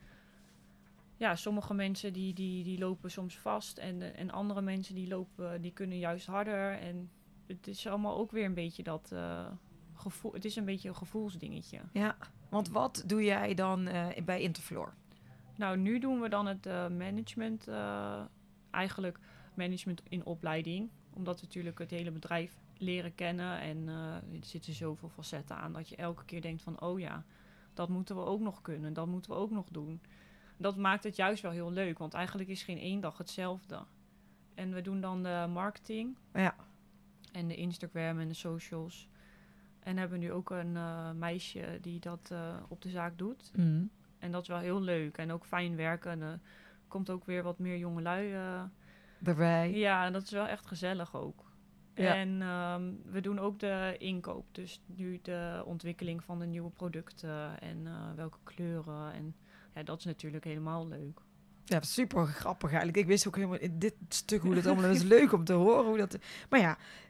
Ja, 1.16 1.36
sommige 1.36 1.74
mensen 1.74 2.12
die, 2.12 2.34
die, 2.34 2.64
die 2.64 2.78
lopen 2.78 3.10
soms 3.10 3.38
vast. 3.38 3.78
En, 3.78 4.14
en 4.14 4.30
andere 4.30 4.60
mensen 4.60 4.94
die 4.94 5.08
lopen, 5.08 5.62
die 5.62 5.72
kunnen 5.72 5.98
juist 5.98 6.26
harder. 6.26 6.78
En 6.78 7.10
het 7.46 7.66
is 7.66 7.86
allemaal 7.86 8.16
ook 8.16 8.30
weer 8.30 8.44
een 8.44 8.54
beetje 8.54 8.82
dat 8.82 9.10
eh, 9.12 9.46
gevoel. 9.94 10.32
Het 10.32 10.44
is 10.44 10.56
een 10.56 10.64
beetje 10.64 10.88
een 10.88 10.96
gevoelsdingetje. 10.96 11.80
ja. 11.92 12.16
Want 12.48 12.68
wat 12.68 13.02
doe 13.06 13.24
jij 13.24 13.54
dan 13.54 13.86
eh, 13.86 14.24
bij 14.24 14.40
Interfloor? 14.40 14.94
Nou, 15.56 15.76
nu 15.76 15.98
doen 15.98 16.20
we 16.20 16.28
dan 16.28 16.46
het 16.46 16.66
eh, 16.66 16.88
management. 16.88 17.68
eigenlijk 18.70 19.18
management 19.54 20.02
in 20.08 20.24
opleiding. 20.24 20.90
Omdat 21.14 21.40
we 21.40 21.46
natuurlijk 21.46 21.78
het 21.78 21.90
hele 21.90 22.10
bedrijf 22.10 22.58
leren 22.78 23.14
kennen. 23.14 23.60
En 23.60 23.88
er 23.88 24.22
zitten 24.40 24.72
zoveel 24.72 25.08
facetten 25.08 25.56
aan 25.56 25.72
dat 25.72 25.88
je 25.88 25.96
elke 25.96 26.24
keer 26.24 26.40
denkt 26.40 26.62
van... 26.62 26.80
oh 26.80 26.98
ja, 26.98 27.24
dat 27.74 27.88
moeten 27.88 28.16
we 28.16 28.22
ook 28.22 28.40
nog 28.40 28.62
kunnen. 28.62 28.92
Dat 28.92 29.06
moeten 29.06 29.30
we 29.30 29.36
ook 29.36 29.50
nog 29.50 29.66
doen. 29.70 30.00
Dat 30.56 30.76
maakt 30.76 31.04
het 31.04 31.16
juist 31.16 31.42
wel 31.42 31.50
heel 31.50 31.72
leuk. 31.72 31.98
Want 31.98 32.14
eigenlijk 32.14 32.48
is 32.48 32.62
geen 32.62 32.78
één 32.78 33.00
dag 33.00 33.18
hetzelfde. 33.18 33.84
En 34.54 34.74
we 34.74 34.80
doen 34.80 35.00
dan 35.00 35.22
de 35.22 35.46
marketing. 35.52 36.16
Ja. 36.32 36.54
En 37.36 37.48
de 37.48 37.56
Instagram 37.56 38.20
en 38.20 38.28
de 38.28 38.34
socials. 38.34 39.08
En 39.80 39.96
hebben 39.96 40.18
nu 40.18 40.32
ook 40.32 40.50
een 40.50 40.76
eh, 40.76 41.10
meisje 41.10 41.78
die 41.80 42.00
dat 42.00 42.28
eh, 42.32 42.56
op 42.68 42.82
de 42.82 42.90
zaak 42.90 43.18
doet. 43.18 43.50
Mm. 43.56 43.90
En 44.18 44.30
dat 44.32 44.42
is 44.42 44.48
wel 44.48 44.58
heel 44.58 44.80
leuk. 44.80 45.16
En 45.16 45.32
ook 45.32 45.44
fijn 45.44 45.76
werken. 45.76 46.10
En 46.10 46.20
er 46.20 46.40
komt 46.88 47.10
ook 47.10 47.24
weer 47.24 47.42
wat 47.42 47.58
meer 47.58 47.78
jongelui. 47.78 48.32
eh 48.32 48.62
Daarbij. 49.18 49.72
ja, 49.72 50.06
en 50.06 50.12
dat 50.12 50.22
is 50.22 50.30
wel 50.30 50.46
echt 50.46 50.66
gezellig 50.66 51.16
ook. 51.16 51.44
Ja. 51.94 52.14
En 52.14 52.42
ehm, 52.42 53.12
we 53.12 53.20
doen 53.20 53.38
ook 53.38 53.58
de 53.58 53.94
inkoop. 53.98 54.46
Dus 54.52 54.80
nu 54.86 55.18
de 55.22 55.62
ontwikkeling 55.66 56.24
van 56.24 56.38
de 56.38 56.46
nieuwe 56.46 56.70
producten. 56.70 57.60
En 57.60 57.86
eh, 57.86 57.92
welke 58.14 58.38
kleuren. 58.44 59.12
En 59.12 59.34
ja, 59.74 59.82
dat 59.82 59.98
is 59.98 60.04
natuurlijk 60.04 60.44
helemaal 60.44 60.88
leuk. 60.88 61.20
Ja, 61.64 61.80
super 61.80 62.26
grappig 62.26 62.68
eigenlijk. 62.68 62.98
Ik 62.98 63.06
wist 63.06 63.26
ook 63.26 63.36
helemaal 63.36 63.58
in 63.58 63.78
dit 63.78 63.94
stuk 64.08 64.42
hoe 64.42 64.54
dat 64.54 64.66
allemaal 64.66 64.90
is 64.90 65.02
leuk 65.16 65.32
om 65.32 65.44
te 65.44 65.52
horen. 65.52 65.84
Hoe 65.84 65.96
dat, 65.96 66.18
maar 66.50 66.60
ja, 66.60 66.70
eh, 66.76 67.05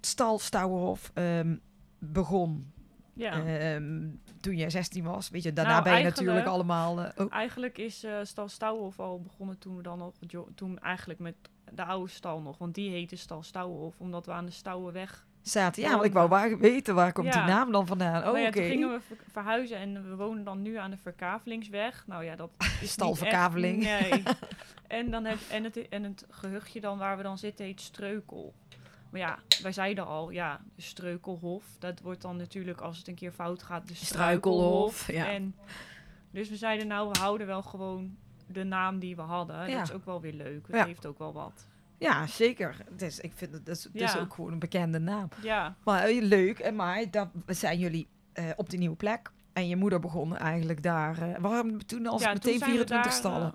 Stal 0.00 0.38
Stouwenhof 0.38 1.10
ehm, 1.14 1.56
begon 1.98 2.72
Ja. 3.14 3.44
ehm, 3.44 4.08
toen 4.40 4.56
jij 4.56 4.70
16 4.70 5.04
was. 5.04 5.30
Weet 5.30 5.42
je, 5.42 5.52
daarna 5.52 5.70
Nou, 5.72 5.82
ben 5.84 5.98
je 5.98 6.04
natuurlijk 6.04 6.46
allemaal... 6.46 7.00
eh, 7.02 7.24
oh, 7.26 7.32
Eigenlijk 7.34 7.78
is 7.78 8.04
eh 8.04 8.12
Stal 8.22 8.48
Stouwenhof 8.48 8.98
al 9.00 9.20
begonnen 9.22 9.58
toen 9.58 9.76
we 9.76 9.82
dan 9.82 9.98
nog... 9.98 10.12
Toen 10.54 10.78
eigenlijk 10.78 11.20
met 11.20 11.34
de 11.72 11.84
oude 11.84 12.10
stal 12.10 12.40
nog. 12.40 12.58
Want 12.58 12.74
die 12.74 12.90
heette 12.90 13.16
Stal 13.16 13.42
Stouwenhof. 13.42 13.94
Omdat 13.98 14.26
we 14.26 14.32
aan 14.32 14.46
de 14.46 14.52
Stouwenweg 14.52 15.26
zaten. 15.42 15.82
Ja, 15.82 15.90
want 15.90 16.04
ik 16.04 16.12
wou 16.12 16.28
waar 16.28 16.58
weten 16.58 16.94
waar 16.94 17.12
komt 17.12 17.34
Ja. 17.34 17.44
die 17.44 17.52
naam 17.54 17.72
dan 17.72 17.86
vandaan. 17.86 18.16
Oh, 18.18 18.24
nou 18.24 18.38
ja, 18.38 18.50
toen 18.50 18.62
gingen 18.62 18.90
we 18.92 19.00
ver- 19.00 19.16
verhuizen 19.32 19.76
en 19.76 20.08
we 20.10 20.16
wonen 20.16 20.44
dan 20.44 20.62
nu 20.62 20.76
aan 20.76 20.90
de 20.90 20.96
Verkavelingsweg. 20.96 22.04
Nou 22.06 22.24
ja, 22.24 22.36
dat 22.36 22.50
is 22.80 22.90
Stalverkaveling. 22.90 23.86
echt- 23.86 24.10
Nee. 24.10 24.22
en, 25.00 25.10
dan 25.10 25.24
heb, 25.24 25.38
en, 25.50 25.64
het, 25.64 25.88
en 25.88 26.02
het 26.02 26.24
gehuchtje 26.30 26.80
dan 26.80 26.98
waar 26.98 27.16
we 27.16 27.22
dan 27.22 27.38
zitten 27.38 27.64
heet 27.64 27.80
Streukel. 27.80 28.54
Maar 29.10 29.20
ja, 29.20 29.38
wij 29.62 29.72
zeiden 29.72 30.06
al, 30.06 30.30
ja, 30.30 30.60
de 30.74 30.82
Streukelhof. 30.82 31.64
Dat 31.78 32.00
wordt 32.00 32.22
dan 32.22 32.36
natuurlijk, 32.36 32.80
als 32.80 32.98
het 32.98 33.08
een 33.08 33.14
keer 33.14 33.32
fout 33.32 33.62
gaat, 33.62 33.88
de 33.88 33.94
Struikelhof, 33.94 34.98
Struikelhof. 35.00 35.28
ja. 35.28 35.34
En, 35.34 35.54
dus 36.30 36.48
we 36.48 36.56
zeiden, 36.56 36.86
nou, 36.86 37.10
we 37.12 37.18
houden 37.18 37.46
wel 37.46 37.62
gewoon 37.62 38.16
de 38.46 38.64
naam 38.64 38.98
die 38.98 39.16
we 39.16 39.22
hadden. 39.22 39.68
Ja. 39.70 39.78
Dat 39.78 39.88
is 39.88 39.94
ook 39.94 40.04
wel 40.04 40.20
weer 40.20 40.32
leuk. 40.32 40.66
Het 40.66 40.76
Ja. 40.76 40.84
heeft 40.84 41.06
ook 41.06 41.18
wel 41.18 41.32
wat. 41.32 41.66
Ja, 41.98 42.26
zeker. 42.26 42.76
Dus 42.96 43.20
ik 43.20 43.32
vind 43.34 43.52
het, 43.52 43.66
dat 43.66 43.88
is, 43.92 44.16
ook 44.16 44.34
gewoon 44.34 44.52
een 44.52 44.58
bekende 44.58 44.98
naam. 44.98 45.28
Ja, 45.42 45.74
Maar 45.84 46.02
eh, 46.04 46.22
leuk. 46.22 46.58
En 46.58 46.74
maar 46.76 47.10
dat 47.10 47.28
zijn 47.46 47.78
jullie 47.78 48.08
eh, 48.32 48.44
op 48.56 48.70
die 48.70 48.78
nieuwe 48.78 48.96
plek. 48.96 49.30
En 49.52 49.68
je 49.68 49.76
moeder 49.76 50.00
begon 50.00 50.36
eigenlijk 50.36 50.82
daar. 50.82 51.22
eh 51.22 51.38
waarom 51.40 51.86
toen 51.86 52.06
als 52.06 52.24
meteen 52.26 52.58
zijn 52.58 52.70
we 52.70 52.76
24 52.76 53.02
daar, 53.02 53.12
stallen? 53.12 53.54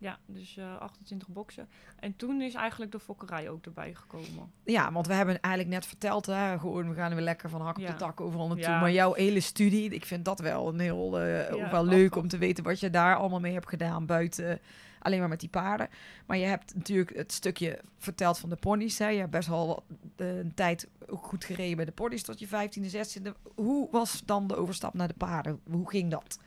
Eh, 0.00 0.08
ja, 0.08 0.18
dus 0.26 0.56
eh 0.56 0.76
28 0.78 1.28
boksen. 1.28 1.68
En 1.98 2.16
toen 2.16 2.40
is 2.40 2.54
eigenlijk 2.54 2.92
de 2.92 3.00
fokkerij 3.00 3.48
ook 3.50 3.64
erbij 3.64 3.94
gekomen. 3.94 4.52
Ja, 4.64 4.92
want 4.92 5.06
we 5.06 5.14
hebben 5.14 5.40
eigenlijk 5.40 5.74
net 5.74 5.86
verteld, 5.86 6.26
hè, 6.26 6.58
gewoon, 6.58 6.88
we 6.88 6.94
gaan 6.94 7.14
weer 7.14 7.24
lekker 7.24 7.50
van 7.50 7.60
hak 7.60 7.76
op 7.76 7.82
Ja. 7.82 7.90
de 7.90 7.96
tak 7.96 8.20
overal 8.20 8.46
naartoe. 8.46 8.64
Ja. 8.66 8.80
Maar 8.80 8.92
jouw 8.92 9.12
hele 9.14 9.40
studie, 9.40 9.90
ik 9.90 10.04
vind 10.04 10.24
dat 10.24 10.38
wel 10.40 10.68
een 10.68 10.80
heel, 10.80 11.20
eh, 11.20 11.54
ook 11.54 11.70
wel 11.70 11.84
leuk 11.84 12.16
om 12.16 12.28
te 12.28 12.38
weten 12.38 12.64
wat 12.64 12.80
je 12.80 12.90
daar 12.90 13.16
allemaal 13.16 13.40
mee 13.40 13.52
hebt 13.52 13.68
gedaan 13.68 14.06
buiten 14.06 14.58
alleen 15.02 15.18
maar 15.18 15.28
met 15.28 15.40
die 15.40 15.48
paarden. 15.48 15.88
Maar 16.26 16.36
je 16.36 16.44
hebt 16.46 16.74
natuurlijk 16.74 17.16
het 17.16 17.32
stukje 17.32 17.80
verteld 17.98 18.38
van 18.38 18.48
de 18.48 18.56
ponies. 18.56 18.98
Hè. 18.98 19.08
Je 19.08 19.18
hebt 19.18 19.30
best 19.30 19.48
wel 19.48 19.84
eh, 20.16 20.38
een 20.38 20.54
tijd 20.54 20.88
ook 21.08 21.24
goed 21.24 21.44
gereden 21.44 21.76
bij 21.76 21.84
de 21.84 21.92
ponies 21.92 22.22
tot 22.22 22.38
je 22.38 22.46
15e, 22.46 22.90
16e. 22.90 23.32
Hoe 23.54 23.88
was 23.90 24.22
dan 24.24 24.46
de 24.46 24.56
overstap 24.56 24.94
naar 24.94 25.08
de 25.08 25.14
paarden? 25.14 25.60
Hoe 25.70 25.90
ging 25.90 26.10
dat? 26.10 26.38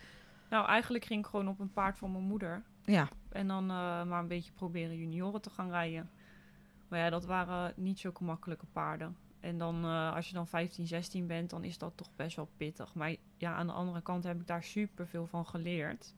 Nou, 0.50 0.68
eigenlijk 0.68 1.06
ging 1.06 1.20
ik 1.20 1.26
gewoon 1.26 1.48
op 1.48 1.60
een 1.60 1.74
paard 1.74 1.98
van 1.98 2.12
mijn 2.12 2.24
moeder. 2.24 2.64
Ja, 2.86 3.10
En 3.30 3.48
dan 3.48 3.64
eh, 3.64 4.04
maar 4.04 4.20
een 4.20 4.28
beetje 4.28 4.52
proberen 4.52 4.98
junioren 4.98 5.42
te 5.42 5.50
gaan 5.50 5.70
rijden. 5.70 6.10
Maar 6.88 7.00
ja, 7.00 7.10
dat 7.10 7.26
waren 7.26 7.74
niet 7.76 8.00
zulke 8.00 8.24
makkelijke 8.24 8.66
paarden. 8.66 9.18
En 9.40 9.58
dan, 9.58 9.84
eh, 9.84 10.16
als 10.16 10.28
je 10.28 10.34
dan 10.34 10.48
15, 10.48 10.88
16 10.88 11.28
bent, 11.28 11.50
dan 11.50 11.64
is 11.64 11.78
dat 11.78 11.92
toch 11.96 12.10
best 12.16 12.36
wel 12.36 12.50
pittig. 12.58 12.94
Maar 12.94 13.16
ja, 13.38 13.54
aan 13.54 13.68
de 13.68 13.74
andere 13.74 14.02
kant 14.02 14.24
heb 14.24 14.40
ik 14.40 14.48
daar 14.48 14.64
super 14.64 15.08
veel 15.08 15.26
van 15.26 15.46
geleerd. 15.46 16.16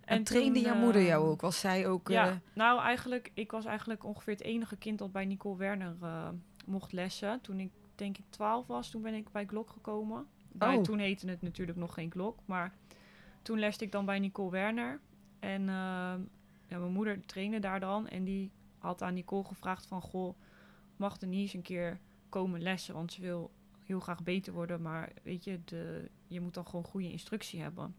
en, 0.00 0.24
trainde 0.24 0.60
toen, 0.60 0.62
jouw 0.62 0.80
moeder 0.80 1.00
eh, 1.00 1.06
jou 1.06 1.28
ook? 1.28 1.40
Was 1.40 1.60
zij 1.60 1.86
ook... 1.86 2.08
Ja, 2.08 2.40
nou 2.52 2.80
eigenlijk, 2.80 3.30
ik 3.34 3.50
was 3.50 3.64
eigenlijk 3.64 4.04
ongeveer 4.04 4.32
het 4.32 4.42
enige 4.42 4.76
kind 4.76 4.98
dat 4.98 5.12
bij 5.12 5.24
Nicole 5.24 5.56
Werner 5.56 5.96
mocht 6.66 6.92
lessen. 6.92 7.40
Toen 7.40 7.60
ik 7.60 7.70
denk 7.94 8.18
ik 8.18 8.24
12 8.30 8.66
was, 8.66 8.90
toen 8.90 9.02
ben 9.02 9.14
ik 9.14 9.32
bij 9.32 9.46
Glok 9.46 9.70
gekomen. 9.70 10.26
Bij, 10.52 10.76
Oh. 10.76 10.82
Toen 10.82 10.98
heette 10.98 11.28
het 11.28 11.42
natuurlijk 11.42 11.78
nog 11.78 11.94
geen 11.94 12.10
Glok, 12.10 12.38
maar 12.44 12.74
toen 13.42 13.58
leste 13.58 13.84
ik 13.84 13.92
dan 13.92 14.04
bij 14.04 14.18
Nicole 14.18 14.50
Werner. 14.50 15.00
En 15.38 15.60
eh, 15.60 16.14
ja, 16.68 16.78
mijn 16.78 16.92
moeder 16.92 17.26
trainde 17.26 17.58
daar 17.58 17.80
dan 17.80 18.08
en 18.08 18.24
die 18.24 18.50
had 18.78 19.02
aan 19.02 19.14
Nicole 19.14 19.44
gevraagd 19.44 19.86
van... 19.86 20.00
Goh, 20.00 20.36
mag 20.96 21.18
Denise 21.18 21.56
een 21.56 21.62
keer 21.62 21.98
komen 22.28 22.62
lessen? 22.62 22.94
Want 22.94 23.12
ze 23.12 23.20
wil 23.20 23.50
heel 23.84 24.00
graag 24.00 24.22
beter 24.22 24.52
worden, 24.52 24.82
maar 24.82 25.12
weet 25.22 25.44
je, 25.44 25.60
de, 25.64 26.10
je 26.26 26.40
moet 26.40 26.54
dan 26.54 26.66
gewoon 26.66 26.84
goede 26.84 27.10
instructie 27.10 27.60
hebben. 27.60 27.94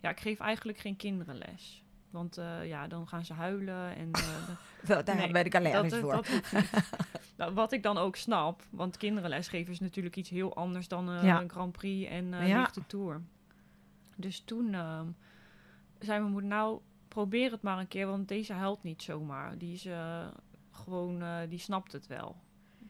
Ja, 0.00 0.10
ik 0.10 0.20
geef 0.20 0.38
eigenlijk 0.38 0.78
geen 0.78 0.96
kinderen 0.96 1.36
les. 1.36 1.82
Want 2.10 2.36
eh, 2.38 2.68
ja, 2.68 2.86
dan 2.86 3.08
gaan 3.08 3.24
ze 3.24 3.32
huilen 3.32 3.96
en... 3.96 4.10
wel, 4.86 5.04
daar 5.04 5.16
nee, 5.16 5.30
ben 5.32 5.44
ik 5.44 5.54
allergisch 5.54 5.94
voor. 5.94 6.12
dat 6.12 6.28
nou, 7.36 7.54
wat 7.54 7.72
ik 7.72 7.82
dan 7.82 7.98
ook 7.98 8.16
snap, 8.16 8.62
want 8.70 8.96
kinderenlesgeven 8.96 9.72
is 9.72 9.80
natuurlijk 9.80 10.16
iets 10.16 10.30
heel 10.30 10.54
anders 10.56 10.88
dan 10.88 11.10
eh, 11.10 11.24
Ja. 11.24 11.40
een 11.40 11.50
Grand 11.50 11.72
Prix 11.72 12.10
en 12.10 12.34
eh 12.34 12.48
Ja. 12.48 12.58
lichte 12.60 12.86
tour. 12.86 13.20
Dus 14.16 14.40
toen 14.40 14.74
ehm, 14.74 15.06
zei 16.04 16.18
mijn 16.20 16.32
moeder, 16.32 16.50
nou 16.50 16.80
probeer 17.08 17.50
het 17.50 17.62
maar 17.62 17.78
een 17.78 17.88
keer, 17.88 18.06
want 18.06 18.28
deze 18.28 18.52
helpt 18.52 18.82
niet 18.82 19.02
zomaar. 19.02 19.58
Die 19.58 19.74
is 19.74 19.86
eh, 19.86 20.26
gewoon, 20.70 21.22
eh, 21.22 21.36
die 21.48 21.58
snapt 21.58 21.92
het 21.92 22.06
wel, 22.06 22.36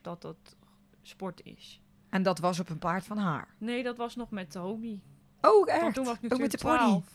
dat 0.03 0.22
dat 0.22 0.57
sport 1.03 1.40
is. 1.44 1.81
En 2.09 2.22
dat 2.22 2.38
was 2.38 2.61
op 2.61 2.68
een 2.68 2.79
paard 2.79 3.05
van 3.05 3.18
haar. 3.18 3.48
Nee, 3.59 3.83
dat 3.83 3.96
was 3.96 4.16
nog 4.16 4.31
met 4.31 4.53
de 4.53 4.59
hobby. 4.59 5.01
Oh, 5.40 5.51
Want 5.53 5.68
echt? 5.68 5.94
toen 5.94 6.05
was 6.05 6.18
ik 6.20 6.33
ook 6.33 6.40
met 6.40 6.51
de 6.51 6.59
pony? 6.59 6.77
12. 6.77 7.12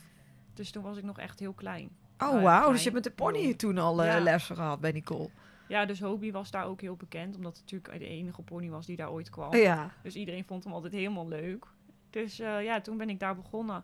Dus 0.54 0.72
toen 0.72 0.84
was 0.84 0.98
ik 0.98 1.04
nog 1.04 1.20
echt 1.20 1.40
heel 1.40 1.54
klein. 1.54 1.90
Oh, 2.20 2.32
ja, 2.32 2.42
wauw. 2.42 2.70
Dus 2.72 2.78
je 2.84 2.90
hebt 2.90 2.94
met 2.94 3.04
de 3.04 3.24
pony 3.24 3.54
toen 3.54 3.78
al 3.78 4.04
Ja. 4.04 4.20
lessen 4.20 4.56
gehad 4.56 4.80
bij 4.80 4.92
Nicole. 4.92 5.30
Ja, 5.68 5.86
dus 5.86 6.00
Hobie 6.00 6.32
was 6.32 6.52
daar 6.52 6.66
ook 6.66 6.82
heel 6.82 6.96
bekend, 6.96 7.36
omdat 7.36 7.58
het 7.58 7.62
natuurlijk 7.72 8.00
de 8.00 8.08
enige 8.08 8.42
pony 8.42 8.70
was 8.70 8.86
die 8.86 8.96
daar 8.96 9.12
ooit 9.12 9.30
kwam. 9.30 9.56
Ja. 9.56 9.92
Dus 10.04 10.16
iedereen 10.16 10.46
vond 10.46 10.64
hem 10.64 10.74
altijd 10.74 10.94
helemaal 10.94 11.28
leuk. 11.28 11.66
Dus 12.10 12.38
ja, 12.38 12.82
toen 12.82 12.98
ben 12.98 13.10
ik 13.10 13.20
daar 13.20 13.36
begonnen. 13.36 13.84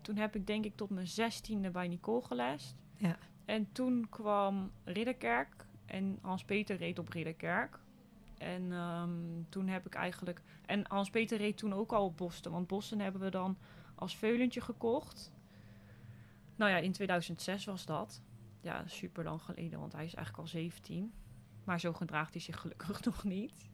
Toen 0.00 0.16
heb 0.16 0.34
ik 0.34 0.46
denk 0.46 0.64
ik 0.64 0.76
tot 0.76 0.90
mijn 0.90 1.06
zestiende 1.06 1.70
bij 1.70 1.88
Nicole 1.88 2.22
gelest. 2.22 2.76
Ja. 2.96 3.16
En 3.44 3.72
toen 3.72 4.06
kwam 4.08 4.70
Ridderkerk 4.84 5.66
en 5.86 6.18
Hans-Peter 6.22 6.76
reed 6.76 6.98
op 6.98 7.08
Ridderkerk. 7.08 7.78
En 8.38 8.72
ehm, 8.72 9.10
toen 9.48 9.68
heb 9.68 9.86
ik 9.86 9.94
eigenlijk... 9.94 10.42
En 10.66 10.84
Hans-Peter 10.88 11.38
reed 11.38 11.56
toen 11.56 11.72
ook 11.72 11.92
al 11.92 12.04
op 12.04 12.16
Boston. 12.16 12.52
Want 12.52 12.66
Boston 12.66 12.98
hebben 12.98 13.20
we 13.20 13.30
dan 13.30 13.58
als 13.94 14.16
veulentje 14.16 14.60
gekocht. 14.60 15.32
Nou 16.56 16.70
ja, 16.70 16.76
in 16.76 16.92
2006 16.92 17.64
was 17.64 17.86
dat. 17.86 18.22
Ja, 18.60 18.86
super 18.86 19.24
lang 19.24 19.42
geleden, 19.42 19.80
want 19.80 19.92
hij 19.92 20.04
is 20.04 20.14
eigenlijk 20.14 20.46
al 20.46 20.52
17. 20.52 21.12
Maar 21.64 21.80
zo 21.80 21.92
gedraagt 21.92 22.32
hij 22.32 22.42
zich 22.42 22.60
gelukkig 22.60 23.04
nog 23.04 23.24
niet. 23.24 23.68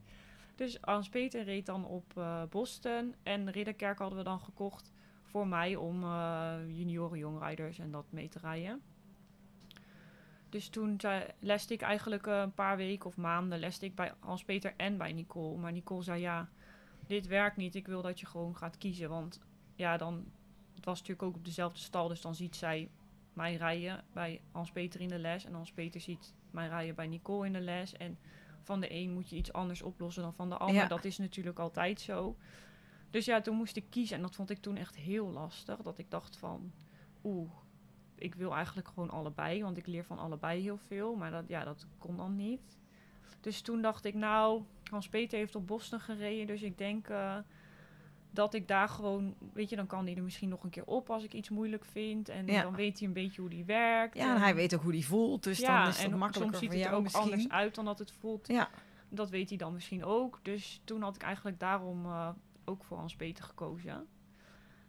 Dus 0.55 0.79
Hans-Peter 0.81 1.45
reed 1.45 1.67
dan 1.67 1.85
op 1.87 2.17
eh, 2.17 2.43
Boston. 2.51 3.15
En 3.23 3.51
Ridderkerk 3.51 3.99
hadden 3.99 4.19
we 4.19 4.25
dan 4.25 4.41
gekocht 4.41 4.93
voor 5.35 5.49
mij 5.49 5.77
om 5.77 6.03
eh, 6.03 6.55
junioren 6.67 7.19
jongrijders 7.19 7.79
en 7.79 7.91
dat 7.91 8.05
mee 8.11 8.29
te 8.29 8.39
rijden. 8.39 8.83
Dus 10.49 10.69
toen 10.69 11.01
leste 11.39 11.75
ik 11.75 11.83
eigenlijk 11.83 12.27
eh, 12.27 12.39
een 12.39 12.55
paar 12.55 12.77
weken 12.77 13.07
of 13.07 13.17
maanden 13.17 13.59
leste 13.59 13.85
ik 13.85 13.95
bij 13.95 14.13
Hans-Peter 14.19 14.75
en 14.77 14.97
bij 14.97 15.13
Nicole. 15.13 15.59
Maar 15.59 15.73
Nicole 15.73 16.03
zei 16.03 16.21
ja, 16.21 16.49
dit 17.07 17.27
werkt 17.27 17.57
niet. 17.57 17.75
Ik 17.75 17.87
wil 17.87 18.03
dat 18.03 18.21
je 18.21 18.27
gewoon 18.27 18.57
gaat 18.57 18.79
kiezen. 18.79 19.09
Want 19.09 19.41
ja, 19.75 19.97
dan, 19.97 20.25
het 20.75 20.85
was 20.85 20.99
natuurlijk 20.99 21.29
ook 21.29 21.37
op 21.37 21.45
dezelfde 21.45 21.79
stal. 21.79 22.09
Dus 22.09 22.21
dan 22.21 22.35
ziet 22.35 22.57
zij 22.57 22.91
mij 23.33 23.55
rijden 23.55 24.05
bij 24.13 24.41
Hans-Peter 24.53 25.01
in 25.01 25.09
de 25.09 25.19
les. 25.19 25.45
En 25.45 25.55
Hans-Peter 25.55 26.01
ziet 26.01 26.35
mij 26.51 26.69
rijden 26.69 26.95
bij 26.95 27.07
Nicole 27.07 27.47
in 27.47 27.53
de 27.53 27.61
les. 27.61 27.93
En 27.93 28.19
van 28.63 28.81
de 28.81 28.93
een 28.93 29.13
moet 29.13 29.31
je 29.31 29.37
iets 29.37 29.53
anders 29.53 29.83
oplossen 29.83 30.23
dan 30.23 30.35
van 30.35 30.49
de 30.49 30.57
ander. 30.57 30.83
Ja. 30.83 30.89
Dat 30.89 31.05
is 31.05 31.19
natuurlijk 31.19 31.59
altijd 31.59 32.01
zo. 32.01 32.37
Dus 33.15 33.25
ja, 33.25 33.41
toen 33.41 33.57
moest 33.57 33.77
ik 33.77 33.85
kiezen. 33.91 34.17
En 34.17 34.23
dat 34.23 34.35
vond 34.35 34.51
ik 34.51 34.59
toen 34.59 34.77
echt 34.77 34.97
heel 34.97 35.27
lastig. 35.31 35.83
Dat 35.83 35.99
ik 35.99 36.11
dacht 36.11 36.37
van, 36.37 36.73
oeh, 37.25 37.51
ik 38.15 38.35
wil 38.35 38.55
eigenlijk 38.55 38.89
gewoon 38.89 39.11
allebei. 39.11 39.63
Want 39.63 39.77
ik 39.77 39.87
leer 39.87 40.05
van 40.05 40.19
allebei 40.19 40.63
heel 40.63 40.77
veel. 40.77 41.15
Maar 41.15 41.31
dat, 41.31 41.45
ja, 41.49 41.65
dat 41.65 41.87
kon 41.99 42.17
dan 42.17 42.37
niet. 42.37 42.79
Dus 43.41 43.61
toen 43.61 43.83
dacht 43.83 44.05
ik, 44.05 44.15
nou, 44.15 44.63
Hans-Peter 44.91 45.39
heeft 45.39 45.55
op 45.55 45.67
Boston 45.67 46.01
gereden. 46.01 46.47
Dus 46.47 46.63
ik 46.63 46.79
denk 46.79 47.09
eh, 47.09 47.37
dat 48.31 48.55
ik 48.55 48.69
daar 48.69 48.89
gewoon... 48.89 49.35
Weet 49.53 49.71
je, 49.71 49.77
dan 49.77 49.87
kan 49.87 50.07
hij 50.07 50.17
er 50.17 50.23
misschien 50.23 50.49
nog 50.49 50.63
een 50.65 50.71
keer 50.71 50.87
op 50.87 51.11
als 51.11 51.25
ik 51.25 51.33
iets 51.35 51.49
moeilijk 51.49 51.85
vind. 51.85 52.29
En 52.29 52.47
Ja. 52.47 52.63
dan 52.63 52.75
weet 52.75 52.99
hij 52.99 53.09
een 53.09 53.15
beetje 53.15 53.41
hoe 53.41 53.51
die 53.51 53.65
werkt. 53.65 54.17
Ja, 54.17 54.35
en 54.35 54.41
hij 54.41 54.55
weet 54.55 54.75
ook 54.75 54.83
hoe 54.83 54.93
die 54.93 55.07
voelt, 55.07 55.43
dus 55.43 55.61
dan 55.61 55.87
is 55.89 56.03
het 56.03 56.17
makkelijker 56.17 56.59
soms 56.59 56.73
ziet 56.73 56.83
het 56.83 56.91
er 56.91 56.97
ook 56.97 57.03
misschien. 57.03 57.23
anders 57.23 57.49
uit 57.49 57.75
dan 57.75 57.85
dat 57.85 57.99
het 57.99 58.13
voelt. 58.13 58.49
Ja, 58.49 58.69
Dat 59.09 59.31
weet 59.31 59.49
hij 59.49 59.59
dan 59.59 59.73
misschien 59.73 60.05
ook. 60.05 60.39
Dus 60.43 60.81
toen 60.85 61.03
had 61.03 61.15
ik 61.15 61.23
eigenlijk 61.23 61.61
daarom 61.61 62.05
eh, 62.05 62.29
ook 62.65 62.85
voor 62.85 62.97
Hans-Peter 62.99 63.45
gekozen. 63.45 64.07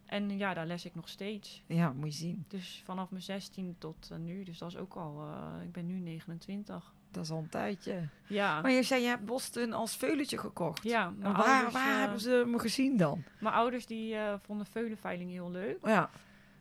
En 0.06 0.38
ja, 0.38 0.54
daar 0.54 0.66
les 0.66 0.86
ik 0.86 0.96
nog 0.96 1.10
steeds. 1.10 1.64
ja, 1.68 1.94
moet 1.94 2.06
je 2.14 2.18
zien. 2.20 2.46
Dus 2.48 2.82
vanaf 2.86 3.10
mijn 3.10 3.24
16 3.24 3.76
tot 3.78 4.10
eh, 4.12 4.18
nu. 4.18 4.44
Dus 4.44 4.58
dat 4.58 4.70
is 4.70 4.78
ook 4.78 4.94
al... 4.94 5.22
eh, 5.22 5.64
ik 5.64 5.72
ben 5.72 5.86
nu 5.86 6.00
29. 6.00 6.94
Dat 7.12 7.24
is 7.24 7.32
al 7.32 7.38
een 7.38 7.50
tijdje. 7.50 8.08
Ja. 8.28 8.62
Maar 8.62 8.72
je 8.72 8.84
zei, 8.84 9.02
je 9.02 9.08
hebt 9.08 9.26
Boston 9.26 9.74
als 9.74 9.96
veulentje 9.98 10.38
gekocht. 10.38 10.84
Ja, 10.84 11.10
mijn 11.10 11.34
waar, 11.34 11.46
ouders, 11.54 11.74
waar 11.74 11.94
eh, 11.94 12.00
hebben 12.00 12.20
ze 12.20 12.44
me 12.48 12.60
gezien 12.60 12.98
dan? 12.98 13.24
Mijn 13.40 13.56
ouders 13.56 13.86
die 13.86 14.16
vonden 14.42 14.66
veulenveiling 14.66 15.32
heel 15.32 15.52
leuk. 15.52 15.78
Ja, 15.86 16.10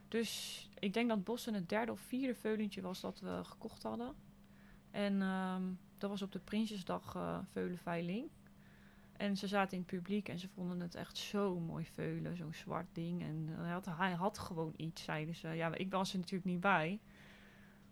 Dus 0.08 0.68
ik 0.78 0.92
denk 0.94 1.08
dat 1.08 1.24
Boston 1.24 1.54
het 1.54 1.68
derde 1.68 1.92
of 1.92 2.00
vierde 2.00 2.34
veulentje 2.34 2.80
was 2.80 3.00
dat 3.00 3.20
we 3.20 3.40
gekocht 3.42 3.82
hadden. 3.82 4.14
En 4.90 5.22
ehm, 5.22 5.62
dat 5.98 6.10
was 6.10 6.22
op 6.22 6.32
de 6.32 6.38
Prinsjesdag 6.38 7.16
veulenveiling. 7.52 8.28
En 9.16 9.36
ze 9.36 9.46
zaten 9.46 9.72
in 9.76 9.78
het 9.78 9.86
publiek 9.96 10.28
en 10.28 10.38
ze 10.38 10.48
vonden 10.48 10.80
het 10.80 10.94
echt 10.94 11.16
zo 11.16 11.60
mooi 11.60 11.84
veulen, 11.84 12.36
zo'n 12.36 12.54
zwart 12.54 12.86
ding. 12.92 13.22
En 13.22 13.48
hij, 13.52 13.72
had, 13.72 13.86
hij 13.86 14.12
had 14.12 14.38
gewoon 14.38 14.72
iets, 14.76 15.02
zeiden 15.02 15.34
ze. 15.34 15.48
Ja, 15.48 15.74
ik 15.74 15.90
was 15.90 16.12
er 16.12 16.18
natuurlijk 16.18 16.50
niet 16.50 16.60
bij. 16.60 17.00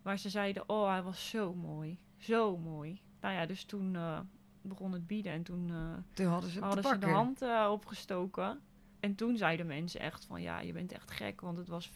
Maar 0.03 0.19
ze 0.19 0.29
zeiden, 0.31 0.69
oh, 0.69 0.89
hij 0.89 1.03
was 1.03 1.29
zo 1.29 1.55
mooi. 1.55 1.99
Zo 2.17 2.57
mooi. 2.59 3.01
Nou 3.21 3.35
ja, 3.35 3.47
dus 3.47 3.65
toen 3.65 3.97
eh, 3.97 4.21
begon 4.63 4.93
het 4.93 5.07
bieden 5.07 5.33
en 5.33 5.43
toen... 5.43 5.71
eh, 5.71 5.95
toen 6.15 6.27
hadden 6.27 6.51
ze 6.51 6.61
hadden 6.61 6.83
de 7.01 7.07
hand 7.15 7.43
eh, 7.43 7.69
opgestoken. 7.73 8.61
En 9.01 9.15
toen 9.15 9.37
zeiden 9.37 9.67
mensen 9.67 10.01
echt 10.01 10.25
van 10.25 10.43
ja, 10.43 10.61
je 10.61 10.73
bent 10.73 10.93
echt 10.93 11.11
gek, 11.11 11.41
want 11.41 11.57
het 11.59 11.69
was 11.69 11.91
40.000 11.91 11.95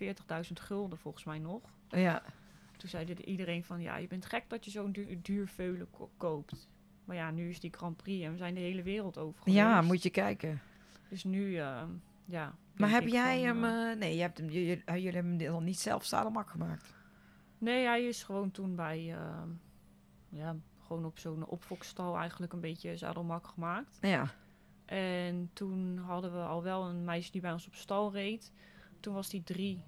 gulden 0.53 0.99
volgens 0.99 1.25
mij 1.25 1.39
nog. 1.39 1.61
Ja, 1.89 2.23
Toen 2.77 2.89
zei 2.89 3.05
de- 3.05 3.25
iedereen 3.25 3.65
van 3.65 3.81
ja, 3.81 3.97
je 3.97 4.07
bent 4.07 4.27
gek 4.27 4.45
dat 4.49 4.65
je 4.65 4.71
zo'n 4.71 4.93
duur, 4.93 5.23
duur 5.23 5.49
veulen 5.49 5.91
ko- 5.91 6.11
koopt. 6.17 6.69
Maar 7.07 7.17
ja, 7.17 7.31
nu 7.31 7.49
is 7.49 7.61
die 7.61 7.73
Grand 7.73 7.97
Prix 7.97 8.25
en 8.25 8.31
we 8.33 8.37
zijn 8.39 8.55
de 8.55 8.61
hele 8.61 8.83
wereld 8.83 9.19
over 9.19 9.39
geweest. 9.43 9.57
ja, 9.57 9.83
moet 9.83 10.03
je 10.03 10.11
kijken. 10.11 10.61
Dus 11.09 11.25
nu, 11.25 11.57
eh, 11.59 11.83
ja. 12.25 12.55
Maar 12.77 12.91
heb 12.91 13.07
jij 13.09 13.37
van, 13.39 13.47
hem... 13.47 13.65
eh, 13.65 13.91
eh, 13.93 13.99
nee, 13.99 14.15
je 14.15 14.21
hebt 14.21 14.39
hem, 14.39 14.51
je- 14.51 14.83
jullie 14.87 15.11
hebben 15.11 15.39
hem 15.39 15.53
dan 15.53 15.65
niet 15.65 15.79
zelf 15.79 16.05
zadelmak 16.05 16.51
gemaakt. 16.51 16.95
nee, 17.59 17.85
hij 17.87 18.05
is 18.05 18.23
gewoon 18.23 18.51
toen 18.51 18.75
bij, 18.77 19.13
eh, 19.15 19.43
ja, 20.29 20.57
gewoon 20.87 21.05
op 21.05 21.19
zo'n 21.19 21.47
opfokstal 21.47 22.17
eigenlijk 22.19 22.53
een 22.53 22.61
beetje 22.61 22.97
zadelmak 22.97 23.47
gemaakt. 23.47 23.99
Ja, 24.01 24.35
En 24.85 25.51
toen 25.53 25.99
hadden 25.99 26.33
we 26.33 26.39
al 26.43 26.63
wel 26.63 26.85
een 26.89 27.05
meisje 27.05 27.33
die 27.33 27.41
bij 27.41 27.53
ons 27.53 27.67
op 27.67 27.75
stal 27.75 28.13
reed. 28.13 28.53
Toen 29.01 29.15
was 29.15 29.29
die 29.29 29.43
drie. 29.43 29.81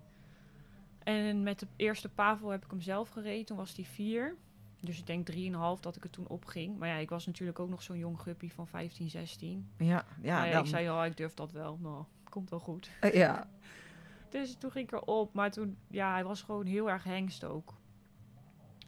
En 1.05 1.43
met 1.43 1.59
de 1.59 1.67
eerste 1.77 2.09
pavel 2.09 2.49
heb 2.49 2.65
ik 2.65 2.71
hem 2.71 2.81
zelf 2.81 3.09
gereden. 3.09 3.45
Toen 3.47 3.57
was 3.57 3.75
die 3.75 3.87
vier. 3.87 4.37
Dus 4.81 4.99
ik 4.99 5.07
denk 5.07 5.27
drieënhalf 5.27 5.81
dat 5.81 5.97
ik 5.97 6.05
er 6.05 6.11
toen 6.11 6.29
opging. 6.29 6.79
Maar 6.79 6.89
ja, 6.89 6.95
ik 6.95 7.11
was 7.11 7.27
natuurlijk 7.27 7.59
ook 7.59 7.69
nog 7.69 7.83
zo'n 7.83 7.99
jong 7.99 8.21
guppy 8.21 8.51
van 8.51 8.67
15, 8.67 9.11
16. 9.11 9.71
ja, 9.79 10.05
ja. 10.23 10.45
Ja, 10.45 10.53
dan, 10.53 10.63
ik 10.63 10.69
zei, 10.69 10.91
oh, 10.91 11.05
ik 11.05 11.17
durf 11.17 11.35
dat 11.35 11.53
wel. 11.53 11.79
Nou, 11.83 12.05
komt 12.29 12.51
wel 12.51 12.59
goed. 12.61 12.91
eh, 13.01 13.15
ja. 13.15 13.49
Dus 14.31 14.57
toen 14.59 14.71
ging 14.71 14.87
ik 14.87 14.93
erop. 14.93 15.35
Maar 15.35 15.51
toen, 15.51 15.79
ja, 15.87 16.13
hij 16.13 16.25
was 16.25 16.43
gewoon 16.43 16.67
heel 16.67 16.91
erg 16.91 17.05
hengst 17.05 17.45
ook. 17.45 17.75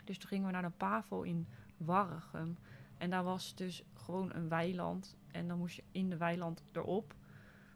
Dus 0.04 0.18
toen 0.18 0.28
gingen 0.28 0.46
we 0.46 0.52
naar 0.52 0.62
de 0.62 0.70
Pavel 0.76 1.22
in 1.22 1.46
Warregem. 1.76 2.58
En 2.98 3.10
daar 3.10 3.24
was 3.24 3.54
dus 3.54 3.82
gewoon 3.94 4.32
een 4.34 4.48
weiland. 4.48 5.16
En 5.30 5.48
dan 5.48 5.58
moest 5.58 5.76
je 5.76 5.82
in 5.92 6.10
de 6.10 6.16
weiland 6.16 6.62
erop. 6.72 7.14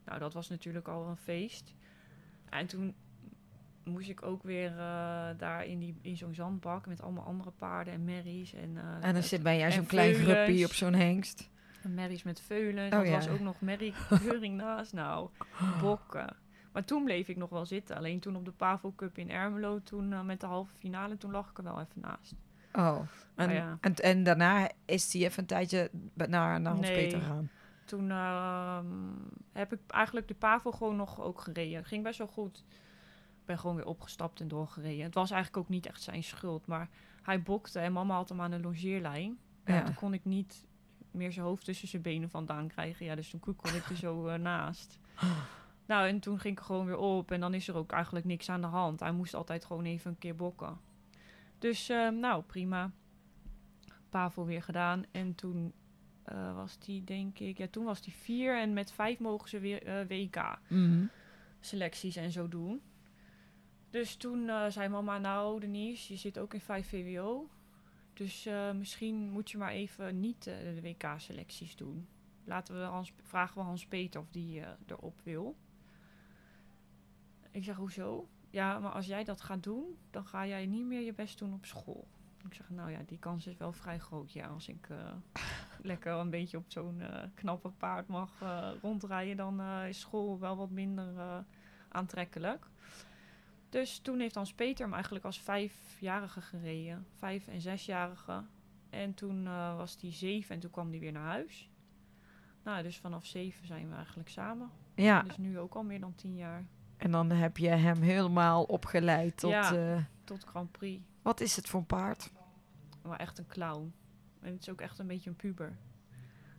Nou, 0.05 0.19
dat 0.19 0.33
was 0.35 0.49
natuurlijk 0.49 0.89
al 0.89 1.07
een 1.09 1.17
feest. 1.17 1.75
En 2.49 2.67
toen 2.67 2.95
moest 3.85 4.09
ik 4.09 4.23
ook 4.23 4.43
weer 4.43 4.71
eh, 4.71 5.27
daar 5.37 5.65
in, 5.67 5.79
die, 5.79 5.99
in 6.03 6.17
zo'n 6.17 6.35
zandbak 6.35 6.87
met 6.87 7.03
allemaal 7.03 7.25
andere 7.25 7.51
paarden 7.51 7.95
en 7.95 8.05
merries. 8.05 8.53
En, 8.55 8.77
eh, 8.77 9.09
En 9.09 9.15
dan 9.15 9.23
zit 9.23 9.43
ben 9.43 9.57
jij 9.57 9.67
en 9.67 9.73
zo'n 9.73 9.87
klein 9.87 10.15
gruppie 10.15 10.65
op 10.65 10.73
zo'n 10.73 10.95
hengst. 10.95 11.51
merries 11.83 12.23
met 12.23 12.41
veulen. 12.41 12.85
Oh, 12.85 12.91
dat 12.91 13.07
ja. 13.07 13.13
was 13.15 13.29
ook 13.29 13.41
nog 13.41 13.61
merriekeuring 13.61 14.57
naast. 14.63 14.93
Nou, 14.93 15.29
bokken. 15.81 16.37
Maar 16.73 16.85
toen 16.85 17.05
bleef 17.05 17.29
ik 17.29 17.37
nog 17.37 17.51
wel 17.51 17.67
zitten. 17.67 17.97
Alleen 17.97 18.21
toen 18.21 18.37
op 18.37 18.45
de 18.45 18.51
Pavel 18.53 18.93
Cup 18.97 19.19
in 19.19 19.31
Ermelo, 19.31 19.81
toen 19.83 20.13
eh, 20.13 20.23
met 20.23 20.41
de 20.41 20.47
halve 20.47 20.75
finale, 20.79 21.17
toen 21.17 21.31
lag 21.31 21.51
ik 21.51 21.59
er 21.59 21.65
wel 21.65 21.81
even 21.81 22.01
naast. 22.01 22.35
Oh. 22.73 22.99
En, 23.35 23.51
ja. 23.53 23.79
en, 23.81 23.95
en 23.95 24.23
daarna 24.23 24.71
is 24.85 25.13
hij 25.13 25.23
even 25.23 25.39
een 25.39 25.47
tijdje 25.47 25.91
naar, 26.15 26.61
naar 26.61 26.73
Hans 26.73 26.87
Nee. 26.89 26.95
Peter 26.97 27.21
gegaan. 27.21 27.51
Toen 27.85 28.11
ehm, 28.11 28.87
heb 29.53 29.73
ik 29.73 29.79
eigenlijk 29.87 30.29
de 30.29 30.35
Pavel 30.35 30.73
gewoon 30.73 30.97
nog 30.97 31.21
ook 31.21 31.41
gereden. 31.41 31.85
Ging 31.85 32.03
best 32.03 32.19
wel 32.19 32.27
goed. 32.27 32.65
Ik 33.45 33.51
ben 33.51 33.59
gewoon 33.59 33.77
weer 33.77 33.87
opgestapt 33.87 34.41
en 34.41 34.49
doorgereden. 34.49 35.05
Het 35.05 35.15
was 35.15 35.31
eigenlijk 35.31 35.63
ook 35.65 35.69
niet 35.71 35.87
echt 35.87 36.03
zijn 36.03 36.23
schuld. 36.25 36.67
Maar 36.67 36.89
hij 37.23 37.43
bokte 37.43 37.79
en 37.79 37.93
mama 37.93 38.15
had 38.15 38.29
hem 38.29 38.41
aan 38.41 38.51
de 38.51 38.61
longeerlijn. 38.61 39.39
Ja. 39.65 39.83
Toen 39.83 39.95
kon 39.95 40.15
ik 40.15 40.25
niet 40.25 40.67
meer 41.11 41.33
zijn 41.33 41.45
hoofd 41.47 41.65
tussen 41.65 41.89
zijn 41.89 42.03
benen 42.03 42.31
vandaan 42.31 42.69
krijgen. 42.69 43.07
Ja, 43.07 43.15
dus 43.15 43.31
toen 43.31 43.41
kon 43.41 43.75
ik 43.75 43.85
er 43.91 43.97
zo 43.97 44.27
eh, 44.27 44.39
naast. 44.51 44.99
Nou, 45.87 46.09
en 46.09 46.21
toen 46.21 46.39
ging 46.41 46.59
ik 46.59 46.65
gewoon 46.65 46.87
weer 46.87 46.97
op. 46.97 47.31
En 47.31 47.41
dan 47.41 47.55
is 47.55 47.69
er 47.69 47.75
ook 47.77 47.93
eigenlijk 47.93 48.25
niks 48.25 48.49
aan 48.49 48.61
de 48.61 48.67
hand. 48.67 49.01
Hij 49.01 49.13
moest 49.13 49.35
altijd 49.35 49.65
gewoon 49.65 49.85
even 49.85 50.11
een 50.11 50.19
keer 50.19 50.37
bokken. 50.37 50.79
Dus, 51.59 51.89
eh, 51.89 52.09
nou, 52.09 52.43
prima. 52.43 52.91
Pavel 54.09 54.47
weer 54.47 54.63
gedaan. 54.63 55.05
En 55.11 55.35
toen 55.35 55.73
eh, 56.25 56.55
was 56.55 56.79
die, 56.79 57.05
denk 57.05 57.39
ik... 57.39 57.59
Ja, 57.59 57.67
toen 57.71 57.85
was 57.85 58.01
die 58.03 58.13
vier. 58.15 58.61
En 58.61 58.73
met 58.73 58.93
vijf 58.93 59.19
mogen 59.19 59.49
ze 59.49 59.59
weer 59.59 60.07
WK 60.09 60.59
Mhm. 60.69 61.05
selecties 61.61 62.17
en 62.17 62.31
zo 62.31 62.49
doen. 62.49 62.81
Dus 63.95 64.17
toen 64.17 64.49
eh, 64.49 64.67
zei 64.67 64.89
mama, 64.89 65.19
nou 65.19 65.61
Denise, 65.61 66.13
je 66.13 66.19
zit 66.19 66.39
ook 66.39 66.55
in 66.55 66.61
5 66.61 66.89
VWO. 66.89 67.49
Dus 68.13 68.47
eh, 68.47 68.73
misschien 68.73 69.31
moet 69.31 69.51
je 69.51 69.59
maar 69.59 69.71
even 69.71 70.21
niet 70.21 70.47
eh, 70.47 70.57
de 70.59 70.81
WK-selecties 70.81 71.77
doen. 71.77 72.09
Laten 72.45 72.79
we 72.79 72.81
Hans, 72.81 73.13
vragen 73.23 73.57
we 73.57 73.63
Hans-Peter 73.63 74.21
of 74.21 74.31
die 74.31 74.63
erop 74.87 75.21
wil. 75.23 75.57
Ik 77.51 77.65
zeg, 77.65 77.77
hoezo? 77.77 78.29
Ja, 78.51 78.79
maar 78.79 78.93
als 78.93 79.07
jij 79.07 79.25
dat 79.25 79.41
gaat 79.41 79.63
doen, 79.63 79.99
dan 80.11 80.27
ga 80.27 80.47
jij 80.47 80.67
niet 80.67 80.85
meer 80.85 81.01
je 81.01 81.15
best 81.15 81.39
doen 81.39 81.53
op 81.53 81.65
school. 81.65 82.09
Ik 82.45 82.55
zeg, 82.55 82.71
nou 82.71 82.91
ja, 82.91 83.01
die 83.07 83.19
kans 83.19 83.47
is 83.47 83.57
wel 83.57 83.73
vrij 83.73 83.99
groot, 83.99 84.33
ja. 84.33 84.47
Als 84.47 84.69
ik 84.69 84.89
lekker 85.83 86.13
een 86.13 86.31
beetje 86.31 86.57
op 86.57 86.65
zo'n 86.69 87.03
knappe 87.35 87.71
paard 87.71 88.07
mag 88.07 88.43
rondrijden, 88.83 89.37
dan 89.37 89.63
is 89.63 90.01
school 90.01 90.39
wel 90.39 90.57
wat 90.57 90.71
minder 90.71 91.45
aantrekkelijk. 91.89 92.67
Dus 93.75 93.99
toen 93.99 94.21
heeft 94.21 94.35
Hans 94.35 94.53
Peter 94.53 94.85
hem 94.85 94.95
eigenlijk 94.95 95.25
als 95.25 95.41
vijfjarige 95.41 96.41
gereden. 96.41 97.07
Vijf- 97.19 97.47
en 97.47 97.61
zesjarige. 97.61 98.45
En 98.91 99.15
toen 99.15 99.47
eh, 99.47 99.77
was 99.77 99.97
hij 100.01 100.13
zeven 100.13 100.55
en 100.55 100.61
toen 100.61 100.71
kwam 100.71 100.91
hij 100.91 100.99
weer 100.99 101.13
naar 101.13 101.25
huis. 101.27 101.71
Nou, 102.65 102.83
dus 102.83 102.97
vanaf 102.99 103.27
zeven 103.27 103.67
zijn 103.67 103.89
we 103.89 103.95
eigenlijk 103.95 104.29
samen. 104.29 104.71
Ja, 104.95 105.23
Dus 105.23 105.37
nu 105.37 105.59
ook 105.59 105.75
al 105.75 105.85
meer 105.85 106.01
dan 106.01 106.15
tien 106.15 106.37
jaar. 106.37 106.67
en 106.97 107.11
dan 107.11 107.31
heb 107.31 107.57
je 107.57 107.69
hem 107.69 108.01
helemaal 108.03 108.65
opgeleid 108.65 109.37
tot... 109.37 109.51
Ja. 109.51 109.75
eh, 109.95 110.03
Tot 110.25 110.45
Grand 110.45 110.73
Prix. 110.73 111.03
wat 111.23 111.41
is 111.41 111.57
het 111.57 111.69
voor 111.69 111.81
een 111.81 111.87
paard? 111.87 112.33
Maar 113.03 113.19
echt 113.19 113.39
een 113.39 113.47
clown. 113.47 113.95
En 114.41 114.53
het 114.53 114.61
is 114.61 114.69
ook 114.71 114.81
echt 114.81 114.99
een 114.99 115.07
beetje 115.07 115.31
een 115.31 115.37
puber. 115.37 115.77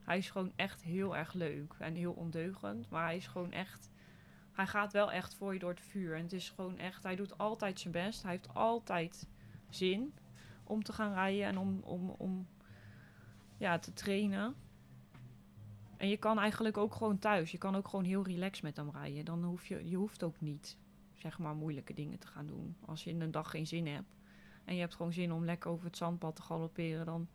Hij 0.04 0.18
is 0.18 0.30
gewoon 0.30 0.52
echt 0.56 0.84
heel 0.84 1.16
erg 1.18 1.34
leuk 1.34 1.76
en 1.80 1.96
heel 1.96 2.14
ondeugend. 2.14 2.90
Maar 2.90 3.04
hij 3.06 3.16
is 3.18 3.28
gewoon 3.28 3.52
echt... 3.52 3.90
Hij 4.56 4.68
gaat 4.68 4.94
wel 4.94 5.12
echt 5.12 5.36
voor 5.36 5.54
je 5.54 5.60
door 5.60 5.70
het 5.70 5.82
vuur. 5.82 6.16
En 6.16 6.22
het 6.22 6.34
is 6.34 6.50
gewoon 6.50 6.78
echt... 6.78 7.04
Hij 7.04 7.16
doet 7.16 7.38
altijd 7.38 7.80
zijn 7.80 7.94
best. 7.94 8.22
Hij 8.22 8.32
heeft 8.32 8.54
altijd 8.54 9.28
zin 9.70 10.14
om 10.64 10.84
te 10.84 10.94
gaan 10.94 11.14
rijden 11.14 11.46
en 11.46 11.58
om, 11.58 11.80
om, 11.84 12.10
om 12.10 12.48
ja, 13.58 13.80
te 13.80 13.94
trainen. 13.94 14.56
En 15.98 16.08
je 16.08 16.18
kan 16.18 16.40
eigenlijk 16.40 16.78
ook 16.78 16.96
gewoon 16.96 17.20
thuis. 17.20 17.52
Je 17.52 17.58
kan 17.58 17.76
ook 17.76 17.88
gewoon 17.88 18.06
heel 18.06 18.24
relaxed 18.24 18.64
met 18.64 18.78
hem 18.78 18.90
rijden. 18.92 19.26
Dan 19.26 19.44
hoef 19.44 19.66
je, 19.66 19.90
je 19.90 19.96
hoeft 19.96 20.24
ook 20.24 20.42
niet, 20.42 20.78
zeg 21.14 21.40
maar, 21.40 21.56
moeilijke 21.56 21.94
dingen 21.94 22.20
te 22.20 22.28
gaan 22.28 22.48
doen. 22.48 22.76
Als 22.86 23.04
je 23.04 23.10
in 23.10 23.22
een 23.22 23.32
dag 23.32 23.50
geen 23.50 23.68
zin 23.68 23.88
hebt. 23.88 24.16
En 24.66 24.74
je 24.74 24.82
hebt 24.82 24.96
gewoon 24.96 25.14
zin 25.14 25.32
om 25.32 25.46
lekker 25.46 25.72
over 25.72 25.86
het 25.86 25.98
zandpad 25.98 26.36
te 26.36 26.42
galopperen. 26.42 27.06
Dan 27.06 27.28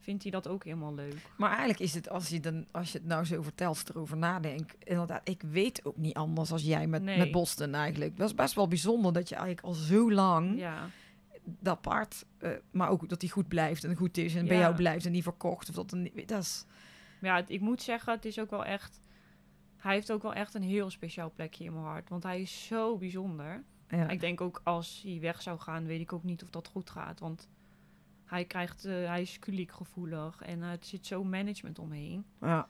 vindt 0.00 0.22
hij 0.22 0.32
dat 0.32 0.48
ook 0.48 0.64
helemaal 0.64 0.94
leuk. 0.94 1.14
Maar 1.36 1.48
eigenlijk 1.48 1.80
is 1.80 1.94
het, 1.94 2.08
als 2.08 2.28
je, 2.28 2.40
dan, 2.40 2.66
als 2.70 2.92
je 2.92 2.98
het 2.98 3.06
nou 3.06 3.24
zo 3.24 3.42
vertelt, 3.42 3.88
erover 3.90 4.16
nadenk, 4.16 4.70
inderdaad, 4.78 5.28
ik 5.28 5.42
weet 5.42 5.84
ook 5.84 5.96
niet 5.96 6.14
anders 6.14 6.52
als 6.52 6.62
jij 6.62 6.86
met, 6.86 7.02
Nee. 7.02 7.18
met 7.18 7.30
Boston 7.30 7.74
eigenlijk. 7.74 8.16
Dat 8.16 8.28
is 8.28 8.34
best 8.34 8.54
wel 8.54 8.68
bijzonder 8.68 9.12
dat 9.12 9.28
je 9.28 9.34
eigenlijk 9.34 9.66
al 9.66 9.72
zo 9.72 10.12
lang 10.12 10.58
Ja, 10.58 10.88
dat 11.44 11.80
paard, 11.80 12.24
eh, 12.38 12.50
maar 12.70 12.88
ook 12.88 13.08
dat 13.08 13.20
hij 13.20 13.30
goed 13.30 13.48
blijft 13.48 13.84
en 13.84 13.96
goed 13.96 14.16
is 14.16 14.34
en 14.34 14.46
bij 14.46 14.58
jou 14.58 14.74
blijft 14.74 15.06
en 15.06 15.12
niet 15.12 15.22
verkocht. 15.22 15.68
Of 15.68 15.74
dat, 15.74 15.92
een, 15.92 16.12
dat 16.26 16.42
is, 16.42 16.64
Maar 17.20 17.30
ja, 17.30 17.36
het- 17.36 17.50
ik 17.50 17.60
moet 17.60 17.82
zeggen, 17.82 18.12
het 18.12 18.24
is 18.24 18.38
ook 18.38 18.50
wel 18.50 18.64
echt... 18.64 19.00
Hij 19.76 19.94
heeft 19.94 20.12
ook 20.12 20.22
wel 20.22 20.34
echt 20.34 20.54
een 20.54 20.62
heel 20.62 20.90
speciaal 20.90 21.30
plekje 21.34 21.64
in 21.64 21.72
mijn 21.72 21.84
hart. 21.84 22.08
Want 22.08 22.22
hij 22.22 22.40
is 22.40 22.66
zo 22.66 22.96
bijzonder. 22.98 23.62
ja. 23.88 24.08
Ik 24.08 24.20
denk 24.20 24.40
ook 24.40 24.60
als 24.64 25.00
hij 25.04 25.18
weg 25.20 25.42
zou 25.42 25.58
gaan, 25.58 25.86
weet 25.86 26.00
ik 26.00 26.12
ook 26.12 26.22
niet 26.24 26.42
of 26.42 26.50
dat 26.50 26.68
goed 26.68 26.90
gaat. 26.90 27.20
Want 27.20 27.48
hij, 28.30 28.44
krijgt, 28.44 28.84
eh, 28.84 28.92
hij 28.92 29.20
is 29.20 29.38
koliekgevoelig 29.38 30.42
en 30.42 30.62
eh, 30.62 30.70
er 30.70 30.78
zit 30.80 31.06
zo 31.06 31.24
management 31.24 31.78
omheen. 31.78 32.24
ja. 32.40 32.66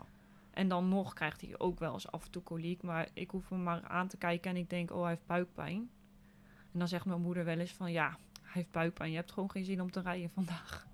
En 0.51 0.69
dan 0.69 0.89
nog 0.89 1.13
krijgt 1.13 1.41
hij 1.41 1.59
ook 1.59 1.79
wel 1.79 1.93
eens 1.93 2.11
af 2.11 2.25
en 2.25 2.31
toe 2.31 2.43
koliek. 2.43 2.83
Maar 2.83 3.09
ik 3.13 3.31
hoef 3.31 3.49
hem 3.49 3.63
maar 3.63 3.83
aan 3.83 4.09
te 4.09 4.17
kijken 4.17 4.51
en 4.51 4.57
ik 4.57 4.71
denk, 4.71 4.91
oh, 4.91 5.01
hij 5.01 5.11
heeft 5.11 5.27
buikpijn. 5.27 5.91
En 6.73 6.79
dan 6.79 6.89
zegt 6.89 7.05
mijn 7.05 7.21
moeder 7.21 7.45
wel 7.45 7.59
eens 7.59 7.73
van, 7.73 7.93
ja, 7.93 8.09
hij 8.43 8.53
heeft 8.53 8.71
buikpijn. 8.71 9.11
Je 9.11 9.17
hebt 9.17 9.33
gewoon 9.33 9.51
geen 9.51 9.65
zin 9.65 9.81
om 9.81 9.91
te 9.91 10.01
rijden 10.01 10.31
vandaag. 10.31 10.87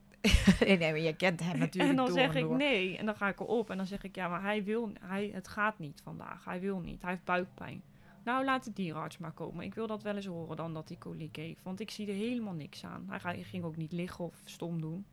nee, 0.61 0.79
nee, 0.79 0.91
maar 0.91 1.01
je 1.01 1.17
kent 1.17 1.41
hem 1.41 1.59
natuurlijk 1.65 1.91
en 1.91 1.97
dan 1.97 2.07
door 2.07 2.15
zeg 2.15 2.31
en 2.35 2.37
ik 2.37 2.49
door. 2.49 2.57
nee. 2.57 2.99
En 2.99 3.07
dan 3.07 3.17
ga 3.17 3.29
ik 3.29 3.41
erop 3.41 3.71
en 3.71 3.77
dan 3.77 3.87
zeg 3.87 4.03
ik, 4.03 4.15
ja, 4.15 4.29
maar 4.29 4.43
hij 4.43 4.65
wil, 4.65 4.93
hij, 5.01 5.31
het 5.35 5.49
gaat 5.49 5.79
niet 5.79 6.01
vandaag. 6.05 6.45
Hij 6.45 6.61
wil 6.61 6.81
niet. 6.81 7.03
Hij 7.03 7.11
heeft 7.11 7.25
buikpijn. 7.25 7.83
Nou, 8.27 8.45
laat 8.45 8.65
de 8.65 8.73
dierenarts 8.73 9.19
maar 9.19 9.33
komen. 9.33 9.65
Ik 9.65 9.75
wil 9.75 9.87
dat 9.87 10.03
wel 10.03 10.17
eens 10.17 10.27
horen 10.27 10.57
dan 10.57 10.75
dat 10.75 10.89
hij 10.89 10.97
koliek 10.97 11.37
heeft. 11.37 11.63
Want 11.63 11.81
ik 11.81 11.91
zie 11.91 12.09
er 12.09 12.15
helemaal 12.15 12.53
niks 12.55 12.85
aan. 12.85 13.07
Hij 13.09 13.43
ging 13.43 13.65
ook 13.65 13.77
niet 13.77 13.93
liggen 13.93 14.25
of 14.25 14.41
stom 14.45 14.81
doen. 14.81 15.07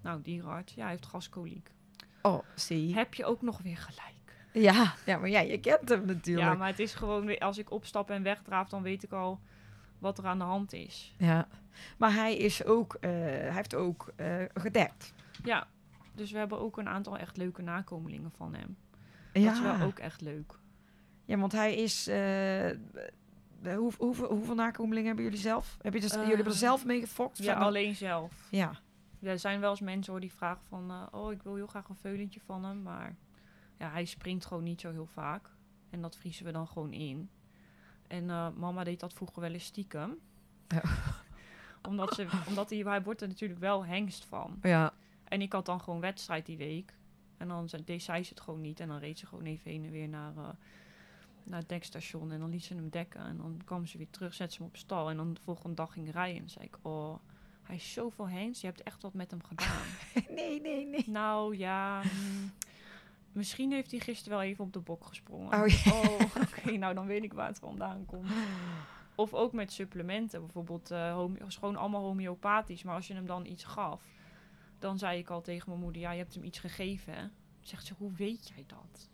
Nou, 0.00 0.22
dierenarts, 0.22 0.74
ja, 0.74 0.82
hij 0.82 0.90
heeft 0.90 1.06
gaskoliek. 1.06 1.70
Oh, 2.22 2.38
zie. 2.54 2.94
Heb 2.94 3.14
je 3.14 3.24
ook 3.24 3.42
nog 3.42 3.58
weer 3.62 3.76
gelijk. 3.76 4.36
Ja, 4.52 4.94
ja, 5.06 5.18
maar 5.18 5.28
ja, 5.28 5.40
je 5.40 5.60
kent 5.60 5.88
hem 5.88 6.06
natuurlijk. 6.06 6.46
Ja, 6.52 6.54
maar 6.54 6.68
het 6.68 6.78
is 6.78 6.94
gewoon, 6.94 7.26
weer- 7.26 7.38
als 7.38 7.58
ik 7.58 7.70
opstap 7.70 8.10
en 8.10 8.22
wegdraaf, 8.22 8.68
dan 8.68 8.82
weet 8.82 9.02
ik 9.02 9.12
al 9.12 9.40
wat 9.98 10.18
er 10.18 10.26
aan 10.26 10.38
de 10.38 10.44
hand 10.44 10.72
is. 10.72 11.14
Ja. 11.18 11.48
Maar 11.98 12.12
hij 12.14 12.36
is 12.36 12.64
ook, 12.64 12.94
eh, 13.00 13.10
hij 13.10 13.52
heeft 13.54 13.74
ook 13.74 14.12
eh, 14.16 14.36
gedekt. 14.54 15.14
Ja, 15.44 15.66
dus 16.14 16.30
we 16.32 16.38
hebben 16.38 16.60
ook 16.60 16.78
een 16.78 16.88
aantal 16.88 17.18
echt 17.18 17.36
leuke 17.36 17.62
nakomelingen 17.62 18.30
van 18.36 18.54
hem. 18.54 18.76
Dat 19.32 19.42
Ja. 19.42 19.52
is 19.52 19.60
wel 19.60 19.80
ook 19.86 19.98
echt 19.98 20.20
leuk. 20.20 20.60
Ja, 21.24 21.38
want 21.38 21.52
hij 21.52 21.74
is. 21.74 22.06
eh, 22.06 22.70
hoe, 23.76 23.92
hoeveel, 23.98 24.28
hoeveel 24.32 24.54
nakomelingen 24.54 25.06
hebben 25.06 25.24
jullie 25.24 25.38
zelf? 25.40 25.76
Heb 25.82 25.94
je 25.94 26.00
dus, 26.00 26.10
jullie 26.10 26.26
hebben 26.26 26.46
er 26.46 26.52
Eh, 26.52 26.58
zelf 26.58 26.84
mee 26.84 27.00
gefokt? 27.00 27.38
Ja, 27.38 27.54
alleen 27.54 27.94
zelf. 27.96 28.48
Ja. 28.50 28.80
Ja, 29.18 29.30
er 29.30 29.38
zijn 29.38 29.60
wel 29.60 29.70
eens 29.70 29.80
mensen 29.80 30.12
hoor 30.12 30.20
die 30.20 30.32
vragen 30.32 30.64
van... 30.68 31.08
oh, 31.12 31.32
ik 31.32 31.42
wil 31.42 31.54
heel 31.54 31.66
graag 31.66 31.88
een 31.88 31.96
veulentje 31.96 32.40
van 32.40 32.64
hem. 32.64 32.82
Maar 32.82 33.16
ja, 33.78 33.90
hij 33.90 34.04
springt 34.04 34.46
gewoon 34.46 34.62
niet 34.62 34.80
zo 34.80 34.90
heel 34.90 35.06
vaak. 35.06 35.50
En 35.90 36.00
dat 36.00 36.16
vriezen 36.16 36.44
we 36.44 36.52
dan 36.52 36.66
gewoon 36.68 36.92
in. 36.92 37.30
En 38.06 38.26
mama 38.58 38.84
deed 38.84 39.00
dat 39.00 39.12
vroeger 39.12 39.40
wel 39.40 39.50
eens 39.52 39.64
stiekem. 39.64 40.18
Ja. 40.68 40.82
omdat 41.88 42.14
ze, 42.14 42.26
omdat 42.48 42.70
hij, 42.70 42.78
hij 42.78 43.02
wordt 43.02 43.20
er 43.22 43.28
natuurlijk 43.28 43.60
wel 43.60 43.84
hengst 43.86 44.24
van. 44.24 44.58
Ja. 44.62 44.92
En 45.24 45.40
ik 45.42 45.52
had 45.52 45.66
dan 45.66 45.80
gewoon 45.80 46.00
wedstrijd 46.00 46.46
die 46.46 46.56
week. 46.56 46.94
En 47.36 47.48
dan 47.48 47.68
ze- 47.68 47.84
deed 47.84 48.02
zij 48.02 48.26
het 48.28 48.40
gewoon 48.40 48.60
niet. 48.60 48.80
En 48.80 48.88
dan 48.88 48.98
reed 48.98 49.18
ze 49.18 49.26
gewoon 49.26 49.44
even 49.44 49.70
heen 49.70 49.84
en 49.84 49.90
weer 49.90 50.08
naar, 50.08 50.32
naar 51.44 51.58
het 51.58 51.68
dekstation. 51.68 52.32
En 52.32 52.40
dan 52.40 52.50
liet 52.50 52.64
ze 52.64 52.74
hem 52.74 52.88
dekken. 52.90 53.20
En 53.20 53.36
dan 53.36 53.60
kwam 53.64 53.86
ze 53.86 53.98
weer 53.98 54.10
terug, 54.10 54.34
zette 54.34 54.54
ze 54.54 54.58
hem 54.58 54.68
op 54.68 54.76
stal. 54.76 55.10
En 55.10 55.16
dan 55.16 55.34
de 55.34 55.40
volgende 55.40 55.74
dag 55.74 55.92
ging 55.92 56.12
rijden. 56.12 56.42
En 56.42 56.50
zei 56.50 56.64
ik, 56.64 56.78
oh, 56.82 57.18
hij 57.62 57.76
is 57.76 57.92
zoveel 57.92 58.28
hens. 58.28 58.60
Je 58.60 58.66
hebt 58.66 58.82
echt 58.82 59.02
wat 59.02 59.14
met 59.14 59.30
hem 59.30 59.42
gedaan. 59.44 59.86
Nee, 60.34 60.60
nee, 60.60 60.86
nee. 60.86 61.04
nou 61.06 61.56
ja, 61.56 62.02
hmm, 62.02 62.52
misschien 63.32 63.72
heeft 63.72 63.90
hij 63.90 64.00
gisteren 64.00 64.38
wel 64.38 64.46
even 64.46 64.64
op 64.64 64.72
de 64.72 64.78
bok 64.78 65.04
gesprongen. 65.04 65.62
Oh, 65.62 65.68
ja. 65.68 65.92
Oh, 65.92 66.20
oké, 66.44 66.70
nou 66.76 66.94
dan 66.94 67.06
weet 67.06 67.22
ik 67.24 67.32
waar 67.32 67.46
het 67.46 67.58
vandaan 67.58 68.04
komt. 68.06 68.30
Of 69.14 69.34
ook 69.34 69.52
met 69.52 69.72
supplementen, 69.72 70.40
bijvoorbeeld 70.40 70.90
eh 70.90 71.26
gewoon 71.48 71.76
allemaal 71.76 72.02
homeopathisch. 72.02 72.82
Maar 72.82 72.94
als 72.94 73.06
je 73.06 73.14
hem 73.14 73.26
dan 73.26 73.46
iets 73.46 73.64
gaf, 73.64 74.02
dan 74.78 74.98
zei 74.98 75.18
ik 75.18 75.30
al 75.30 75.40
tegen 75.40 75.68
mijn 75.68 75.80
moeder, 75.80 76.02
ja, 76.02 76.10
je 76.10 76.18
hebt 76.18 76.34
hem 76.34 76.44
iets 76.44 76.58
gegeven. 76.58 77.14
hè? 77.14 77.26
Zegt 77.60 77.86
ze, 77.86 77.94
hoe 77.98 78.12
weet 78.12 78.48
jij 78.54 78.64
dat? 78.66 79.10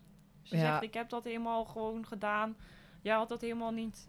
Ze 0.48 0.56
Ja. 0.56 0.62
zegt, 0.62 0.82
ik 0.82 0.94
heb 0.94 1.08
dat 1.08 1.24
helemaal 1.24 1.64
gewoon 1.64 2.06
gedaan. 2.06 2.56
Jij 3.02 3.14
had 3.14 3.28
dat 3.28 3.40
helemaal 3.40 3.72
niet, 3.72 4.08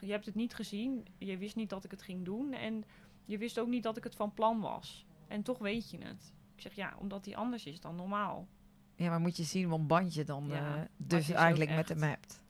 je 0.00 0.10
hebt 0.10 0.26
het 0.26 0.34
niet 0.34 0.54
gezien. 0.54 1.06
Je 1.18 1.36
wist 1.36 1.56
niet 1.56 1.70
dat 1.70 1.84
ik 1.84 1.90
het 1.90 2.02
ging 2.02 2.24
doen. 2.24 2.52
En 2.52 2.84
je 3.24 3.38
wist 3.38 3.58
ook 3.58 3.68
niet 3.68 3.82
dat 3.82 3.96
ik 3.96 4.04
het 4.04 4.14
van 4.16 4.34
plan 4.34 4.60
was. 4.60 5.06
En 5.28 5.42
toch 5.42 5.58
weet 5.58 5.90
je 5.90 5.98
het. 5.98 6.32
Ik 6.54 6.60
zeg, 6.60 6.74
ja, 6.74 6.94
omdat 6.98 7.24
hij 7.24 7.36
anders 7.36 7.66
is 7.66 7.80
dan 7.80 7.94
normaal. 7.96 8.46
Ja, 8.94 9.08
maar 9.10 9.20
moet 9.20 9.36
je 9.36 9.42
zien 9.42 9.68
wat 9.68 9.86
band 9.86 10.14
je 10.14 10.24
dan 10.24 10.46
Ja, 10.46 10.76
eh, 10.76 10.82
dus 10.96 11.30
eigenlijk 11.30 11.70
met 11.70 11.88
hem 11.88 12.02
hebt. 12.02 12.42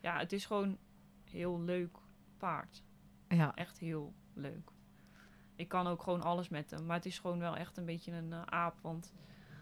Ja, 0.00 0.18
het 0.18 0.32
is 0.32 0.46
gewoon 0.46 0.78
heel 1.30 1.60
leuk 1.60 1.98
paard. 2.36 2.82
Ja. 3.28 3.54
Echt 3.54 3.78
heel 3.78 4.14
leuk. 4.34 4.70
Ik 5.54 5.68
kan 5.68 5.86
ook 5.86 6.02
gewoon 6.02 6.22
alles 6.22 6.48
met 6.48 6.70
hem. 6.70 6.86
Maar 6.86 6.96
het 6.96 7.06
is 7.06 7.18
gewoon 7.18 7.38
wel 7.38 7.56
echt 7.56 7.76
een 7.76 7.84
beetje 7.84 8.12
een 8.12 8.32
eh, 8.32 8.42
aap. 8.42 8.78
Want 8.80 9.12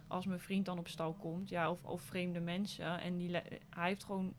als 0.08 0.26
mijn 0.26 0.40
vriend 0.40 0.64
dan 0.64 0.78
op 0.78 0.88
stal 0.88 1.12
komt, 1.12 1.48
ja, 1.48 1.70
of, 1.70 1.84
of 1.84 2.02
vreemde 2.02 2.40
mensen. 2.40 3.00
En 3.00 3.16
die 3.16 3.30
hij 3.30 3.88
heeft 3.88 4.04
gewoon. 4.04 4.34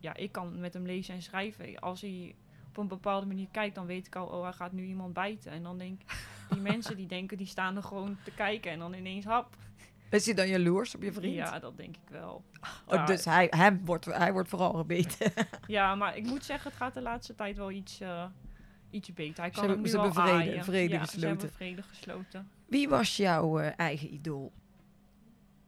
Ja, 0.00 0.14
ik 0.16 0.32
kan 0.32 0.60
met 0.60 0.74
hem 0.74 0.86
lezen 0.86 1.14
en 1.14 1.22
schrijven. 1.22 1.78
Als 1.78 2.00
hij 2.00 2.34
op 2.68 2.76
een 2.76 2.88
bepaalde 2.88 3.26
manier 3.26 3.48
kijkt, 3.50 3.74
dan 3.74 3.86
weet 3.86 4.06
ik 4.06 4.16
al, 4.16 4.26
oh, 4.26 4.42
hij 4.42 4.52
gaat 4.52 4.72
nu 4.72 4.84
iemand 4.84 5.12
bijten. 5.12 5.52
En 5.52 5.62
dan 5.62 5.78
denk 5.78 6.00
ik, 6.02 6.26
die 6.50 6.60
mensen 6.72 6.96
die 6.96 7.06
denken, 7.06 7.36
die 7.36 7.46
staan 7.46 7.76
er 7.76 7.82
gewoon 7.82 8.16
te 8.24 8.30
kijken. 8.30 8.70
En 8.70 8.78
dan 8.78 8.94
ineens 8.94 9.24
hap. 9.24 9.56
Is 10.10 10.26
hij 10.26 10.34
dan 10.34 10.48
jaloers 10.48 10.94
op 10.94 11.02
je 11.02 11.12
vriend? 11.12 11.34
Ja, 11.34 11.58
dat 11.58 11.76
denk 11.76 11.96
ik 11.96 12.08
wel. 12.10 12.44
Oh, 12.86 12.94
Ja. 12.94 13.04
dus 13.06 13.24
hij, 13.24 13.46
hem 13.50 13.84
wordt, 13.84 14.04
hij 14.04 14.32
wordt 14.32 14.48
vooral 14.48 14.72
gebeten. 14.72 15.32
Ja, 15.66 15.94
maar 15.94 16.16
ik 16.16 16.26
moet 16.26 16.44
zeggen, 16.44 16.70
het 16.70 16.78
gaat 16.78 16.94
de 16.94 17.00
laatste 17.02 17.34
tijd 17.34 17.56
wel 17.56 17.70
iets, 17.70 18.00
eh, 18.00 18.24
iets 18.90 19.12
beter. 19.12 19.42
Hij 19.42 19.52
Ze 19.52 19.60
kan 19.60 19.68
hebben- 19.68 19.76
ook 19.78 19.84
nu 19.84 19.90
ze 19.90 20.00
hebben 20.00 20.14
vrede- 20.24 20.50
aaien. 20.50 20.64
vrede 20.64 20.92
ja, 20.94 20.98
gesloten. 21.00 21.20
Ze 21.20 21.26
hebben 21.26 21.50
vrede 21.52 21.82
gesloten. 21.82 22.50
Wie 22.66 22.88
was 22.88 23.16
jouw 23.16 23.58
eh, 23.58 23.72
eigen 23.76 24.12
idool? 24.14 24.52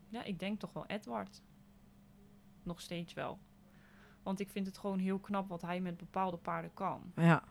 Ja, 0.08 0.24
ik 0.24 0.38
denk 0.38 0.60
toch 0.60 0.72
wel 0.72 0.86
Edward. 0.86 1.42
Nog 2.62 2.80
steeds 2.80 3.14
wel. 3.14 3.38
Want 4.22 4.40
ik 4.40 4.50
vind 4.50 4.66
het 4.66 4.78
gewoon 4.78 4.98
heel 4.98 5.18
knap 5.18 5.48
wat 5.48 5.62
hij 5.62 5.80
met 5.80 5.96
bepaalde 5.96 6.36
paarden 6.36 6.74
kan. 6.74 7.12
Ja. 7.16 7.42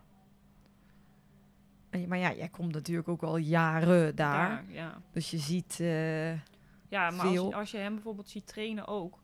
Maar 2.07 2.17
ja, 2.17 2.33
jij 2.33 2.49
komt 2.49 2.73
natuurlijk 2.73 3.07
ook 3.07 3.23
al 3.23 3.37
jaren 3.37 4.15
daar. 4.15 4.49
Daar, 4.49 4.71
ja. 4.71 5.01
Dus 5.11 5.31
je 5.31 5.37
ziet... 5.37 5.79
eh, 5.79 6.31
Ja, 6.33 7.09
maar 7.09 7.19
als, 7.19 7.21
Veel. 7.29 7.53
als 7.53 7.71
je 7.71 7.77
hem 7.77 7.93
bijvoorbeeld 7.93 8.29
ziet 8.29 8.47
trainen 8.47 8.87
ook, 8.87 9.19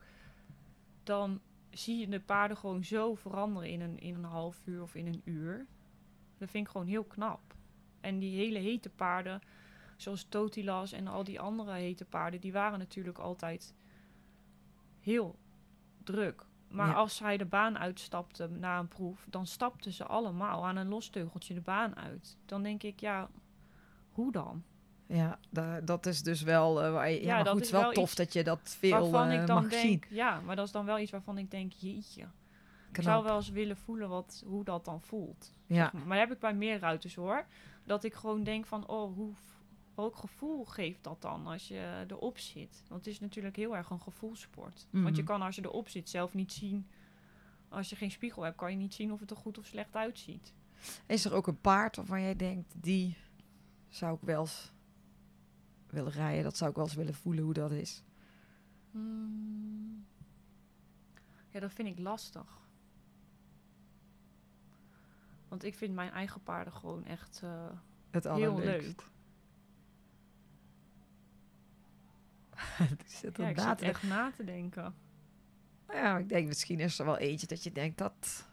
dan 1.03 1.39
zie 1.69 1.97
je 1.99 2.07
de 2.07 2.19
paarden 2.19 2.57
gewoon 2.57 2.83
zo 2.83 3.15
veranderen 3.15 3.69
in 3.69 3.81
een, 3.81 3.99
in 3.99 4.15
een 4.15 4.23
half 4.23 4.61
uur 4.65 4.81
of 4.81 4.95
in 4.95 5.07
een 5.07 5.21
uur. 5.23 5.65
Dat 6.37 6.49
vind 6.49 6.65
ik 6.65 6.71
gewoon 6.71 6.87
heel 6.87 7.03
knap. 7.03 7.41
En 8.01 8.19
die 8.19 8.35
hele 8.35 8.59
hete 8.59 8.89
paarden, 8.89 9.41
zoals 10.03 10.25
Totilas 10.29 10.91
en 10.91 11.07
al 11.07 11.23
die 11.23 11.39
andere 11.39 11.71
hete 11.71 12.05
paarden, 12.05 12.39
die 12.41 12.51
waren 12.53 12.79
natuurlijk 12.79 13.17
altijd 13.17 13.73
heel 14.99 15.35
druk. 16.03 16.45
Maar 16.67 16.87
Ja. 16.87 16.93
als 16.93 17.19
hij 17.19 17.37
de 17.37 17.45
baan 17.45 17.77
uitstapte 17.77 18.47
na 18.47 18.79
een 18.79 18.87
proef, 18.87 19.25
dan 19.29 19.45
stapten 19.47 19.91
ze 19.91 20.05
allemaal 20.05 20.65
aan 20.65 20.75
een 20.75 20.87
losteugeltje 20.87 21.53
de 21.53 21.61
baan 21.61 21.95
uit. 21.95 22.37
Dan 22.45 22.63
denk 22.63 22.83
ik, 22.83 22.99
ja, 22.99 23.29
hoe 24.11 24.31
dan? 24.31 24.63
ja, 25.07 25.39
da- 25.49 25.81
dat 25.81 26.05
is 26.05 26.23
dus 26.23 26.41
wel... 26.41 26.81
eh, 26.83 26.91
waar 26.91 27.09
je- 27.09 27.19
ja, 27.21 27.25
Ja, 27.27 27.35
maar 27.35 27.43
dat 27.43 27.53
goed, 27.53 27.61
is 27.61 27.71
wel 27.71 27.81
wel 27.81 27.91
tof 27.91 28.15
dat 28.15 28.33
je 28.33 28.43
dat 28.43 28.75
veel 28.79 28.91
waarvan 29.11 29.27
eh, 29.29 29.41
ik 29.41 29.47
dan 29.47 29.63
mag 29.63 29.73
zien. 29.73 29.81
denk, 29.89 30.05
ja, 30.09 30.41
maar 30.41 30.55
dat 30.55 30.65
is 30.65 30.71
dan 30.71 30.85
wel 30.85 30.99
iets 30.99 31.11
waarvan 31.11 31.37
ik 31.37 31.51
denk, 31.51 31.71
jeetje. 31.73 32.25
Ik 32.91 33.01
zou 33.01 33.23
wel 33.23 33.35
eens 33.35 33.49
willen 33.49 33.77
voelen 33.77 34.09
wat, 34.09 34.43
hoe 34.45 34.63
dat 34.63 34.85
dan 34.85 35.01
voelt. 35.01 35.53
Ja. 35.65 35.75
zeg 35.83 35.93
maar. 35.93 36.01
maar 36.07 36.17
dat 36.17 36.27
heb 36.27 36.35
ik 36.35 36.41
bij 36.41 36.53
meer 36.53 36.79
ruiters 36.79 37.15
hoor. 37.15 37.45
Dat 37.85 38.03
ik 38.03 38.13
gewoon 38.13 38.43
denk 38.43 38.65
van, 38.65 38.87
oh, 38.87 39.15
hoe, 39.15 39.33
welk 39.95 40.15
gevoel 40.15 40.65
geeft 40.65 41.03
dat 41.03 41.21
dan 41.21 41.47
als 41.47 41.67
je 41.67 42.05
erop 42.07 42.37
zit? 42.37 42.83
Want 42.87 43.05
het 43.05 43.13
is 43.13 43.19
natuurlijk 43.19 43.55
heel 43.55 43.75
erg 43.75 43.89
een 43.89 44.01
gevoelssport. 44.01 44.87
Want 44.89 45.15
je 45.15 45.21
Mhm. 45.21 45.31
kan 45.31 45.41
als 45.41 45.55
je 45.55 45.61
erop 45.63 45.89
zit 45.89 46.09
zelf 46.09 46.33
niet 46.33 46.51
zien. 46.53 46.87
Als 47.69 47.89
je 47.89 47.95
geen 47.95 48.11
spiegel 48.11 48.43
hebt, 48.43 48.57
kan 48.57 48.71
je 48.71 48.77
niet 48.77 48.93
zien 48.93 49.11
of 49.11 49.19
het 49.19 49.31
er 49.31 49.37
goed 49.37 49.57
of 49.57 49.65
slecht 49.65 49.95
uitziet. 49.95 50.53
Is 51.05 51.25
er 51.25 51.33
ook 51.33 51.47
een 51.47 51.61
paard 51.61 51.95
waarvan 51.95 52.21
jij 52.21 52.35
denkt, 52.35 52.73
die 52.77 53.17
zou 53.89 54.15
ik 54.15 54.21
wel 54.21 54.41
eens 54.41 54.71
willen 55.89 56.11
rijden? 56.11 56.43
Dat 56.43 56.57
zou 56.57 56.69
ik 56.69 56.75
wel 56.75 56.85
eens 56.85 56.95
willen 56.95 57.13
voelen 57.13 57.43
hoe 57.43 57.53
dat 57.53 57.71
is. 57.71 58.03
Hmm. 58.91 60.05
Ja, 61.49 61.59
dat 61.59 61.71
vind 61.73 61.87
ik 61.87 61.99
lastig. 61.99 62.61
Want 65.47 65.63
ik 65.63 65.75
vind 65.75 65.93
mijn 65.93 66.11
eigen 66.11 66.43
paarden 66.43 66.73
gewoon 66.73 67.05
echt 67.05 67.39
eh, 67.43 67.69
Het 68.09 68.23
heel 68.23 68.59
leuk. 68.59 69.03
ik 72.99 73.03
zit 73.05 73.37
Ja, 73.37 73.47
ik 73.47 73.55
na 73.55 73.67
zit 73.67 73.77
te 73.77 73.85
echt 73.85 74.03
na 74.03 74.31
te 74.35 74.43
denken. 74.43 74.95
Ja, 75.89 76.17
ik 76.17 76.29
denk 76.29 76.47
misschien 76.47 76.79
is 76.79 76.99
er 76.99 77.05
wel 77.05 77.17
eentje 77.17 77.47
dat 77.47 77.63
je 77.63 77.71
denkt 77.71 77.97
dat 77.97 78.45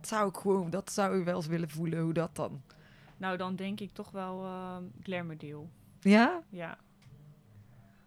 zou 0.00 0.28
ik 0.28 0.36
gewoon, 0.36 0.70
dat 0.70 0.92
zou 0.92 1.18
ik 1.18 1.24
wel 1.24 1.36
eens 1.36 1.46
willen 1.46 1.70
voelen 1.70 2.00
hoe 2.00 2.12
dat 2.12 2.36
dan. 2.36 2.62
Nou, 3.16 3.36
dan 3.36 3.56
denk 3.56 3.80
ik 3.80 3.92
toch 3.92 4.10
wel 4.10 4.44
uh, 4.44 4.76
Glamourdale. 5.02 5.66
Ja? 6.00 6.42
Ja. 6.48 6.78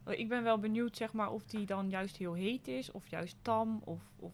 Eh, 0.04 0.20
Ik 0.20 0.30
ben 0.30 0.44
wel 0.44 0.60
benieuwd, 0.60 0.98
zeg 0.98 1.14
maar, 1.14 1.32
of 1.32 1.46
die 1.46 1.66
dan 1.66 1.90
juist 1.90 2.18
heel 2.18 2.34
heet 2.34 2.68
is, 2.68 2.92
of 2.92 3.08
juist 3.08 3.36
tam, 3.42 3.82
of, 3.84 4.02
of 4.16 4.34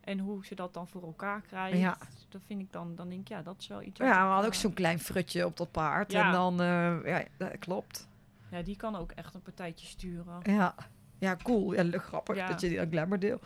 en 0.00 0.18
hoe 0.18 0.46
ze 0.46 0.54
dat 0.54 0.74
dan 0.74 0.88
voor 0.88 1.02
elkaar 1.02 1.40
krijgt. 1.40 1.78
Ja. 1.78 1.96
Dat 2.28 2.40
vind 2.46 2.60
ik 2.60 2.72
dan, 2.72 2.94
dan 2.94 3.08
denk 3.08 3.20
ik, 3.20 3.28
ja, 3.28 3.42
dat 3.42 3.56
is 3.58 3.66
wel 3.66 3.82
iets. 3.82 3.98
Ja, 3.98 4.06
we 4.06 4.28
hadden 4.28 4.46
ook 4.46 4.52
eh, 4.52 4.58
zo'n 4.58 4.72
klein 4.72 4.98
frutje 4.98 5.46
op 5.46 5.56
dat 5.56 5.70
paard. 5.70 6.12
Ja. 6.12 6.26
En 6.26 6.32
dan, 6.32 6.60
eh, 6.60 7.06
ja, 7.06 7.24
dat 7.36 7.58
klopt. 7.58 8.08
Ja, 8.52 8.62
die 8.62 8.76
kan 8.76 8.96
ook 8.96 9.12
echt 9.12 9.34
een 9.34 9.42
partijtje 9.42 9.86
sturen. 9.86 10.40
Ja, 10.42 10.74
ja 11.18 11.36
cool. 11.42 11.74
Ja, 11.74 11.98
grappig 11.98 12.36
Ja. 12.36 12.48
dat 12.48 12.60
je 12.60 12.68
die 12.68 12.78
glamour 12.88 13.18
deel. 13.18 13.38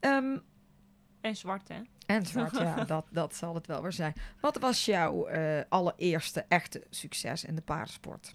Ehm, 0.00 0.38
En 1.20 1.36
zwart, 1.36 1.68
hè? 1.68 1.80
en 2.06 2.26
zwart, 2.26 2.56
ja, 2.56 2.84
dat, 2.94 3.06
dat 3.10 3.34
zal 3.34 3.54
het 3.54 3.66
wel 3.66 3.82
weer 3.82 3.92
zijn. 3.92 4.12
Wat 4.40 4.58
was 4.58 4.84
jouw 4.84 5.26
eh, 5.26 5.64
allereerste 5.68 6.44
echte 6.48 6.86
succes 6.90 7.44
in 7.44 7.54
de 7.54 7.62
paardensport? 7.62 8.34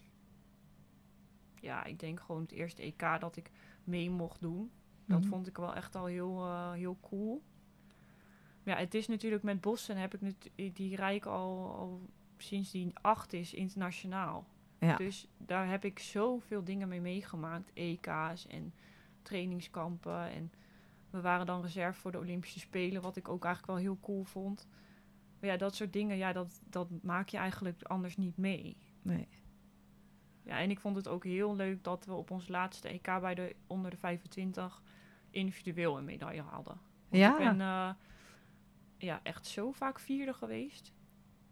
Ja, 1.60 1.84
ik 1.84 2.00
denk 2.00 2.20
gewoon 2.20 2.42
het 2.42 2.52
eerste 2.52 2.82
EK 2.82 3.20
dat 3.20 3.36
ik 3.36 3.52
mee 3.84 4.10
mocht 4.10 4.42
doen. 4.42 4.72
Dat 5.06 5.20
Mhm. 5.20 5.30
vond 5.30 5.48
ik 5.48 5.58
wel 5.58 5.76
echt 5.76 5.96
al 5.96 6.06
heel, 6.06 6.44
eh, 6.44 6.72
heel 6.72 6.98
cool. 7.02 7.44
Ja, 8.64 8.76
het 8.78 8.94
is 8.94 9.08
natuurlijk 9.08 9.44
met 9.44 9.62
Bossen 9.62 9.98
heb 9.98 10.14
ik 10.14 10.76
die 10.76 10.96
rij 10.96 11.16
ik 11.16 11.26
al, 11.26 11.76
al 11.76 12.10
sinds 12.38 12.72
die 12.72 12.92
acht 13.02 13.34
is 13.34 13.54
internationaal. 13.54 14.48
Ja. 14.86 14.96
Dus 14.96 15.28
daar 15.38 15.70
heb 15.70 15.86
ik 15.86 16.00
zoveel 16.00 16.64
dingen 16.64 16.88
mee 16.88 17.02
meegemaakt. 17.02 17.72
EK's 17.74 18.48
en 18.48 18.74
trainingskampen. 19.22 20.30
En 20.30 20.52
we 21.10 21.22
waren 21.22 21.46
dan 21.46 21.62
reserve 21.62 22.00
voor 22.00 22.12
de 22.12 22.18
Olympische 22.18 22.60
Spelen, 22.60 23.02
wat 23.02 23.16
ik 23.16 23.30
ook 23.30 23.44
eigenlijk 23.46 23.74
wel 23.74 23.84
heel 23.84 24.00
cool 24.02 24.24
vond. 24.24 24.68
Maar 25.40 25.50
ja, 25.50 25.58
dat 25.58 25.76
soort 25.76 25.94
dingen, 25.94 26.18
ja, 26.18 26.34
dat, 26.34 26.62
dat 26.70 26.88
maak 27.02 27.30
je 27.30 27.38
eigenlijk 27.38 27.84
anders 27.84 28.18
niet 28.18 28.38
mee. 28.38 28.78
Nee. 29.02 29.28
Ja, 30.44 30.60
en 30.60 30.70
ik 30.70 30.80
vond 30.80 30.96
het 30.96 31.08
ook 31.08 31.24
heel 31.24 31.56
leuk 31.56 31.84
dat 31.84 32.06
we 32.06 32.14
op 32.14 32.32
ons 32.32 32.48
laatste 32.48 32.88
EK 32.88 33.20
bij 33.22 33.36
de 33.36 33.56
onder 33.68 33.92
de 33.92 33.98
25 33.98 34.82
individueel 35.30 35.98
een 35.98 36.06
medaille 36.06 36.42
hadden. 36.42 36.80
Want 37.10 37.24
Ja. 37.24 37.32
Ik 37.32 37.38
ben 37.38 37.62
eh, 37.62 37.90
ja, 38.98 39.20
echt 39.24 39.46
zo 39.46 39.72
vaak 39.72 40.00
vierde 40.00 40.34
geweest. 40.34 40.94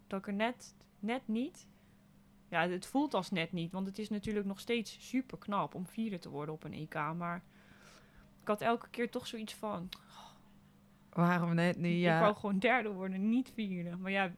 Dat 0.08 0.20
ik 0.20 0.28
er 0.28 0.34
net, 0.34 0.76
net 1.00 1.28
niet. 1.28 1.68
Ja, 2.54 2.68
het 2.70 2.86
voelt 2.86 3.14
als 3.14 3.32
net 3.32 3.52
niet. 3.52 3.72
Want 3.72 3.88
het 3.88 4.00
is 4.00 4.10
natuurlijk 4.10 4.46
nog 4.46 4.60
steeds 4.60 4.98
super 5.10 5.38
knap 5.38 5.76
om 5.76 5.88
vierde 5.88 6.20
te 6.20 6.30
worden 6.30 6.54
op 6.54 6.64
een 6.64 6.74
EK. 6.74 6.94
Maar 7.18 7.44
ik 8.42 8.48
had 8.48 8.62
elke 8.62 8.90
keer 8.90 9.10
toch 9.10 9.28
zoiets 9.28 9.54
van. 9.54 9.90
Waarom 11.10 11.56
net 11.56 11.78
nu? 11.78 11.90
Ik 11.90 11.98
Ja. 12.02 12.20
wou 12.20 12.36
gewoon 12.36 12.60
derde 12.60 12.90
worden, 12.90 13.30
niet 13.30 13.52
vierde. 13.54 13.96
Maar 13.98 14.12
ja, 14.12 14.32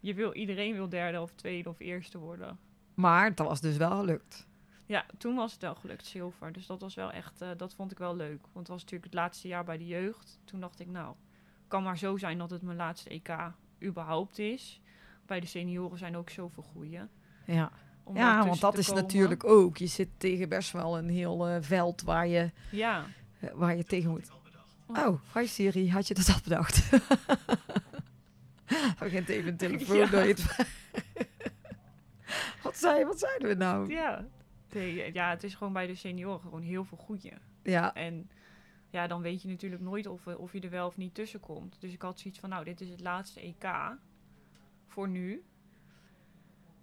je 0.00 0.14
wil, 0.14 0.34
iedereen 0.34 0.72
wil 0.74 0.88
derde 0.88 1.20
of 1.20 1.32
tweede 1.34 1.68
of 1.68 1.78
eerste 1.80 2.18
worden. 2.18 2.58
Maar 2.94 3.34
dat 3.34 3.46
was 3.46 3.60
dus 3.60 3.76
wel 3.76 3.90
gelukt. 3.96 4.46
Ja, 4.86 5.06
toen 5.18 5.34
was 5.34 5.52
het 5.52 5.62
wel 5.62 5.74
gelukt, 5.74 6.06
zilver. 6.06 6.52
Dus 6.52 6.66
dat 6.66 6.80
was 6.80 6.94
wel 6.94 7.10
echt, 7.12 7.40
eh, 7.40 7.48
dat 7.56 7.74
vond 7.74 7.92
ik 7.92 7.98
wel 7.98 8.16
leuk. 8.16 8.40
Want 8.42 8.58
het 8.58 8.68
was 8.68 8.80
natuurlijk 8.82 9.04
het 9.12 9.20
laatste 9.20 9.48
jaar 9.48 9.64
bij 9.64 9.78
de 9.78 9.86
jeugd. 9.86 10.40
Toen 10.44 10.60
dacht 10.60 10.80
ik, 10.80 10.88
nou, 10.88 11.14
kan 11.68 11.82
maar 11.82 11.98
zo 11.98 12.16
zijn 12.16 12.38
dat 12.38 12.50
het 12.50 12.62
mijn 12.62 12.76
laatste 12.76 13.10
EK 13.10 13.52
überhaupt 13.82 14.38
is. 14.38 14.80
Bij 15.26 15.40
de 15.40 15.46
senioren 15.46 15.98
zijn 15.98 16.16
ook 16.16 16.30
zoveel 16.30 16.62
goeie. 16.62 17.00
Ja, 17.46 17.70
ja 18.14 18.46
want 18.46 18.60
dat 18.60 18.78
is 18.78 18.86
komen. 18.86 19.02
natuurlijk 19.02 19.44
ook. 19.44 19.76
Je 19.76 19.86
zit 19.86 20.08
tegen 20.16 20.48
best 20.48 20.72
wel 20.72 20.98
een 20.98 21.08
heel 21.08 21.48
eh, 21.48 21.56
veld 21.60 22.02
waar 22.02 22.26
je, 22.26 22.50
Ja, 22.70 23.04
eh, 23.40 23.50
waar 23.54 23.76
je 23.76 23.84
tegen 23.84 24.10
moet. 24.10 24.30
Oh. 24.86 25.20
Hi 25.34 25.46
Siri, 25.46 25.90
had 25.90 26.08
je 26.08 26.14
dat 26.14 26.28
al 26.28 26.40
bedacht? 26.44 26.90
Begint 28.98 29.28
even 29.28 29.48
een 29.50 29.56
telefoon 29.56 29.96
Ja. 29.96 30.06
door 30.06 30.24
je 30.24 30.34
te- 30.34 30.66
Wat 32.62 32.76
zei 32.76 33.04
Wat 33.04 33.18
zeiden 33.18 33.48
we 33.48 33.54
nou? 33.54 33.88
ja. 33.90 34.24
Nee, 34.72 35.12
ja, 35.12 35.30
het 35.30 35.42
is 35.44 35.54
gewoon 35.54 35.72
bij 35.72 35.86
de 35.86 35.94
senioren 35.94 36.40
gewoon 36.40 36.62
heel 36.62 36.84
veel 36.84 36.98
goeie. 36.98 37.32
Ja, 37.62 37.94
En 37.94 38.30
ja, 38.90 39.06
dan 39.06 39.22
weet 39.22 39.42
je 39.42 39.48
natuurlijk 39.48 39.82
nooit 39.82 40.06
of, 40.06 40.26
eh, 40.26 40.38
of 40.38 40.52
je 40.52 40.60
er 40.60 40.70
wel 40.70 40.86
of 40.86 40.96
niet 40.96 41.14
tussen 41.14 41.40
komt. 41.40 41.76
Dus 41.80 41.92
ik 41.92 42.02
had 42.02 42.18
zoiets 42.20 42.40
van, 42.40 42.48
nou, 42.48 42.64
dit 42.64 42.80
is 42.80 42.88
het 42.88 43.00
laatste 43.00 43.40
EK 43.40 43.96
voor 44.86 45.08
nu. 45.08 45.42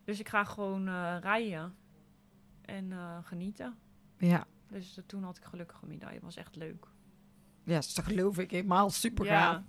Dus 0.10 0.20
ik 0.20 0.30
ga 0.30 0.44
gewoon 0.44 0.88
eh, 0.88 1.16
rijden 1.22 1.76
en 2.62 2.92
eh, 2.92 3.18
genieten. 3.24 3.76
ja. 4.18 4.46
Dus 4.70 4.98
eh, 4.98 5.04
toen 5.08 5.24
had 5.24 5.38
ik 5.38 5.44
gelukkig 5.44 5.82
een 5.82 5.88
medaille. 5.88 6.20
was 6.22 6.36
echt 6.36 6.56
leuk. 6.56 6.86
Ja, 7.64 7.76
dat 7.76 8.02
geloof 8.04 8.38
ik 8.38 8.52
helemaal 8.52 8.90
super 8.90 9.26
gaaf. 9.26 9.54
Ja. 9.56 9.64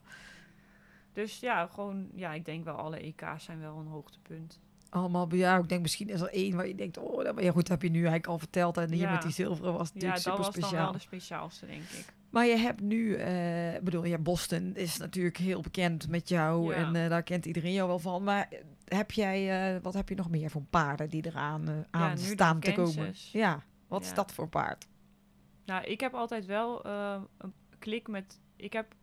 Dus 1.13 1.41
ja, 1.41 1.67
gewoon, 1.67 2.09
ja, 2.15 2.33
ik 2.33 2.45
denk 2.45 2.65
wel 2.65 2.75
alle 2.77 2.99
EK's 2.99 3.45
zijn 3.45 3.61
wel 3.61 3.79
een 3.79 3.87
hoogtepunt. 3.87 4.61
Allemaal 4.91 5.27
bij 5.27 5.39
jou. 5.39 5.63
Ik 5.63 5.69
denk 5.69 5.83
misschien 5.83 6.09
is 6.09 6.21
er 6.21 6.29
één 6.33 6.57
waar 6.57 6.67
je 6.67 6.75
denkt, 6.75 6.99
oh, 6.99 7.25
dat, 7.25 7.41
ja, 7.43 7.53
goed, 7.53 7.69
heb 7.69 7.83
je 7.83 7.89
nu 7.91 7.97
eigenlijk 7.99 8.27
al 8.27 8.39
verteld. 8.39 8.77
En 8.77 8.91
hier 8.93 9.01
Ja. 9.01 9.13
met 9.13 9.23
die 9.23 9.33
zilveren 9.33 9.73
was 9.73 9.89
Ja, 9.89 9.95
natuurlijk 9.95 10.13
dat 10.13 10.23
super 10.23 10.39
was 10.45 10.55
dan 10.55 10.63
speciaal. 10.63 10.83
wel 10.85 10.93
de 10.93 10.99
speciaalste, 10.99 11.67
denk 11.67 11.83
ik. 11.83 12.15
Maar 12.31 12.47
je 12.47 12.57
hebt 12.57 12.81
nu, 12.81 13.15
eh, 13.15 13.81
bedoel, 13.83 14.05
ja, 14.05 14.19
Boston 14.19 14.77
is 14.77 14.97
natuurlijk 14.97 15.37
heel 15.37 15.61
bekend 15.61 16.09
met 16.09 16.29
jou 16.29 16.75
Ja. 16.75 16.87
en 16.87 16.97
eh, 16.97 17.09
daar 17.09 17.23
kent 17.23 17.47
iedereen 17.47 17.73
jou 17.73 17.89
wel 17.89 17.99
van. 17.99 18.23
Maar 18.25 18.49
heb 18.85 19.11
jij, 19.11 19.75
eh, 19.77 19.83
wat 19.83 19.95
heb 19.95 20.09
je 20.09 20.15
nog 20.15 20.31
meer 20.31 20.51
voor 20.51 20.63
paarden 20.71 21.09
die 21.09 21.27
eraan 21.27 21.87
aan 21.91 22.19
staan 22.19 22.61
te 22.61 22.73
komen? 22.73 23.15
Ja, 23.33 23.63
wat 23.89 24.03
is 24.03 24.09
Ja. 24.09 24.15
dat 24.15 24.33
voor 24.33 24.49
paard? 24.49 24.89
Nou, 25.65 25.85
ik 25.85 26.01
heb 26.01 26.15
altijd 26.15 26.47
wel 26.47 26.87
een 26.87 27.53
klik 27.79 28.09
met. 28.09 28.41
Ik 28.57 28.73
heb, 28.73 28.95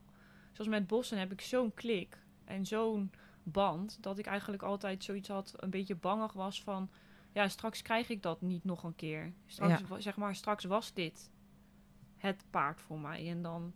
zoals 0.51 0.69
met 0.69 0.87
Bossen, 0.87 1.19
heb 1.19 1.31
ik 1.31 1.41
zo'n 1.41 1.73
klik 1.73 2.17
en 2.45 2.65
zo'n 2.65 3.11
band. 3.43 3.97
Dat 4.01 4.17
ik 4.19 4.25
eigenlijk 4.25 4.63
altijd 4.63 5.03
zoiets 5.03 5.27
had, 5.29 5.53
een 5.55 5.69
beetje 5.69 5.95
bangig 5.95 6.33
was 6.33 6.63
van. 6.63 6.89
Ja, 7.33 7.47
straks 7.47 7.81
krijg 7.81 8.09
ik 8.09 8.21
dat 8.21 8.41
niet 8.41 8.63
nog 8.63 8.83
een 8.83 8.95
keer. 8.95 9.33
Straks, 9.45 9.81
zeg 9.97 10.15
maar, 10.17 10.35
straks 10.35 10.63
was 10.63 10.93
dit 10.93 11.29
het 12.17 12.43
paard 12.49 12.81
voor 12.81 12.99
mij. 12.99 13.29
En 13.29 13.41
dan, 13.41 13.73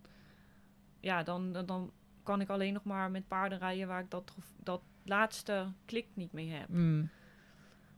ja, 1.00 1.22
dan, 1.22 1.52
dan, 1.52 1.92
kan 2.22 2.40
ik 2.40 2.48
alleen 2.48 2.72
nog 2.72 2.84
maar 2.84 3.10
met 3.10 3.28
paarden 3.28 3.58
rijden 3.58 3.88
waar 3.88 4.00
ik 4.00 4.10
dat, 4.10 4.36
dat 4.56 4.82
laatste 5.02 5.72
klik 5.84 6.06
niet 6.14 6.32
mee 6.32 6.50
heb. 6.50 6.68
Mm. 6.68 7.10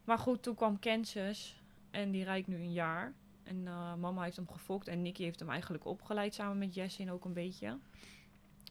Maar 0.04 0.18
goed, 0.18 0.42
toen 0.42 0.54
kwam 0.54 0.78
Kansas 0.78 1.62
en 1.90 2.10
die 2.10 2.24
rijdt 2.24 2.46
nu 2.46 2.56
een 2.56 2.72
jaar. 2.72 3.12
En 3.42 3.66
eh, 3.66 3.94
mama 3.94 4.22
heeft 4.22 4.36
hem 4.36 4.48
gefokt 4.48 4.88
en 4.88 5.02
Nicky 5.02 5.22
heeft 5.22 5.38
hem 5.38 5.50
eigenlijk 5.50 5.84
opgeleid 5.84 6.34
samen 6.34 6.58
met 6.58 6.74
Jessin 6.74 7.10
ook 7.10 7.24
een 7.24 7.32
beetje. 7.32 7.78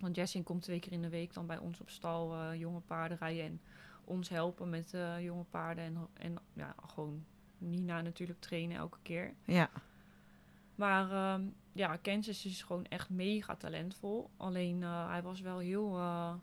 Want 0.01 0.15
Jessin 0.15 0.43
komt 0.43 0.61
twee 0.61 0.79
keer 0.79 0.91
in 0.91 1.01
de 1.01 1.09
week 1.09 1.33
dan 1.33 1.47
bij 1.47 1.57
ons 1.57 1.79
op 1.81 1.89
stal 1.89 2.33
eh, 2.33 2.59
jonge 2.59 2.79
paarden 2.79 3.17
rijden 3.17 3.45
en 3.45 3.61
ons 4.03 4.29
helpen 4.29 4.69
met 4.69 4.93
eh, 4.93 5.23
jonge 5.23 5.43
paarden. 5.43 5.83
En, 5.83 6.07
en 6.13 6.37
ja, 6.53 6.75
gewoon 6.87 7.25
Nina 7.57 8.01
natuurlijk 8.01 8.39
trainen 8.39 8.77
elke 8.77 8.97
keer. 9.01 9.33
Ja, 9.45 9.69
Maar 10.75 11.11
ehm, 11.11 11.45
ja, 11.73 11.95
Kansas 11.95 12.45
is 12.45 12.63
gewoon 12.63 12.85
echt 12.85 13.09
mega 13.09 13.55
talentvol. 13.55 14.29
Alleen 14.37 14.83
eh, 14.83 15.09
hij 15.09 15.21
was 15.21 15.41
wel 15.41 15.57
heel 15.57 15.97
eh, 15.97 16.33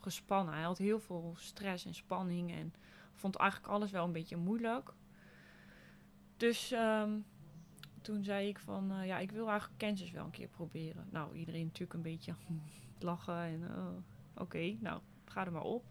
gespannen. 0.00 0.54
Hij 0.54 0.62
had 0.62 0.78
heel 0.78 1.00
veel 1.00 1.34
stress 1.38 1.84
en 1.84 1.94
spanning 1.94 2.52
en 2.52 2.74
vond 3.14 3.36
eigenlijk 3.36 3.72
alles 3.72 3.90
wel 3.90 4.04
een 4.04 4.12
beetje 4.12 4.36
moeilijk. 4.36 4.92
Dus 6.36 6.72
ehm, 6.72 7.18
toen 8.02 8.24
zei 8.24 8.48
ik 8.48 8.58
van, 8.58 8.92
eh, 8.92 9.06
ja, 9.06 9.18
ik 9.18 9.30
wil 9.30 9.48
eigenlijk 9.48 9.78
Kansas 9.78 10.10
wel 10.10 10.24
een 10.24 10.30
keer 10.30 10.48
proberen. 10.48 11.08
Nou, 11.10 11.36
iedereen 11.36 11.64
natuurlijk 11.64 11.94
een 11.94 12.02
beetje 12.02 12.34
lachen 12.98 13.36
en 13.36 13.70
oké, 14.34 14.76
nou, 14.80 15.00
ga 15.24 15.44
er 15.44 15.52
maar 15.52 15.62
op. 15.62 15.84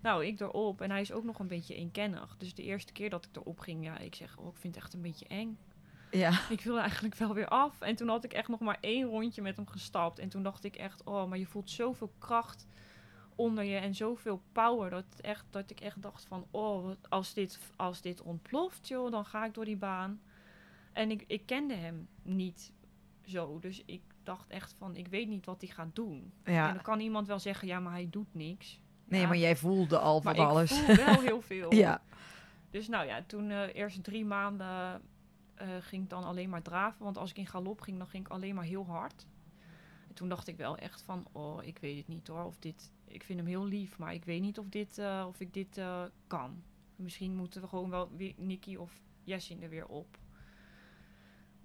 Nou, 0.00 0.24
ik 0.24 0.40
erop 0.40 0.80
en 0.80 0.90
hij 0.90 1.00
is 1.00 1.12
ook 1.12 1.24
nog 1.24 1.38
een 1.38 1.46
beetje 1.46 1.74
eenkennig. 1.74 2.36
Dus 2.36 2.54
de 2.54 2.62
eerste 2.62 2.92
keer 2.92 3.10
dat 3.10 3.24
ik 3.24 3.36
erop 3.36 3.58
ging, 3.58 3.84
ja, 3.84 3.98
ik 3.98 4.14
zeg, 4.14 4.38
oh, 4.38 4.46
ik 4.46 4.56
vind 4.56 4.74
het 4.74 4.84
echt 4.84 4.94
een 4.94 5.02
beetje 5.02 5.26
eng. 5.26 5.58
Ja, 6.18 6.40
Ik 6.50 6.60
wilde 6.60 6.80
eigenlijk 6.80 7.14
wel 7.14 7.34
weer 7.34 7.48
af. 7.48 7.80
En 7.80 7.96
toen 7.96 8.08
had 8.08 8.24
ik 8.24 8.32
echt 8.32 8.48
nog 8.48 8.60
maar 8.60 8.78
één 8.80 9.06
rondje 9.08 9.42
met 9.42 9.56
hem 9.56 9.66
gestapt. 9.66 10.18
En 10.18 10.28
toen 10.28 10.42
dacht 10.42 10.64
ik 10.64 10.76
echt, 10.76 11.04
oh, 11.04 11.28
maar 11.28 11.38
je 11.38 11.46
voelt 11.46 11.70
zoveel 11.70 12.12
kracht 12.18 12.66
onder 13.34 13.64
je 13.64 13.76
en 13.76 13.94
zoveel 13.94 14.42
power. 14.52 14.90
Dat, 14.90 15.04
echt, 15.20 15.44
dat 15.50 15.70
ik 15.70 15.80
echt 15.80 16.02
dacht 16.02 16.24
van, 16.24 16.46
oh, 16.50 16.90
als 17.08 17.34
dit, 17.34 17.58
als 17.76 18.00
dit 18.00 18.22
ontploft, 18.22 18.88
joh, 18.88 19.10
dan 19.10 19.24
ga 19.24 19.44
ik 19.44 19.54
door 19.54 19.64
die 19.64 19.76
baan. 19.76 20.20
En 20.92 21.10
ik, 21.10 21.24
ik 21.26 21.46
kende 21.46 21.74
hem 21.74 22.08
niet 22.22 22.72
zo. 23.24 23.58
Dus 23.58 23.82
ik 23.86 24.02
dacht 24.22 24.48
echt 24.50 24.74
van, 24.78 24.96
ik 24.96 25.08
weet 25.08 25.28
niet 25.28 25.46
wat 25.46 25.60
hij 25.60 25.70
gaat 25.70 25.94
doen. 25.94 26.32
En 26.42 26.52
ja. 26.52 26.72
dan 26.72 26.82
kan 26.82 27.00
iemand 27.00 27.26
wel 27.26 27.38
zeggen, 27.38 27.68
ja, 27.68 27.80
maar 27.80 27.92
hij 27.92 28.08
doet 28.10 28.34
niks. 28.34 28.80
Nee, 29.04 29.20
Ja. 29.20 29.26
maar 29.26 29.36
jij 29.36 29.56
voelde 29.56 29.98
al 29.98 30.20
Maar 30.20 30.34
van 30.34 30.44
ik 30.44 30.50
alles. 30.50 30.78
voel 30.80 30.96
wel 30.96 31.20
heel 31.20 31.40
veel. 31.52 31.74
ja, 31.74 32.02
Dus 32.70 32.88
nou 32.88 33.06
ja, 33.06 33.22
toen 33.26 33.50
eh 33.50 33.74
eerst 33.74 34.04
drie 34.04 34.24
maanden 34.24 35.02
eh, 35.56 35.68
ging 35.80 36.02
ik 36.02 36.10
dan 36.10 36.24
alleen 36.24 36.48
maar 36.48 36.62
draven. 36.62 37.04
Want 37.04 37.18
als 37.18 37.30
ik 37.30 37.38
in 37.38 37.46
galop 37.46 37.80
ging, 37.80 37.98
dan 37.98 38.06
ging 38.06 38.24
ik 38.24 38.32
alleen 38.32 38.54
maar 38.54 38.64
heel 38.64 38.86
hard. 38.86 39.26
En 40.08 40.14
toen 40.14 40.28
dacht 40.28 40.46
ik 40.46 40.56
wel 40.56 40.76
echt 40.76 41.02
van, 41.02 41.26
oh, 41.32 41.64
ik 41.64 41.78
weet 41.78 41.96
het 41.96 42.08
niet 42.08 42.28
hoor. 42.28 42.44
Of 42.44 42.58
dit, 42.58 42.92
ik 43.04 43.22
vind 43.22 43.38
hem 43.38 43.48
heel 43.48 43.64
lief, 43.64 43.98
maar 43.98 44.14
ik 44.14 44.24
weet 44.24 44.40
niet 44.40 44.58
of, 44.58 44.68
dit, 44.68 44.98
eh, 44.98 45.24
of 45.28 45.40
ik 45.40 45.54
dit 45.54 45.78
eh, 45.78 46.02
kan. 46.26 46.62
Misschien 46.96 47.36
moeten 47.36 47.60
we 47.60 47.68
gewoon 47.68 47.90
wel 47.90 48.10
weer 48.16 48.34
Nicky 48.36 48.76
of 48.76 49.00
Jessin 49.24 49.62
er 49.62 49.68
weer 49.68 49.86
op. 49.86 50.18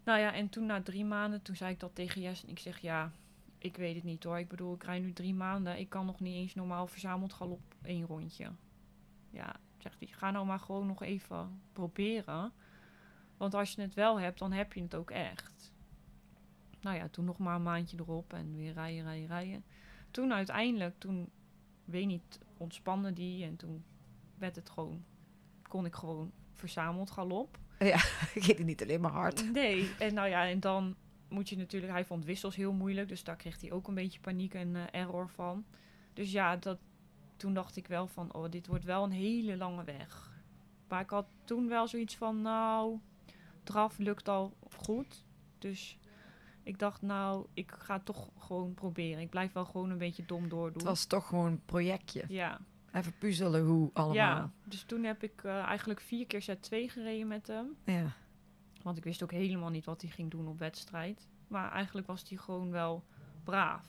Nou 0.04 0.20
ja, 0.20 0.34
en 0.34 0.50
toen 0.50 0.66
na 0.66 0.82
drie 0.82 1.06
maanden, 1.06 1.42
toen 1.42 1.56
zei 1.56 1.72
ik 1.72 1.80
dat 1.80 1.96
tegen 1.96 2.22
Jess. 2.22 2.44
En 2.44 2.50
ik 2.50 2.60
zeg, 2.60 2.80
ja, 2.80 3.12
ik 3.58 3.78
weet 3.78 3.96
het 3.96 4.04
niet 4.04 4.24
hoor. 4.24 4.40
Ik 4.40 4.48
bedoel, 4.48 4.74
ik 4.74 4.84
rij 4.84 5.00
nu 5.00 5.14
drie 5.14 5.34
maanden. 5.34 5.80
Ik 5.80 5.90
kan 5.90 6.06
nog 6.06 6.20
niet 6.20 6.36
eens 6.36 6.56
normaal 6.56 6.88
verzameld 6.88 7.34
galop 7.34 7.62
één 7.82 8.06
rondje. 8.06 8.52
Ja, 9.30 9.56
zegt 9.78 10.00
hij, 10.00 10.08
ga 10.08 10.32
nou 10.32 10.46
maar 10.46 10.60
gewoon 10.60 10.88
nog 10.88 11.02
even 11.02 11.62
proberen. 11.74 12.52
Want 13.42 13.54
als 13.54 13.74
je 13.74 13.82
het 13.82 13.94
wel 13.94 14.20
hebt, 14.20 14.40
dan 14.40 14.52
heb 14.52 14.74
je 14.74 14.82
het 14.82 14.96
ook 14.96 15.12
echt. 15.12 15.72
Nou 16.82 16.98
ja, 16.98 17.08
toen 17.08 17.26
nog 17.26 17.38
maar 17.38 17.56
een 17.56 17.64
maandje 17.64 17.98
erop 18.00 18.34
en 18.34 18.56
weer 18.56 18.74
rijden, 18.74 19.04
rijden, 19.04 19.28
rijden. 19.28 19.64
Toen 20.12 20.34
uiteindelijk, 20.34 21.00
toen, 21.00 21.30
weet 21.86 22.06
niet, 22.06 22.40
ontspande 22.58 23.14
die. 23.14 23.46
En 23.46 23.56
toen 23.56 23.84
werd 24.38 24.56
het 24.56 24.70
gewoon, 24.70 25.04
kon 25.68 25.86
ik 25.86 25.96
gewoon 25.96 26.32
verzameld 26.54 27.12
galop. 27.12 27.58
Ging 28.34 28.58
het 28.58 28.66
niet 28.66 28.82
alleen 28.82 29.02
maar 29.02 29.12
hard. 29.12 29.52
Nee, 29.54 29.96
en 30.00 30.14
nou 30.14 30.28
ja, 30.30 30.48
en 30.48 30.60
dan 30.60 30.96
moet 31.28 31.50
je 31.50 31.58
natuurlijk... 31.58 31.92
Hij 31.92 32.06
vond 32.06 32.26
wissels 32.26 32.56
heel 32.56 32.74
moeilijk, 32.74 33.08
dus 33.08 33.24
daar 33.24 33.36
kreeg 33.36 33.62
hij 33.62 33.72
ook 33.72 33.88
een 33.88 33.96
beetje 33.96 34.20
paniek 34.20 34.54
en 34.54 34.76
eh, 34.76 35.02
error 35.02 35.30
van. 35.30 35.66
Dus 36.14 36.32
ja, 36.32 36.56
dat, 36.56 36.80
toen 37.38 37.54
dacht 37.54 37.76
ik 37.76 37.88
wel 37.88 38.08
van, 38.08 38.34
oh, 38.34 38.50
dit 38.50 38.68
wordt 38.68 38.86
wel 38.86 39.04
een 39.04 39.12
hele 39.12 39.58
lange 39.58 39.84
weg. 39.84 40.42
Maar 40.88 41.02
ik 41.02 41.10
had 41.10 41.28
toen 41.44 41.68
wel 41.68 41.88
zoiets 41.88 42.16
van, 42.16 42.42
nou, 42.42 43.00
draf 43.64 43.98
lukt 43.98 44.28
al 44.28 44.54
goed. 44.76 45.26
Dus 45.58 45.98
ik 46.64 46.80
dacht, 46.80 47.02
nou, 47.02 47.46
ik 47.54 47.72
ga 47.78 47.94
het 47.94 48.06
toch 48.06 48.30
gewoon 48.38 48.74
proberen. 48.74 49.22
Ik 49.22 49.30
blijf 49.30 49.54
wel 49.54 49.66
gewoon 49.66 49.90
een 49.90 49.98
beetje 49.98 50.26
dom 50.26 50.50
doordoen. 50.50 50.74
Het 50.78 50.84
was 50.84 51.06
toch 51.06 51.28
gewoon 51.28 51.46
een 51.52 51.66
projectje. 51.66 52.24
Ja, 52.28 52.60
Even 52.92 53.14
puzzelen 53.18 53.66
hoe 53.66 53.90
allemaal. 53.94 54.16
ja, 54.16 54.52
dus 54.66 54.84
toen 54.84 55.04
heb 55.04 55.24
ik 55.24 55.44
eh, 55.44 55.58
eigenlijk 55.64 56.00
vier 56.00 56.28
keer 56.28 56.42
set 56.42 56.62
2 56.62 56.90
gereden 56.90 57.28
met 57.28 57.48
hem. 57.48 57.76
Ja. 57.86 58.14
Want 58.82 58.98
ik 58.98 59.04
wist 59.04 59.24
ook 59.24 59.32
helemaal 59.32 59.70
niet 59.70 59.86
wat 59.86 60.02
hij 60.02 60.10
ging 60.12 60.32
doen 60.32 60.48
op 60.48 60.60
wedstrijd. 60.60 61.28
Maar 61.48 61.72
eigenlijk 61.72 62.08
was 62.08 62.24
hij 62.30 62.38
gewoon 62.38 62.72
wel 62.72 63.04
braaf. 63.44 63.86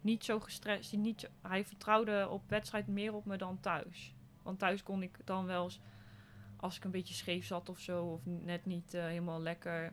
Niet 0.00 0.24
zo 0.24 0.40
gestrest. 0.40 0.96
Niet, 0.96 1.30
hij 1.42 1.64
vertrouwde 1.64 2.28
op 2.28 2.42
wedstrijd 2.48 2.86
meer 2.86 3.14
op 3.14 3.24
me 3.24 3.36
dan 3.36 3.60
thuis. 3.60 4.14
Want 4.42 4.58
thuis 4.58 4.82
kon 4.82 5.02
ik 5.02 5.18
dan 5.24 5.44
wel 5.46 5.64
eens, 5.64 5.80
als 6.60 6.76
ik 6.76 6.84
een 6.84 6.90
beetje 6.90 7.14
scheef 7.14 7.46
zat 7.46 7.68
of 7.68 7.78
zo, 7.78 8.04
of 8.04 8.20
net 8.24 8.66
niet 8.66 8.94
eh, 8.94 9.02
helemaal 9.04 9.40
lekker 9.40 9.92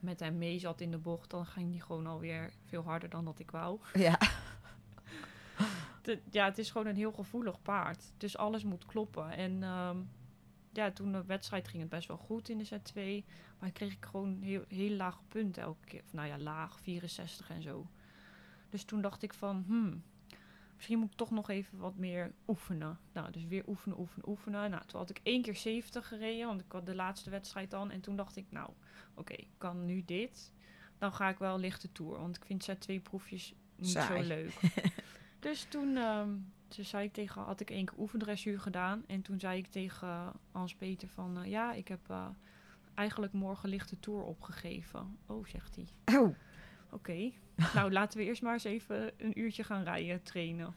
met 0.00 0.20
hem 0.20 0.38
mee 0.38 0.58
zat 0.58 0.80
in 0.80 0.90
de 0.90 0.98
bocht, 0.98 1.30
dan 1.30 1.46
ging 1.46 1.70
hij 1.70 1.80
gewoon 1.80 2.06
alweer 2.06 2.52
veel 2.64 2.82
harder 2.82 3.08
dan 3.08 3.24
dat 3.24 3.38
ik 3.38 3.50
wou. 3.50 3.80
ja. 3.94 4.18
De- 6.02 6.20
ja, 6.30 6.44
het 6.44 6.58
is 6.58 6.70
gewoon 6.70 6.86
een 6.86 6.96
heel 6.96 7.12
gevoelig 7.12 7.62
paard. 7.62 8.12
Dus 8.16 8.36
alles 8.36 8.64
moet 8.64 8.86
kloppen. 8.86 9.30
En 9.30 9.62
ehm, 9.62 9.96
ja, 10.72 10.90
toen 10.90 11.12
de 11.12 11.24
wedstrijd 11.24 11.68
ging 11.68 11.82
het 11.82 11.90
best 11.90 12.08
wel 12.08 12.16
goed 12.16 12.48
in 12.48 12.58
de 12.58 12.66
Z2. 12.66 13.26
Maar 13.58 13.70
kreeg 13.70 13.92
ik 13.92 14.04
gewoon 14.04 14.38
heel, 14.40 14.64
heel 14.68 14.96
lage 14.96 15.22
punten 15.28 15.62
elke 15.62 15.84
keer. 15.86 16.02
Of 16.04 16.12
nou 16.12 16.28
ja, 16.28 16.38
laag, 16.38 16.80
64 16.80 17.50
en 17.50 17.62
zo. 17.62 17.86
Dus 18.70 18.84
toen 18.84 19.00
dacht 19.00 19.22
ik 19.22 19.34
van, 19.34 19.64
hmm, 19.66 20.02
misschien 20.82 20.98
moet 20.98 21.10
ik 21.10 21.16
toch 21.16 21.30
nog 21.30 21.50
even 21.50 21.78
wat 21.78 21.96
meer 21.96 22.32
oefenen. 22.48 22.98
Nou, 23.12 23.30
dus 23.30 23.44
weer 23.44 23.64
oefenen, 23.66 23.98
oefenen, 23.98 24.28
oefenen. 24.28 24.70
Nou, 24.70 24.82
toen 24.86 25.00
had 25.00 25.10
ik 25.10 25.20
één 25.22 25.42
keer 25.42 25.56
70 25.56 26.08
gereden, 26.08 26.46
want 26.46 26.60
ik 26.60 26.72
had 26.72 26.86
de 26.86 26.94
laatste 26.94 27.30
wedstrijd 27.30 27.70
dan. 27.70 27.90
En 27.90 28.00
toen 28.00 28.16
dacht 28.16 28.36
ik, 28.36 28.46
nou, 28.50 28.70
oké, 29.14 29.32
ik 29.32 29.48
kan 29.58 29.84
nu 29.84 30.02
dit. 30.04 30.52
Dan 30.98 31.12
ga 31.12 31.28
ik 31.28 31.38
wel 31.38 31.58
lichte 31.58 31.92
tour, 31.92 32.18
want 32.18 32.36
ik 32.36 32.44
vind 32.44 32.70
Z2-proefjes 32.70 33.54
niet 33.76 33.90
Saai. 33.90 34.22
zo 34.22 34.28
leuk. 34.28 34.60
dus 35.40 35.66
toen 35.68 35.98
toen 36.68 36.84
zei 36.84 37.04
ik 37.04 37.12
tegen, 37.12 37.42
had 37.42 37.60
ik 37.60 37.70
één 37.70 37.84
keer 37.84 37.98
oefendressuur 37.98 38.60
gedaan. 38.60 39.04
En 39.06 39.22
toen 39.22 39.40
zei 39.40 39.58
ik 39.58 39.66
tegen 39.66 40.32
Hans-Peter 40.50 41.08
van, 41.08 41.38
eh, 41.38 41.50
ja, 41.50 41.72
ik 41.72 41.88
heb 41.88 42.10
eh, 42.10 42.26
eigenlijk 42.94 43.32
morgen 43.32 43.68
lichte 43.68 44.00
tour 44.00 44.22
opgegeven. 44.22 45.18
Oh, 45.26 45.46
zegt 45.46 45.76
hij. 45.76 46.18
Oh, 46.18 46.34
Oké, 46.92 47.32
nou 47.74 47.92
laten 47.92 48.18
we 48.18 48.24
eerst 48.24 48.42
maar 48.42 48.52
eens 48.52 48.64
even 48.64 49.12
een 49.16 49.38
uurtje 49.38 49.64
gaan 49.64 49.82
rijden, 49.82 50.22
trainen. 50.22 50.74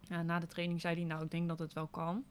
Ja, 0.00 0.22
na 0.22 0.38
de 0.38 0.46
training 0.46 0.80
zei 0.80 0.94
hij, 0.94 1.04
nou 1.04 1.24
ik 1.24 1.30
denk 1.30 1.48
dat 1.48 1.58
het 1.58 1.72
wel 1.72 1.86
kan. 1.86 2.24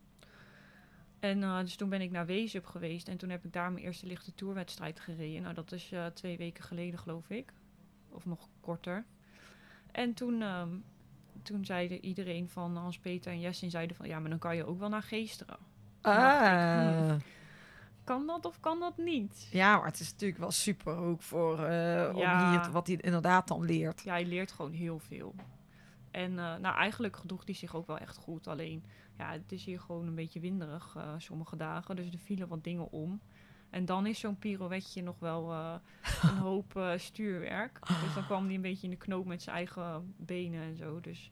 En 1.20 1.44
eh, 1.44 1.60
dus 1.60 1.76
toen 1.76 1.90
ben 1.90 2.02
ik 2.02 2.12
naar 2.12 2.26
Wezup 2.26 2.66
geweest 2.66 3.08
en 3.08 3.18
toen 3.18 3.30
heb 3.30 3.46
ik 3.46 3.54
daar 3.54 3.72
mijn 3.72 3.86
eerste 3.86 4.08
lichte 4.08 4.34
tourwedstrijd 4.34 5.00
gereden. 5.00 5.42
Nou 5.42 5.54
dat 5.54 5.72
is 5.72 5.92
eh, 5.92 6.06
twee 6.06 6.38
weken 6.38 6.64
geleden 6.64 7.00
geloof 7.00 7.30
ik, 7.30 7.54
of 8.10 8.26
nog 8.26 8.50
korter. 8.60 9.06
En 9.92 10.14
toen, 10.14 10.42
ehm, 10.42 10.70
toen 11.42 11.66
zeiden 11.66 12.06
iedereen 12.06 12.50
van 12.50 12.76
Hans-Peter 12.76 13.32
en 13.32 13.40
Jessin 13.40 13.70
zeiden 13.70 13.96
van, 13.96 14.08
ja 14.08 14.20
maar 14.20 14.30
dan 14.30 14.40
kan 14.40 14.56
je 14.56 14.66
ook 14.66 14.80
wel 14.80 14.90
naar 14.90 15.04
Geesteren. 15.04 15.58
Ik, 16.00 16.06
ah. 16.06 17.08
hmm, 17.08 17.22
Kan 18.04 18.28
dat 18.28 18.46
of 18.46 18.60
kan 18.60 18.80
dat 18.80 18.98
niet? 18.98 19.48
Ja, 19.52 19.78
maar 19.78 19.86
het 19.86 20.00
is 20.00 20.12
natuurlijk 20.12 20.40
wel 20.40 20.52
super 20.52 20.96
ook 20.96 21.22
voor 21.22 21.64
eh, 21.64 22.10
om 22.16 22.50
hier 22.50 22.62
te- 22.62 22.72
wat 22.72 22.88
hij 22.88 22.96
inderdaad 22.96 23.48
dan 23.48 23.66
leert. 23.66 24.02
Ja, 24.02 24.12
hij 24.12 24.26
leert 24.26 24.52
gewoon 24.52 24.72
heel 24.72 25.00
veel. 25.00 25.36
En 26.12 26.30
eh, 26.40 26.56
nou, 26.56 26.76
eigenlijk 26.76 27.16
gedroeg 27.18 27.46
hij 27.46 27.54
zich 27.54 27.76
ook 27.76 27.88
wel 27.88 27.98
echt 27.98 28.18
goed. 28.18 28.48
Alleen, 28.48 28.84
ja, 29.18 29.32
het 29.32 29.52
is 29.52 29.66
hier 29.66 29.80
gewoon 29.80 30.08
een 30.08 30.16
beetje 30.16 30.40
winderig 30.40 30.94
eh, 30.98 31.14
sommige 31.18 31.56
dagen. 31.56 31.96
Dus 31.96 32.06
er 32.12 32.20
vielen 32.20 32.48
wat 32.48 32.64
dingen 32.64 32.92
om. 32.92 33.22
En 33.70 33.86
dan 33.86 34.06
is 34.06 34.20
zo'n 34.20 34.38
pirouetje 34.40 35.02
nog 35.04 35.20
wel 35.20 35.54
een 36.22 36.38
hoop 36.48 36.80
stuurwerk. 36.96 37.80
Dus 38.04 38.14
dan 38.14 38.26
kwam 38.26 38.46
hij 38.46 38.56
een 38.56 38.62
beetje 38.62 38.84
in 38.84 38.90
de 38.90 38.96
knoop 38.98 39.26
met 39.26 39.42
zijn 39.42 39.56
eigen 39.56 40.14
benen 40.18 40.62
en 40.62 40.78
zo. 40.78 41.00
Dus 41.00 41.32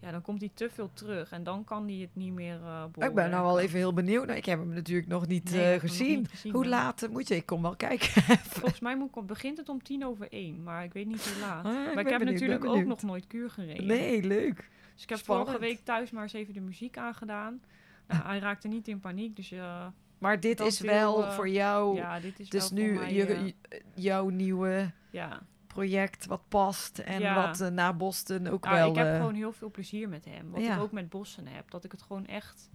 ja, 0.00 0.10
dan 0.10 0.22
komt 0.22 0.40
hij 0.40 0.50
te 0.54 0.70
veel 0.70 0.90
terug. 0.92 1.30
En 1.32 1.44
dan 1.44 1.64
kan 1.64 1.88
hij 1.88 1.96
het 1.96 2.10
niet 2.12 2.32
meer 2.32 2.60
eh 2.64 2.84
Ik 3.06 3.14
ben 3.14 3.30
nou 3.30 3.44
wel 3.44 3.60
even 3.60 3.78
heel 3.78 3.92
benieuwd. 3.92 4.26
Nou, 4.26 4.38
ik 4.38 4.44
heb 4.44 4.58
hem 4.58 4.68
natuurlijk 4.68 5.08
nog 5.08 5.26
niet 5.26 5.50
Nee, 5.50 5.64
eh, 5.64 5.72
nog 5.72 5.80
gezien. 5.80 6.18
niet 6.18 6.28
gezien, 6.28 6.52
Hoe 6.52 6.66
laat 6.66 7.08
moet 7.10 7.28
je? 7.28 7.36
Ik 7.36 7.46
kom 7.46 7.62
wel 7.62 7.76
kijken. 7.76 8.22
Volgens 8.58 8.80
mij 8.86 8.96
moet, 8.96 9.26
begint 9.26 9.58
het 9.58 9.68
om 9.68 9.82
tien 9.82 10.04
over 10.06 10.32
één. 10.32 10.62
Maar 10.62 10.84
ik 10.84 10.92
weet 10.92 11.06
niet 11.06 11.28
hoe 11.28 11.40
laat. 11.40 11.64
Ah, 11.64 11.72
ik 11.72 11.94
maar 11.94 12.04
ik 12.04 12.10
heb 12.10 12.18
benieuwd, 12.18 12.40
natuurlijk 12.40 12.64
ook 12.64 12.84
nog 12.84 13.02
nooit 13.02 13.26
kuur 13.26 13.50
gereden. 13.50 13.86
Nee, 13.86 14.22
leuk. 14.22 14.68
Dus 14.94 15.02
ik 15.02 15.08
heb 15.08 15.18
Spannend. 15.18 15.48
vorige 15.48 15.64
week 15.64 15.84
thuis 15.84 16.10
maar 16.10 16.22
eens 16.22 16.32
even 16.32 16.54
de 16.54 16.60
muziek 16.60 16.96
aangedaan. 16.96 17.62
Nou, 18.08 18.22
hij 18.30 18.38
raakte 18.38 18.68
niet 18.68 18.88
in 18.88 19.00
paniek, 19.00 19.36
dus 19.36 19.52
uh, 19.52 19.86
Maar 20.18 20.40
dit 20.40 20.60
is 20.60 20.80
wel 20.80 21.32
voor 21.32 21.48
jou, 21.48 21.96
ja, 21.96 22.20
dit 22.20 22.38
is 22.40 22.48
dus 22.48 22.70
wel 22.70 22.78
nu 22.78 22.94
voor 22.96 23.04
mij, 23.04 23.54
jouw 23.94 24.28
nieuwe 24.28 24.90
ja. 25.10 25.42
Project 25.72 26.26
wat 26.26 26.40
past 26.48 26.98
en 26.98 27.20
Ja. 27.20 27.46
wat 27.46 27.60
eh, 27.60 27.68
na 27.68 27.92
Boston 27.92 28.46
ook 28.48 28.64
Nou, 28.64 28.76
wel... 28.76 28.88
ik 28.90 28.96
heb 28.96 29.06
eh, 29.06 29.16
gewoon 29.16 29.34
heel 29.34 29.52
veel 29.52 29.70
plezier 29.70 30.08
met 30.08 30.24
hem. 30.24 30.50
Wat 30.50 30.60
Ja. 30.62 30.74
ik 30.76 30.80
ook 30.82 30.92
met 30.92 31.08
bossen 31.08 31.46
heb. 31.46 31.70
Dat 31.70 31.84
ik 31.84 31.92
het 31.92 32.02
gewoon 32.02 32.26
echt... 32.26 32.70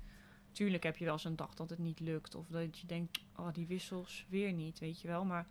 Tuurlijk 0.51 0.83
heb 0.83 0.97
je 0.97 1.03
wel 1.05 1.13
eens 1.13 1.23
een 1.25 1.35
dag 1.35 1.53
dat 1.53 1.69
het 1.69 1.79
niet 1.79 1.99
lukt. 1.99 2.35
Of 2.35 2.47
dat 2.47 2.79
je 2.79 2.87
denkt, 2.87 3.19
oh, 3.35 3.47
die 3.53 3.67
wissels 3.67 4.25
weer 4.29 4.53
niet, 4.53 4.79
weet 4.79 5.01
je 5.01 5.07
wel. 5.07 5.25
Maar 5.25 5.47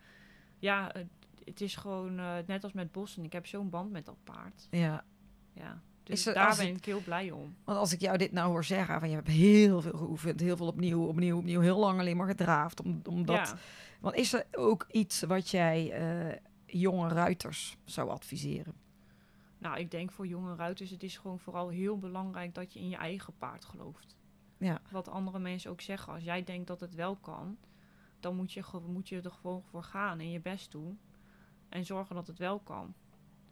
ja, 0.59 0.91
het, 0.93 1.07
het 1.45 1.61
is 1.61 1.77
gewoon 1.77 2.19
eh, 2.19 2.35
net 2.47 2.65
als 2.65 2.73
met 2.73 2.93
bossen. 2.93 3.25
Ik 3.25 3.33
heb 3.33 3.47
zo'n 3.47 3.71
band 3.71 3.91
met 3.91 4.05
dat 4.07 4.17
paard. 4.25 4.69
ja, 4.71 5.05
Ja. 5.53 5.81
Dus 6.03 6.19
Is 6.19 6.27
er- 6.27 6.35
daar 6.35 6.57
ben 6.57 6.67
ik 6.77 6.85
heel 6.85 7.01
blij 7.03 7.31
om. 7.31 7.55
want 7.65 7.79
als 7.79 7.93
ik 7.93 8.01
jou 8.01 8.19
dit 8.19 8.33
nou 8.33 8.51
hoor 8.51 8.65
zeggen, 8.65 8.99
van 9.01 9.09
je 9.09 9.15
hebt 9.15 9.29
heel 9.29 9.81
veel 9.81 9.97
geoefend, 9.99 10.41
heel 10.41 10.57
veel 10.57 10.67
opnieuw, 10.67 11.07
opnieuw, 11.07 11.37
opnieuw, 11.39 11.61
heel 11.61 11.79
lang 11.79 11.99
alleen 12.01 12.17
maar 12.17 12.27
gedraafd, 12.27 12.83
om, 12.83 13.01
omdat... 13.09 13.37
Ja. 13.49 13.55
Want 14.01 14.15
is 14.17 14.33
er 14.33 14.45
ook 14.53 14.87
iets 14.91 15.23
wat 15.23 15.51
jij 15.51 15.93
jonge 16.79 17.09
ruiters 17.09 17.77
zou 17.85 18.11
adviseren? 18.11 18.75
Nou, 19.59 19.79
ik 19.79 19.91
denk 19.91 20.11
voor 20.13 20.27
jonge 20.27 20.55
ruiters, 20.55 20.91
het 20.91 21.03
is 21.03 21.17
gewoon 21.17 21.39
vooral 21.39 21.69
heel 21.69 21.99
belangrijk 21.99 22.55
dat 22.55 22.73
je 22.73 22.79
in 22.81 22.89
je 22.89 22.97
eigen 22.97 23.33
paard 23.39 23.65
gelooft. 23.65 24.17
Ja. 24.59 24.81
Wat 24.91 25.09
andere 25.09 25.39
mensen 25.39 25.71
ook 25.71 25.81
zeggen, 25.81 26.13
als 26.13 26.25
jij 26.25 26.45
denkt 26.45 26.67
dat 26.67 26.81
het 26.81 26.95
wel 26.95 27.17
kan, 27.17 27.57
dan 28.21 28.37
moet 28.37 28.53
je, 28.53 28.63
moet 28.87 29.09
je 29.09 29.21
er 29.21 29.31
gewoon 29.31 29.63
voor 29.63 29.83
gaan 29.83 30.19
en 30.19 30.31
je 30.31 30.41
best 30.41 30.71
doen. 30.71 30.99
En 31.69 31.85
zorgen 31.85 32.15
dat 32.15 32.27
het 32.27 32.39
wel 32.39 32.59
kan. 32.61 32.95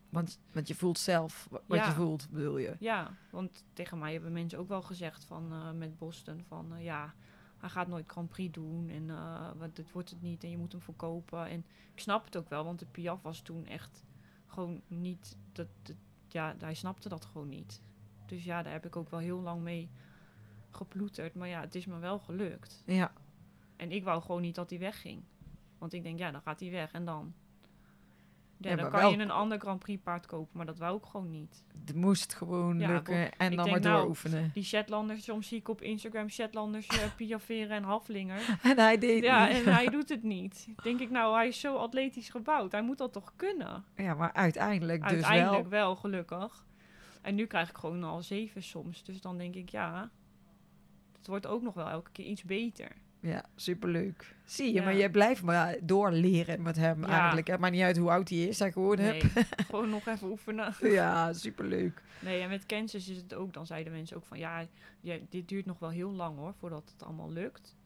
Want, 0.08 0.40
want 0.52 0.68
je 0.68 0.74
voelt 0.74 0.98
zelf 0.98 1.46
wa- 1.50 1.60
wat 1.66 1.78
Ja. 1.78 1.86
je 1.86 1.92
voelt, 1.92 2.28
bedoel 2.30 2.58
je? 2.58 2.76
Ja, 2.78 3.16
want 3.30 3.64
tegen 3.72 3.98
mij 3.98 4.12
hebben 4.12 4.32
mensen 4.32 4.58
ook 4.58 4.68
wel 4.68 4.82
gezegd 4.82 5.24
van, 5.24 5.52
eh, 5.52 5.70
met 5.72 5.98
Boston 5.98 6.44
van 6.48 6.74
eh, 6.74 6.84
ja, 6.84 7.14
hij 7.62 7.70
gaat 7.70 7.88
nooit 7.88 8.10
Grand 8.10 8.28
Prix 8.28 8.52
doen 8.52 8.88
en 8.88 9.10
eh, 9.10 9.50
wat, 9.56 9.76
dit 9.76 9.92
wordt 9.92 10.10
het 10.10 10.22
niet 10.22 10.44
en 10.44 10.50
je 10.50 10.58
moet 10.58 10.72
hem 10.72 10.80
verkopen. 10.80 11.46
En 11.46 11.64
ik 11.94 12.00
snap 12.00 12.24
het 12.24 12.36
ook 12.36 12.48
wel, 12.48 12.64
want 12.64 12.78
de 12.78 12.86
Piaf 12.86 13.22
was 13.22 13.40
toen 13.40 13.66
echt 13.66 14.04
gewoon 14.46 14.80
niet, 14.86 15.36
dat, 15.52 15.66
dat- 15.82 15.96
ja, 16.28 16.54
hij 16.58 16.74
snapte 16.74 17.08
dat 17.08 17.24
gewoon 17.24 17.48
niet. 17.48 17.82
Dus 18.26 18.44
ja, 18.44 18.62
daar 18.62 18.72
heb 18.72 18.86
ik 18.86 18.96
ook 18.96 19.10
wel 19.10 19.20
heel 19.20 19.40
lang 19.40 19.62
mee 19.62 19.90
geploeterd. 20.70 21.34
Maar 21.34 21.48
ja, 21.48 21.60
het 21.60 21.74
is 21.74 21.86
me 21.86 21.98
wel 21.98 22.18
gelukt. 22.18 22.82
Ja. 22.86 23.12
En 23.76 23.92
ik 23.92 24.04
wou 24.04 24.22
gewoon 24.22 24.40
niet 24.40 24.54
dat 24.54 24.70
hij 24.70 24.78
wegging. 24.78 25.22
Want 25.78 25.92
ik 25.92 26.02
denk, 26.02 26.18
ja, 26.18 26.30
dan 26.30 26.40
gaat 26.42 26.60
hij 26.60 26.70
weg 26.70 26.92
en 26.92 27.04
dan. 27.04 27.34
Ja, 28.64 28.70
Ja, 28.70 28.76
dan 28.76 28.90
kan 28.90 29.00
wel- 29.00 29.10
je 29.10 29.18
een 29.18 29.30
ander 29.30 29.58
Grand 29.60 29.78
Prix 29.78 30.02
paard 30.02 30.26
kopen, 30.26 30.56
maar 30.56 30.66
dat 30.66 30.78
wou 30.78 30.96
ik 30.96 31.04
gewoon 31.04 31.30
niet. 31.30 31.64
Het 31.86 31.94
moest 31.94 32.34
gewoon 32.34 32.78
Ja, 32.78 32.88
lukken 32.88 33.32
en 33.36 33.56
dan 33.56 33.70
maar 33.70 33.80
nou, 33.80 33.96
dooroefenen. 33.96 34.50
Die 34.54 34.62
Shetlanders, 34.64 35.24
soms 35.24 35.48
zie 35.48 35.58
ik 35.58 35.68
op 35.68 35.80
Instagram 35.82 36.28
Shetlanders 36.28 36.86
uh, 36.92 36.98
piaferen 37.16 37.76
en 37.76 37.82
haflinger. 37.82 38.58
En 38.62 38.78
hij 38.78 38.98
deed 38.98 39.22
Ja, 39.22 39.46
niet. 39.46 39.56
en 39.66 39.72
hij 39.74 39.86
doet 39.96 40.08
het 40.08 40.22
niet. 40.22 40.68
Denk 40.82 41.00
ik, 41.00 41.10
nou, 41.10 41.34
hij 41.36 41.48
is 41.48 41.60
zo 41.60 41.76
atletisch 41.76 42.28
gebouwd. 42.28 42.72
Hij 42.72 42.82
moet 42.82 42.98
dat 42.98 43.12
toch 43.12 43.32
kunnen? 43.36 43.84
Ja, 43.96 44.14
maar 44.14 44.32
uiteindelijk, 44.32 45.02
dus 45.02 45.12
Uiteindelijk 45.12 45.68
wel. 45.68 45.80
wel. 45.80 45.96
gelukkig. 45.96 46.64
En 47.22 47.34
nu 47.34 47.46
krijg 47.46 47.68
ik 47.70 47.76
gewoon 47.76 48.04
al 48.04 48.22
zeven 48.22 48.62
soms. 48.62 49.04
Dus 49.04 49.20
dan 49.20 49.38
denk 49.38 49.54
ik, 49.54 49.68
ja, 49.68 50.10
het 51.18 51.26
wordt 51.26 51.46
ook 51.46 51.62
nog 51.62 51.74
wel 51.74 51.88
elke 51.88 52.10
keer 52.10 52.24
iets 52.26 52.42
beter. 52.44 52.88
Ja, 53.22 53.44
superleuk. 53.56 54.34
Zie 54.44 54.66
je, 54.66 54.72
Ja. 54.72 54.82
maar 54.84 54.94
je 54.94 55.10
blijft 55.10 55.42
maar 55.42 55.76
doorleren 55.82 56.62
met 56.62 56.76
hem 56.76 57.00
Ja. 57.00 57.08
eigenlijk. 57.08 57.46
Het 57.46 57.60
maakt 57.60 57.72
niet 57.72 57.82
uit 57.82 57.96
hoe 57.96 58.10
oud 58.10 58.28
hij 58.28 58.38
is, 58.38 58.58
hij 58.58 58.72
gewoon 58.72 58.96
Nee, 58.96 59.22
hebt. 59.22 59.48
gewoon 59.70 59.90
nog 59.90 60.06
even 60.06 60.28
oefenen. 60.30 60.74
Ja, 60.80 61.32
superleuk. 61.32 62.02
Nee, 62.20 62.40
en 62.40 62.48
met 62.48 62.66
Kansas 62.66 63.08
is 63.08 63.16
het 63.16 63.34
ook, 63.34 63.52
dan 63.52 63.66
zeiden 63.66 63.92
mensen 63.92 64.16
ook 64.16 64.24
van 64.24 64.38
ja, 64.38 64.66
ja, 65.00 65.18
dit 65.28 65.48
duurt 65.48 65.66
nog 65.66 65.78
wel 65.78 65.90
heel 65.90 66.10
lang 66.12 66.36
hoor, 66.36 66.54
voordat 66.54 66.90
het 66.92 67.02
allemaal 67.02 67.30
lukt. 67.32 67.76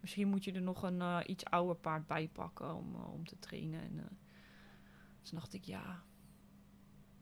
Misschien 0.00 0.28
moet 0.28 0.44
je 0.44 0.52
er 0.52 0.62
nog 0.62 0.82
een 0.82 1.00
eh, 1.00 1.18
iets 1.26 1.44
ouder 1.44 1.76
paard 1.76 2.06
bij 2.06 2.28
pakken 2.32 2.74
om, 2.74 2.94
eh, 2.94 3.12
om 3.12 3.26
te 3.26 3.38
trainen. 3.38 3.80
En, 3.80 3.98
eh, 3.98 4.04
toen 5.22 5.38
dacht 5.38 5.54
ik, 5.54 5.64
ja, 5.64 6.02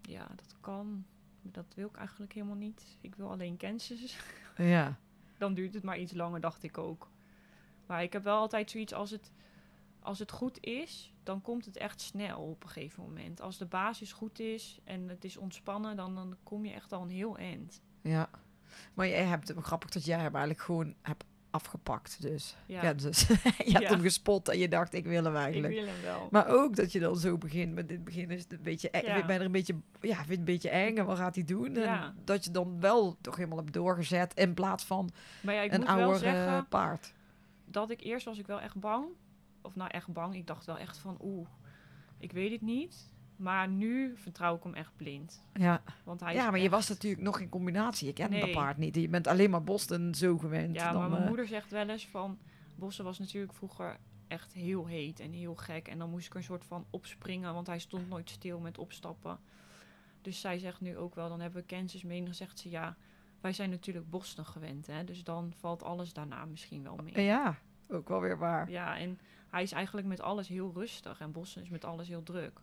ja, 0.02 0.26
dat 0.36 0.56
kan. 0.60 1.04
Maar 1.42 1.52
dat 1.52 1.74
wil 1.74 1.86
ik 1.88 1.96
eigenlijk 1.96 2.32
helemaal 2.32 2.56
niet. 2.56 2.98
Ik 3.00 3.14
wil 3.14 3.30
alleen 3.30 3.56
Kansas. 3.56 4.16
Ja, 4.56 4.98
dan 5.38 5.54
duurt 5.54 5.74
het 5.74 5.82
maar 5.82 5.98
iets 5.98 6.12
langer, 6.12 6.40
dacht 6.40 6.62
ik 6.62 6.78
ook. 6.78 7.12
Maar 7.86 8.02
ik 8.02 8.12
heb 8.12 8.22
wel 8.24 8.36
altijd 8.38 8.70
zoiets 8.70 8.92
als 8.94 9.10
het, 9.10 9.30
als 10.00 10.18
het 10.18 10.30
goed 10.30 10.58
is, 10.60 11.12
dan 11.22 11.42
komt 11.42 11.64
het 11.64 11.76
echt 11.76 12.00
snel 12.00 12.38
op 12.40 12.62
een 12.62 12.68
gegeven 12.68 13.02
moment. 13.02 13.40
Als 13.40 13.58
de 13.58 13.66
basis 13.66 14.12
goed 14.12 14.38
is 14.40 14.78
en 14.84 15.08
het 15.08 15.24
is 15.24 15.36
ontspannen, 15.36 15.96
dan, 15.96 16.14
dan 16.14 16.36
kom 16.42 16.64
je 16.64 16.72
echt 16.72 16.92
al 16.92 17.02
een 17.02 17.10
heel 17.10 17.36
eind. 17.38 17.80
ja. 18.02 18.28
Maar 18.94 19.08
jij 19.08 19.24
hebt 19.24 19.48
het 19.48 19.58
grappig 19.60 19.90
dat 19.90 20.04
jij 20.04 20.16
hem 20.16 20.30
eigenlijk 20.34 20.60
gewoon 20.60 20.94
hebt 21.02 21.24
afgepakt. 21.50 22.22
Dus 22.22 22.56
ja, 22.66 22.82
Ja, 22.82 22.92
dus 22.94 23.20
je 23.26 23.34
hebt 23.72 23.80
Ja. 23.80 23.88
hem 23.88 24.00
gespot 24.00 24.48
en 24.48 24.58
je 24.58 24.68
dacht, 24.68 24.94
ik 24.94 25.04
wil 25.04 25.24
hem 25.24 25.32
ik 25.34 25.38
eigenlijk. 25.40 25.74
wil 25.74 25.86
hem 25.86 26.02
wel. 26.02 26.28
Maar 26.30 26.46
ook 26.48 26.76
dat 26.76 26.92
je 26.92 27.00
dan 27.00 27.16
zo 27.16 27.38
begint 27.38 27.74
met 27.74 27.88
dit 27.88 28.04
begin 28.04 28.30
is 28.30 28.42
het 28.42 28.52
een 28.52 28.62
beetje 28.62 28.90
eng. 28.90 29.04
Ja. 29.04 29.14
Ik 29.16 29.26
ben 29.26 29.38
er 29.38 29.44
een 29.44 29.52
beetje, 29.52 29.74
ja, 30.00 30.14
vind 30.16 30.28
het 30.28 30.38
een 30.38 30.44
beetje 30.44 30.68
eng 30.70 30.96
en 30.96 31.06
wat 31.06 31.18
gaat 31.18 31.34
hij 31.34 31.44
doen? 31.44 31.76
En 31.76 32.14
dat 32.24 32.44
je 32.44 32.50
dan 32.50 32.80
wel 32.80 33.16
toch 33.20 33.36
helemaal 33.36 33.58
hebt 33.58 33.72
doorgezet 33.72 34.34
in 34.34 34.54
plaats 34.54 34.84
van 34.84 35.10
maar 35.42 35.54
ja, 35.54 35.60
ik 35.62 35.72
een 35.72 35.78
moet 35.80 35.88
wel 35.88 35.96
ouder 35.98 36.18
zeggen 36.18 36.68
paard. 36.68 37.12
Dat 37.74 37.90
ik 37.90 38.00
eerst 38.00 38.24
was 38.24 38.38
ik 38.38 38.46
wel 38.46 38.60
echt 38.60 38.80
bang. 38.80 39.06
Of 39.62 39.74
nou 39.74 39.90
echt 39.90 40.12
bang, 40.12 40.34
ik 40.34 40.46
dacht 40.46 40.64
wel 40.66 40.78
echt 40.78 40.98
van 40.98 41.18
oeh, 41.22 41.48
ik 42.18 42.32
weet 42.32 42.52
het 42.52 42.60
niet. 42.60 43.12
Maar 43.36 43.68
nu 43.68 44.16
vertrouw 44.16 44.56
ik 44.56 44.62
hem 44.62 44.74
echt 44.74 44.96
blind. 44.96 45.42
Ja, 45.52 45.82
Want 46.04 46.20
hij 46.20 46.34
ja 46.34 46.50
maar 46.50 46.60
je 46.60 46.70
was 46.70 46.88
natuurlijk 46.88 47.22
nog 47.22 47.40
in 47.40 47.48
combinatie. 47.48 48.06
Je 48.06 48.12
kent 48.12 48.32
dat 48.32 48.42
Nee. 48.42 48.52
paard 48.54 48.76
niet. 48.76 48.94
Je 48.94 49.08
bent 49.08 49.26
alleen 49.26 49.50
maar 49.50 49.64
Boston 49.64 50.14
zo 50.14 50.38
gewend. 50.38 50.74
Ja, 50.74 50.92
dan, 50.92 51.00
maar 51.00 51.10
mijn 51.10 51.22
eh, 51.22 51.28
moeder 51.28 51.46
zegt 51.46 51.70
wel 51.70 51.88
eens 51.88 52.06
van... 52.06 52.38
Bossen 52.74 53.04
was 53.04 53.18
natuurlijk 53.18 53.52
vroeger 53.52 53.96
echt 54.28 54.52
heel 54.52 54.86
heet 54.86 55.20
en 55.20 55.32
heel 55.32 55.54
gek. 55.54 55.88
En 55.88 55.98
dan 55.98 56.10
moest 56.10 56.26
ik 56.26 56.34
een 56.34 56.42
soort 56.42 56.64
van 56.64 56.86
opspringen, 56.90 57.54
want 57.54 57.66
hij 57.66 57.78
stond 57.78 58.08
nooit 58.08 58.30
stil 58.30 58.60
met 58.60 58.78
opstappen. 58.78 59.38
Dus 60.22 60.40
zij 60.40 60.58
zegt 60.58 60.80
nu 60.80 60.96
ook 60.96 61.14
wel, 61.14 61.28
dan 61.28 61.40
hebben 61.40 61.60
we 61.60 61.66
Kansas 61.76 62.02
mee. 62.02 62.18
En 62.18 62.24
dan 62.24 62.34
zegt 62.34 62.58
ze, 62.58 62.70
ja, 62.70 62.96
wij 63.44 63.52
zijn 63.52 63.70
natuurlijk 63.70 64.10
Boston 64.10 64.46
gewend, 64.46 64.86
hè. 64.86 65.04
Dus 65.04 65.24
dan 65.24 65.52
valt 65.56 65.82
alles 65.82 66.12
daarna 66.12 66.44
misschien 66.44 66.82
wel 66.82 66.96
mee. 66.96 67.24
Ja, 67.24 67.58
ook 67.88 68.08
wel 68.08 68.20
weer 68.20 68.38
waar. 68.38 68.70
Ja, 68.70 68.98
en 68.98 69.18
hij 69.50 69.62
is 69.62 69.72
eigenlijk 69.72 70.06
met 70.06 70.20
alles 70.20 70.48
heel 70.48 70.72
rustig. 70.74 71.20
En 71.20 71.32
Boston 71.32 71.62
is 71.62 71.68
met 71.68 71.84
alles 71.84 72.08
heel 72.08 72.22
druk. 72.22 72.60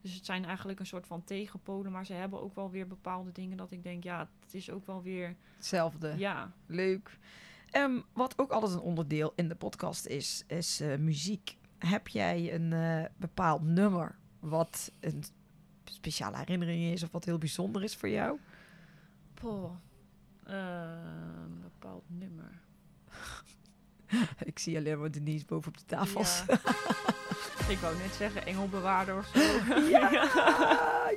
Dus 0.00 0.14
het 0.14 0.24
zijn 0.24 0.44
eigenlijk 0.44 0.80
een 0.80 0.86
soort 0.86 1.06
van 1.06 1.24
tegenpolen. 1.24 1.92
Maar 1.92 2.06
ze 2.06 2.12
hebben 2.12 2.42
ook 2.42 2.54
wel 2.54 2.70
weer 2.70 2.86
bepaalde 2.86 3.32
dingen 3.32 3.56
dat 3.56 3.70
ik 3.70 3.82
denk, 3.82 4.02
ja, 4.02 4.28
het 4.40 4.54
is 4.54 4.70
ook 4.70 4.86
wel 4.86 5.02
weer... 5.02 5.36
Hetzelfde. 5.56 6.14
Ja, 6.16 6.52
Leuk. 6.66 7.18
Ehm, 7.70 8.00
wat 8.12 8.38
ook 8.38 8.50
altijd 8.50 8.72
een 8.72 8.80
onderdeel 8.80 9.32
in 9.36 9.48
de 9.48 9.56
podcast 9.56 10.06
is, 10.06 10.44
is 10.46 10.80
eh, 10.80 10.98
muziek. 10.98 11.58
Heb 11.78 12.08
jij 12.08 12.54
een 12.54 12.72
eh, 12.72 13.04
bepaald 13.16 13.62
nummer 13.62 14.18
wat 14.40 14.92
een 15.00 15.24
speciale 15.84 16.36
herinnering 16.36 16.92
is 16.92 17.02
of 17.02 17.10
wat 17.10 17.24
heel 17.24 17.38
bijzonder 17.38 17.82
is 17.82 17.96
voor 17.96 18.08
jou? 18.08 18.38
Poh. 19.34 19.70
Een 20.44 21.60
bepaald 21.62 22.04
nummer. 22.06 22.50
Ik 24.44 24.58
zie 24.58 24.76
alleen 24.76 25.00
maar 25.00 25.10
Denise 25.10 25.44
boven 25.46 25.68
op 25.68 25.78
de 25.78 25.84
tafels. 25.86 26.42
Ja. 26.46 26.54
ik 27.74 27.78
wou 27.78 27.96
net 27.96 28.12
zeggen 28.14 28.46
engelbewaarder 28.46 29.16
of 29.16 29.26
zo. 29.26 29.40
Ja, 29.88 30.10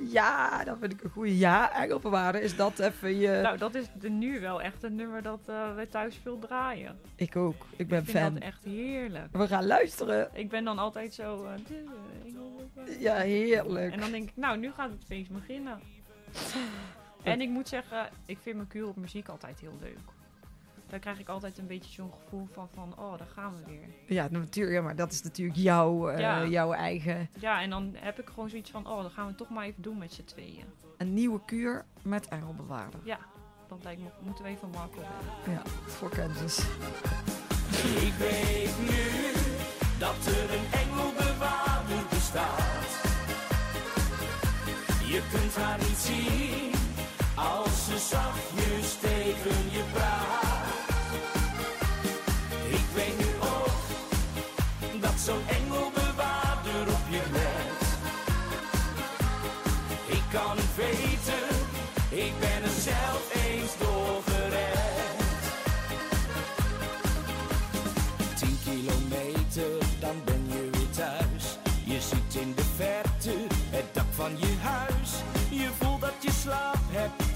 ja, 0.10 0.64
dat 0.64 0.78
vind 0.80 0.94
ik 0.94 1.04
een 1.04 1.10
goede. 1.10 1.38
Ja, 1.38 1.74
Engelbewaarder, 1.84 2.42
is 2.42 2.56
dat 2.56 2.80
even 2.80 3.16
je... 3.18 3.40
nou, 3.44 3.58
dat 3.58 3.76
is 3.76 3.86
de, 4.00 4.10
nu 4.10 4.40
wel 4.40 4.62
echt 4.62 4.84
een 4.84 4.96
nummer 4.96 5.22
dat 5.22 5.40
eh 5.46 5.76
we 5.76 5.88
thuis 5.90 6.20
veel 6.22 6.40
draaien. 6.40 7.00
ik 7.16 7.36
ook, 7.36 7.66
ik 7.76 7.88
ben 7.88 8.00
Ik 8.00 8.06
vind 8.10 8.18
fan. 8.18 8.34
dat 8.34 8.44
echt 8.44 8.64
heerlijk. 8.64 9.28
We 9.32 9.48
gaan 9.48 9.66
luisteren. 9.66 10.30
Ik 10.34 10.50
ben 10.50 10.64
dan 10.64 10.78
altijd 10.80 11.14
zo... 11.14 11.44
eh, 11.46 11.52
de. 11.68 12.98
Ja, 13.00 13.16
heerlijk. 13.16 13.94
En 13.94 14.00
dan 14.00 14.12
denk 14.12 14.30
ik, 14.30 14.36
nou, 14.36 14.58
nu 14.58 14.72
gaat 14.72 14.90
het 14.90 15.04
feest 15.08 15.32
beginnen. 15.32 15.80
En 17.32 17.42
ik 17.42 17.50
moet 17.50 17.68
zeggen, 17.68 18.10
ik 18.26 18.38
vind 18.42 18.56
mijn 18.56 18.68
kuur 18.68 18.88
op 18.88 18.96
muziek 18.96 19.28
altijd 19.28 19.60
heel 19.60 19.78
leuk. 19.82 19.98
Daar 20.90 21.00
krijg 21.00 21.20
ik 21.20 21.30
altijd 21.30 21.58
een 21.58 21.68
beetje 21.68 21.92
zo'n 21.92 22.12
gevoel 22.24 22.48
van, 22.52 22.70
van, 22.74 22.94
oh, 23.00 23.18
daar 23.18 23.28
gaan 23.28 23.54
we 23.56 23.72
weer. 23.72 23.88
Ja, 24.16 24.28
natuurlijk, 24.32 24.76
ja, 24.76 24.82
maar 24.82 24.96
dat 24.96 25.12
is 25.12 25.22
natuurlijk 25.22 25.58
jouw, 25.58 26.10
eh, 26.10 26.20
Ja. 26.20 26.46
jouw 26.46 26.72
eigen... 26.74 27.30
Ja, 27.40 27.62
en 27.62 27.70
dan 27.70 27.96
heb 27.96 28.20
ik 28.20 28.28
gewoon 28.28 28.50
zoiets 28.50 28.72
van, 28.72 28.88
oh, 28.88 29.02
dan 29.02 29.12
gaan 29.12 29.24
we 29.24 29.30
het 29.30 29.38
toch 29.38 29.50
maar 29.50 29.66
even 29.66 29.82
doen 29.82 29.98
met 29.98 30.14
z'n 30.14 30.24
tweeën. 30.24 30.66
Een 30.98 31.14
nieuwe 31.14 31.46
kuur 31.46 31.86
met 32.02 32.28
Engelbewaarder. 32.28 33.00
Ja, 33.04 33.20
dat 33.68 33.84
lijkt 33.84 34.02
me, 34.02 34.08
moeten 34.22 34.44
we 34.44 34.50
even 34.50 34.70
Marco. 34.70 35.02
Ja, 35.48 35.62
voor 35.86 36.10
Kansas. 36.10 36.58
Ik 38.08 38.14
weet 38.20 38.80
nu 38.80 39.32
dat 40.00 40.26
er 40.26 40.54
een 40.54 40.66
engelbewaarder 40.72 42.04
bestaat. 42.10 43.06
Je 45.06 45.22
kunt 45.32 45.56
haar 45.56 45.78
niet 45.78 45.98
zien 45.98 46.72
als 47.38 47.86
ze 47.86 47.98
zachtjes 47.98 48.47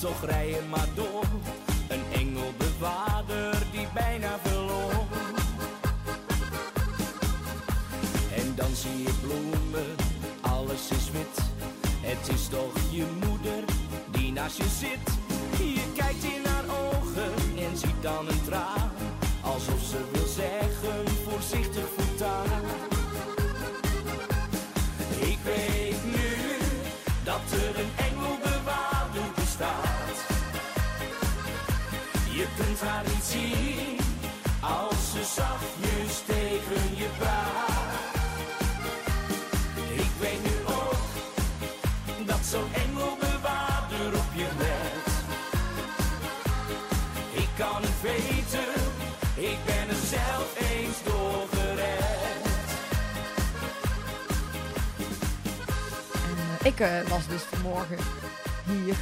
toch 0.02 0.26
rij 0.26 0.50
je 0.50 0.62
maar 0.70 0.88
door. 0.96 1.24
Een 1.88 2.04
engelbewaarder 2.12 3.64
die 3.72 3.88
bijna 3.94 4.40
verloor. 4.44 5.06
En 8.36 8.56
dan 8.56 8.76
zie 8.76 9.04
je 9.04 9.14
bloemen, 9.22 9.96
alles 10.42 10.90
is 10.92 11.12
wit. 11.12 11.38
Het 12.02 12.34
is 12.34 12.48
toch 12.48 12.74
je 12.90 13.06
moeder 13.26 13.64
die 14.12 14.32
naast 14.32 14.58
je 14.58 14.70
zit. 14.80 15.06
Je 15.58 15.92
kijkt 15.96 16.24
in 16.24 16.46
haar 16.46 16.66
ogen 16.84 17.34
en 17.58 17.78
ziet 17.78 18.02
dan 18.02 18.28
een 18.28 18.44
traan. 18.46 18.92
Alsof 19.42 19.82
ze 19.90 19.98
wil 20.12 20.21
ik 56.72 56.80
eh, 56.80 57.02
was 57.02 57.28
dus 57.28 57.42
vanmorgen 57.42 57.98
hier. 58.66 58.96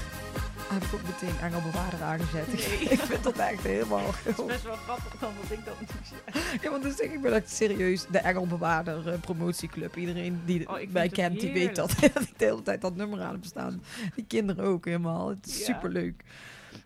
Heb 0.73 0.83
ik 0.83 0.93
ook 0.93 1.01
meteen 1.03 1.39
Engelbewaarder 1.41 2.01
aangezet. 2.03 2.47
ik 2.91 2.99
vind 2.99 3.23
dat 3.23 3.37
echt 3.37 3.63
helemaal... 3.63 4.05
Het 4.23 4.39
is 4.39 4.45
best 4.45 4.63
wel 4.63 4.75
grappig 4.75 5.19
dan 5.19 5.33
dat 5.41 5.57
ik 5.57 5.65
dat 5.65 5.79
nu 5.79 5.85
zeg. 6.03 6.61
Ja, 6.61 6.69
want 6.69 6.83
dus 6.83 6.99
ik 6.99 7.21
ben 7.21 7.33
echt 7.33 7.49
serieus 7.49 8.05
de 8.11 8.17
Engelbewaarder 8.17 9.07
eh, 9.13 9.19
promotieclub. 9.19 9.95
Iedereen 9.95 10.41
die 10.45 10.69
Oh, 10.69 10.91
mij 10.91 11.03
het 11.03 11.11
kent, 11.13 11.39
die 11.39 11.53
weet 11.53 11.75
dat, 11.75 11.91
ik 12.03 12.13
de 12.13 12.45
hele 12.45 12.61
tijd 12.61 12.81
dat 12.81 12.95
nummer 12.95 13.21
aan 13.21 13.33
heb 13.33 13.45
staan. 13.45 13.83
Die 14.15 14.25
kinderen 14.25 14.65
ook 14.65 14.85
helemaal. 14.85 15.29
Het 15.29 15.47
is 15.47 15.57
Ja. 15.59 15.65
superleuk. 15.65 16.23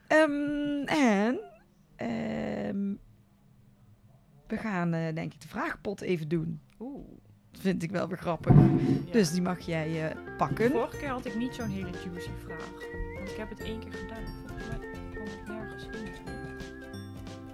Ehm, 0.08 0.84
en 0.86 1.40
ehm, 1.96 2.94
we 4.48 4.58
gaan 4.58 4.94
eh, 4.94 5.16
denk 5.16 5.34
ik 5.34 5.42
de 5.42 5.48
vraagpot 5.48 6.02
even 6.02 6.28
doen. 6.28 6.62
Oeh. 6.80 7.08
Vind 7.60 7.84
ik 7.84 7.91
wel 7.91 8.08
weer 8.08 8.18
grappig. 8.18 8.54
ja. 9.06 9.12
Dus 9.12 9.32
die 9.32 9.41
mag 9.41 9.60
jij 9.60 10.10
eh, 10.10 10.16
pakken. 10.38 10.72
Vorige 10.72 10.97
keer 10.97 11.10
had 11.10 11.26
ik 11.26 11.36
niet 11.36 11.54
zo'n 11.56 11.70
hele 11.70 11.89
juicy 12.06 12.30
vraag. 12.45 12.70
Want 13.16 13.30
ik 13.30 13.38
heb 13.38 13.49
het 13.49 13.60
één 13.60 13.80
keer 13.80 13.91
gedaan. 13.93 14.24
Volgens 14.47 14.68
mij 14.68 14.78
kwam 15.12 15.26
het 15.28 15.47
nergens 15.47 15.84
in. 15.84 16.12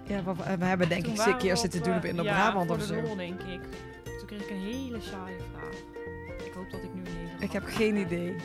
Ja, 0.08 0.24
we, 0.24 0.58
we 0.58 0.66
hebben 0.66 0.90
denk 0.90 1.04
Toen 1.04 1.14
ik 1.14 1.26
een 1.26 1.38
keer 1.38 1.58
zitten 1.58 1.84
doen 1.84 1.92
eh, 1.92 1.98
op 1.98 2.06
in 2.06 2.16
de 2.16 2.24
ja, 2.24 2.34
Brabant 2.34 2.70
of 2.70 2.84
zo. 2.84 3.02
lol, 3.02 3.16
denk 3.16 3.42
ik. 3.42 3.62
Toen 4.04 4.26
kreeg 4.28 4.42
ik 4.42 4.50
een 4.50 4.62
hele 4.62 5.02
saaie 5.02 5.36
vraag. 5.54 5.76
Ik 6.46 6.54
hoop 6.54 6.70
dat 6.72 6.84
ik 6.84 6.94
nu 6.94 7.00
een 7.02 7.18
hele 7.18 7.30
Ik 7.40 7.52
heb 7.52 7.64
geen 7.66 7.96
heb. 7.96 8.06
idee. 8.06 8.36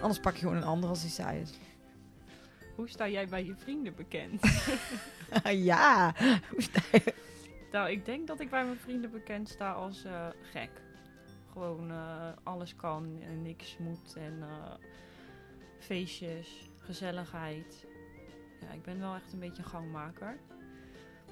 Anders 0.00 0.20
pak 0.20 0.32
je 0.34 0.40
gewoon 0.40 0.56
een 0.56 0.64
ander 0.64 0.88
als 0.88 1.00
die 1.00 1.10
saai 1.10 1.40
is. 1.40 1.50
Hoe 2.74 2.88
sta 2.88 3.08
jij 3.08 3.26
bij 3.28 3.44
je 3.44 3.54
vrienden 3.56 3.94
bekend? 3.96 4.40
ja. 5.70 6.14
Hoe 6.50 6.62
sta 6.62 6.80
je? 6.92 7.14
Nou, 7.74 7.90
ik 7.90 8.04
denk 8.04 8.26
dat 8.26 8.40
ik 8.40 8.50
bij 8.50 8.64
mijn 8.64 8.78
vrienden 8.78 9.10
bekend 9.10 9.48
sta 9.48 9.72
als 9.72 10.04
eh, 10.04 10.26
gek. 10.42 10.70
Gewoon 11.52 11.90
eh, 11.90 12.28
alles 12.42 12.76
kan 12.76 13.18
en 13.22 13.42
niks 13.42 13.76
moet 13.78 14.14
en 14.16 14.42
eh, 14.42 14.74
feestjes, 15.78 16.70
gezelligheid. 16.78 17.86
Ja, 18.60 18.70
ik 18.70 18.82
ben 18.82 19.00
wel 19.00 19.14
echt 19.14 19.32
een 19.32 19.38
beetje 19.38 19.62
een 19.62 19.68
gangmaker. 19.68 20.38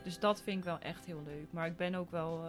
Dus 0.05 0.19
dat 0.19 0.43
vind 0.43 0.59
ik 0.59 0.65
wel 0.65 0.79
echt 0.79 1.05
heel 1.05 1.23
leuk. 1.25 1.53
Maar 1.53 1.67
ik 1.67 1.77
ben 1.77 1.95
ook 1.95 2.11
wel... 2.11 2.45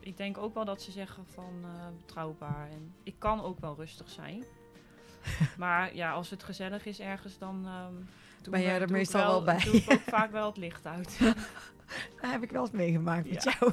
ik 0.00 0.16
denk 0.16 0.38
ook 0.38 0.54
wel 0.54 0.64
dat 0.64 0.82
ze 0.82 0.90
zeggen 0.90 1.26
van 1.26 1.64
betrouwbaar. 1.96 2.68
En 2.70 2.94
ik 3.02 3.14
kan 3.18 3.40
ook 3.40 3.60
wel 3.60 3.74
rustig 3.76 4.08
zijn. 4.08 4.44
maar 5.58 5.94
ja, 5.94 6.12
als 6.12 6.30
het 6.30 6.42
gezellig 6.42 6.86
is 6.86 7.00
ergens, 7.00 7.38
dan... 7.38 7.66
ehm, 7.66 7.94
Ben 8.50 8.62
jij 8.62 8.80
er 8.80 8.90
meestal 8.90 9.26
wel 9.26 9.44
bij? 9.44 9.64
Doe 9.64 9.74
ik 9.74 9.92
ook 9.92 10.00
vaak 10.00 10.30
wel 10.30 10.46
het 10.46 10.56
licht 10.56 10.86
uit. 10.86 11.18
Dat 12.20 12.30
heb 12.30 12.42
ik 12.42 12.50
wel 12.50 12.62
eens 12.62 12.70
meegemaakt 12.70 13.30
met 13.30 13.42
jou. 13.42 13.72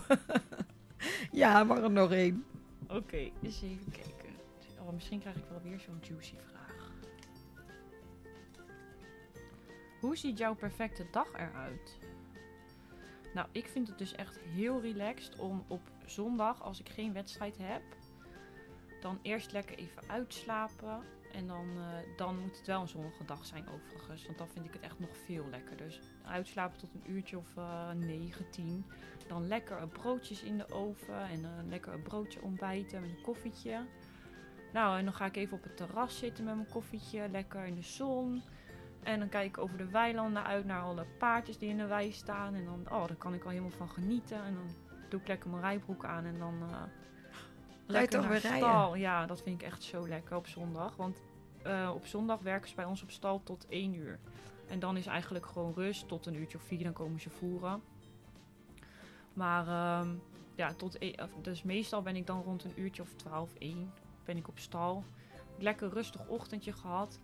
ja, 1.41 1.63
maar 1.63 1.83
er 1.83 1.91
nog 1.91 2.11
één. 2.11 2.45
Oké, 2.87 3.31
eens 3.41 3.61
even 3.61 3.91
kijken. 3.91 4.35
Oh, 4.79 4.93
misschien 4.93 5.19
krijg 5.19 5.35
ik 5.35 5.43
wel 5.49 5.61
weer 5.63 5.79
zo'n 5.79 5.99
juicy 6.01 6.35
vraag. 6.49 6.91
Hoe 9.99 10.17
ziet 10.17 10.37
jouw 10.37 10.55
perfecte 10.55 11.07
dag 11.11 11.27
eruit? 11.33 11.97
Nou, 13.33 13.47
ik 13.51 13.67
vind 13.67 13.87
het 13.87 13.97
dus 13.97 14.15
echt 14.15 14.39
heel 14.39 14.81
relaxed 14.81 15.39
om 15.39 15.63
op 15.67 15.81
zondag, 16.05 16.61
als 16.61 16.79
ik 16.79 16.89
geen 16.89 17.13
wedstrijd 17.13 17.57
heb, 17.57 17.81
dan 19.01 19.19
eerst 19.21 19.51
lekker 19.51 19.77
even 19.77 20.03
uitslapen. 20.07 21.03
En 21.35 21.47
dan, 21.47 21.67
eh, 21.77 22.17
dan 22.17 22.39
moet 22.39 22.57
het 22.57 22.67
wel 22.67 22.81
een 22.81 22.87
zonnige 22.87 23.25
dag 23.25 23.45
zijn 23.45 23.67
overigens. 23.69 24.25
Want 24.25 24.37
dan 24.37 24.47
vind 24.47 24.65
ik 24.65 24.73
het 24.73 24.81
echt 24.81 24.99
nog 24.99 25.17
veel 25.25 25.45
lekkerder. 25.49 25.85
Dus 25.85 25.99
uitslapen 26.25 26.77
tot 26.77 26.93
een 26.93 27.11
uurtje 27.11 27.37
of 27.37 27.57
eh 27.57 27.91
9, 27.91 28.49
10. 28.49 28.85
Dan 29.27 29.47
lekker 29.47 29.87
broodjes 29.87 30.43
in 30.43 30.57
de 30.57 30.71
oven. 30.71 31.19
En 31.19 31.45
eh, 31.45 31.51
lekker 31.67 31.93
een 31.93 32.01
broodje 32.01 32.41
ontbijten 32.41 33.01
met 33.01 33.09
een 33.09 33.21
koffietje. 33.21 33.85
Nou, 34.73 34.97
en 34.97 35.05
dan 35.05 35.13
ga 35.13 35.25
ik 35.25 35.35
even 35.35 35.57
op 35.57 35.63
het 35.63 35.77
terras 35.77 36.17
zitten 36.17 36.43
met 36.43 36.55
mijn 36.55 36.69
koffietje. 36.69 37.29
Lekker 37.29 37.65
in 37.65 37.75
de 37.75 37.81
zon. 37.81 38.41
En 39.03 39.19
dan 39.19 39.29
kijk 39.29 39.47
ik 39.47 39.57
over 39.57 39.77
de 39.77 39.89
weilanden 39.89 40.43
uit 40.43 40.65
naar 40.65 40.81
alle 40.81 41.05
paardjes 41.17 41.57
die 41.57 41.69
in 41.69 41.77
de 41.77 41.85
wei 41.85 42.11
staan. 42.11 42.53
En 42.53 42.65
dan, 42.65 42.85
oh, 42.89 43.07
daar 43.07 43.17
kan 43.17 43.33
ik 43.33 43.43
al 43.43 43.49
helemaal 43.49 43.71
van 43.71 43.89
genieten. 43.89 44.43
En 44.43 44.53
dan 44.53 44.69
doe 45.09 45.19
ik 45.19 45.27
lekker 45.27 45.49
mijn 45.49 45.61
rijbroek 45.61 46.05
aan. 46.05 46.25
En 46.25 46.37
dan 46.39 46.61
eh 46.61 46.81
lekker 47.85 48.19
naar 48.19 48.29
weer 48.29 48.39
rijden? 48.39 48.59
stal. 48.59 48.95
Ja, 48.95 49.25
dat 49.25 49.41
vind 49.41 49.61
ik 49.61 49.67
echt 49.67 49.83
zo 49.83 50.07
lekker 50.07 50.35
op 50.35 50.47
zondag. 50.47 50.95
Want 50.95 51.21
eh, 51.65 51.91
op 51.95 52.05
zondag 52.05 52.39
werken 52.41 52.69
ze 52.69 52.75
bij 52.75 52.85
ons 52.85 53.01
op 53.03 53.11
stal 53.11 53.43
tot 53.43 53.65
1 53.69 53.93
uur. 53.93 54.19
En 54.67 54.79
dan 54.79 54.97
is 54.97 55.05
eigenlijk 55.05 55.45
gewoon 55.45 55.73
rust 55.73 56.07
tot 56.07 56.25
een 56.25 56.35
uurtje 56.35 56.57
of 56.57 56.63
vier. 56.63 56.83
Dan 56.83 56.93
komen 56.93 57.19
ze 57.19 57.29
voeren. 57.29 57.81
Maar 59.33 59.67
ehm, 59.67 60.09
ja, 60.55 60.73
tot 60.73 60.95
e- 61.01 61.13
of- 61.21 61.41
dus 61.41 61.63
meestal 61.63 62.01
ben 62.01 62.15
ik 62.15 62.27
dan 62.27 62.41
rond 62.41 62.63
een 62.63 62.73
uurtje 62.79 63.01
of 63.01 63.13
12, 63.13 63.53
1 63.57 63.93
ben 64.25 64.37
ik 64.37 64.47
op 64.47 64.59
stal. 64.59 65.03
Lekker 65.57 65.89
rustig 65.89 66.27
ochtendje 66.27 66.73
gehad. 66.73 67.19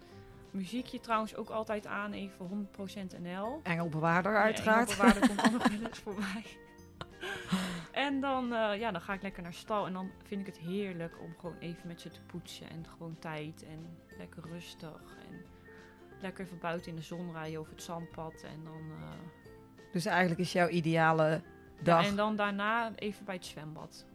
Muziekje 0.51 0.99
trouwens 0.99 1.35
ook 1.35 1.49
altijd 1.49 1.87
aan, 1.87 2.11
even 2.13 2.45
100% 2.47 3.19
NL. 3.21 3.59
Engelbewaarder 3.63 4.37
uiteraard. 4.37 4.89
Ja, 4.91 4.95
Engelbewaarder 5.03 5.27
komt 5.27 5.45
ook 5.45 5.51
nog 5.61 5.71
wel 5.79 5.87
eens 5.87 5.99
voorbij. 5.99 6.45
En 7.91 8.21
dan, 8.21 8.53
eh, 8.53 8.79
ja, 8.79 8.91
dan 8.91 9.01
ga 9.01 9.13
ik 9.13 9.21
lekker 9.21 9.43
naar 9.43 9.53
stal. 9.53 9.85
En 9.85 9.93
dan 9.93 10.11
vind 10.23 10.41
ik 10.47 10.53
het 10.53 10.57
heerlijk 10.63 11.19
om 11.21 11.33
gewoon 11.39 11.57
even 11.59 11.87
met 11.87 12.01
ze 12.01 12.09
te 12.09 12.21
poetsen. 12.21 12.69
En 12.69 12.85
gewoon 12.87 13.15
tijd. 13.19 13.63
En 13.63 13.97
lekker 14.21 14.43
rustig. 14.51 15.15
En 15.29 15.45
lekker 16.21 16.45
even 16.45 16.59
buiten 16.59 16.89
in 16.89 16.95
de 16.95 17.01
zon 17.01 17.31
rijden 17.31 17.59
over 17.59 17.71
het 17.73 17.83
zandpad. 17.83 18.33
En 18.43 18.63
dan, 18.63 18.81
eh, 19.01 19.09
Dus 19.91 20.05
eigenlijk 20.05 20.39
is 20.39 20.51
jouw 20.51 20.67
ideale 20.67 21.41
dag. 21.81 22.05
en 22.07 22.15
dan 22.15 22.35
daarna 22.35 22.91
even 22.95 23.25
bij 23.25 23.35
het 23.35 23.45
zwembad. 23.45 24.05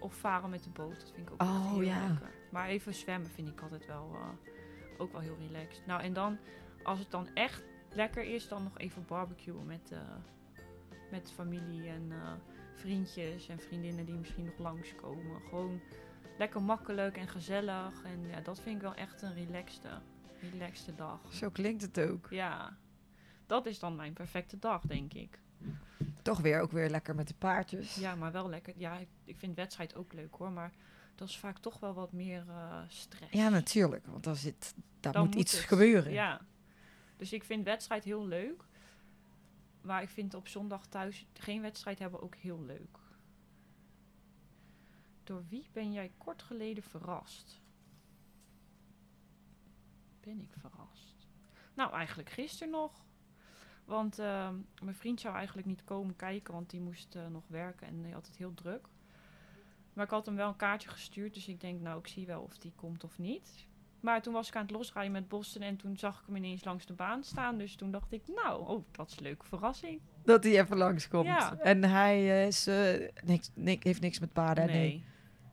Of 0.00 0.14
varen 0.14 0.50
met 0.50 0.62
de 0.64 0.70
boot. 0.70 1.00
Dat 1.00 1.10
vind 1.14 1.26
ik 1.26 1.32
ook 1.32 1.42
Oh, 1.42 1.70
heel 1.72 1.80
ja. 1.80 2.06
lekker. 2.08 2.30
Maar 2.50 2.68
even 2.68 2.94
zwemmen 2.94 3.30
vind 3.30 3.48
ik 3.48 3.60
altijd 3.60 3.86
wel, 3.86 4.10
eh, 4.14 5.00
ook 5.00 5.12
wel 5.12 5.20
heel 5.20 5.36
relaxed. 5.48 5.86
Nou, 5.86 6.02
en 6.02 6.12
dan, 6.12 6.38
als 6.82 6.98
het 6.98 7.10
dan 7.10 7.28
echt 7.34 7.62
lekker 7.92 8.24
is, 8.24 8.48
dan 8.48 8.62
nog 8.62 8.78
even 8.78 9.04
barbecuen 9.06 9.66
met, 9.66 9.90
eh, 9.92 9.98
met 11.10 11.32
familie 11.34 11.88
en 11.88 12.12
vriendjes 12.74 13.48
en 13.48 13.58
vriendinnen 13.58 14.04
die 14.06 14.14
misschien 14.14 14.44
nog 14.44 14.58
langskomen. 14.58 15.40
Gewoon 15.48 15.80
lekker 16.38 16.62
makkelijk 16.62 17.16
en 17.16 17.28
gezellig. 17.28 18.02
En 18.04 18.28
ja, 18.28 18.40
dat 18.40 18.60
vind 18.60 18.76
ik 18.76 18.82
wel 18.82 18.94
echt 18.94 19.22
een 19.22 19.34
relaxte, 19.34 19.88
relaxte 20.40 20.94
dag. 20.94 21.20
Zo 21.32 21.50
klinkt 21.50 21.82
het 21.82 22.00
ook. 22.00 22.26
Ja, 22.30 22.76
dat 23.46 23.66
is 23.66 23.78
dan 23.78 23.96
mijn 23.96 24.12
perfecte 24.12 24.58
dag, 24.58 24.82
denk 24.82 25.14
ik. 25.14 25.38
Toch 26.22 26.40
weer 26.40 26.60
ook 26.60 26.72
weer 26.72 26.90
lekker 26.90 27.14
met 27.14 27.28
de 27.28 27.34
paardjes. 27.34 27.94
Ja, 27.94 28.14
maar 28.14 28.32
wel 28.32 28.48
lekker. 28.48 28.74
Ja, 28.76 28.98
ik, 28.98 29.08
ik 29.24 29.38
vind 29.38 29.56
wedstrijd 29.56 29.94
ook 29.94 30.12
leuk 30.12 30.34
hoor. 30.34 30.52
Maar 30.52 30.72
dat 31.14 31.28
is 31.28 31.38
vaak 31.38 31.58
toch 31.58 31.80
wel 31.80 31.94
wat 31.94 32.12
meer 32.12 32.44
eh, 32.48 32.82
stress. 32.88 33.32
Ja, 33.32 33.48
natuurlijk. 33.48 34.06
Want 34.06 34.24
daar, 34.24 34.36
zit, 34.36 34.74
daar 35.00 35.12
Dan 35.12 35.24
moet, 35.24 35.34
iets 35.34 35.52
het. 35.52 35.64
gebeuren. 35.64 36.12
Ja. 36.12 36.40
Dus 37.16 37.32
ik 37.32 37.44
vind 37.44 37.64
wedstrijd 37.64 38.04
heel 38.04 38.26
leuk. 38.26 38.62
Maar 39.80 40.02
ik 40.02 40.08
vind 40.08 40.34
op 40.34 40.48
zondag 40.48 40.86
thuis 40.86 41.26
geen 41.32 41.60
wedstrijd 41.62 41.98
hebben 41.98 42.22
ook 42.22 42.34
heel 42.34 42.62
leuk. 42.62 42.98
Door 45.24 45.44
wie 45.48 45.68
ben 45.72 45.92
jij 45.92 46.12
kort 46.18 46.42
geleden 46.42 46.82
verrast? 46.82 47.62
Ben 50.20 50.40
ik 50.40 50.52
verrast? 50.58 51.28
Nou, 51.74 51.92
eigenlijk 51.92 52.30
gisteren 52.30 52.72
nog. 52.72 53.04
Want 53.84 54.18
ehm, 54.18 54.54
mijn 54.82 54.94
vriend 54.94 55.20
zou 55.20 55.34
eigenlijk 55.34 55.66
niet 55.66 55.84
komen 55.84 56.16
kijken, 56.16 56.54
want 56.54 56.70
die 56.70 56.80
moest 56.80 57.14
eh, 57.14 57.26
nog 57.26 57.44
werken 57.48 57.86
en 57.86 58.02
die 58.02 58.12
had 58.12 58.26
het 58.26 58.36
heel 58.36 58.54
druk. 58.54 58.88
Maar 59.92 60.04
ik 60.04 60.10
had 60.10 60.26
hem 60.26 60.36
wel 60.36 60.48
een 60.48 60.56
kaartje 60.56 60.88
gestuurd, 60.88 61.34
dus 61.34 61.48
ik 61.48 61.60
denk, 61.60 61.80
nou, 61.80 61.98
ik 61.98 62.06
zie 62.06 62.26
wel 62.26 62.42
of 62.42 62.58
die 62.58 62.72
komt 62.76 63.04
of 63.04 63.18
niet. 63.18 63.66
Maar 64.00 64.22
toen 64.22 64.32
was 64.32 64.48
ik 64.48 64.56
aan 64.56 64.62
het 64.62 64.70
losrijden 64.70 65.12
met 65.12 65.28
Boston 65.28 65.62
en 65.62 65.76
toen 65.76 65.96
zag 65.96 66.20
ik 66.20 66.26
hem 66.26 66.36
ineens 66.36 66.64
langs 66.64 66.86
de 66.86 66.92
baan 66.92 67.24
staan. 67.24 67.58
Dus 67.58 67.76
toen 67.76 67.90
dacht 67.90 68.12
ik, 68.12 68.22
nou, 68.26 68.68
oh, 68.68 68.84
dat 68.90 69.10
is 69.10 69.16
een 69.16 69.22
leuke 69.22 69.46
verrassing. 69.46 70.00
Dat 70.24 70.44
hij 70.44 70.60
even 70.60 70.76
langskomt. 70.76 71.26
Ja. 71.26 71.58
En 71.58 71.84
hij 71.84 72.46
is, 72.46 72.66
eh, 72.66 73.08
niks, 73.24 73.50
niks, 73.54 73.84
heeft 73.84 74.00
niks 74.00 74.18
met 74.18 74.32
paarden. 74.32 74.66
Nee. 74.66 74.76
Nee. 74.76 75.04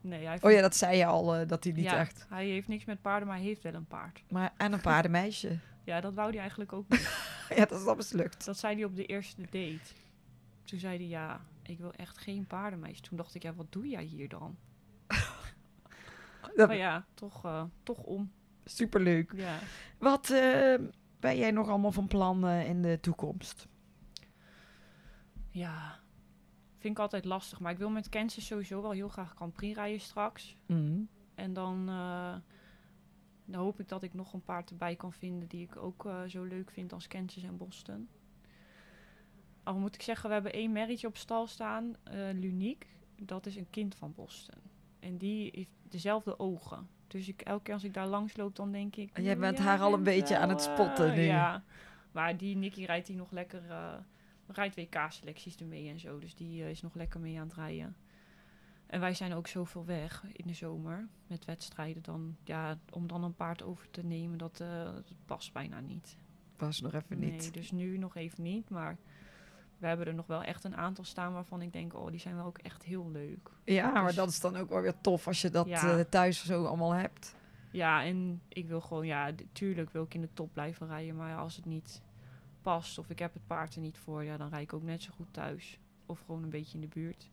Nee, 0.01 0.25
hij 0.25 0.37
Oh 0.41 0.51
ja, 0.51 0.61
dat 0.61 0.75
zei 0.75 0.97
je 0.97 1.05
al, 1.05 1.35
eh, 1.35 1.47
dat 1.47 1.63
hij 1.63 1.73
niet 1.73 1.83
ja, 1.83 1.97
echt... 1.97 2.25
Hij 2.29 2.45
heeft 2.45 2.67
niks 2.67 2.85
met 2.85 3.01
paarden, 3.01 3.27
maar 3.27 3.37
hij 3.37 3.45
heeft 3.45 3.63
wel 3.63 3.73
een 3.73 3.87
paard. 3.87 4.23
Maar, 4.29 4.53
en 4.57 4.73
een 4.73 4.81
paardenmeisje. 4.81 5.57
Ja, 5.83 6.01
dat 6.01 6.13
wou 6.13 6.29
hij 6.29 6.39
eigenlijk 6.39 6.73
ook 6.73 6.89
niet. 6.89 7.35
ja, 7.49 7.65
dat 7.65 7.79
is 7.81 7.85
al 7.85 7.95
mislukt. 7.95 8.45
Dat 8.45 8.57
zei 8.57 8.75
hij 8.75 8.83
op 8.83 8.95
de 8.95 9.05
eerste 9.05 9.41
date. 9.41 9.93
Toen 10.63 10.79
zei 10.79 10.97
hij, 10.97 11.07
ja, 11.07 11.41
ik 11.63 11.77
wil 11.77 11.93
echt 11.93 12.17
geen 12.17 12.47
paardenmeisje. 12.47 13.01
Toen 13.01 13.17
dacht 13.17 13.35
ik, 13.35 13.43
ja, 13.43 13.53
wat 13.53 13.71
doe 13.71 13.87
jij 13.87 14.03
hier 14.03 14.29
dan? 14.29 14.57
Dat 16.55 16.67
Maar 16.67 16.77
ja, 16.77 17.05
toch, 17.13 17.45
eh, 17.45 17.63
toch 17.83 17.97
om. 17.97 18.31
Superleuk. 18.65 19.31
Ja. 19.35 19.59
Wat 19.97 20.29
eh, 20.29 20.75
ben 21.19 21.37
jij 21.37 21.51
nog 21.51 21.69
allemaal 21.69 21.91
van 21.91 22.07
plan 22.07 22.47
eh, 22.47 22.69
in 22.69 22.81
de 22.81 22.99
toekomst? 23.01 23.67
ja, 25.51 25.99
vind 26.82 26.93
ik 26.93 26.99
altijd 26.99 27.25
lastig. 27.25 27.59
Maar 27.59 27.71
ik 27.71 27.77
wil 27.77 27.89
met 27.89 28.09
Kansas 28.09 28.45
sowieso 28.45 28.82
wel 28.82 28.91
heel 28.91 29.09
graag 29.09 29.34
Grand 29.36 29.53
Prix 29.53 29.75
rijden 29.75 29.99
straks. 29.99 30.55
Mm. 30.65 31.07
En 31.36 31.53
dan, 31.53 31.89
eh, 31.89 32.36
dan 33.45 33.61
hoop 33.61 33.79
ik 33.79 33.88
dat 33.89 34.03
ik 34.03 34.13
nog 34.13 34.34
een 34.34 34.43
paard 34.43 34.69
erbij 34.69 34.95
kan 34.95 35.13
vinden 35.13 35.47
die 35.47 35.63
ik 35.63 35.75
ook 35.77 36.05
eh, 36.05 36.21
zo 36.27 36.43
leuk 36.43 36.71
vind 36.71 36.93
als 36.93 37.07
Kansas 37.07 37.43
en 37.43 37.57
Boston. 37.57 38.07
Al 39.63 39.77
moet 39.77 39.95
ik 39.95 40.01
zeggen, 40.01 40.27
we 40.27 40.34
hebben 40.34 40.53
één 40.53 40.71
merrietje 40.71 41.07
op 41.07 41.17
stal 41.17 41.47
staan, 41.47 41.95
eh 42.03 42.13
Lunique. 42.34 42.88
Dat 43.15 43.45
is 43.45 43.55
een 43.55 43.69
kind 43.69 43.95
van 43.95 44.13
Boston. 44.13 44.59
En 44.99 45.17
die 45.17 45.49
heeft 45.53 45.69
dezelfde 45.89 46.39
ogen. 46.39 46.88
Dus 47.07 47.27
ik, 47.27 47.41
elke 47.41 47.63
keer 47.63 47.73
als 47.73 47.84
ik 47.84 47.93
daar 47.93 48.07
langs 48.07 48.38
loop, 48.38 48.55
dan 48.55 48.71
denk 48.71 48.95
ik... 48.95 49.09
Jij 49.17 49.23
"Nou, 49.25 49.39
bent 49.39 49.59
haar 49.59 49.79
al 49.82 49.93
een 49.93 50.03
beetje 50.03 50.38
aan 50.38 50.49
het 50.49 50.61
spotten 50.61 51.15
nu." 51.15 51.21
Ja, 51.21 51.63
maar 52.11 52.38
die 52.38 52.55
Nicky 52.55 52.84
rijdt 52.86 53.07
die 53.07 53.15
nog 53.15 53.32
lekker... 53.32 53.61
rijdt 54.55 54.75
WK-selecties 54.75 55.55
ermee 55.55 55.89
en 55.89 55.99
zo. 55.99 56.19
Dus 56.19 56.35
die 56.35 56.63
eh, 56.63 56.69
is 56.69 56.81
nog 56.81 56.95
lekker 56.95 57.19
mee 57.19 57.39
aan 57.39 57.47
het 57.47 57.55
rijden. 57.55 57.95
En 58.87 58.99
wij 58.99 59.13
zijn 59.13 59.33
ook 59.33 59.47
zoveel 59.47 59.85
weg 59.85 60.23
in 60.33 60.47
de 60.47 60.53
zomer 60.53 61.07
met 61.27 61.45
wedstrijden. 61.45 62.03
Dan, 62.03 62.35
ja, 62.43 62.77
om 62.89 63.07
dan 63.07 63.23
een 63.23 63.35
paard 63.35 63.63
over 63.63 63.89
te 63.91 64.03
nemen, 64.03 64.37
dat, 64.37 64.59
eh, 64.59 64.83
dat 64.83 65.13
past 65.25 65.53
bijna 65.53 65.79
niet. 65.79 66.17
Was 66.57 66.81
nog 66.81 66.93
even 66.93 67.19
Nee, 67.19 67.31
niet. 67.31 67.53
dus 67.53 67.71
nu 67.71 67.97
nog 67.97 68.15
even 68.15 68.43
niet. 68.43 68.69
Maar 68.69 68.97
we 69.77 69.87
hebben 69.87 70.07
er 70.07 70.13
nog 70.13 70.27
wel 70.27 70.43
echt 70.43 70.63
een 70.63 70.75
aantal 70.75 71.03
staan 71.03 71.33
waarvan 71.33 71.61
ik 71.61 71.73
denk, 71.73 71.93
oh, 71.93 72.11
die 72.11 72.19
zijn 72.19 72.35
wel 72.35 72.45
ook 72.45 72.57
echt 72.57 72.83
heel 72.83 73.09
leuk. 73.11 73.49
Ja, 73.63 73.91
maar 73.91 74.05
Dus- 74.05 74.15
dat 74.15 74.29
is 74.29 74.39
dan 74.39 74.55
ook 74.57 74.69
wel 74.69 74.81
weer 74.81 75.01
tof 75.01 75.27
als 75.27 75.41
je 75.41 75.49
dat 75.49 75.67
Ja. 75.67 75.97
eh, 75.97 76.05
thuis 76.05 76.45
zo 76.45 76.65
allemaal 76.65 76.91
hebt. 76.91 77.35
Ja, 77.71 78.03
en 78.03 78.41
ik 78.47 78.67
wil 78.67 78.81
gewoon, 78.81 79.05
ja, 79.05 79.31
tuurlijk 79.51 79.89
wil 79.89 80.03
ik 80.03 80.13
in 80.13 80.21
de 80.21 80.33
top 80.33 80.53
blijven 80.53 80.87
rijden. 80.87 81.15
Maar 81.15 81.37
als 81.37 81.55
het 81.55 81.65
niet 81.65 82.01
past 82.62 82.97
of 82.97 83.09
ik 83.09 83.20
heb 83.20 83.34
het 83.34 83.47
paard 83.47 83.76
er 83.76 83.82
niet 83.82 83.97
voor, 83.97 84.24
ja, 84.24 84.38
dan 84.38 84.49
rijd 84.49 84.64
ik 84.64 84.74
ook 84.74 84.84
net 84.84 85.01
zo 85.03 85.12
goed 85.16 85.34
thuis. 85.34 85.80
Of 86.05 86.20
gewoon 86.26 86.43
een 86.43 86.49
beetje 86.49 86.74
in 86.74 86.82
de 86.82 86.88
buurt. 86.88 87.30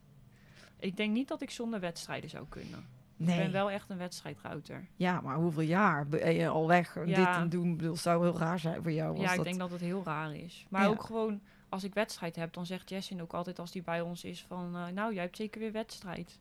Ik 0.79 0.97
denk 0.97 1.13
niet 1.13 1.27
dat 1.27 1.41
ik 1.41 1.49
zonder 1.51 1.79
wedstrijden 1.79 2.29
zou 2.29 2.45
kunnen. 2.49 2.85
Nee. 3.17 3.37
Ik 3.37 3.43
ben 3.43 3.51
wel 3.51 3.71
echt 3.71 3.89
een 3.89 3.97
wedstrijdrouter. 3.97 4.87
Ja, 4.95 5.21
maar 5.21 5.35
hoeveel 5.35 5.61
jaar 5.63 6.07
ben 6.07 6.33
je 6.33 6.47
al 6.47 6.67
weg? 6.67 6.95
Ja. 6.95 7.03
Dit 7.05 7.41
en 7.41 7.49
doen, 7.49 7.77
bedoel, 7.77 7.95
zou 7.95 8.23
heel 8.23 8.37
raar 8.37 8.59
zijn 8.59 8.83
voor 8.83 8.91
jou. 8.91 9.19
ja, 9.19 9.29
ik 9.29 9.35
dat... 9.35 9.45
denk 9.45 9.57
dat 9.59 9.71
het 9.71 9.81
heel 9.81 10.03
raar 10.03 10.35
is. 10.35 10.65
Maar 10.69 10.81
Ja. 10.81 10.87
ook 10.87 11.03
gewoon, 11.03 11.41
als 11.69 11.83
ik 11.83 11.93
wedstrijd 11.93 12.35
heb, 12.35 12.53
dan 12.53 12.65
zegt 12.65 12.89
Jessin 12.89 13.21
ook 13.21 13.33
altijd 13.33 13.59
als 13.59 13.71
die 13.71 13.81
bij 13.83 14.01
ons 14.01 14.23
is 14.23 14.43
van... 14.47 14.75
eh, 14.75 14.87
nou, 14.87 15.13
jij 15.13 15.23
hebt 15.23 15.37
zeker 15.37 15.61
weer 15.61 15.71
wedstrijd. 15.71 16.39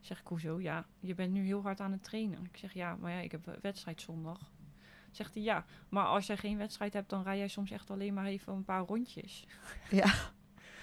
Zeg 0.00 0.20
ik, 0.20 0.26
hoezo? 0.26 0.60
Ja, 0.60 0.86
je 1.00 1.14
bent 1.14 1.32
nu 1.32 1.44
heel 1.44 1.62
hard 1.62 1.80
aan 1.80 1.92
het 1.92 2.02
trainen. 2.04 2.44
Ik 2.52 2.56
zeg, 2.56 2.72
ja, 2.72 2.96
maar 3.00 3.12
ja, 3.12 3.18
ik 3.18 3.32
heb 3.32 3.46
eh, 3.48 3.54
wedstrijd 3.62 4.00
zondag. 4.00 4.38
Zegt 5.16 5.34
hij, 5.34 5.42
ja, 5.42 5.64
maar 5.88 6.04
als 6.06 6.26
jij 6.26 6.36
geen 6.36 6.58
wedstrijd 6.58 6.92
hebt, 6.92 7.10
dan 7.10 7.22
rij 7.22 7.38
jij 7.38 7.48
soms 7.48 7.70
echt 7.70 7.90
alleen 7.90 8.14
maar 8.14 8.26
even 8.26 8.52
een 8.52 8.64
paar 8.64 8.82
rondjes. 8.84 9.44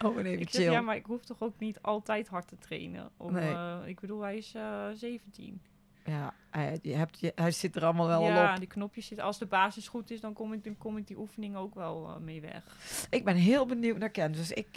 Oh, 0.02 0.18
en 0.20 0.26
even 0.26 0.42
Ik 0.42 0.50
zeg, 0.50 0.62
chill. 0.64 0.72
ja, 0.72 0.82
maar 0.82 0.96
ik 0.96 1.06
hoef 1.06 1.24
toch 1.26 1.42
ook 1.42 1.60
niet 1.60 1.82
altijd 1.82 2.28
hard 2.28 2.48
te 2.48 2.58
trainen. 2.58 3.10
Om, 3.18 3.32
Nee. 3.34 3.52
eh, 3.54 3.78
ik 3.86 4.00
bedoel, 4.00 4.22
hij 4.22 4.38
is 4.38 4.54
eh 4.56 4.88
17. 4.94 5.62
Ja, 6.06 6.34
hij, 6.50 6.80
je 6.82 6.94
hebt, 6.96 7.20
je, 7.20 7.32
hij 7.36 7.52
zit 7.52 7.76
er 7.76 7.84
allemaal 7.84 8.08
wel 8.08 8.22
al 8.22 8.28
ja, 8.28 8.52
op. 8.54 8.60
die 8.60 8.68
knopjes 8.68 9.06
zitten. 9.08 9.26
Als 9.26 9.38
de 9.40 9.46
basis 9.46 9.88
goed 9.88 10.12
is, 10.12 10.20
dan 10.22 10.34
kom 10.34 10.54
ik, 10.54 10.64
dan 10.64 10.78
kom 10.78 10.98
ik 10.98 11.08
die 11.08 11.18
oefening 11.18 11.56
ook 11.56 11.76
wel 11.76 12.08
eh, 12.08 12.18
mee 12.18 12.42
weg. 12.42 12.64
Ik 13.10 13.24
ben 13.26 13.36
heel 13.36 13.66
benieuwd 13.66 13.98
naar 13.98 14.10
Ken. 14.10 14.32
Dus 14.32 14.52
ik, 14.52 14.76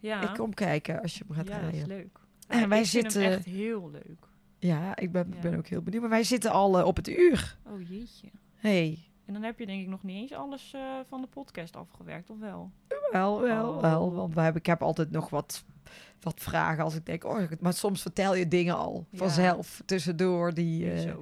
Ja, 0.00 0.20
ik 0.30 0.34
kom 0.34 0.54
kijken 0.54 1.02
als 1.02 1.18
je 1.18 1.24
hem 1.26 1.36
gaat 1.36 1.48
ja 1.48 1.54
dat 1.60 1.72
is 1.72 1.78
rijden. 1.78 1.96
leuk. 1.96 2.18
En 2.48 2.60
Ja, 2.60 2.68
wij 2.68 2.84
zitten- 2.84 3.22
echt 3.22 3.44
heel 3.44 3.90
leuk. 3.90 4.28
Ja, 4.58 4.96
ik 4.96 5.12
ben, 5.12 5.32
Ja. 5.34 5.40
ben 5.40 5.56
ook 5.56 5.66
heel 5.66 5.82
benieuwd. 5.82 6.00
Maar 6.02 6.10
wij 6.10 6.24
zitten 6.24 6.50
al 6.50 6.84
op 6.84 6.96
het 6.96 7.08
uur. 7.08 7.56
Oh 7.66 7.88
jeetje. 7.88 8.28
Hey, 8.66 8.98
En 9.26 9.32
dan 9.32 9.42
heb 9.42 9.58
je 9.58 9.66
denk 9.66 9.82
ik 9.82 9.88
nog 9.88 10.02
niet 10.02 10.16
eens 10.16 10.32
alles 10.32 10.72
eh, 10.74 10.80
van 11.08 11.20
de 11.20 11.26
podcast 11.26 11.76
afgewerkt, 11.76 12.30
of 12.30 12.38
wel? 12.38 12.70
wel, 13.12 13.40
wel, 13.40 13.68
Oh. 13.74 13.80
wel. 13.80 14.12
Want 14.14 14.34
wij 14.34 14.44
hebben, 14.44 14.62
ik 14.62 14.68
heb 14.68 14.82
altijd 14.82 15.10
nog 15.10 15.28
wat, 15.30 15.64
wat 16.20 16.40
vragen 16.40 16.84
als 16.84 16.94
ik 16.94 17.06
denk... 17.06 17.24
Oh, 17.24 17.40
maar 17.60 17.72
soms 17.72 18.02
vertel 18.02 18.34
je 18.34 18.48
dingen 18.48 18.76
al 18.76 19.06
Ja. 19.10 19.18
vanzelf 19.18 19.82
tussendoor 19.84 20.54
die, 20.54 20.84
Dus 20.84 21.04
eh, 21.04 21.14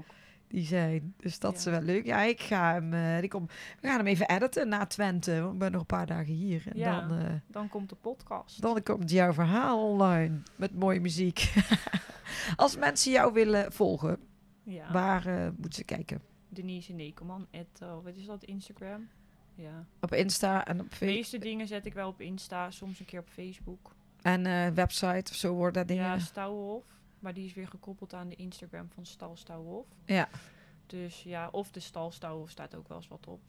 die 0.49 0.65
zijn. 0.65 1.15
Dus 1.17 1.39
dat 1.39 1.57
is 1.57 1.65
Ja. 1.65 1.71
wel 1.71 1.81
leuk. 1.83 2.07
Ja, 2.07 2.23
ik 2.23 2.41
ga 2.41 2.73
hem, 2.73 2.95
ik 3.23 3.31
kom, 3.31 3.47
we 3.81 3.89
gaan 3.89 3.97
hem 3.97 4.07
even 4.07 4.29
editen 4.29 4.69
na 4.69 4.87
Twente. 4.87 5.41
Want 5.41 5.53
ik 5.53 5.59
ben 5.59 5.71
nog 5.73 5.81
een 5.81 5.87
paar 5.87 6.07
dagen 6.07 6.33
hier. 6.35 6.63
En 6.73 6.79
Ja. 6.79 7.01
dan, 7.09 7.41
Dan 7.47 7.69
komt 7.69 7.89
de 7.89 7.95
podcast. 7.97 8.63
dan 8.63 8.83
komt 8.83 9.11
jouw 9.11 9.33
verhaal 9.33 9.89
online 9.91 10.41
met 10.57 10.75
mooie 10.79 11.01
muziek. 11.01 11.53
Als 12.57 12.77
mensen 12.77 13.13
jou 13.13 13.33
willen 13.33 13.73
volgen, 13.73 14.19
ja. 14.63 14.93
waar 14.93 15.53
moeten 15.57 15.73
ze 15.73 15.85
kijken? 15.85 16.21
Denise 16.55 16.93
Nekelman, 16.93 17.47
at, 17.53 17.81
eh, 17.81 17.97
wat 18.03 18.17
is 18.17 18.27
dat, 18.27 18.45
Instagram? 18.45 19.09
Ja. 19.55 19.87
Op 20.01 20.13
Insta 20.13 20.67
en 20.67 20.81
op 20.81 20.91
De 20.91 20.97
Facebook. 20.97 21.17
meeste 21.17 21.39
dingen 21.39 21.67
zet 21.67 21.87
ik 21.87 21.95
wel 21.95 22.09
op 22.09 22.21
Insta, 22.21 22.71
soms 22.71 23.01
een 23.01 23.07
keer 23.07 23.21
op 23.21 23.29
Facebook. 23.29 23.95
En 24.23 24.47
eh, 24.47 24.69
website 24.69 25.31
of 25.31 25.37
zo 25.37 25.55
worden 25.55 25.73
dat 25.73 25.89
dingen. 25.89 26.05
Ja, 26.05 26.19
Stouwhof. 26.19 26.85
Maar 27.19 27.35
die 27.35 27.45
is 27.45 27.55
weer 27.55 27.69
gekoppeld 27.69 28.15
aan 28.15 28.29
de 28.29 28.35
Instagram 28.37 28.89
van 28.91 29.07
Stal 29.07 29.37
Stouwhof. 29.37 29.87
Ja. 30.05 30.29
Dus 30.87 31.23
ja, 31.23 31.49
of 31.53 31.71
de 31.71 31.81
Stal 31.81 32.11
Stouwhof 32.11 32.51
staat 32.51 32.75
ook 32.75 32.89
wel 32.89 32.97
eens 32.97 33.09
wat 33.09 33.27
op. 33.27 33.41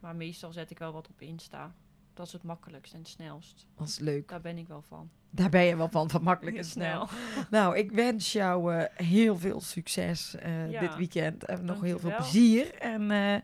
Maar 0.00 0.16
meestal 0.16 0.52
zet 0.52 0.70
ik 0.70 0.78
wel 0.78 0.92
wat 0.92 1.08
op 1.08 1.20
Insta. 1.20 1.74
Dat 2.18 2.26
is 2.26 2.32
het 2.32 2.42
makkelijkst 2.42 2.92
en 2.92 2.98
het 2.98 3.08
snelst. 3.08 3.66
Dat 3.76 3.88
is 3.88 3.98
leuk. 3.98 4.28
Daar 4.28 4.40
ben 4.40 4.58
ik 4.58 4.68
wel 4.68 4.82
van. 4.82 5.10
Daar 5.30 5.48
ben 5.48 5.62
je 5.64 5.76
wel 5.76 5.88
van, 5.88 6.10
van 6.10 6.22
makkelijk 6.22 6.56
en 6.56 6.64
snel. 6.64 7.08
Nou, 7.50 7.76
ik 7.76 7.92
wens 7.92 8.32
jou 8.32 8.74
eh, 8.74 9.06
heel 9.06 9.38
veel 9.38 9.60
succes 9.60 10.34
eh, 10.34 10.70
Ja, 10.70 10.80
dit 10.80 10.96
weekend. 10.96 11.44
En 11.44 11.64
nog 11.64 11.80
heel 11.80 11.98
veel 11.98 12.14
plezier. 12.16 12.74
En 12.74 13.10
eh, 13.10 13.36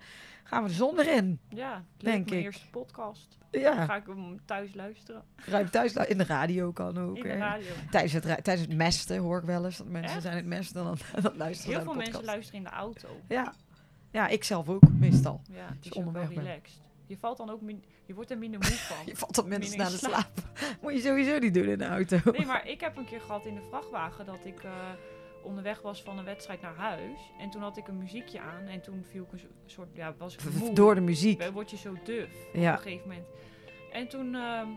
gaan 0.45 0.63
we 0.63 0.69
de 0.69 0.75
zon 0.75 0.99
erin. 1.01 1.41
Ja, 1.49 1.85
Denk 1.97 2.29
mijn 2.29 2.39
ik. 2.39 2.45
eerste 2.45 2.71
podcast. 2.71 3.39
Ja, 3.51 3.85
Ga 3.85 3.97
ik 3.97 4.07
hem 4.07 4.41
thuis 4.45 4.75
luisteren. 4.75 5.23
ruim 5.37 5.71
thuis. 5.71 5.93
In 5.93 6.19
de 6.19 6.25
radio 6.25 6.73
kan 6.73 6.99
ook. 6.99 7.17
In 7.17 7.23
de 7.23 7.37
radio. 7.37 7.71
Tijdens 7.91 8.13
het, 8.13 8.23
tijdens 8.23 8.61
het 8.61 8.77
mesten 8.77 9.19
hoor 9.19 9.39
ik 9.39 9.45
wel 9.45 9.65
eens 9.65 9.77
dat 9.77 9.89
mensen 9.89 10.13
Echt? 10.15 10.23
zijn 10.23 10.37
het 10.37 10.47
mesten 10.47 10.81
en 10.81 10.87
dan, 10.87 10.99
dan 11.23 11.37
luisteren 11.37 11.75
Heel 11.75 11.85
veel 11.85 11.95
mensen 11.95 12.25
luisteren 12.25 12.59
in 12.59 12.65
de 12.65 12.71
auto. 12.77 13.09
Ja. 13.29 13.55
ja, 14.11 14.29
ik 14.29 14.45
zelf 14.45 14.69
ook, 14.69 14.89
meestal. 14.99 15.41
Ja, 15.51 15.67
het 15.67 15.85
is 15.85 15.89
ook 15.89 15.95
wel 15.95 16.07
onderweg 16.07 16.29
bent. 16.29 16.47
relaxed. 16.47 16.83
Je 17.07 17.17
valt 17.19 17.37
dan 17.37 17.51
ook 17.51 17.61
min- 17.61 17.85
je 18.07 18.15
wordt 18.15 18.31
er 18.31 18.39
minder 18.39 18.61
moe 18.61 18.69
van. 18.71 19.07
Je 19.07 19.17
valt 19.17 19.39
op 19.39 19.47
mensen 19.47 19.79
naar 19.79 19.87
de 19.87 19.93
in 19.93 19.99
slaap. 19.99 20.31
Moet 20.81 20.93
je 20.93 21.01
sowieso 21.01 21.39
niet 21.39 21.55
doen 21.55 21.65
in 21.65 21.79
de 21.79 21.87
auto. 21.87 22.19
Nee, 22.33 22.47
maar 22.47 22.69
ik 22.69 22.81
heb 22.81 22.97
een 22.97 23.05
keer 23.05 23.21
gehad 23.21 23.47
in 23.47 23.55
de 23.55 23.63
vrachtwagen 23.69 24.27
dat 24.27 24.45
ik 24.45 24.63
eh, 24.65 24.71
onderweg 25.43 25.83
was 25.83 26.03
van 26.03 26.19
een 26.19 26.25
wedstrijd 26.25 26.61
naar 26.61 26.75
huis. 26.75 27.19
En 27.39 27.51
toen 27.51 27.63
had 27.63 27.77
ik 27.77 27.89
een 27.89 27.99
muziekje 27.99 28.41
aan 28.41 28.67
en 28.67 28.81
toen 28.81 29.05
viel 29.11 29.23
ik 29.23 29.33
een 29.33 29.39
so- 29.39 29.47
soort, 29.67 29.89
ja, 29.93 30.15
was 30.19 30.35
ik 30.35 30.41
moe. 30.59 30.73
Door 30.73 30.95
de 30.95 31.01
muziek. 31.01 31.43
Word 31.53 31.71
je 31.71 31.77
zo 31.77 31.97
duf 32.05 32.31
Ja. 32.53 32.71
op 32.71 32.77
een 32.77 32.83
gegeven 32.83 33.09
moment. 33.09 33.27
En 33.93 34.09
toen 34.09 34.35
ehm, 34.35 34.69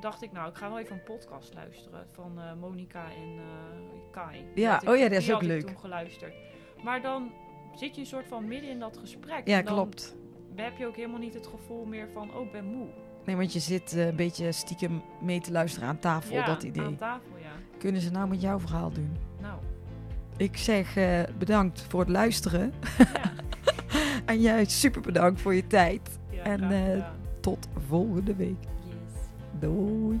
dacht 0.00 0.22
ik, 0.22 0.32
nou, 0.32 0.48
ik 0.50 0.56
ga 0.56 0.68
wel 0.68 0.78
even 0.78 0.92
een 0.96 1.02
podcast 1.02 1.54
luisteren 1.54 2.06
van 2.12 2.38
eh 2.40 2.52
Monica 2.54 3.04
en 3.04 3.38
eh, 3.38 4.10
Kai. 4.10 4.44
Ja, 4.54 4.82
ik- 4.82 4.88
oh 4.88 4.96
ja, 4.96 5.08
dat 5.08 5.18
is 5.18 5.26
ook 5.26 5.32
had 5.32 5.42
ik 5.42 5.48
leuk. 5.48 5.66
toen 5.66 5.78
geluisterd. 5.78 6.34
Maar 6.82 7.02
dan 7.02 7.32
zit 7.74 7.94
je 7.94 8.00
een 8.00 8.06
soort 8.06 8.26
van 8.26 8.48
midden 8.48 8.70
in 8.70 8.78
dat 8.78 8.98
gesprek. 8.98 9.46
Ja, 9.48 9.62
dan 9.62 9.74
klopt. 9.74 10.16
Heb 10.54 10.76
je 10.78 10.86
ook 10.86 10.96
helemaal 10.96 11.18
niet 11.18 11.34
het 11.34 11.46
gevoel 11.46 11.84
meer 11.84 12.08
van, 12.14 12.34
oh, 12.34 12.44
ik 12.44 12.52
ben 12.52 12.64
moe. 12.64 12.86
Nee, 13.24 13.36
want 13.36 13.52
je 13.52 13.58
zit 13.60 13.92
eh, 13.96 14.06
een 14.06 14.16
beetje 14.16 14.52
stiekem 14.52 15.02
mee 15.20 15.40
te 15.40 15.52
luisteren 15.52 15.88
aan 15.88 15.98
tafel, 15.98 16.34
ja, 16.34 16.46
dat 16.46 16.62
idee. 16.62 16.84
aan 16.84 16.96
tafel, 16.96 17.36
ja. 17.40 17.78
Kunnen 17.78 18.00
ze 18.00 18.10
nou 18.10 18.28
met 18.28 18.40
jouw 18.40 18.58
verhaal 18.60 18.90
doen? 18.92 19.16
Nou, 19.40 19.54
Ik 20.36 20.56
zeg 20.56 20.96
eh, 20.96 21.20
bedankt 21.38 21.80
voor 21.88 22.00
het 22.00 22.08
luisteren. 22.08 22.72
ja. 22.98 23.04
En 24.24 24.40
jij 24.40 24.64
super 24.64 25.00
bedankt 25.00 25.40
voor 25.40 25.54
je 25.54 25.66
tijd. 25.66 26.18
ja 26.30 26.42
En, 26.42 26.70
eh. 26.70 27.04
Tot 27.40 27.68
volgende 27.88 28.34
week. 28.34 28.56
Yes. 28.84 29.20
Doei. 29.60 30.20